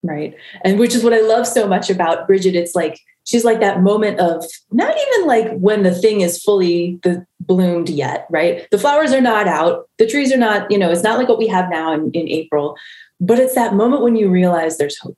right. 0.04 0.36
And 0.64 0.80
which 0.80 0.96
is 0.96 1.04
what 1.04 1.14
i 1.14 1.22
love 1.22 1.48
so 1.48 1.68
much 1.68 1.90
about 1.90 2.28
brigid. 2.28 2.56
It's 2.56 2.76
like 2.76 3.00
she's 3.26 3.46
like 3.46 3.60
that 3.60 3.82
moment 3.82 4.20
of 4.20 4.44
not 4.72 4.96
even 4.96 5.28
like 5.28 5.58
when 5.60 5.84
the 5.84 5.94
thing 5.94 6.22
is 6.22 6.42
fully 6.42 7.00
the 7.04 7.26
bloomed 7.40 7.90
yet 7.90 8.28
right? 8.30 8.70
The 8.72 8.78
flowers 8.78 9.14
are 9.14 9.22
not 9.22 9.48
out. 9.48 9.90
The 9.98 10.08
trees 10.08 10.32
are 10.32 10.38
not 10.38 10.70
you 10.72 10.78
know 10.78 10.92
it's 10.92 11.04
not 11.04 11.18
like 11.18 11.28
what 11.28 11.40
we 11.40 11.48
have 11.48 11.70
now 11.70 11.94
in, 11.94 12.12
in 12.12 12.28
april. 12.30 12.78
But 13.22 13.40
it's 13.40 13.56
that 13.56 13.76
moment 13.76 14.02
when 14.02 14.16
you 14.16 14.30
realize 14.30 14.78
there's 14.78 14.98
hope. 14.98 15.18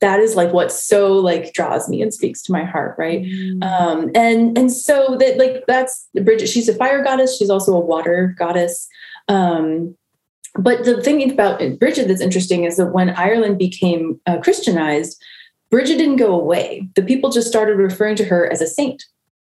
That 0.00 0.20
is 0.20 0.36
like 0.36 0.52
what 0.52 0.72
so 0.72 1.12
like 1.12 1.52
draws 1.52 1.88
me 1.88 2.02
and 2.02 2.12
speaks 2.12 2.42
to 2.42 2.52
my 2.52 2.64
heart 2.64 2.96
right? 2.98 3.22
Mm. 3.22 3.62
um 3.62 4.10
and 4.14 4.56
and 4.56 4.72
so 4.72 5.16
that 5.18 5.38
like 5.38 5.64
that's 5.66 6.08
brigid. 6.22 6.48
She's 6.48 6.68
a 6.68 6.74
fire 6.74 7.02
goddess. 7.02 7.36
She's 7.38 7.50
also 7.50 7.74
a 7.74 7.80
water 7.80 8.34
goddess. 8.38 8.88
Um 9.28 9.96
but 10.58 10.84
the 10.84 11.02
thing 11.02 11.30
about 11.30 11.60
Brigid 11.78 12.08
that's 12.08 12.20
interesting 12.20 12.64
is 12.64 12.76
that 12.76 12.92
when 12.92 13.10
Ireland 13.10 13.58
became 13.58 14.20
uh, 14.26 14.38
Christianized, 14.38 15.22
Brigid 15.70 15.98
didn't 15.98 16.16
go 16.16 16.38
away. 16.38 16.88
The 16.94 17.02
people 17.02 17.30
just 17.30 17.48
started 17.48 17.76
referring 17.76 18.16
to 18.16 18.24
her 18.24 18.50
as 18.52 18.60
a 18.60 18.66
saint. 18.66 19.04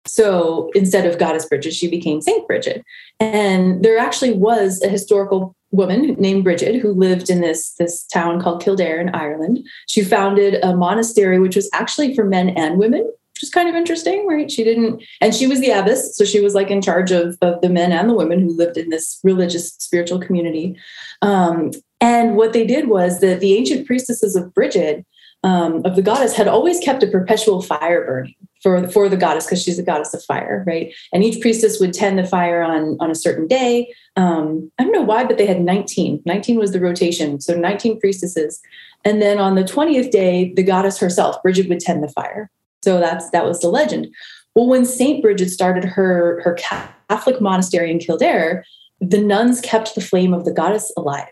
So 0.05 0.69
instead 0.73 1.05
of 1.05 1.19
Goddess 1.19 1.45
Brigid, 1.45 1.73
she 1.73 1.89
became 1.89 2.21
Saint 2.21 2.47
Brigid. 2.47 2.83
And 3.19 3.83
there 3.83 3.97
actually 3.97 4.33
was 4.33 4.81
a 4.81 4.89
historical 4.89 5.55
woman 5.71 6.15
named 6.19 6.43
Brigid 6.43 6.81
who 6.81 6.93
lived 6.93 7.29
in 7.29 7.41
this, 7.41 7.73
this 7.73 8.03
town 8.05 8.41
called 8.41 8.61
Kildare 8.61 8.99
in 8.99 9.09
Ireland. 9.09 9.65
She 9.87 10.03
founded 10.03 10.63
a 10.63 10.75
monastery, 10.75 11.39
which 11.39 11.55
was 11.55 11.69
actually 11.73 12.15
for 12.15 12.25
men 12.25 12.49
and 12.49 12.77
women 12.77 13.09
which 13.41 13.47
is 13.47 13.53
kind 13.53 13.67
of 13.67 13.73
interesting, 13.73 14.27
right? 14.27 14.51
She 14.51 14.63
didn't, 14.63 15.01
and 15.19 15.33
she 15.33 15.47
was 15.47 15.59
the 15.61 15.71
abbess, 15.71 16.15
so 16.15 16.25
she 16.25 16.41
was 16.41 16.53
like 16.53 16.69
in 16.69 16.79
charge 16.79 17.11
of, 17.11 17.39
of 17.41 17.59
the 17.61 17.69
men 17.69 17.91
and 17.91 18.07
the 18.07 18.13
women 18.13 18.39
who 18.39 18.55
lived 18.55 18.77
in 18.77 18.89
this 18.89 19.19
religious 19.23 19.73
spiritual 19.73 20.19
community. 20.19 20.77
Um, 21.23 21.71
and 21.99 22.35
what 22.35 22.53
they 22.53 22.67
did 22.67 22.87
was 22.87 23.19
that 23.21 23.39
the 23.39 23.55
ancient 23.55 23.87
priestesses 23.87 24.35
of 24.35 24.53
Brigid, 24.53 25.05
um, 25.43 25.81
of 25.85 25.95
the 25.95 26.03
goddess, 26.03 26.35
had 26.35 26.47
always 26.47 26.79
kept 26.81 27.01
a 27.01 27.07
perpetual 27.07 27.63
fire 27.63 28.05
burning 28.05 28.35
for 28.61 28.87
for 28.89 29.09
the 29.09 29.17
goddess 29.17 29.47
because 29.47 29.63
she's 29.63 29.79
a 29.79 29.83
goddess 29.83 30.13
of 30.13 30.23
fire, 30.23 30.63
right? 30.67 30.93
And 31.11 31.23
each 31.23 31.41
priestess 31.41 31.79
would 31.79 31.93
tend 31.93 32.19
the 32.19 32.27
fire 32.27 32.61
on 32.61 32.95
on 32.99 33.09
a 33.09 33.15
certain 33.15 33.47
day. 33.47 33.91
Um, 34.17 34.71
I 34.77 34.83
don't 34.83 34.91
know 34.91 35.01
why, 35.01 35.23
but 35.23 35.39
they 35.39 35.47
had 35.47 35.61
19. 35.61 36.21
19 36.27 36.59
was 36.59 36.73
the 36.73 36.79
rotation, 36.79 37.41
so 37.41 37.55
19 37.55 37.99
priestesses. 37.99 38.61
And 39.03 39.19
then 39.19 39.39
on 39.39 39.55
the 39.55 39.63
20th 39.63 40.11
day, 40.11 40.53
the 40.53 40.61
goddess 40.61 40.99
herself, 40.99 41.41
Brigid, 41.41 41.69
would 41.69 41.79
tend 41.79 42.03
the 42.03 42.07
fire 42.09 42.51
So 42.83 42.99
that's 42.99 43.29
that 43.31 43.45
was 43.45 43.59
the 43.59 43.69
legend. 43.69 44.07
Well, 44.55 44.67
when 44.67 44.85
Saint 44.85 45.21
Brigid 45.21 45.49
started 45.49 45.85
her 45.85 46.41
her 46.43 46.53
Catholic 46.55 47.39
monastery 47.39 47.91
in 47.91 47.99
Kildare, 47.99 48.65
the 48.99 49.21
nuns 49.21 49.61
kept 49.61 49.95
the 49.95 50.01
flame 50.01 50.33
of 50.33 50.45
the 50.45 50.51
goddess 50.51 50.91
alive. 50.97 51.31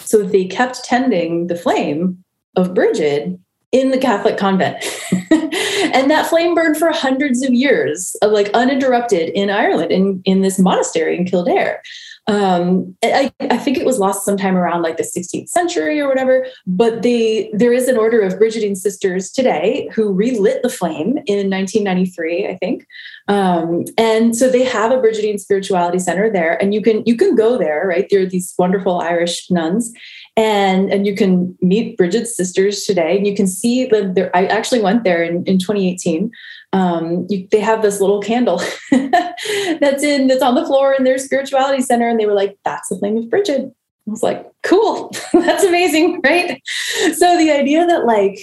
So 0.00 0.22
they 0.22 0.44
kept 0.44 0.84
tending 0.84 1.46
the 1.46 1.56
flame 1.56 2.22
of 2.54 2.74
Brigid 2.74 3.38
in 3.72 3.90
the 3.90 3.98
Catholic 3.98 4.36
convent. 4.36 4.82
and 5.30 6.10
that 6.10 6.26
flame 6.28 6.54
burned 6.54 6.76
for 6.76 6.90
hundreds 6.92 7.42
of 7.42 7.52
years, 7.52 8.16
uh, 8.22 8.28
like 8.28 8.50
uninterrupted 8.54 9.30
in 9.30 9.50
Ireland, 9.50 9.90
in, 9.90 10.22
in 10.24 10.42
this 10.42 10.58
monastery 10.58 11.16
in 11.16 11.26
Kildare. 11.26 11.82
Um, 12.28 12.96
I, 13.04 13.32
I, 13.40 13.56
think 13.56 13.78
it 13.78 13.86
was 13.86 14.00
lost 14.00 14.24
sometime 14.24 14.56
around 14.56 14.82
like 14.82 14.96
the 14.96 15.04
16th 15.04 15.48
century 15.48 16.00
or 16.00 16.08
whatever. 16.08 16.44
But 16.66 17.02
they 17.02 17.50
there 17.52 17.72
is 17.72 17.86
an 17.86 17.96
order 17.96 18.20
of 18.20 18.34
Brigidine 18.34 18.76
sisters 18.76 19.30
today 19.30 19.88
who 19.94 20.12
relit 20.12 20.64
the 20.64 20.68
flame 20.68 21.18
in 21.26 21.48
1993, 21.48 22.48
I 22.48 22.56
think. 22.56 22.84
Um, 23.28 23.84
and 23.96 24.34
so 24.34 24.50
they 24.50 24.64
have 24.64 24.90
a 24.90 24.96
Brigidine 24.96 25.38
spirituality 25.38 26.00
center 26.00 26.28
there, 26.28 26.60
and 26.60 26.74
you 26.74 26.82
can 26.82 27.04
you 27.06 27.16
can 27.16 27.36
go 27.36 27.56
there, 27.58 27.86
right? 27.86 28.08
There 28.10 28.22
are 28.22 28.26
these 28.26 28.52
wonderful 28.58 29.00
Irish 29.00 29.48
nuns, 29.48 29.92
and 30.36 30.92
and 30.92 31.06
you 31.06 31.14
can 31.14 31.56
meet 31.62 31.96
Brigid's 31.96 32.34
sisters 32.34 32.82
today. 32.82 33.16
And 33.16 33.26
you 33.26 33.36
can 33.36 33.46
see 33.46 33.86
the. 33.86 34.30
I 34.34 34.46
actually 34.46 34.82
went 34.82 35.04
there 35.04 35.22
in, 35.22 35.44
in 35.44 35.58
2018 35.58 36.32
um, 36.76 37.26
you, 37.30 37.48
they 37.50 37.60
have 37.60 37.80
this 37.80 38.00
little 38.00 38.20
candle 38.20 38.60
that's 38.90 40.02
in 40.02 40.26
that's 40.26 40.42
on 40.42 40.54
the 40.54 40.66
floor 40.66 40.92
in 40.92 41.04
their 41.04 41.16
spirituality 41.16 41.82
center, 41.82 42.06
and 42.06 42.20
they 42.20 42.26
were 42.26 42.34
like, 42.34 42.58
"That's 42.64 42.88
the 42.88 42.98
flame 42.98 43.16
of 43.16 43.30
Brigid." 43.30 43.62
I 44.06 44.10
was 44.10 44.22
like, 44.22 44.46
"Cool, 44.62 45.10
that's 45.32 45.64
amazing, 45.64 46.20
right?" 46.22 46.60
So 47.14 47.38
the 47.38 47.50
idea 47.50 47.86
that 47.86 48.04
like 48.04 48.38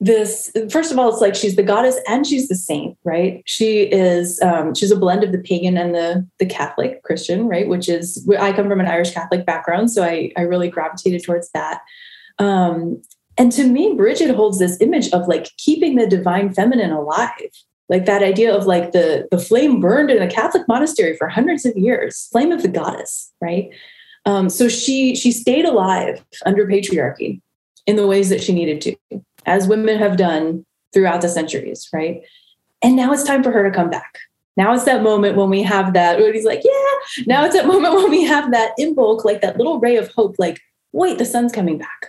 this 0.00 0.52
first 0.70 0.92
of 0.92 0.98
all 0.98 1.08
it's 1.08 1.20
like 1.20 1.34
she's 1.34 1.56
the 1.56 1.62
goddess 1.62 1.96
and 2.06 2.24
she's 2.24 2.46
the 2.46 2.54
saint 2.54 2.96
right 3.02 3.42
she 3.46 3.80
is 3.80 4.40
um, 4.42 4.72
she's 4.72 4.92
a 4.92 4.96
blend 4.96 5.24
of 5.24 5.32
the 5.32 5.38
pagan 5.38 5.76
and 5.76 5.92
the 5.92 6.24
the 6.38 6.46
catholic 6.46 7.02
christian 7.02 7.48
right 7.48 7.66
which 7.66 7.88
is 7.88 8.24
i 8.38 8.52
come 8.52 8.68
from 8.68 8.78
an 8.78 8.86
irish 8.86 9.10
catholic 9.10 9.44
background 9.44 9.90
so 9.90 10.04
i 10.04 10.30
i 10.36 10.42
really 10.42 10.68
gravitated 10.68 11.24
towards 11.24 11.50
that 11.50 11.80
um, 12.38 13.02
and 13.38 13.52
to 13.52 13.64
me, 13.64 13.94
Brigid 13.94 14.34
holds 14.34 14.58
this 14.58 14.76
image 14.80 15.10
of 15.12 15.28
like 15.28 15.52
keeping 15.56 15.94
the 15.94 16.08
divine 16.08 16.52
feminine 16.52 16.90
alive. 16.90 17.30
Like 17.88 18.06
that 18.06 18.22
idea 18.22 18.54
of 18.54 18.66
like 18.66 18.92
the, 18.92 19.26
the 19.30 19.38
flame 19.38 19.80
burned 19.80 20.10
in 20.10 20.22
a 20.22 20.30
Catholic 20.30 20.66
monastery 20.68 21.16
for 21.16 21.28
hundreds 21.28 21.64
of 21.64 21.76
years, 21.76 22.28
flame 22.30 22.52
of 22.52 22.62
the 22.62 22.68
goddess, 22.68 23.32
right? 23.40 23.70
Um, 24.26 24.50
so 24.50 24.68
she 24.68 25.14
she 25.14 25.32
stayed 25.32 25.64
alive 25.64 26.22
under 26.44 26.66
patriarchy 26.66 27.40
in 27.86 27.96
the 27.96 28.06
ways 28.06 28.28
that 28.28 28.42
she 28.42 28.52
needed 28.52 28.80
to, 28.82 29.22
as 29.46 29.68
women 29.68 29.98
have 29.98 30.18
done 30.18 30.66
throughout 30.92 31.22
the 31.22 31.28
centuries, 31.28 31.88
right? 31.92 32.22
And 32.82 32.94
now 32.94 33.12
it's 33.12 33.24
time 33.24 33.42
for 33.42 33.52
her 33.52 33.68
to 33.68 33.74
come 33.74 33.88
back. 33.88 34.18
Now 34.56 34.74
it's 34.74 34.84
that 34.84 35.02
moment 35.02 35.36
when 35.36 35.48
we 35.48 35.62
have 35.62 35.94
that, 35.94 36.18
when 36.18 36.34
he's 36.34 36.44
like, 36.44 36.62
yeah. 36.64 37.24
Now 37.26 37.44
it's 37.44 37.54
that 37.54 37.66
moment 37.66 37.94
when 37.94 38.10
we 38.10 38.24
have 38.24 38.50
that 38.50 38.72
invoke, 38.76 39.24
like 39.24 39.40
that 39.40 39.56
little 39.56 39.80
ray 39.80 39.96
of 39.96 40.08
hope, 40.08 40.34
like, 40.38 40.60
wait, 40.92 41.16
the 41.16 41.24
sun's 41.24 41.52
coming 41.52 41.78
back 41.78 42.08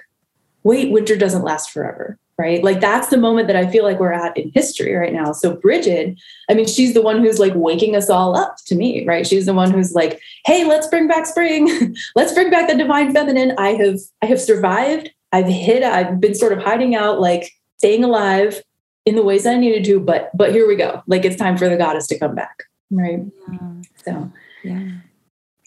wait, 0.63 0.91
winter 0.91 1.15
doesn't 1.15 1.43
last 1.43 1.71
forever, 1.71 2.17
right? 2.39 2.63
Like 2.63 2.79
that's 2.79 3.09
the 3.09 3.17
moment 3.17 3.47
that 3.47 3.57
I 3.57 3.69
feel 3.69 3.83
like 3.83 3.99
we're 3.99 4.13
at 4.13 4.35
in 4.37 4.49
history 4.55 4.95
right 4.95 5.11
now. 5.11 5.33
So 5.33 5.57
Brigid, 5.57 6.17
I 6.49 6.53
mean, 6.53 6.67
she's 6.67 6.93
the 6.93 7.01
one 7.01 7.21
who's 7.21 7.37
like 7.37 7.51
waking 7.53 7.97
us 7.97 8.09
all 8.09 8.37
up 8.37 8.55
to 8.67 8.75
me, 8.75 9.05
right? 9.05 9.27
She's 9.27 9.45
the 9.45 9.53
one 9.53 9.71
who's 9.71 9.93
like, 9.93 10.21
hey, 10.45 10.63
let's 10.63 10.87
bring 10.87 11.09
back 11.09 11.25
spring. 11.25 11.95
let's 12.15 12.33
bring 12.33 12.49
back 12.49 12.69
the 12.69 12.77
divine 12.77 13.13
feminine. 13.13 13.53
I 13.57 13.71
have 13.71 13.99
I 14.21 14.27
have 14.27 14.39
survived. 14.39 15.11
I've 15.33 15.47
hid, 15.47 15.83
I've 15.83 16.21
been 16.21 16.33
sort 16.33 16.53
of 16.53 16.59
hiding 16.59 16.95
out, 16.95 17.19
like 17.19 17.51
staying 17.77 18.05
alive 18.05 18.63
in 19.05 19.15
the 19.15 19.23
ways 19.23 19.45
I 19.45 19.57
needed 19.57 19.83
to, 19.85 19.99
but 19.99 20.31
but 20.33 20.53
here 20.53 20.65
we 20.65 20.77
go. 20.77 21.03
Like 21.07 21.25
it's 21.25 21.35
time 21.35 21.57
for 21.57 21.67
the 21.67 21.77
goddess 21.77 22.07
to 22.07 22.17
come 22.17 22.35
back. 22.35 22.63
Right. 22.89 23.19
Yeah. 23.51 23.71
So 24.05 24.31
yeah 24.63 24.89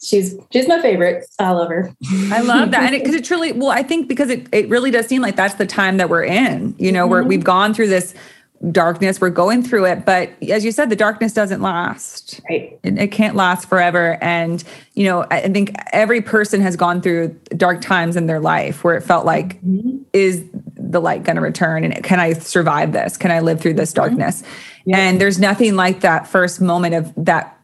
she's 0.02 0.36
she's 0.52 0.68
my 0.68 0.80
favorite. 0.80 1.26
I 1.38 1.52
love 1.52 1.68
her. 1.68 1.94
I 2.30 2.40
love 2.40 2.70
that. 2.72 2.92
And 2.92 3.02
because 3.02 3.14
it, 3.14 3.20
it, 3.20 3.24
truly, 3.24 3.52
well, 3.52 3.70
I 3.70 3.82
think 3.82 4.08
because 4.08 4.30
it, 4.30 4.48
it 4.52 4.68
really 4.68 4.90
does 4.90 5.06
seem 5.06 5.22
like 5.22 5.36
that's 5.36 5.54
the 5.54 5.66
time 5.66 5.96
that 5.98 6.08
we're 6.08 6.24
in, 6.24 6.74
you 6.78 6.92
know, 6.92 7.04
mm-hmm. 7.04 7.10
where 7.10 7.22
we've 7.22 7.44
gone 7.44 7.74
through 7.74 7.88
this 7.88 8.14
darkness, 8.70 9.20
we're 9.20 9.30
going 9.30 9.62
through 9.62 9.86
it. 9.86 10.04
But 10.04 10.30
as 10.48 10.64
you 10.64 10.70
said, 10.70 10.88
the 10.88 10.96
darkness 10.96 11.32
doesn't 11.32 11.60
last. 11.60 12.40
Right. 12.48 12.78
It, 12.84 12.98
it 12.98 13.08
can't 13.08 13.34
last 13.34 13.68
forever. 13.68 14.22
And, 14.22 14.62
you 14.94 15.04
know, 15.04 15.26
I 15.30 15.48
think 15.48 15.74
every 15.92 16.20
person 16.20 16.60
has 16.60 16.76
gone 16.76 17.02
through 17.02 17.28
dark 17.56 17.80
times 17.80 18.14
in 18.16 18.26
their 18.26 18.38
life 18.38 18.84
where 18.84 18.96
it 18.96 19.02
felt 19.02 19.26
like, 19.26 19.60
mm-hmm. 19.62 19.98
is 20.12 20.44
the 20.76 21.00
light 21.00 21.24
going 21.24 21.36
to 21.36 21.42
return? 21.42 21.82
And 21.82 22.04
can 22.04 22.20
I 22.20 22.34
survive 22.34 22.92
this? 22.92 23.16
Can 23.16 23.32
I 23.32 23.40
live 23.40 23.60
through 23.60 23.74
this 23.74 23.90
mm-hmm. 23.90 24.02
darkness? 24.02 24.42
Mm-hmm. 24.42 24.94
And 24.94 25.20
there's 25.20 25.40
nothing 25.40 25.74
like 25.74 26.00
that 26.00 26.28
first 26.28 26.60
moment 26.60 26.94
of 26.94 27.12
that 27.16 27.58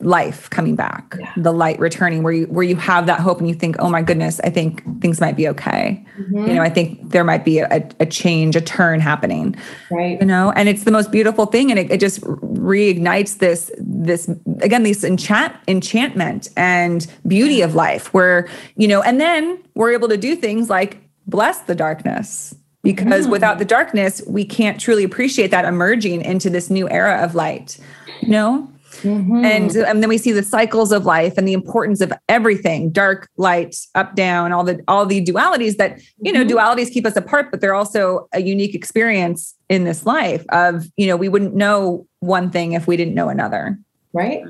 life 0.00 0.48
coming 0.48 0.74
back 0.74 1.14
yeah. 1.18 1.32
the 1.36 1.52
light 1.52 1.78
returning 1.78 2.22
where 2.22 2.32
you 2.32 2.46
where 2.46 2.64
you 2.64 2.74
have 2.74 3.04
that 3.04 3.20
hope 3.20 3.38
and 3.38 3.48
you 3.48 3.54
think 3.54 3.76
oh 3.78 3.90
my 3.90 4.00
goodness 4.00 4.40
i 4.44 4.50
think 4.50 4.82
things 5.02 5.20
might 5.20 5.36
be 5.36 5.46
okay 5.46 6.02
mm-hmm. 6.18 6.48
you 6.48 6.54
know 6.54 6.62
i 6.62 6.70
think 6.70 7.10
there 7.10 7.22
might 7.22 7.44
be 7.44 7.58
a, 7.58 7.86
a, 8.00 8.06
change 8.06 8.56
a 8.56 8.62
turn 8.62 8.98
happening 8.98 9.54
right 9.90 10.18
you 10.18 10.26
know 10.26 10.52
and 10.52 10.70
it's 10.70 10.84
the 10.84 10.90
most 10.90 11.12
beautiful 11.12 11.44
thing 11.44 11.70
and 11.70 11.78
it, 11.78 11.90
it 11.90 12.00
just 12.00 12.22
reignites 12.22 13.38
this 13.38 13.70
this 13.78 14.30
again 14.62 14.84
this 14.84 15.04
enchant 15.04 15.54
enchantment 15.68 16.48
and 16.56 17.06
beauty 17.26 17.60
of 17.60 17.74
life 17.74 18.12
where 18.14 18.48
you 18.76 18.88
know 18.88 19.02
and 19.02 19.20
then 19.20 19.62
we're 19.74 19.92
able 19.92 20.08
to 20.08 20.16
do 20.16 20.34
things 20.34 20.70
like 20.70 20.98
bless 21.26 21.60
the 21.60 21.74
darkness 21.74 22.54
because 22.82 23.26
mm. 23.26 23.30
without 23.30 23.58
the 23.58 23.66
darkness 23.66 24.22
we 24.26 24.46
can't 24.46 24.80
truly 24.80 25.04
appreciate 25.04 25.50
that 25.50 25.66
emerging 25.66 26.22
into 26.22 26.48
this 26.48 26.70
new 26.70 26.88
era 26.88 27.22
of 27.22 27.34
light 27.34 27.78
you 28.22 28.28
know 28.28 28.66
Mm-hmm. 29.02 29.44
And, 29.44 29.76
and 29.76 30.02
then 30.02 30.08
we 30.08 30.18
see 30.18 30.32
the 30.32 30.42
cycles 30.42 30.92
of 30.92 31.06
life 31.06 31.38
and 31.38 31.46
the 31.46 31.52
importance 31.52 32.00
of 32.00 32.12
everything 32.28 32.90
dark 32.90 33.28
light 33.36 33.76
up 33.94 34.14
down 34.14 34.52
all 34.52 34.64
the 34.64 34.82
all 34.88 35.06
the 35.06 35.24
dualities 35.24 35.76
that 35.76 36.00
you 36.20 36.32
know 36.32 36.44
mm-hmm. 36.44 36.56
dualities 36.56 36.90
keep 36.90 37.06
us 37.06 37.16
apart 37.16 37.50
but 37.50 37.60
they're 37.60 37.74
also 37.74 38.28
a 38.32 38.40
unique 38.40 38.74
experience 38.74 39.54
in 39.68 39.84
this 39.84 40.04
life 40.06 40.44
of 40.50 40.86
you 40.96 41.06
know 41.06 41.16
we 41.16 41.28
wouldn't 41.28 41.54
know 41.54 42.06
one 42.20 42.50
thing 42.50 42.72
if 42.72 42.86
we 42.86 42.96
didn't 42.96 43.14
know 43.14 43.28
another 43.28 43.78
right 44.12 44.42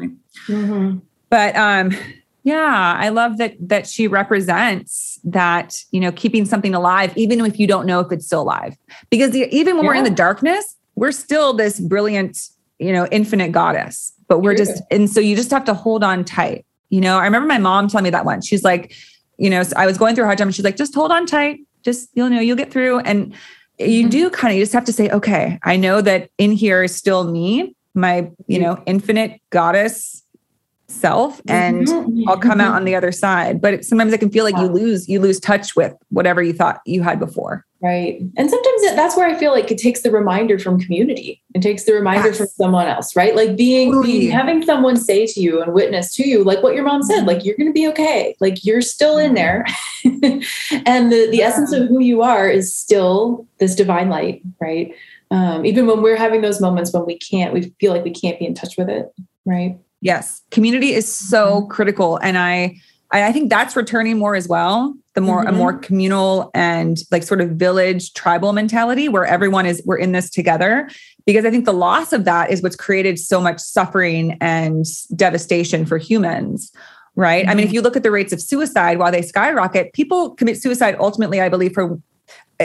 mm-hmm. 0.48 0.98
but 1.28 1.54
um 1.56 1.92
yeah 2.42 2.96
i 2.98 3.08
love 3.08 3.38
that 3.38 3.54
that 3.60 3.86
she 3.86 4.08
represents 4.08 5.18
that 5.24 5.82
you 5.90 6.00
know 6.00 6.12
keeping 6.12 6.44
something 6.44 6.74
alive 6.74 7.12
even 7.16 7.44
if 7.44 7.58
you 7.58 7.66
don't 7.66 7.86
know 7.86 8.00
if 8.00 8.10
it's 8.10 8.26
still 8.26 8.42
alive 8.42 8.76
because 9.10 9.30
the, 9.30 9.48
even 9.54 9.76
when 9.76 9.84
yeah. 9.84 9.90
we're 9.90 9.96
in 9.96 10.04
the 10.04 10.10
darkness 10.10 10.76
we're 10.94 11.12
still 11.12 11.52
this 11.52 11.78
brilliant 11.78 12.48
you 12.78 12.92
know 12.92 13.06
infinite 13.10 13.52
goddess 13.52 14.12
but 14.30 14.38
we're 14.38 14.54
just 14.54 14.82
and 14.90 15.10
so 15.10 15.20
you 15.20 15.36
just 15.36 15.50
have 15.50 15.66
to 15.66 15.74
hold 15.74 16.02
on 16.02 16.24
tight 16.24 16.64
you 16.88 17.00
know? 17.00 17.18
I 17.18 17.24
remember 17.24 17.46
my 17.46 17.58
mom 17.58 17.86
telling 17.86 18.04
me 18.04 18.10
that 18.10 18.24
once. 18.24 18.46
She's 18.46 18.64
like 18.64 18.94
you 19.38 19.48
know 19.48 19.62
i 19.76 19.86
was 19.86 19.96
going 19.96 20.14
through 20.14 20.24
a 20.24 20.26
hard 20.26 20.38
time. 20.38 20.48
And 20.48 20.54
she's 20.54 20.64
like 20.64 20.76
just 20.76 20.94
hold 20.94 21.12
on 21.12 21.26
tight. 21.26 21.60
Just 21.82 22.10
you'll 22.14 22.30
know 22.30 22.40
you'll 22.40 22.56
get 22.56 22.72
through. 22.72 23.00
And 23.00 23.34
you 23.78 24.02
mm-hmm. 24.02 24.10
do 24.10 24.30
kind 24.30 24.52
of 24.52 24.58
you 24.58 24.62
just 24.62 24.74
have 24.74 24.84
to 24.84 24.92
say 24.92 25.08
okay 25.08 25.58
i 25.62 25.74
know 25.74 26.02
that 26.02 26.30
in 26.36 26.52
here 26.52 26.82
is 26.82 26.94
still 26.94 27.24
me 27.24 27.74
my 27.94 28.30
you 28.46 28.58
know 28.58 28.82
infinite 28.86 29.40
goddess 29.50 30.19
self 30.90 31.40
and 31.46 31.86
mm-hmm. 31.86 32.28
I'll 32.28 32.38
come 32.38 32.60
out 32.60 32.74
on 32.74 32.84
the 32.84 32.94
other 32.94 33.12
side. 33.12 33.60
But 33.60 33.84
sometimes 33.84 34.12
it 34.12 34.18
can 34.18 34.30
feel 34.30 34.44
like 34.44 34.56
you 34.56 34.66
lose 34.66 35.08
you 35.08 35.20
lose 35.20 35.40
touch 35.40 35.76
with 35.76 35.94
whatever 36.08 36.42
you 36.42 36.52
thought 36.52 36.80
you 36.84 37.02
had 37.02 37.18
before. 37.18 37.64
Right. 37.82 38.20
And 38.36 38.50
sometimes 38.50 38.82
that's 38.94 39.16
where 39.16 39.26
I 39.26 39.38
feel 39.38 39.52
like 39.52 39.70
it 39.70 39.78
takes 39.78 40.02
the 40.02 40.10
reminder 40.10 40.58
from 40.58 40.78
community. 40.78 41.42
It 41.54 41.62
takes 41.62 41.84
the 41.84 41.94
reminder 41.94 42.28
yes. 42.28 42.36
from 42.36 42.46
someone 42.48 42.86
else, 42.86 43.16
right? 43.16 43.34
Like 43.34 43.56
being, 43.56 44.02
being 44.02 44.30
having 44.30 44.62
someone 44.66 44.98
say 44.98 45.24
to 45.24 45.40
you 45.40 45.62
and 45.62 45.72
witness 45.72 46.14
to 46.16 46.28
you, 46.28 46.44
like 46.44 46.62
what 46.62 46.74
your 46.74 46.84
mom 46.84 47.02
said, 47.02 47.24
like 47.26 47.42
you're 47.42 47.56
going 47.56 47.70
to 47.70 47.72
be 47.72 47.88
okay. 47.88 48.36
Like 48.38 48.66
you're 48.66 48.82
still 48.82 49.16
in 49.16 49.32
there. 49.32 49.64
and 50.04 50.42
the, 51.10 51.28
the 51.30 51.38
yeah. 51.38 51.46
essence 51.46 51.72
of 51.72 51.88
who 51.88 52.00
you 52.00 52.20
are 52.20 52.50
is 52.50 52.76
still 52.76 53.46
this 53.58 53.74
divine 53.74 54.10
light, 54.10 54.42
right? 54.60 54.94
Um, 55.30 55.64
even 55.64 55.86
when 55.86 56.02
we're 56.02 56.16
having 56.16 56.42
those 56.42 56.60
moments 56.60 56.92
when 56.92 57.06
we 57.06 57.16
can't, 57.16 57.54
we 57.54 57.72
feel 57.80 57.94
like 57.94 58.04
we 58.04 58.10
can't 58.10 58.38
be 58.38 58.44
in 58.44 58.54
touch 58.54 58.76
with 58.76 58.90
it, 58.90 59.10
right? 59.46 59.78
Yes. 60.00 60.42
Community 60.50 60.92
is 60.92 61.12
so 61.12 61.60
mm-hmm. 61.60 61.70
critical. 61.70 62.16
And 62.18 62.38
I, 62.38 62.76
I 63.12 63.32
think 63.32 63.50
that's 63.50 63.76
returning 63.76 64.18
more 64.18 64.34
as 64.34 64.48
well. 64.48 64.94
The 65.14 65.20
more 65.20 65.44
mm-hmm. 65.44 65.54
a 65.54 65.58
more 65.58 65.76
communal 65.76 66.50
and 66.54 66.98
like 67.10 67.22
sort 67.24 67.40
of 67.40 67.50
village 67.50 68.12
tribal 68.14 68.52
mentality 68.52 69.08
where 69.08 69.26
everyone 69.26 69.66
is 69.66 69.82
we're 69.84 69.98
in 69.98 70.12
this 70.12 70.30
together. 70.30 70.88
Because 71.26 71.44
I 71.44 71.50
think 71.50 71.64
the 71.64 71.72
loss 71.72 72.12
of 72.12 72.24
that 72.24 72.50
is 72.50 72.62
what's 72.62 72.76
created 72.76 73.18
so 73.18 73.40
much 73.40 73.60
suffering 73.60 74.38
and 74.40 74.86
devastation 75.14 75.84
for 75.84 75.98
humans. 75.98 76.72
Right. 77.16 77.42
Mm-hmm. 77.42 77.50
I 77.50 77.54
mean, 77.54 77.64
if 77.64 77.68
mm-hmm. 77.68 77.74
you 77.74 77.82
look 77.82 77.96
at 77.96 78.04
the 78.04 78.10
rates 78.10 78.32
of 78.32 78.40
suicide 78.40 78.98
while 78.98 79.10
they 79.10 79.22
skyrocket, 79.22 79.92
people 79.92 80.30
commit 80.36 80.62
suicide 80.62 80.96
ultimately, 81.00 81.40
I 81.40 81.48
believe, 81.48 81.74
for 81.74 82.00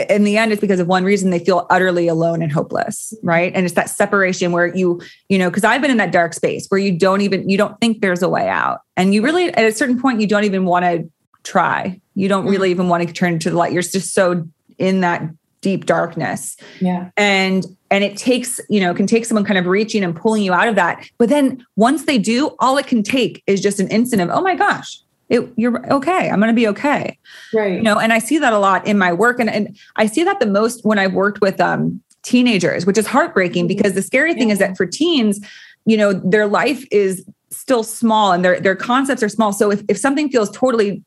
in 0.08 0.24
the 0.24 0.36
end 0.36 0.52
it's 0.52 0.60
because 0.60 0.80
of 0.80 0.86
one 0.86 1.04
reason 1.04 1.30
they 1.30 1.38
feel 1.38 1.66
utterly 1.70 2.06
alone 2.08 2.42
and 2.42 2.52
hopeless 2.52 3.14
mm-hmm. 3.16 3.28
right 3.28 3.52
and 3.54 3.64
it's 3.64 3.74
that 3.74 3.88
separation 3.88 4.52
where 4.52 4.74
you 4.74 5.00
you 5.28 5.38
know 5.38 5.50
because 5.50 5.64
i've 5.64 5.80
been 5.80 5.90
in 5.90 5.96
that 5.96 6.12
dark 6.12 6.34
space 6.34 6.66
where 6.68 6.78
you 6.78 6.96
don't 6.96 7.20
even 7.20 7.48
you 7.48 7.56
don't 7.56 7.78
think 7.80 8.00
there's 8.00 8.22
a 8.22 8.28
way 8.28 8.48
out 8.48 8.80
and 8.96 9.14
you 9.14 9.22
really 9.22 9.52
at 9.54 9.64
a 9.64 9.72
certain 9.72 10.00
point 10.00 10.20
you 10.20 10.26
don't 10.26 10.44
even 10.44 10.64
want 10.64 10.84
to 10.84 11.08
try 11.42 11.98
you 12.14 12.28
don't 12.28 12.46
really 12.46 12.68
mm-hmm. 12.68 12.80
even 12.80 12.88
want 12.88 13.06
to 13.06 13.12
turn 13.12 13.38
to 13.38 13.50
the 13.50 13.56
light 13.56 13.72
you're 13.72 13.82
just 13.82 14.14
so 14.14 14.46
in 14.78 15.00
that 15.00 15.22
deep 15.66 15.84
darkness. 15.84 16.56
Yeah. 16.80 17.10
And 17.16 17.66
and 17.90 18.04
it 18.04 18.16
takes, 18.16 18.60
you 18.68 18.78
know, 18.78 18.94
can 18.94 19.08
take 19.08 19.24
someone 19.24 19.44
kind 19.44 19.58
of 19.58 19.66
reaching 19.66 20.04
and 20.04 20.14
pulling 20.14 20.44
you 20.44 20.52
out 20.52 20.68
of 20.68 20.76
that. 20.76 21.08
But 21.18 21.28
then 21.28 21.64
once 21.74 22.04
they 22.04 22.18
do, 22.18 22.54
all 22.60 22.78
it 22.78 22.86
can 22.86 23.02
take 23.02 23.42
is 23.48 23.60
just 23.60 23.80
an 23.80 23.88
instant 23.88 24.22
of, 24.22 24.30
oh 24.30 24.42
my 24.42 24.54
gosh, 24.54 25.00
it, 25.28 25.52
you're 25.56 25.92
okay. 25.92 26.30
I'm 26.30 26.38
going 26.38 26.52
to 26.52 26.54
be 26.54 26.68
okay. 26.68 27.18
Right. 27.52 27.74
You 27.74 27.82
know, 27.82 27.98
and 27.98 28.12
I 28.12 28.18
see 28.18 28.38
that 28.38 28.52
a 28.52 28.58
lot 28.58 28.86
in 28.86 28.96
my 28.98 29.12
work. 29.12 29.40
And, 29.40 29.50
and 29.50 29.76
I 29.96 30.06
see 30.06 30.24
that 30.24 30.40
the 30.40 30.46
most 30.46 30.84
when 30.84 30.98
I've 30.98 31.14
worked 31.14 31.40
with 31.40 31.60
um, 31.60 32.00
teenagers, 32.22 32.86
which 32.86 32.98
is 32.98 33.06
heartbreaking 33.06 33.66
because 33.66 33.94
the 33.94 34.02
scary 34.02 34.34
thing 34.34 34.48
yeah. 34.48 34.54
is 34.54 34.58
that 34.60 34.76
for 34.76 34.86
teens, 34.86 35.40
you 35.84 35.96
know, 35.96 36.12
their 36.12 36.46
life 36.46 36.84
is 36.90 37.24
still 37.50 37.82
small 37.82 38.32
and 38.32 38.44
their, 38.44 38.60
their 38.60 38.76
concepts 38.76 39.22
are 39.22 39.28
small. 39.28 39.52
So 39.52 39.70
if, 39.70 39.82
if 39.88 39.98
something 39.98 40.28
feels 40.28 40.50
totally 40.50 41.02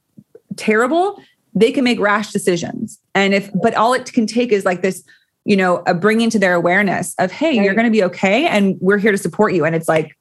terrible, 0.56 1.22
they 1.54 1.72
can 1.72 1.84
make 1.84 2.00
rash 2.00 2.32
decisions. 2.32 3.00
And 3.16 3.34
if, 3.34 3.50
but 3.62 3.74
all 3.76 3.94
it 3.94 4.12
can 4.12 4.28
take 4.28 4.52
is 4.52 4.66
like 4.66 4.82
this, 4.82 5.04
you 5.46 5.56
know, 5.56 5.84
a 5.88 5.94
bringing 5.94 6.30
to 6.30 6.40
their 6.40 6.54
awareness 6.54 7.16
of, 7.20 7.32
hey, 7.32 7.58
right. 7.58 7.66
you're 7.66 7.74
going 7.74 7.86
to 7.86 7.92
be 7.92 8.04
okay. 8.04 8.48
And 8.48 8.78
we're 8.82 8.98
here 8.98 9.12
to 9.12 9.18
support 9.18 9.54
you. 9.54 9.66
And 9.66 9.76
it's 9.76 9.88
like, 9.88 10.16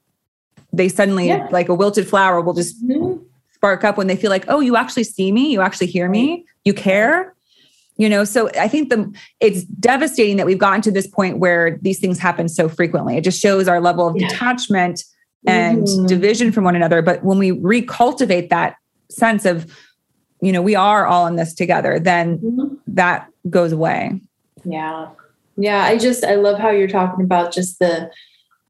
they 0.72 0.88
suddenly, 0.88 1.28
yeah. 1.28 1.48
like 1.50 1.68
a 1.68 1.74
wilted 1.74 2.08
flower, 2.08 2.40
will 2.40 2.54
just 2.54 2.84
mm-hmm. 2.86 3.22
Spark 3.58 3.82
up 3.82 3.96
when 3.96 4.06
they 4.06 4.14
feel 4.14 4.30
like, 4.30 4.44
oh, 4.46 4.60
you 4.60 4.76
actually 4.76 5.02
see 5.02 5.32
me, 5.32 5.50
you 5.50 5.60
actually 5.60 5.88
hear 5.88 6.08
me, 6.08 6.46
you 6.64 6.72
care. 6.72 7.34
You 7.96 8.08
know, 8.08 8.22
so 8.22 8.48
I 8.50 8.68
think 8.68 8.90
the 8.90 9.12
it's 9.40 9.64
devastating 9.64 10.36
that 10.36 10.46
we've 10.46 10.58
gotten 10.58 10.80
to 10.82 10.92
this 10.92 11.08
point 11.08 11.38
where 11.38 11.76
these 11.82 11.98
things 11.98 12.20
happen 12.20 12.48
so 12.48 12.68
frequently. 12.68 13.16
It 13.16 13.24
just 13.24 13.40
shows 13.42 13.66
our 13.66 13.80
level 13.80 14.06
of 14.06 14.16
yeah. 14.16 14.28
detachment 14.28 15.02
and 15.44 15.82
mm-hmm. 15.82 16.06
division 16.06 16.52
from 16.52 16.62
one 16.62 16.76
another. 16.76 17.02
But 17.02 17.24
when 17.24 17.38
we 17.38 17.50
recultivate 17.50 18.50
that 18.50 18.76
sense 19.10 19.44
of, 19.44 19.66
you 20.40 20.52
know, 20.52 20.62
we 20.62 20.76
are 20.76 21.04
all 21.04 21.26
in 21.26 21.34
this 21.34 21.52
together, 21.52 21.98
then 21.98 22.38
mm-hmm. 22.38 22.74
that 22.86 23.28
goes 23.50 23.72
away. 23.72 24.20
Yeah. 24.62 25.08
Yeah. 25.56 25.82
I 25.82 25.98
just, 25.98 26.24
I 26.24 26.36
love 26.36 26.60
how 26.60 26.70
you're 26.70 26.86
talking 26.86 27.24
about 27.24 27.52
just 27.52 27.80
the, 27.80 28.12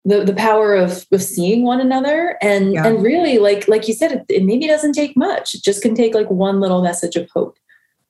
the, 0.08 0.24
the 0.24 0.32
power 0.32 0.74
of, 0.74 1.06
of 1.12 1.22
seeing 1.22 1.62
one 1.64 1.80
another 1.80 2.38
and 2.40 2.72
yeah. 2.72 2.86
and 2.86 3.02
really 3.02 3.38
like 3.38 3.68
like 3.68 3.86
you 3.86 3.94
said 3.94 4.12
it, 4.12 4.24
it, 4.28 4.44
maybe 4.44 4.66
doesn't 4.66 4.92
take 4.92 5.16
much 5.16 5.54
it 5.54 5.62
just 5.62 5.82
can 5.82 5.94
take 5.94 6.14
like 6.14 6.30
one 6.30 6.60
little 6.60 6.82
message 6.82 7.14
of 7.16 7.28
hope 7.30 7.58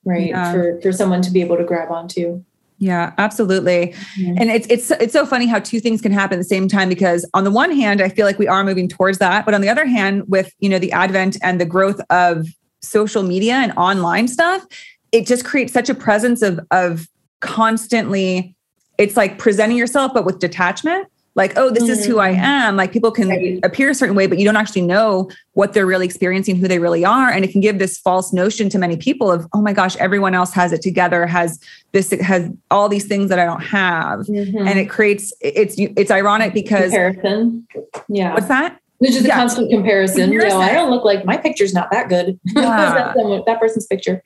right 0.05 0.29
yeah. 0.29 0.51
for 0.51 0.79
for 0.81 0.91
someone 0.93 1.21
to 1.21 1.29
be 1.29 1.41
able 1.41 1.57
to 1.57 1.63
grab 1.63 1.91
onto 1.91 2.43
yeah, 2.81 3.13
absolutely. 3.17 3.93
Mm-hmm. 4.17 4.37
And 4.37 4.49
it's 4.49 4.65
it's 4.69 4.89
it's 4.89 5.11
so 5.11 5.25
funny 5.25 5.47
how 5.47 5.59
two 5.59 5.81
things 5.81 5.99
can 5.99 6.13
happen 6.13 6.35
at 6.35 6.43
the 6.43 6.45
same 6.45 6.69
time 6.69 6.87
because 6.87 7.29
on 7.33 7.43
the 7.43 7.51
one 7.51 7.75
hand, 7.75 8.01
I 8.01 8.07
feel 8.07 8.25
like 8.25 8.39
we 8.39 8.47
are 8.47 8.63
moving 8.63 8.87
towards 8.87 9.17
that, 9.17 9.43
but 9.43 9.53
on 9.53 9.59
the 9.59 9.67
other 9.67 9.85
hand, 9.85 10.23
with 10.29 10.53
you 10.59 10.69
know 10.69 10.79
the 10.79 10.93
advent 10.93 11.35
and 11.43 11.59
the 11.59 11.65
growth 11.65 11.99
of 12.09 12.47
social 12.81 13.21
media 13.21 13.55
and 13.55 13.73
online 13.73 14.29
stuff, 14.29 14.65
it 15.11 15.27
just 15.27 15.43
creates 15.43 15.73
such 15.73 15.89
a 15.89 15.93
presence 15.93 16.41
of 16.41 16.57
of 16.71 17.09
constantly 17.41 18.55
it's 18.97 19.17
like 19.17 19.37
presenting 19.37 19.77
yourself 19.77 20.13
but 20.13 20.25
with 20.25 20.39
detachment 20.39 21.07
like 21.35 21.53
oh 21.57 21.69
this 21.69 21.87
is 21.87 22.05
who 22.05 22.19
i 22.19 22.31
mm-hmm. 22.31 22.43
am 22.43 22.75
like 22.75 22.91
people 22.91 23.11
can 23.11 23.29
right. 23.29 23.59
appear 23.63 23.89
a 23.89 23.95
certain 23.95 24.15
way 24.15 24.27
but 24.27 24.37
you 24.37 24.45
don't 24.45 24.55
actually 24.55 24.81
know 24.81 25.29
what 25.53 25.73
they're 25.73 25.85
really 25.85 26.05
experiencing 26.05 26.55
who 26.55 26.67
they 26.67 26.79
really 26.79 27.05
are 27.05 27.29
and 27.29 27.45
it 27.45 27.51
can 27.51 27.61
give 27.61 27.79
this 27.79 27.97
false 27.97 28.33
notion 28.33 28.69
to 28.69 28.77
many 28.77 28.97
people 28.97 29.31
of 29.31 29.47
oh 29.53 29.61
my 29.61 29.73
gosh 29.73 29.95
everyone 29.97 30.33
else 30.33 30.53
has 30.53 30.71
it 30.71 30.81
together 30.81 31.25
has 31.25 31.59
this 31.91 32.11
has 32.11 32.49
all 32.71 32.89
these 32.89 33.05
things 33.05 33.29
that 33.29 33.39
i 33.39 33.45
don't 33.45 33.63
have 33.63 34.19
mm-hmm. 34.21 34.67
and 34.67 34.79
it 34.79 34.89
creates 34.89 35.33
it's 35.41 35.75
it's 35.77 36.11
ironic 36.11 36.53
because 36.53 36.91
comparison 36.91 37.67
yeah 38.09 38.33
what's 38.33 38.47
that 38.47 38.79
which 38.99 39.11
is 39.11 39.23
a 39.23 39.27
yeah. 39.29 39.37
constant 39.37 39.71
comparison. 39.71 40.29
Know, 40.29 40.59
I 40.59 40.73
don't 40.73 40.91
look 40.91 41.05
like 41.05 41.23
my 41.23 41.37
picture's 41.37 41.73
not 41.73 41.89
that 41.91 42.09
good. 42.09 42.39
Yeah. 42.53 43.13
that 43.45 43.57
person's 43.59 43.87
picture. 43.87 44.21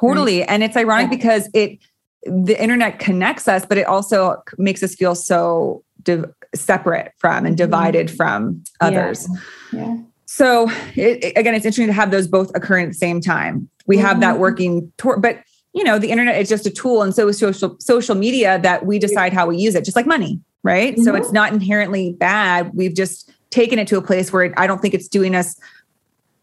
Totally. 0.00 0.44
And 0.44 0.62
it's 0.62 0.76
ironic 0.76 1.10
yeah. 1.10 1.16
because 1.16 1.50
it 1.52 1.78
the 2.24 2.60
internet 2.60 3.00
connects 3.00 3.48
us, 3.48 3.66
but 3.66 3.78
it 3.78 3.86
also 3.86 4.42
makes 4.58 4.82
us 4.82 4.94
feel 4.94 5.16
so 5.16 5.82
div- 6.02 6.32
separate 6.54 7.12
from 7.18 7.46
and 7.46 7.56
divided 7.56 8.08
mm-hmm. 8.08 8.16
from 8.16 8.64
others. 8.80 9.28
Yeah. 9.72 9.80
yeah. 9.80 9.96
So 10.26 10.70
it, 10.94 11.36
again, 11.36 11.54
it's 11.54 11.66
interesting 11.66 11.88
to 11.88 11.92
have 11.92 12.10
those 12.10 12.26
both 12.26 12.50
occurring 12.54 12.86
at 12.86 12.90
the 12.90 12.98
same 12.98 13.20
time. 13.20 13.68
We 13.86 13.96
mm-hmm. 13.96 14.06
have 14.06 14.20
that 14.20 14.32
mm-hmm. 14.32 14.40
working 14.40 14.92
toward, 14.96 15.20
but 15.20 15.40
you 15.74 15.84
know, 15.84 15.98
the 15.98 16.10
internet 16.10 16.38
is 16.38 16.48
just 16.48 16.66
a 16.66 16.70
tool, 16.70 17.02
and 17.02 17.14
so 17.14 17.28
is 17.28 17.38
social 17.38 17.76
social 17.78 18.14
media 18.14 18.58
that 18.60 18.84
we 18.84 18.98
decide 18.98 19.32
how 19.32 19.46
we 19.46 19.56
use 19.56 19.74
it, 19.74 19.84
just 19.84 19.96
like 19.96 20.06
money, 20.06 20.40
right? 20.62 20.92
Mm-hmm. 20.92 21.04
So 21.04 21.14
it's 21.14 21.32
not 21.32 21.52
inherently 21.52 22.12
bad. 22.12 22.72
We've 22.74 22.94
just 22.94 23.30
taken 23.50 23.78
it 23.78 23.88
to 23.88 23.96
a 23.96 24.02
place 24.02 24.32
where 24.32 24.44
it, 24.44 24.52
I 24.56 24.66
don't 24.66 24.82
think 24.82 24.92
it's 24.92 25.08
doing 25.08 25.34
us. 25.34 25.58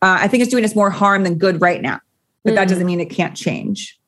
Uh, 0.01 0.17
I 0.21 0.27
think 0.27 0.41
it's 0.41 0.51
doing 0.51 0.65
us 0.65 0.75
more 0.75 0.89
harm 0.89 1.23
than 1.23 1.37
good 1.37 1.61
right 1.61 1.81
now, 1.81 1.99
but 2.43 2.55
that 2.55 2.67
mm. 2.67 2.69
doesn't 2.69 2.87
mean 2.87 2.99
it 2.99 3.09
can't 3.09 3.35
change. 3.35 3.98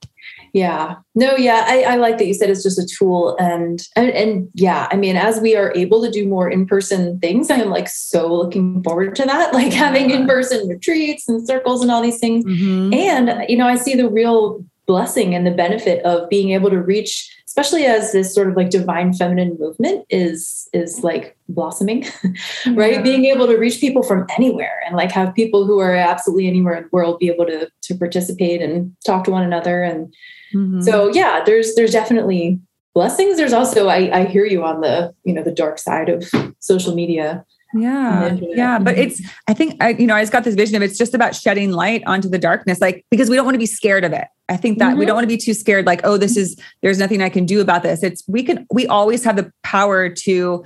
Yeah. 0.53 0.95
No, 1.15 1.35
yeah, 1.35 1.65
I, 1.65 1.83
I, 1.83 1.95
like 1.95 2.17
that 2.17 2.27
you 2.27 2.33
said 2.33 2.49
it's 2.49 2.63
just 2.63 2.79
a 2.79 2.85
tool. 2.85 3.37
And, 3.39 3.81
and 3.95 4.09
and 4.11 4.49
yeah, 4.53 4.87
I 4.91 4.95
mean, 4.95 5.15
as 5.15 5.39
we 5.39 5.55
are 5.55 5.71
able 5.75 6.01
to 6.01 6.11
do 6.11 6.27
more 6.27 6.49
in-person 6.49 7.19
things, 7.19 7.49
I 7.49 7.55
am 7.55 7.69
like 7.69 7.87
so 7.87 8.33
looking 8.33 8.83
forward 8.83 9.15
to 9.15 9.25
that, 9.25 9.53
like 9.53 9.71
having 9.71 10.09
in-person 10.09 10.67
retreats 10.67 11.27
and 11.29 11.45
circles 11.45 11.81
and 11.81 11.91
all 11.91 12.01
these 12.01 12.19
things. 12.19 12.43
Mm-hmm. 12.43 12.93
And, 12.93 13.49
you 13.49 13.57
know, 13.57 13.67
I 13.67 13.75
see 13.75 13.95
the 13.95 14.09
real 14.09 14.65
blessing 14.87 15.33
and 15.33 15.47
the 15.47 15.51
benefit 15.51 16.03
of 16.03 16.27
being 16.29 16.51
able 16.51 16.69
to 16.69 16.81
reach 16.81 17.33
especially 17.51 17.85
as 17.85 18.13
this 18.13 18.33
sort 18.33 18.47
of 18.47 18.55
like 18.55 18.69
divine 18.69 19.13
feminine 19.13 19.57
movement 19.59 20.05
is 20.09 20.69
is 20.73 21.03
like 21.03 21.37
blossoming 21.49 22.05
right 22.73 22.93
yeah. 22.93 23.01
being 23.01 23.25
able 23.25 23.45
to 23.45 23.57
reach 23.57 23.79
people 23.79 24.03
from 24.03 24.25
anywhere 24.37 24.81
and 24.85 24.95
like 24.95 25.11
have 25.11 25.35
people 25.35 25.65
who 25.65 25.79
are 25.79 25.93
absolutely 25.93 26.47
anywhere 26.47 26.75
in 26.75 26.83
the 26.83 26.89
world 26.91 27.19
be 27.19 27.29
able 27.29 27.45
to 27.45 27.69
to 27.81 27.93
participate 27.95 28.61
and 28.61 28.95
talk 29.05 29.23
to 29.23 29.31
one 29.31 29.43
another 29.43 29.83
and 29.83 30.13
Mm-hmm. 30.53 30.81
So 30.81 31.11
yeah, 31.13 31.43
there's 31.45 31.75
there's 31.75 31.91
definitely 31.91 32.59
blessings. 32.93 33.37
There's 33.37 33.53
also 33.53 33.87
I, 33.87 34.19
I 34.19 34.25
hear 34.25 34.45
you 34.45 34.63
on 34.63 34.81
the 34.81 35.13
you 35.23 35.33
know 35.33 35.43
the 35.43 35.51
dark 35.51 35.79
side 35.79 36.09
of 36.09 36.29
social 36.59 36.93
media. 36.93 37.45
Yeah, 37.73 38.37
yeah, 38.41 38.79
but 38.79 38.95
mm-hmm. 38.95 39.03
it's 39.03 39.21
I 39.47 39.53
think 39.53 39.81
I 39.81 39.89
you 39.89 40.05
know 40.05 40.15
I 40.15 40.21
just 40.21 40.33
got 40.33 40.43
this 40.43 40.55
vision 40.55 40.75
of 40.75 40.81
it's 40.81 40.97
just 40.97 41.13
about 41.13 41.35
shedding 41.35 41.71
light 41.71 42.03
onto 42.05 42.27
the 42.27 42.37
darkness, 42.37 42.81
like 42.81 43.05
because 43.09 43.29
we 43.29 43.35
don't 43.35 43.45
want 43.45 43.55
to 43.55 43.59
be 43.59 43.65
scared 43.65 44.03
of 44.03 44.11
it. 44.11 44.27
I 44.51 44.57
think 44.57 44.79
that 44.79 44.91
mm-hmm. 44.91 44.99
we 44.99 45.05
don't 45.05 45.15
want 45.15 45.23
to 45.23 45.35
be 45.35 45.37
too 45.37 45.53
scared, 45.53 45.85
like 45.85 46.01
oh 46.03 46.17
this 46.17 46.37
is 46.37 46.55
there's 46.81 46.99
nothing 46.99 47.21
I 47.21 47.29
can 47.29 47.45
do 47.45 47.61
about 47.61 47.83
this. 47.83 48.03
It's 48.03 48.23
we 48.27 48.43
can 48.43 48.67
we 48.71 48.85
always 48.87 49.23
have 49.23 49.35
the 49.35 49.51
power 49.63 50.09
to 50.09 50.63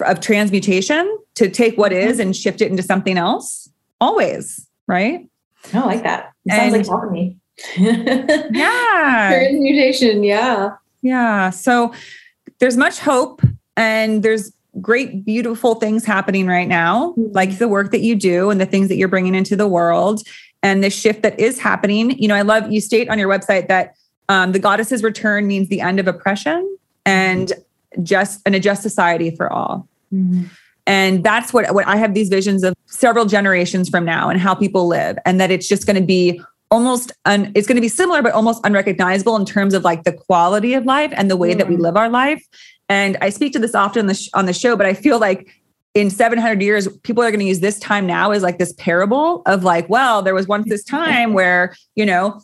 of 0.00 0.20
transmutation 0.20 1.18
to 1.34 1.48
take 1.50 1.76
what 1.76 1.92
mm-hmm. 1.92 2.20
and 2.20 2.34
shift 2.34 2.60
it 2.60 2.70
into 2.70 2.82
something 2.82 3.18
else. 3.18 3.68
Always, 4.00 4.68
right? 4.86 5.28
I 5.72 5.80
like 5.80 6.02
that. 6.02 6.32
It 6.46 6.52
sounds 6.52 6.62
and, 6.62 6.72
like 6.72 6.86
talking 6.86 7.12
me 7.12 7.36
yeah. 7.76 9.30
Transmutation. 9.32 10.24
Yeah. 10.24 10.70
Yeah. 11.02 11.50
So 11.50 11.92
there's 12.58 12.76
much 12.76 12.98
hope 12.98 13.42
and 13.76 14.22
there's 14.22 14.52
great, 14.80 15.24
beautiful 15.24 15.76
things 15.76 16.04
happening 16.04 16.46
right 16.46 16.68
now, 16.68 17.12
mm-hmm. 17.12 17.32
like 17.32 17.58
the 17.58 17.68
work 17.68 17.92
that 17.92 18.00
you 18.00 18.16
do 18.16 18.50
and 18.50 18.60
the 18.60 18.66
things 18.66 18.88
that 18.88 18.96
you're 18.96 19.08
bringing 19.08 19.34
into 19.34 19.56
the 19.56 19.68
world 19.68 20.22
and 20.64 20.82
this 20.82 20.98
shift 20.98 21.22
that 21.22 21.38
is 21.38 21.60
happening. 21.60 22.18
You 22.18 22.26
know, 22.26 22.34
I 22.34 22.42
love 22.42 22.72
you 22.72 22.80
state 22.80 23.08
on 23.10 23.18
your 23.18 23.28
website 23.28 23.68
that 23.68 23.94
um, 24.30 24.52
the 24.52 24.58
goddess's 24.58 25.02
return 25.02 25.46
means 25.46 25.68
the 25.68 25.82
end 25.82 26.00
of 26.00 26.08
oppression 26.08 26.76
and 27.04 27.52
just 28.02 28.40
and 28.46 28.54
a 28.54 28.60
just 28.60 28.82
society 28.82 29.30
for 29.36 29.52
all. 29.52 29.86
Mm-hmm. 30.12 30.44
And 30.86 31.22
that's 31.22 31.52
what, 31.52 31.72
what 31.74 31.86
I 31.86 31.96
have 31.96 32.14
these 32.14 32.28
visions 32.28 32.64
of 32.64 32.74
several 32.86 33.26
generations 33.26 33.88
from 33.88 34.04
now 34.04 34.28
and 34.28 34.40
how 34.40 34.54
people 34.54 34.86
live, 34.86 35.18
and 35.24 35.40
that 35.40 35.50
it's 35.50 35.68
just 35.68 35.86
going 35.86 35.96
to 35.96 36.02
be 36.02 36.40
almost 36.70 37.12
un, 37.26 37.52
it's 37.54 37.68
going 37.68 37.76
to 37.76 37.82
be 37.82 37.88
similar 37.88 38.22
but 38.22 38.32
almost 38.32 38.60
unrecognizable 38.64 39.36
in 39.36 39.44
terms 39.44 39.74
of 39.74 39.84
like 39.84 40.04
the 40.04 40.12
quality 40.12 40.72
of 40.72 40.86
life 40.86 41.12
and 41.14 41.30
the 41.30 41.36
way 41.36 41.54
mm. 41.54 41.58
that 41.58 41.68
we 41.68 41.76
mm. 41.76 41.80
live 41.80 41.96
our 41.96 42.08
life 42.08 42.42
and 42.88 43.16
i 43.20 43.28
speak 43.28 43.52
to 43.52 43.58
this 43.58 43.74
often 43.74 44.00
on 44.00 44.06
the, 44.06 44.14
sh- 44.14 44.30
on 44.34 44.46
the 44.46 44.52
show 44.52 44.74
but 44.74 44.86
i 44.86 44.94
feel 44.94 45.20
like 45.20 45.54
in 45.94 46.10
700 46.10 46.60
years 46.60 46.88
people 46.98 47.22
are 47.22 47.30
going 47.30 47.40
to 47.40 47.46
use 47.46 47.60
this 47.60 47.78
time 47.78 48.06
now 48.06 48.32
as 48.32 48.42
like 48.42 48.58
this 48.58 48.72
parable 48.74 49.42
of 49.46 49.64
like 49.64 49.88
well 49.88 50.22
there 50.22 50.34
was 50.34 50.46
once 50.46 50.68
this 50.68 50.84
time 50.84 51.32
where 51.34 51.74
you 51.94 52.04
know 52.04 52.40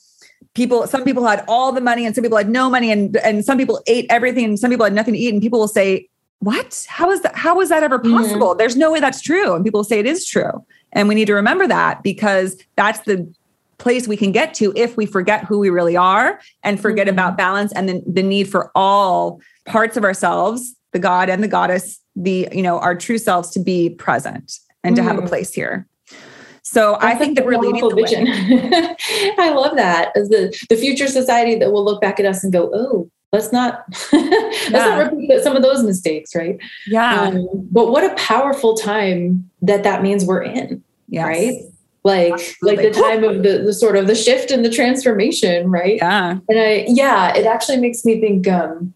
people 0.54 0.86
some 0.86 1.04
people 1.04 1.26
had 1.26 1.44
all 1.48 1.72
the 1.72 1.80
money 1.80 2.06
and 2.06 2.14
some 2.14 2.22
people 2.22 2.38
had 2.38 2.48
no 2.48 2.70
money 2.70 2.90
and 2.90 3.16
and 3.18 3.44
some 3.44 3.58
people 3.58 3.82
ate 3.86 4.06
everything 4.10 4.44
and 4.44 4.58
some 4.58 4.70
people 4.70 4.84
had 4.84 4.92
nothing 4.92 5.14
to 5.14 5.20
eat 5.20 5.32
and 5.32 5.42
people 5.42 5.58
will 5.58 5.68
say 5.68 6.08
what 6.38 6.86
how 6.88 7.10
is 7.10 7.20
that 7.22 7.34
how 7.36 7.60
is 7.60 7.68
that 7.68 7.82
ever 7.82 7.98
mm-hmm. 7.98 8.16
possible 8.16 8.54
mm. 8.54 8.58
there's 8.58 8.76
no 8.76 8.90
way 8.90 9.00
that's 9.00 9.20
true 9.20 9.54
and 9.54 9.64
people 9.64 9.84
say 9.84 9.98
it 9.98 10.06
is 10.06 10.26
true 10.26 10.64
and 10.92 11.08
we 11.08 11.14
need 11.14 11.26
to 11.26 11.34
remember 11.34 11.66
that 11.66 12.02
because 12.02 12.56
that's 12.76 13.00
the 13.00 13.32
place 13.78 14.06
we 14.06 14.16
can 14.16 14.32
get 14.32 14.52
to 14.52 14.72
if 14.76 14.96
we 14.96 15.06
forget 15.06 15.44
who 15.44 15.58
we 15.58 15.70
really 15.70 15.96
are 15.96 16.40
and 16.62 16.80
forget 16.80 17.06
mm-hmm. 17.06 17.14
about 17.14 17.36
balance 17.36 17.72
and 17.72 17.88
then 17.88 18.02
the 18.06 18.22
need 18.22 18.48
for 18.48 18.70
all 18.74 19.40
parts 19.66 19.96
of 19.96 20.04
ourselves 20.04 20.74
the 20.92 20.98
god 20.98 21.28
and 21.28 21.42
the 21.42 21.48
goddess 21.48 21.99
the 22.22 22.48
you 22.52 22.62
know 22.62 22.78
our 22.78 22.94
true 22.94 23.18
selves 23.18 23.50
to 23.50 23.60
be 23.60 23.90
present 23.90 24.58
and 24.84 24.96
mm-hmm. 24.96 25.04
to 25.04 25.10
have 25.10 25.18
a 25.18 25.22
mm. 25.22 25.28
place 25.28 25.52
here 25.52 25.86
so 26.62 26.92
That's 27.00 27.04
I 27.04 27.14
think 27.16 27.36
that 27.36 27.44
we're 27.44 27.58
leading 27.58 27.88
the 27.88 27.94
vision. 27.96 28.26
I 29.38 29.50
love 29.52 29.76
that 29.76 30.12
as 30.14 30.28
the 30.28 30.56
the 30.68 30.76
future 30.76 31.08
society 31.08 31.56
that 31.56 31.72
will 31.72 31.84
look 31.84 32.00
back 32.00 32.20
at 32.20 32.26
us 32.26 32.44
and 32.44 32.52
go, 32.52 32.70
oh, 32.72 33.10
let's 33.32 33.50
not 33.50 33.82
let's 34.12 34.70
yeah. 34.70 34.78
not 34.78 35.12
repeat 35.12 35.42
some 35.42 35.56
of 35.56 35.62
those 35.62 35.82
mistakes, 35.82 36.32
right? 36.32 36.58
Yeah. 36.86 37.22
Um, 37.22 37.48
but 37.72 37.90
what 37.90 38.04
a 38.04 38.14
powerful 38.14 38.76
time 38.76 39.50
that 39.62 39.82
that 39.82 40.02
means 40.02 40.24
we're 40.24 40.42
in, 40.42 40.84
yes. 41.08 41.26
right? 41.26 41.62
like 42.02 42.32
Absolutely. 42.32 42.84
like 42.84 42.94
the 42.94 43.00
time 43.00 43.24
of 43.24 43.42
the, 43.42 43.58
the 43.58 43.74
sort 43.74 43.96
of 43.96 44.06
the 44.06 44.14
shift 44.14 44.50
and 44.50 44.64
the 44.64 44.70
transformation 44.70 45.70
right 45.70 45.96
yeah 45.96 46.38
and 46.48 46.58
i 46.58 46.86
yeah 46.88 47.36
it 47.36 47.44
actually 47.44 47.76
makes 47.76 48.06
me 48.06 48.18
think 48.18 48.48
um 48.48 48.94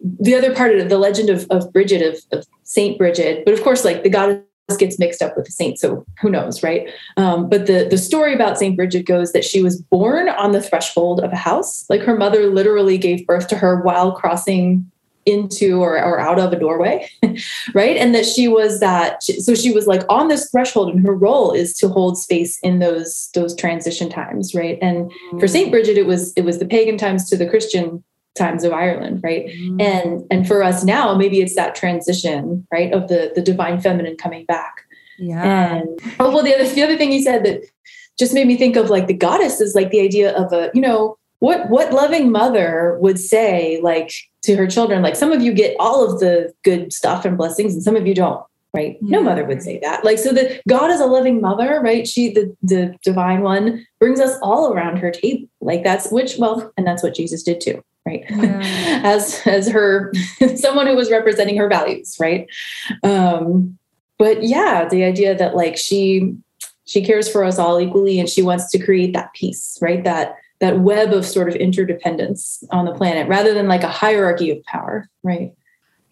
the 0.00 0.34
other 0.34 0.54
part 0.54 0.76
of 0.76 0.88
the 0.88 0.98
legend 0.98 1.30
of, 1.30 1.46
of 1.50 1.72
brigid 1.72 2.02
of, 2.02 2.18
of 2.32 2.46
saint 2.62 2.98
brigid 2.98 3.44
but 3.44 3.54
of 3.54 3.62
course 3.62 3.84
like 3.84 4.02
the 4.02 4.10
goddess 4.10 4.42
gets 4.76 4.98
mixed 4.98 5.22
up 5.22 5.34
with 5.36 5.46
the 5.46 5.52
saint 5.52 5.78
so 5.78 6.04
who 6.20 6.28
knows 6.28 6.62
right? 6.62 6.88
Um, 7.16 7.48
but 7.48 7.66
the 7.66 7.86
the 7.90 7.98
story 7.98 8.34
about 8.34 8.58
saint 8.58 8.76
brigid 8.76 9.06
goes 9.06 9.32
that 9.32 9.44
she 9.44 9.62
was 9.62 9.80
born 9.80 10.28
on 10.28 10.52
the 10.52 10.60
threshold 10.60 11.20
of 11.20 11.32
a 11.32 11.36
house. 11.36 11.86
Like 11.88 12.02
her 12.02 12.16
mother 12.16 12.48
literally 12.48 12.98
gave 12.98 13.26
birth 13.26 13.48
to 13.48 13.56
her 13.56 13.80
while 13.80 14.12
crossing 14.12 14.90
into 15.24 15.82
or, 15.82 16.02
or 16.02 16.18
out 16.18 16.38
of 16.38 16.54
a 16.54 16.58
doorway 16.58 17.06
right? 17.74 17.98
And 17.98 18.14
that 18.14 18.24
she 18.24 18.48
was 18.48 18.80
that 18.80 19.22
so 19.22 19.54
she 19.54 19.70
was 19.70 19.86
like 19.86 20.02
on 20.08 20.28
this 20.28 20.50
threshold 20.50 20.88
and 20.88 21.04
her 21.06 21.14
role 21.14 21.52
is 21.52 21.74
to 21.78 21.88
hold 21.88 22.16
space 22.16 22.58
in 22.60 22.78
those 22.78 23.28
those 23.34 23.54
transition 23.54 24.08
times 24.08 24.54
right? 24.54 24.78
And 24.80 25.10
mm. 25.10 25.40
for 25.40 25.46
saint 25.46 25.70
brigid 25.70 25.98
it 25.98 26.06
was 26.06 26.32
it 26.34 26.44
was 26.44 26.58
the 26.58 26.66
pagan 26.66 26.96
times 26.96 27.28
to 27.28 27.36
the 27.36 27.48
christian 27.48 28.02
times 28.38 28.64
of 28.64 28.72
ireland 28.72 29.20
right? 29.22 29.46
Mm. 29.46 29.82
and 29.82 30.24
and 30.30 30.46
for 30.46 30.62
us 30.62 30.84
now 30.84 31.14
maybe 31.14 31.40
it's 31.40 31.56
that 31.56 31.74
transition 31.74 32.66
right 32.72 32.92
of 32.92 33.08
the 33.08 33.32
the 33.34 33.42
divine 33.42 33.80
feminine 33.80 34.16
coming 34.16 34.44
back. 34.46 34.84
Yeah. 35.18 35.76
And 35.76 36.00
oh 36.20 36.32
well 36.32 36.44
the 36.44 36.54
other 36.54 36.68
the 36.68 36.82
other 36.82 36.96
thing 36.96 37.12
you 37.12 37.22
said 37.22 37.44
that 37.44 37.64
just 38.18 38.34
made 38.34 38.46
me 38.46 38.56
think 38.56 38.76
of 38.76 38.90
like 38.90 39.06
the 39.06 39.14
goddess 39.14 39.60
is 39.60 39.74
like 39.74 39.90
the 39.90 40.00
idea 40.00 40.36
of 40.36 40.52
a 40.52 40.70
you 40.74 40.80
know 40.80 41.18
what 41.40 41.68
what 41.68 41.92
loving 41.92 42.30
mother 42.30 42.98
would 43.00 43.18
say 43.18 43.80
like 43.82 44.12
to 44.42 44.56
her 44.56 44.66
children 44.66 45.02
like 45.02 45.16
some 45.16 45.32
of 45.32 45.42
you 45.42 45.52
get 45.52 45.76
all 45.78 46.04
of 46.04 46.20
the 46.20 46.52
good 46.64 46.92
stuff 46.92 47.24
and 47.24 47.36
blessings 47.36 47.74
and 47.74 47.82
some 47.82 47.96
of 47.96 48.06
you 48.06 48.14
don't 48.14 48.42
right? 48.74 48.98
Yeah. 49.00 49.18
no 49.18 49.22
mother 49.22 49.44
would 49.46 49.62
say 49.62 49.78
that. 49.80 50.04
Like 50.04 50.18
so 50.18 50.32
that 50.32 50.60
god 50.68 50.90
is 50.90 51.00
a 51.00 51.06
loving 51.06 51.40
mother 51.40 51.80
right? 51.82 52.06
She 52.06 52.30
the 52.30 52.54
the 52.62 52.94
divine 53.02 53.40
one 53.42 53.86
brings 53.98 54.20
us 54.20 54.36
all 54.42 54.72
around 54.72 54.98
her 54.98 55.10
table. 55.10 55.48
Like 55.60 55.82
that's 55.82 56.10
which 56.10 56.36
well 56.38 56.72
and 56.76 56.86
that's 56.86 57.02
what 57.02 57.14
jesus 57.14 57.42
did 57.42 57.60
too 57.60 57.82
right? 58.08 58.24
Yeah. 58.30 59.00
as 59.04 59.40
as 59.46 59.68
her 59.68 60.12
someone 60.56 60.86
who 60.86 60.96
was 60.96 61.10
representing 61.10 61.56
her 61.56 61.68
values 61.68 62.16
right? 62.18 62.48
Um 63.02 63.78
but 64.18 64.42
yeah 64.42 64.88
the 64.88 65.04
idea 65.04 65.36
that 65.36 65.54
like 65.54 65.76
she 65.76 66.34
she 66.84 67.04
cares 67.04 67.30
for 67.30 67.44
us 67.44 67.58
all 67.58 67.80
equally 67.80 68.18
and 68.18 68.28
she 68.28 68.42
wants 68.42 68.70
to 68.70 68.78
create 68.78 69.12
that 69.12 69.32
peace 69.34 69.78
right? 69.80 70.02
That 70.04 70.36
that 70.60 70.80
web 70.80 71.12
of 71.12 71.24
sort 71.24 71.48
of 71.48 71.54
interdependence 71.54 72.64
on 72.70 72.84
the 72.84 72.94
planet 72.94 73.28
rather 73.28 73.54
than 73.54 73.68
like 73.68 73.84
a 73.84 73.88
hierarchy 73.88 74.50
of 74.50 74.62
power 74.64 75.08
right? 75.22 75.52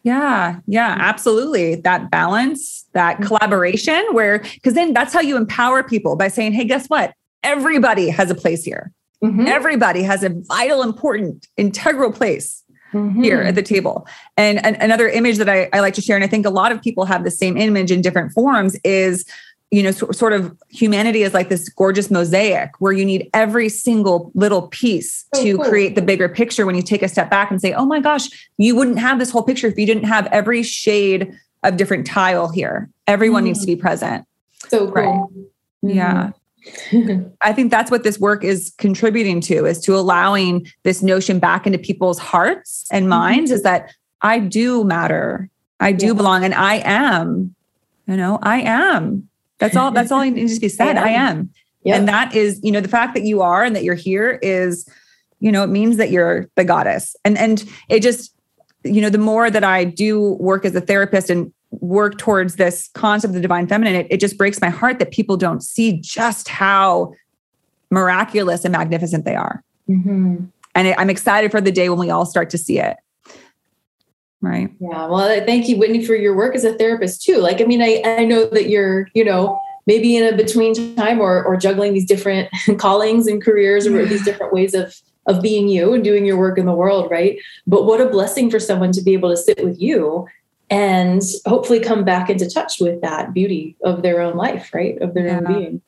Yeah 0.03 0.61
yeah 0.67 0.97
absolutely. 0.99 1.77
That 1.77 2.11
balance 2.11 2.85
that 2.93 3.17
mm-hmm. 3.17 3.27
collaboration 3.27 4.05
where 4.13 4.41
because 4.41 4.75
then 4.75 4.93
that's 4.93 5.15
how 5.15 5.21
you 5.21 5.37
empower 5.37 5.83
people 5.83 6.15
by 6.17 6.29
saying 6.29 6.53
hey 6.53 6.65
guess 6.65 6.89
what? 6.89 7.15
Everybody 7.43 8.09
has 8.09 8.31
a 8.31 8.35
place 8.35 8.65
here 8.65 8.93
mm-hmm. 9.33 9.47
everybody 9.47 10.03
has 10.03 10.23
a 10.23 10.31
vital 10.31 10.83
important 10.83 11.47
integral 11.57 12.13
place 12.13 12.63
Mm-hmm. 12.93 13.25
here 13.25 13.43
at 13.43 13.57
the 13.57 13.65
table. 13.65 14.07
And, 14.37 14.65
and, 14.65 14.77
another 14.77 15.09
image 15.09 15.39
that 15.39 15.49
I, 15.49 15.69
I, 15.73 15.81
like 15.81 15.93
to 15.95 16.01
share, 16.01 16.15
and 16.15 16.25
I 16.25 16.29
think 16.29 16.47
a 16.47 16.51
lot 16.51 16.71
of 16.71 16.81
people 16.81 17.05
have 17.05 17.25
the 17.25 17.33
same 17.33 17.57
image 17.57 17.91
in 17.91 18.01
different 18.01 18.33
forms, 18.33 18.77
is 18.85 19.27
you 19.71 19.83
know, 19.83 19.91
so, 19.91 20.11
sort 20.13 20.33
of 20.33 20.57
humanity 20.69 21.23
is 21.23 21.35
like 21.35 21.49
this 21.49 21.69
gorgeous 21.69 22.11
mosaic 22.11 22.71
where 22.79 22.93
you 22.93 23.05
need 23.05 23.29
every 23.35 23.69
single 23.69 24.31
little 24.35 24.69
piece 24.69 25.27
oh, 25.35 25.43
to 25.43 25.57
cool. 25.57 25.65
create 25.65 25.95
the 25.95 26.03
bigger 26.03 26.29
picture 26.29 26.65
when 26.65 26.77
you 26.77 26.83
take 26.83 27.03
a 27.03 27.09
step 27.09 27.29
back 27.29 27.51
and 27.51 27.61
say, 27.61 27.73
oh 27.73 27.85
my 27.85 28.01
gosh, 28.01 28.29
you 28.59 28.77
wouldn't 28.77 28.99
have 28.99 29.19
this 29.19 29.31
whole 29.31 29.43
picture 29.43 29.67
if 29.67 29.77
you 29.77 29.87
didn't 29.87 30.05
have 30.05 30.27
every 30.29 30.63
shade 30.63 31.33
of 31.65 31.77
different 31.77 32.07
tile 32.07 32.49
here. 32.49 32.89
Everyone 33.07 33.43
mm. 33.43 33.49
needs 33.49 33.61
to 33.61 33.67
be 33.67 33.77
present. 33.77 34.25
So 34.69 34.87
cool. 34.87 34.93
Right? 34.93 35.07
Mm-hmm. 35.85 35.91
Yeah. 35.91 36.31
I 37.41 37.53
think 37.53 37.71
that's 37.71 37.91
what 37.91 38.03
this 38.03 38.19
work 38.19 38.43
is 38.45 38.73
contributing 38.79 39.41
to 39.43 39.67
is 39.67 39.81
to 39.83 39.97
allowing 39.97 40.67
this 40.83 41.03
notion 41.03 41.39
back 41.39 41.67
into 41.67 41.79
people's 41.79 42.19
hearts 42.19 42.87
and 42.91 43.05
mm-hmm. 43.05 43.11
minds 43.11 43.51
mm-hmm. 43.51 43.57
is 43.57 43.63
that 43.63 43.95
I 44.23 44.41
do 44.41 44.85
matter. 44.85 45.49
I 45.79 45.93
do 45.93 46.09
yeah. 46.09 46.13
belong 46.15 46.45
and 46.45 46.55
I 46.55 46.77
am, 46.85 47.55
you 48.07 48.17
know, 48.17 48.39
I 48.43 48.63
am 48.63 49.29
that's 49.59 49.77
all. 49.77 49.91
That's 49.91 50.13
all 50.13 50.23
needs 50.23 50.55
to 50.55 50.61
be 50.61 50.69
said. 50.69 50.97
I 50.99 51.11
am. 51.11 51.51
Yep. 51.85 51.99
And 51.99 52.09
that 52.09 52.35
is, 52.35 52.61
you 52.63 52.73
know, 52.73 52.81
the 52.81 52.89
fact 52.89 53.15
that 53.15 53.23
you 53.23 53.43
are 53.43 53.65
and 53.65 53.75
that 53.77 53.85
you're 53.85 53.95
here 53.95 54.39
is, 54.43 54.89
you 55.41 55.53
know, 55.53 55.63
it 55.63 55.69
means 55.69 55.97
that 55.99 56.11
you're 56.11 56.49
the 56.57 56.65
goddess. 56.65 57.17
And 57.25 57.39
and 57.39 57.65
it 57.89 58.01
just, 58.01 58.35
you 58.85 59.01
know, 59.01 59.11
the 59.11 59.19
more 59.19 59.51
that 59.51 59.65
I 59.65 59.85
do 59.85 60.33
work 60.41 60.65
as 60.65 60.75
a 60.75 60.81
therapist 60.81 61.31
and 61.31 61.53
work 61.81 62.19
towards 62.19 62.57
this 62.57 62.89
concept 62.95 63.31
of 63.31 63.35
the 63.35 63.41
divine 63.41 63.67
feminine, 63.67 63.95
it, 63.95 64.07
it 64.11 64.21
just 64.21 64.39
breaks 64.39 64.61
my 64.61 64.69
heart 64.69 64.99
that 64.99 65.11
people 65.11 65.37
don't 65.37 65.63
see 65.63 66.01
just 66.01 66.49
how 66.49 67.13
miraculous 67.91 68.65
and 68.65 68.73
magnificent 68.73 69.25
they 69.25 69.37
are. 69.37 69.63
Mm-hmm. 69.89 70.45
And 70.75 70.95
I'm 70.99 71.11
excited 71.11 71.51
for 71.51 71.61
the 71.61 71.73
day 71.73 71.89
when 71.89 71.99
we 71.99 72.11
all 72.11 72.27
start 72.27 72.51
to 72.51 72.59
see 72.59 72.79
it. 72.79 72.97
Right. 74.43 74.71
Yeah. 74.79 75.07
Well, 75.07 75.45
thank 75.47 75.69
you, 75.69 75.79
Whitney, 75.79 76.05
for 76.05 76.15
your 76.15 76.37
work 76.37 76.55
as 76.55 76.65
a 76.65 76.75
therapist 76.75 77.23
too. 77.23 77.39
Like, 77.39 77.61
I 77.61 77.65
mean, 77.65 77.83
I, 77.83 78.03
I 78.05 78.25
know 78.25 78.47
that 78.47 78.69
you're, 78.69 79.09
you 79.15 79.25
know, 79.25 79.59
maybe 79.87 80.17
in 80.17 80.33
a 80.33 80.37
between 80.37 80.97
time 80.97 81.21
or, 81.21 81.43
or 81.45 81.57
juggling 81.57 81.95
these 81.95 82.07
different 82.07 82.51
callings 82.79 83.27
and 83.27 83.43
careers 83.43 83.87
or 83.87 84.05
these 84.05 84.25
different 84.25 84.53
ways 84.53 84.75
of, 84.75 84.95
of 85.27 85.43
being 85.43 85.69
you 85.69 85.95
and 85.95 86.05
doing 86.05 86.25
your 86.25 86.37
work 86.37 86.59
in 86.59 86.67
the 86.67 86.75
world. 86.75 87.11
Right. 87.11 87.39
But 87.67 87.87
what 87.87 88.01
a 88.01 88.09
blessing 88.09 88.51
for 88.51 88.61
someone 88.61 88.93
to 88.93 89.03
be 89.03 89.15
able 89.15 89.31
to 89.31 89.37
sit 89.37 89.65
with 89.65 89.81
you 89.81 90.27
and 90.71 91.23
hopefully 91.47 91.81
come 91.81 92.05
back 92.05 92.29
into 92.29 92.49
touch 92.49 92.81
with 92.81 93.01
that 93.03 93.33
beauty 93.33 93.77
of 93.83 94.03
their 94.03 94.21
own 94.21 94.37
life, 94.37 94.71
right? 94.75 95.01
Of 95.01 95.15
their 95.15 95.27
yeah. 95.27 95.39
own 95.39 95.45
being. 95.47 95.83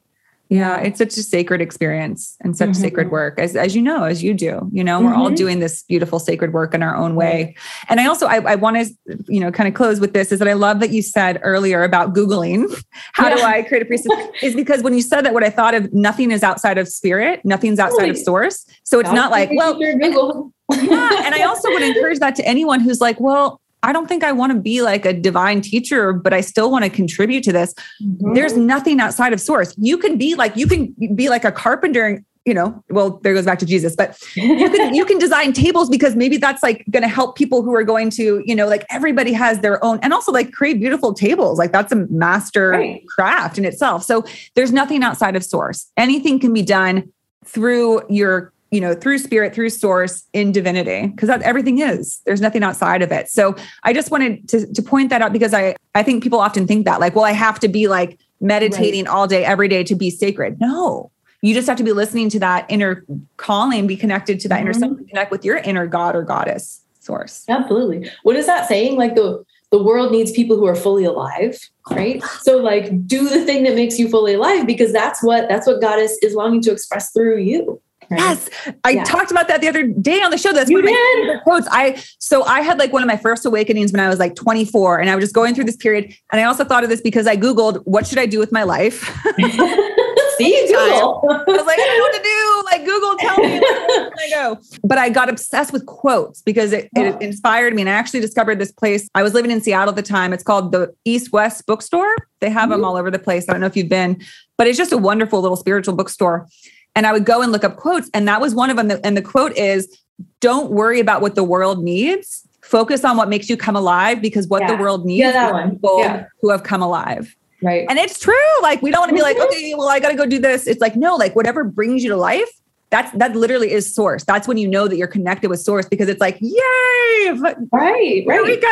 Yeah, 0.51 0.79
it's 0.79 0.97
such 0.97 1.15
a 1.19 1.23
sacred 1.23 1.61
experience 1.61 2.35
and 2.41 2.57
such 2.57 2.71
mm-hmm. 2.71 2.81
sacred 2.81 3.11
work, 3.11 3.39
as, 3.39 3.55
as 3.55 3.77
you 3.77 3.83
know, 3.83 4.05
as 4.05 4.23
you 4.23 4.33
do. 4.33 4.67
You 4.73 4.83
know, 4.83 4.99
we're 4.99 5.11
mm-hmm. 5.11 5.21
all 5.21 5.31
doing 5.31 5.59
this 5.59 5.83
beautiful 5.83 6.19
sacred 6.19 6.55
work 6.55 6.73
in 6.73 6.83
our 6.83 6.97
own 6.97 7.17
way. 7.17 7.55
And 7.91 8.01
I 8.01 8.07
also 8.07 8.27
I, 8.27 8.53
I 8.53 8.55
want 8.55 8.79
to, 8.79 9.25
you 9.29 9.41
know, 9.41 9.53
kind 9.53 9.69
of 9.69 9.75
close 9.75 10.01
with 10.01 10.15
this 10.15 10.33
is 10.33 10.39
that 10.39 10.49
I 10.49 10.55
love 10.55 10.81
that 10.81 10.91
you 10.91 11.03
said 11.03 11.39
earlier 11.43 11.83
about 11.83 12.15
Googling. 12.15 12.65
How 13.13 13.29
yeah. 13.29 13.37
do 13.37 13.43
I 13.43 13.63
create 13.63 13.83
a 13.83 13.87
priestess? 13.87 14.11
is 14.43 14.55
because 14.55 14.83
when 14.83 14.95
you 14.95 15.03
said 15.03 15.23
that, 15.27 15.35
what 15.35 15.45
I 15.45 15.51
thought 15.51 15.75
of 15.75 15.93
nothing 15.93 16.31
is 16.31 16.43
outside 16.43 16.79
of 16.79 16.89
spirit, 16.89 17.45
nothing's 17.45 17.79
outside 17.79 18.05
really? 18.05 18.11
of 18.13 18.19
source. 18.19 18.65
So 18.85 19.01
it's 19.01 19.13
not 19.13 19.31
like, 19.31 19.51
well, 19.53 19.75
and, 19.75 20.01
yeah. 20.03 21.23
And 21.25 21.35
I 21.35 21.43
also 21.43 21.71
would 21.71 21.83
encourage 21.83 22.21
that 22.21 22.35
to 22.37 22.47
anyone 22.47 22.81
who's 22.81 23.03
like, 23.03 23.21
well, 23.21 23.61
I 23.83 23.93
don't 23.93 24.09
think 24.09 24.25
I 24.25 24.33
want 24.33 24.53
to 24.53 24.59
be 24.59 24.83
like 24.83 25.05
a 25.05 25.13
divine 25.13 25.61
teacher, 25.61 26.13
but 26.13 26.33
I 26.33 26.41
still 26.41 26.71
want 26.71 26.85
to 26.85 26.91
contribute 26.91 27.45
to 27.45 27.53
this. 27.53 27.75
Mm-hmm. 28.03 28.35
There's 28.35 28.57
nothing 28.57 29.01
outside 29.01 29.33
of 29.33 29.41
source. 29.41 29.75
You 29.79 29.99
can 29.99 30.19
be 30.19 30.35
like, 30.35 30.57
you 30.57 30.67
can 30.67 30.95
be 31.15 31.29
like 31.29 31.45
a 31.45 31.53
carpenter 31.53 32.07
and 32.07 32.25
you 32.49 32.55
know, 32.55 32.83
well, 32.89 33.21
there 33.23 33.35
goes 33.35 33.45
back 33.45 33.59
to 33.59 33.67
Jesus, 33.67 33.95
but 33.95 34.19
you 34.35 34.71
can 34.71 34.95
you 34.95 35.05
can 35.11 35.19
design 35.19 35.53
tables 35.53 35.91
because 35.91 36.17
maybe 36.17 36.39
that's 36.39 36.63
like 36.63 36.83
going 36.91 37.03
to 37.03 37.09
help 37.09 37.37
people 37.37 37.63
who 37.63 37.75
are 37.75 37.85
going 37.85 38.09
to, 38.11 38.43
you 38.47 38.55
know, 38.55 38.67
like 38.67 38.87
everybody 38.89 39.35
has 39.35 39.61
their 39.61 39.85
own 39.85 39.99
and 40.03 40.15
also 40.15 40.33
like 40.33 40.51
create 40.51 40.81
beautiful 40.81 41.13
tables. 41.13 41.59
Like 41.59 41.73
that's 41.73 41.93
a 41.93 42.07
master 42.09 42.71
right. 42.71 43.07
craft 43.07 43.59
in 43.59 43.67
itself. 43.67 44.03
So 44.03 44.25
there's 44.55 44.73
nothing 44.73 45.03
outside 45.03 45.37
of 45.37 45.45
source. 45.45 45.91
Anything 45.99 46.41
can 46.41 46.55
be 46.55 46.63
done 46.63 47.13
through 47.45 48.03
your 48.09 48.55
you 48.70 48.81
know 48.81 48.95
through 48.95 49.19
spirit 49.19 49.55
through 49.55 49.70
source 49.70 50.24
in 50.32 50.53
divinity 50.53 51.09
because 51.09 51.28
that 51.28 51.43
everything 51.43 51.78
is. 51.78 52.20
There's 52.27 52.40
nothing 52.40 52.62
outside 52.62 53.03
of 53.03 53.12
it. 53.12 53.28
So 53.28 53.57
i 53.85 53.93
just 53.93 54.11
wanted 54.11 54.49
to, 54.49 54.73
to 54.73 54.82
point 54.82 55.11
that 55.11 55.23
out 55.23 55.32
because 55.32 55.55
i 55.55 55.74
i 55.95 56.03
think 56.03 56.23
people 56.23 56.40
often 56.40 56.66
think 56.66 56.85
that 56.85 57.01
like 57.01 57.15
well 57.15 57.24
i 57.24 57.32
have 57.32 57.59
to 57.61 57.69
be 57.69 57.89
like 57.89 58.19
meditating 58.40 59.05
right. 59.05 59.15
all 59.15 59.27
day 59.27 59.45
every 59.45 59.69
day 59.69 59.82
to 59.85 59.95
be 59.95 60.11
sacred. 60.11 60.61
No. 60.61 61.11
You 61.40 61.55
just 61.55 61.69
have 61.69 61.77
to 61.78 61.85
be 61.85 61.93
listening 61.93 62.31
to 62.31 62.40
that 62.40 62.66
inner 62.69 63.05
calling 63.36 63.86
be 63.86 63.97
connected 63.97 64.40
to 64.40 64.49
that 64.49 64.57
mm-hmm. 64.57 64.69
inner 64.69 64.74
self 64.74 65.09
connect 65.09 65.31
with 65.31 65.45
your 65.45 65.59
inner 65.59 65.86
god 65.86 66.16
or 66.16 66.23
goddess 66.23 66.82
source. 67.01 67.45
Absolutely. 67.49 68.11
What 68.23 68.36
is 68.36 68.47
that 68.47 68.69
saying? 68.69 68.97
Like 68.97 69.15
the 69.15 69.45
the 69.70 69.82
world 69.82 70.11
needs 70.11 70.32
people 70.32 70.57
who 70.57 70.66
are 70.66 70.74
fully 70.74 71.05
alive 71.05 71.59
right? 71.90 72.23
So 72.43 72.59
like 72.59 73.07
do 73.07 73.28
the 73.28 73.45
thing 73.45 73.62
that 73.65 73.74
makes 73.74 73.99
you 73.99 74.09
fully 74.09 74.35
alive 74.35 74.66
because 74.66 74.93
that's 74.93 75.23
what 75.23 75.49
that's 75.49 75.66
what 75.66 75.81
goddess 75.81 76.19
is 76.23 76.35
longing 76.35 76.62
to 76.62 76.73
express 76.73 77.12
through 77.12 77.39
you 77.39 77.81
Right? 78.11 78.21
Yes, 78.21 78.49
I 78.85 78.91
yeah. 78.91 79.05
talked 79.05 79.31
about 79.31 79.49
that 79.49 79.61
the 79.61 79.69
other 79.69 79.87
day 79.87 80.23
on 80.23 80.31
the 80.31 80.39
show. 80.39 80.53
That's 80.53 80.71
you 80.71 80.77
one 80.77 80.85
of 80.85 80.91
my 80.91 81.15
favorite 81.17 81.43
quotes. 81.43 81.69
I 81.71 82.03
so 82.19 82.45
I 82.45 82.61
had 82.61 82.79
like 82.79 82.93
one 82.93 83.03
of 83.03 83.07
my 83.07 83.17
first 83.17 83.45
awakenings 83.45 83.93
when 83.93 84.01
I 84.01 84.09
was 84.09 84.19
like 84.19 84.35
24, 84.35 85.01
and 85.01 85.11
I 85.11 85.15
was 85.15 85.25
just 85.25 85.35
going 85.35 85.55
through 85.55 85.65
this 85.65 85.77
period. 85.77 86.15
And 86.33 86.41
I 86.41 86.45
also 86.45 86.65
thought 86.65 86.85
of 86.85 86.91
this 86.91 87.01
because 87.01 87.27
I 87.27 87.37
googled 87.37 87.83
what 87.85 88.07
should 88.07 88.19
I 88.19 88.27
do 88.27 88.39
with 88.39 88.53
my 88.53 88.63
life. 88.63 89.15
See, 90.39 90.67
Google. 90.69 91.25
I 91.29 91.45
was 91.49 91.67
like, 91.67 91.79
I 91.79 91.85
don't 91.85 91.99
know 91.99 92.05
what 92.05 92.15
to 92.15 92.23
do. 92.23 92.63
Like 92.65 92.85
Google, 92.85 93.17
tell 93.17 93.39
me 93.39 93.59
where 93.61 94.13
I 94.19 94.31
go. 94.31 94.59
But 94.85 94.97
I 94.97 95.09
got 95.09 95.29
obsessed 95.29 95.73
with 95.73 95.85
quotes 95.87 96.43
because 96.43 96.73
it, 96.73 96.89
it 96.97 97.15
oh. 97.15 97.19
inspired 97.19 97.75
me. 97.75 97.83
And 97.83 97.89
I 97.89 97.95
actually 97.95 98.21
discovered 98.21 98.61
this 98.61 98.71
place. 98.71 99.09
I 99.15 99.23
was 99.25 99.35
living 99.35 99.51
in 99.51 99.61
Seattle 99.61 99.91
at 99.91 99.97
the 99.97 100.03
time. 100.03 100.33
It's 100.33 100.45
called 100.45 100.71
the 100.71 100.95
East 101.05 101.33
West 101.33 101.67
Bookstore. 101.67 102.15
They 102.41 102.51
have 102.51 102.65
mm-hmm. 102.65 102.73
them 102.73 102.85
all 102.85 102.97
over 102.97 103.11
the 103.11 103.19
place. 103.19 103.49
I 103.49 103.53
don't 103.53 103.61
know 103.61 103.67
if 103.67 103.77
you've 103.77 103.89
been, 103.89 104.23
but 104.57 104.69
it's 104.69 104.79
just 104.79 104.93
a 104.93 104.99
wonderful 104.99 105.41
little 105.41 105.57
spiritual 105.57 105.95
bookstore. 105.95 106.47
And 106.94 107.06
I 107.06 107.12
would 107.12 107.24
go 107.24 107.43
and 107.43 107.52
look 107.52 107.65
up 107.65 107.77
quotes. 107.77 108.10
And 108.12 108.27
that 108.27 108.40
was 108.40 108.55
one 108.55 108.70
of 108.70 108.77
them. 108.77 108.90
And 109.05 109.16
the 109.16 109.23
quote 109.23 109.56
is 109.56 109.97
don't 110.40 110.70
worry 110.70 111.01
about 111.01 111.20
what 111.20 111.35
the 111.35 111.44
world 111.44 111.82
needs. 111.82 112.47
Focus 112.62 113.05
on 113.05 113.16
what 113.16 113.28
makes 113.28 113.48
you 113.48 113.56
come 113.56 113.77
alive 113.77 114.20
because 114.20 114.48
what 114.48 114.62
yeah. 114.62 114.74
the 114.74 114.82
world 114.82 115.06
needs 115.06 115.20
yeah, 115.20 115.52
one. 115.52 115.70
people 115.73 116.01
yeah. 116.01 116.27
who 116.43 116.51
have 116.51 116.65
come 116.65 116.82
alive. 116.82 117.35
Right. 117.62 117.86
And 117.89 117.98
it's 117.98 118.19
true. 118.19 118.35
Like 118.62 118.82
we 118.82 118.90
don't 118.90 119.01
want 119.01 119.10
to 119.10 119.15
be 119.16 119.23
like, 119.23 119.36
Mhm. 119.36 119.47
okay, 119.47 119.74
well, 119.77 119.89
I 119.89 120.01
got 120.01 120.10
to 120.10 120.16
go 120.16 120.27
do 120.27 120.39
this. 120.39 120.66
It's 120.66 120.81
like, 120.81 120.97
no, 120.97 121.16
like 121.16 121.35
whatever 121.35 121.65
brings 121.65 122.05
you 122.05 122.10
to 122.10 122.16
life, 122.16 122.48
that's 122.90 123.10
that 123.19 123.35
literally 123.36 123.73
is 123.73 123.93
source. 123.93 124.24
That's 124.24 124.47
when 124.48 124.59
you 124.59 124.69
know 124.69 124.89
that 124.89 124.97
you're 124.97 125.09
connected 125.09 125.51
with 125.51 125.60
source 125.60 125.86
because 125.89 126.09
it's 126.09 126.20
like, 126.20 126.39
yay. 126.40 127.31
Right, 127.32 127.56
right. 127.73 128.24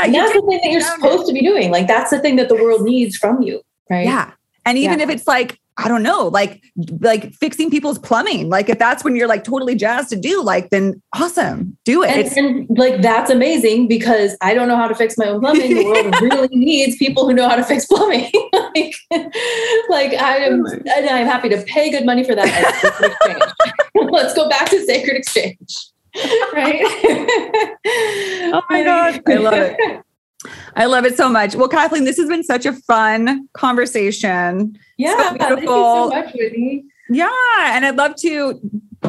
And 0.05 0.15
that's 0.15 0.33
the 0.33 0.43
thing 0.49 0.61
that 0.63 0.71
you're 0.71 0.81
supposed 0.81 1.27
to 1.27 1.33
be 1.33 1.43
doing. 1.43 1.71
Like 1.71 1.87
that's 1.87 2.11
the 2.11 2.19
thing 2.21 2.37
that 2.37 2.49
the 2.49 2.55
world 2.55 2.83
needs 2.83 3.17
from 3.17 3.43
you. 3.43 3.61
Right. 3.91 4.05
Yeah. 4.05 4.33
And 4.65 4.79
even 4.79 4.99
Yeah. 4.99 5.05
if 5.05 5.11
it's 5.11 5.27
like, 5.27 5.61
I 5.79 5.89
don't 5.89 6.03
know, 6.03 6.29
like 6.29 6.63
like 7.01 7.35
fixing 7.35 7.71
people's 7.71 7.99
plumbing, 7.99 8.49
like 8.49 8.71
if 8.71 8.79
that's 8.79 9.05
when 9.05 9.15
you're 9.15 9.29
like 9.29 9.45
totally 9.45 9.75
jazzed 9.75 10.09
to 10.11 10.17
do, 10.17 10.43
like 10.43 10.71
then 10.71 11.03
awesome, 11.15 11.77
do 11.85 12.03
it. 12.03 12.37
And, 12.37 12.67
and 12.69 12.79
like 12.79 13.03
that's 13.03 13.31
amazing 13.31 13.87
because 13.87 14.37
I 14.41 14.55
don't 14.55 14.69
know 14.69 14.77
how 14.77 14.89
to 14.89 14.95
fix 14.95 15.19
my 15.19 15.27
own 15.27 15.41
plumbing. 15.41 15.75
The 15.75 15.85
world 15.85 16.15
really 16.23 16.49
needs 16.49 16.97
people 16.97 17.29
who 17.29 17.35
know 17.35 17.47
how 17.47 17.57
to 17.57 17.65
fix 17.65 17.85
plumbing. 17.85 18.31
like, 18.75 18.95
like 19.91 20.15
I 20.15 20.39
am, 20.39 20.65
and 20.65 21.11
I'm 21.11 21.27
happy 21.27 21.51
to 21.51 21.63
pay 21.63 21.91
good 21.91 22.07
money 22.07 22.25
for 22.25 22.35
that. 22.35 22.49
at 22.49 22.75
Sacred 22.77 23.13
Exchange. 23.13 23.53
Let's 24.13 24.35
go 24.35 24.49
back 24.49 24.71
to 24.71 24.85
Sacred 24.85 25.17
Exchange. 25.17 25.89
Right? 26.55 26.81
Oh 28.55 28.63
my 28.71 28.83
God. 28.83 29.23
I 29.27 29.35
love 29.35 29.55
it. 29.55 30.03
I 30.75 30.87
love 30.87 31.05
it 31.05 31.17
so 31.17 31.29
much. 31.29 31.55
Well, 31.55 31.69
Kathleen, 31.69 32.05
this 32.05 32.17
has 32.17 32.29
been 32.29 32.45
such 32.45 32.67
a 32.67 32.73
fun 32.73 33.49
conversation. 33.55 34.79
Yeah, 34.97 35.17
So 35.17 35.37
thank 35.37 35.61
you 35.61 35.67
so 35.67 36.09
much, 36.09 36.35
Whitney. 36.35 36.85
Yeah. 37.09 37.31
And 37.77 37.85
I'd 37.85 37.97
love 37.97 38.17
to 38.17 38.61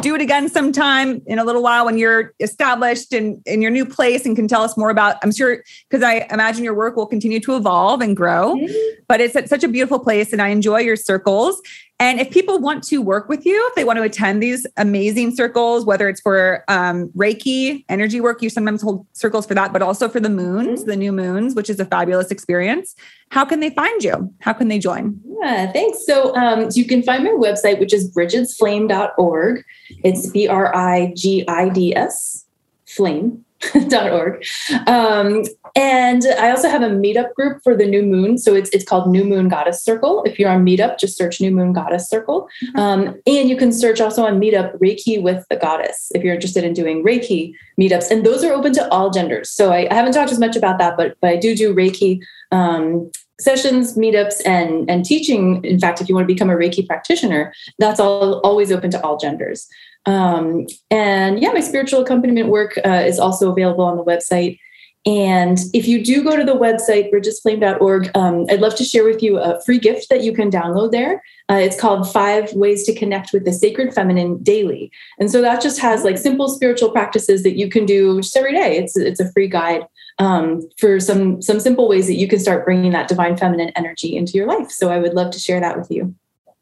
do 0.02 0.16
it 0.16 0.22
again 0.22 0.50
sometime 0.50 1.22
in 1.26 1.40
a 1.40 1.44
little 1.44 1.64
while 1.64 1.86
when 1.86 1.98
you're 1.98 2.34
established 2.40 3.14
in, 3.14 3.42
in 3.46 3.62
your 3.62 3.72
new 3.72 3.86
place 3.86 4.26
and 4.26 4.36
can 4.36 4.48
tell 4.48 4.62
us 4.62 4.78
more 4.78 4.90
about, 4.90 5.18
I'm 5.24 5.32
sure, 5.32 5.64
because 5.90 6.04
I 6.04 6.28
imagine 6.32 6.64
your 6.64 6.74
work 6.74 6.96
will 6.96 7.08
continue 7.08 7.40
to 7.42 7.56
evolve 7.56 8.02
and 8.02 8.16
grow, 8.16 8.56
mm-hmm. 8.56 9.02
but 9.08 9.22
it's 9.22 9.36
at 9.36 9.50
such 9.50 9.64
a 9.64 9.68
beautiful 9.68 10.00
place 10.00 10.34
and 10.34 10.42
I 10.42 10.50
enjoy 10.50 10.80
your 10.80 10.96
circles. 10.96 11.62
And 12.00 12.20
if 12.20 12.30
people 12.30 12.60
want 12.60 12.84
to 12.86 13.02
work 13.02 13.28
with 13.28 13.44
you, 13.44 13.66
if 13.70 13.76
they 13.76 13.84
want 13.84 13.98
to 13.98 14.04
attend 14.04 14.42
these 14.42 14.68
amazing 14.78 15.36
circles, 15.36 15.84
whether 15.84 16.08
it's 16.08 16.22
for 16.22 16.64
um, 16.68 17.10
Reiki, 17.10 17.86
energy 17.90 18.22
work, 18.22 18.44
you 18.44 18.52
sometimes 18.52 18.84
hold 18.84 19.08
circles 19.14 19.48
for 19.48 19.56
that, 19.56 19.74
but 19.74 19.82
also 19.82 20.08
for 20.08 20.20
the 20.20 20.30
moons, 20.30 20.86
the 20.86 20.96
new 20.96 21.12
moons, 21.12 21.56
which 21.56 21.72
is 21.72 21.80
a 21.80 21.86
fabulous 21.86 22.30
experience. 22.30 22.96
How 23.30 23.46
can 23.46 23.62
they 23.62 23.72
find 23.72 24.04
you? 24.04 24.32
How 24.42 24.54
can 24.54 24.68
they 24.68 24.78
join? 24.78 25.20
Yeah, 25.42 25.72
thanks. 25.72 26.06
So 26.06 26.36
um, 26.36 26.70
you 26.74 26.86
can 26.86 27.02
find 27.02 27.24
my 27.24 27.32
website, 27.32 27.80
which 27.80 27.94
is 27.94 28.12
brigidsflame.org. 28.16 29.64
It's 30.04 30.30
B 30.30 30.48
R 30.48 30.76
I 30.76 31.14
G 31.16 31.46
I 31.48 31.70
D 31.70 31.96
S, 31.96 32.46
flame.org. 32.86 34.46
Um, 34.88 35.44
and 35.78 36.24
I 36.40 36.50
also 36.50 36.70
have 36.70 36.82
a 36.82 36.90
meetup 36.90 37.36
group 37.36 37.62
for 37.64 37.76
the 37.76 37.86
new 37.86 38.02
moon. 38.02 38.40
So 38.40 38.56
it's, 38.56 38.72
it's 38.72 38.84
called 38.84 39.12
New 39.12 39.24
Moon 39.24 39.48
Goddess 39.48 39.84
Circle. 39.84 40.24
If 40.24 40.40
you're 40.40 40.50
on 40.50 40.66
Meetup, 40.66 40.98
just 40.98 41.16
search 41.16 41.40
New 41.40 41.52
Moon 41.52 41.72
Goddess 41.72 42.10
Circle. 42.10 42.50
Um, 42.74 43.22
and 43.28 43.48
you 43.48 43.56
can 43.56 43.72
search 43.72 44.02
also 44.02 44.26
on 44.26 44.40
Meetup 44.40 44.76
Reiki 44.80 45.22
with 45.22 45.46
the 45.52 45.56
Goddess 45.56 46.12
if 46.16 46.24
you're 46.24 46.34
interested 46.34 46.64
in 46.64 46.74
doing 46.74 47.04
Reiki 47.04 47.54
meetups. 47.80 48.10
And 48.10 48.26
those 48.26 48.44
are 48.44 48.54
open 48.54 48.74
to 48.74 48.92
all 48.92 49.12
genders. 49.12 49.52
So 49.52 49.72
I, 49.72 49.88
I 49.92 49.94
haven't 49.94 50.14
talked 50.14 50.32
as 50.32 50.40
much 50.40 50.56
about 50.56 50.80
that, 50.80 50.98
but, 50.98 51.16
but 51.22 51.30
I 51.30 51.38
do 51.38 51.56
do 51.56 51.76
Reiki 51.76 52.22
um, 52.52 53.12
sessions, 53.40 53.96
meetups, 53.96 54.42
and 54.48 54.90
and 54.90 55.06
teaching. 55.06 55.64
In 55.64 55.80
fact, 55.80 56.02
if 56.02 56.10
you 56.10 56.16
want 56.16 56.28
to 56.28 56.34
become 56.34 56.50
a 56.50 56.56
Reiki 56.56 56.88
practitioner, 56.88 57.54
that's 57.78 58.00
all 58.00 58.40
always 58.40 58.72
open 58.72 58.90
to 58.92 59.02
all 59.04 59.18
genders. 59.18 59.68
Um, 60.08 60.66
and 60.90 61.40
yeah, 61.40 61.52
my 61.52 61.60
spiritual 61.60 62.02
accompaniment 62.02 62.48
work 62.48 62.80
uh, 62.84 63.04
is 63.06 63.20
also 63.20 63.52
available 63.52 63.84
on 63.84 63.98
the 63.98 64.04
website. 64.04 64.58
And 65.08 65.58
if 65.74 65.88
you 65.88 66.04
do 66.04 66.22
go 66.22 66.36
to 66.36 66.44
the 66.44 66.54
website, 66.54 67.14
brigidsflame.org, 67.14 68.12
um, 68.14 68.46
I'd 68.50 68.60
love 68.60 68.76
to 68.76 68.84
share 68.84 69.06
with 69.06 69.24
you 69.24 69.38
a 69.38 69.60
free 69.62 69.80
gift 69.80 70.10
that 70.10 70.22
you 70.22 70.34
can 70.34 70.52
download 70.52 70.92
there. 70.92 71.24
Uh, 71.50 71.56
it's 71.56 71.80
called 71.80 72.12
Five 72.12 72.52
Ways 72.52 72.84
to 72.84 72.94
Connect 72.94 73.32
with 73.32 73.46
the 73.46 73.54
Sacred 73.54 73.94
Feminine 73.94 74.44
Daily. 74.44 74.92
And 75.18 75.32
so 75.32 75.42
that 75.42 75.62
just 75.62 75.80
has 75.80 76.04
like 76.04 76.18
simple 76.18 76.50
spiritual 76.50 76.92
practices 76.92 77.44
that 77.44 77.58
you 77.58 77.70
can 77.70 77.86
do 77.86 78.20
just 78.20 78.36
every 78.36 78.52
day. 78.52 78.76
It's, 78.76 78.98
it's 78.98 79.22
a 79.22 79.32
free 79.32 79.48
guide 79.48 79.88
um, 80.20 80.68
for 80.78 81.00
some, 81.00 81.42
some 81.42 81.62
simple 81.62 81.88
ways 81.88 82.08
that 82.08 82.16
you 82.16 82.28
can 82.28 82.40
start 82.40 82.66
bringing 82.66 82.92
that 82.92 83.08
divine 83.08 83.38
feminine 83.38 83.72
energy 83.78 84.18
into 84.18 84.34
your 84.34 84.46
life. 84.46 84.70
So 84.72 84.90
I 84.90 84.98
would 84.98 85.14
love 85.14 85.32
to 85.32 85.40
share 85.40 85.62
that 85.62 85.78
with 85.78 85.90
you. 85.90 86.14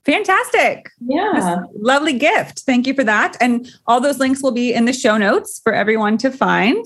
Fantastic. 0.05 0.91
Yeah. 0.99 1.63
Lovely 1.79 2.13
gift. 2.13 2.59
Thank 2.59 2.85
you 2.85 2.93
for 2.93 3.03
that. 3.03 3.37
And 3.41 3.67
all 3.87 3.99
those 3.99 4.19
links 4.19 4.43
will 4.43 4.51
be 4.51 4.71
in 4.71 4.85
the 4.85 4.93
show 4.93 5.17
notes 5.17 5.59
for 5.63 5.73
everyone 5.73 6.19
to 6.19 6.29
find. 6.29 6.85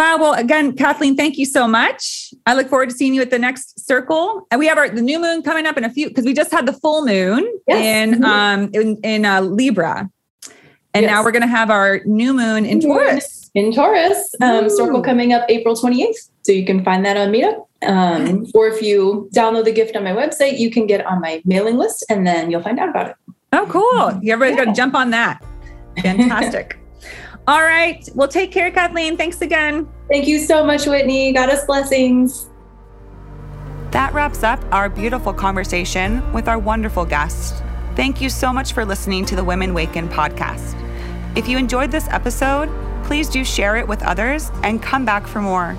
Wow. 0.00 0.16
Well, 0.18 0.32
again, 0.32 0.72
Kathleen, 0.74 1.14
thank 1.14 1.36
you 1.36 1.44
so 1.44 1.68
much. 1.68 2.32
I 2.46 2.54
look 2.54 2.68
forward 2.70 2.88
to 2.88 2.94
seeing 2.96 3.12
you 3.12 3.20
at 3.20 3.28
the 3.28 3.38
next 3.38 3.86
circle. 3.86 4.46
And 4.50 4.58
we 4.58 4.66
have 4.66 4.78
our 4.78 4.88
the 4.88 5.02
new 5.02 5.20
moon 5.20 5.42
coming 5.42 5.66
up 5.66 5.76
in 5.76 5.84
a 5.84 5.90
few 5.90 6.08
because 6.08 6.24
we 6.24 6.32
just 6.32 6.50
had 6.50 6.64
the 6.64 6.72
full 6.72 7.04
moon 7.04 7.46
Yes. 7.68 7.84
in 7.84 8.20
Mhm. 8.20 8.24
um 8.24 8.70
in, 8.72 8.96
in 9.04 9.26
uh, 9.26 9.42
Libra. 9.42 10.08
And 10.94 11.04
now 11.04 11.22
we're 11.22 11.32
gonna 11.32 11.46
have 11.46 11.68
our 11.68 12.00
new 12.06 12.32
moon 12.32 12.64
in. 12.64 12.80
Taurus. 12.80 13.50
in 13.54 13.74
Taurus, 13.74 14.34
um, 14.40 14.64
Ooh. 14.64 14.70
circle 14.70 15.02
coming 15.02 15.34
up 15.34 15.44
April 15.50 15.74
28th. 15.76 16.30
So 16.44 16.52
you 16.52 16.64
can 16.64 16.82
find 16.82 17.04
that 17.04 17.18
on 17.18 17.28
Meetup. 17.30 17.66
Um, 17.82 18.46
or 18.54 18.68
if 18.68 18.80
you 18.80 19.28
download 19.36 19.66
the 19.66 19.72
gift 19.72 19.96
on 19.96 20.04
my 20.04 20.12
website, 20.12 20.58
you 20.58 20.70
can 20.70 20.86
get 20.86 21.04
on 21.04 21.20
my 21.20 21.42
mailing 21.44 21.76
list 21.76 22.06
and 22.08 22.26
then 22.26 22.50
you'll 22.50 22.62
find 22.62 22.78
out 22.80 22.88
about 22.88 23.08
it. 23.10 23.16
Oh, 23.52 23.66
cool. 23.68 24.08
Everybody's 24.26 24.56
Yeah. 24.56 24.64
gonna 24.64 24.74
jump 24.74 24.94
on 24.94 25.10
that. 25.10 25.42
Fantastic. 26.02 26.78
All 27.50 27.62
right. 27.62 28.08
Well, 28.14 28.28
take 28.28 28.52
care, 28.52 28.70
Kathleen. 28.70 29.16
Thanks 29.16 29.40
again. 29.40 29.88
Thank 30.08 30.28
you 30.28 30.38
so 30.38 30.64
much, 30.64 30.86
Whitney. 30.86 31.32
Goddess 31.32 31.64
blessings. 31.64 32.48
That 33.90 34.14
wraps 34.14 34.44
up 34.44 34.64
our 34.70 34.88
beautiful 34.88 35.32
conversation 35.32 36.32
with 36.32 36.46
our 36.46 36.60
wonderful 36.60 37.04
guest. 37.04 37.60
Thank 37.96 38.20
you 38.20 38.30
so 38.30 38.52
much 38.52 38.72
for 38.72 38.84
listening 38.84 39.24
to 39.26 39.34
the 39.34 39.42
Women 39.42 39.74
Waken 39.74 40.08
podcast. 40.08 40.76
If 41.36 41.48
you 41.48 41.58
enjoyed 41.58 41.90
this 41.90 42.06
episode, 42.10 42.70
please 43.02 43.28
do 43.28 43.44
share 43.44 43.74
it 43.74 43.88
with 43.88 44.00
others 44.04 44.52
and 44.62 44.80
come 44.80 45.04
back 45.04 45.26
for 45.26 45.42
more. 45.42 45.76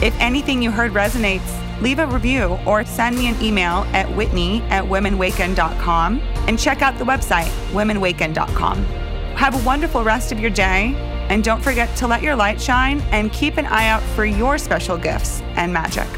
If 0.00 0.18
anything 0.18 0.62
you 0.62 0.70
heard 0.70 0.92
resonates, 0.92 1.82
leave 1.82 1.98
a 1.98 2.06
review 2.06 2.58
or 2.64 2.86
send 2.86 3.18
me 3.18 3.28
an 3.28 3.38
email 3.42 3.86
at 3.92 4.08
whitney 4.16 4.62
at 4.70 4.82
womenwaken.com 4.82 6.20
and 6.48 6.58
check 6.58 6.80
out 6.80 6.96
the 6.96 7.04
website, 7.04 7.50
womenwaken.com. 7.72 9.11
Have 9.36 9.60
a 9.60 9.66
wonderful 9.66 10.04
rest 10.04 10.32
of 10.32 10.38
your 10.38 10.50
day, 10.50 10.94
and 11.28 11.42
don't 11.42 11.62
forget 11.62 11.94
to 11.96 12.06
let 12.06 12.22
your 12.22 12.36
light 12.36 12.60
shine 12.60 13.00
and 13.10 13.32
keep 13.32 13.56
an 13.56 13.66
eye 13.66 13.88
out 13.88 14.02
for 14.14 14.24
your 14.24 14.58
special 14.58 14.96
gifts 14.96 15.40
and 15.56 15.72
magic. 15.72 16.08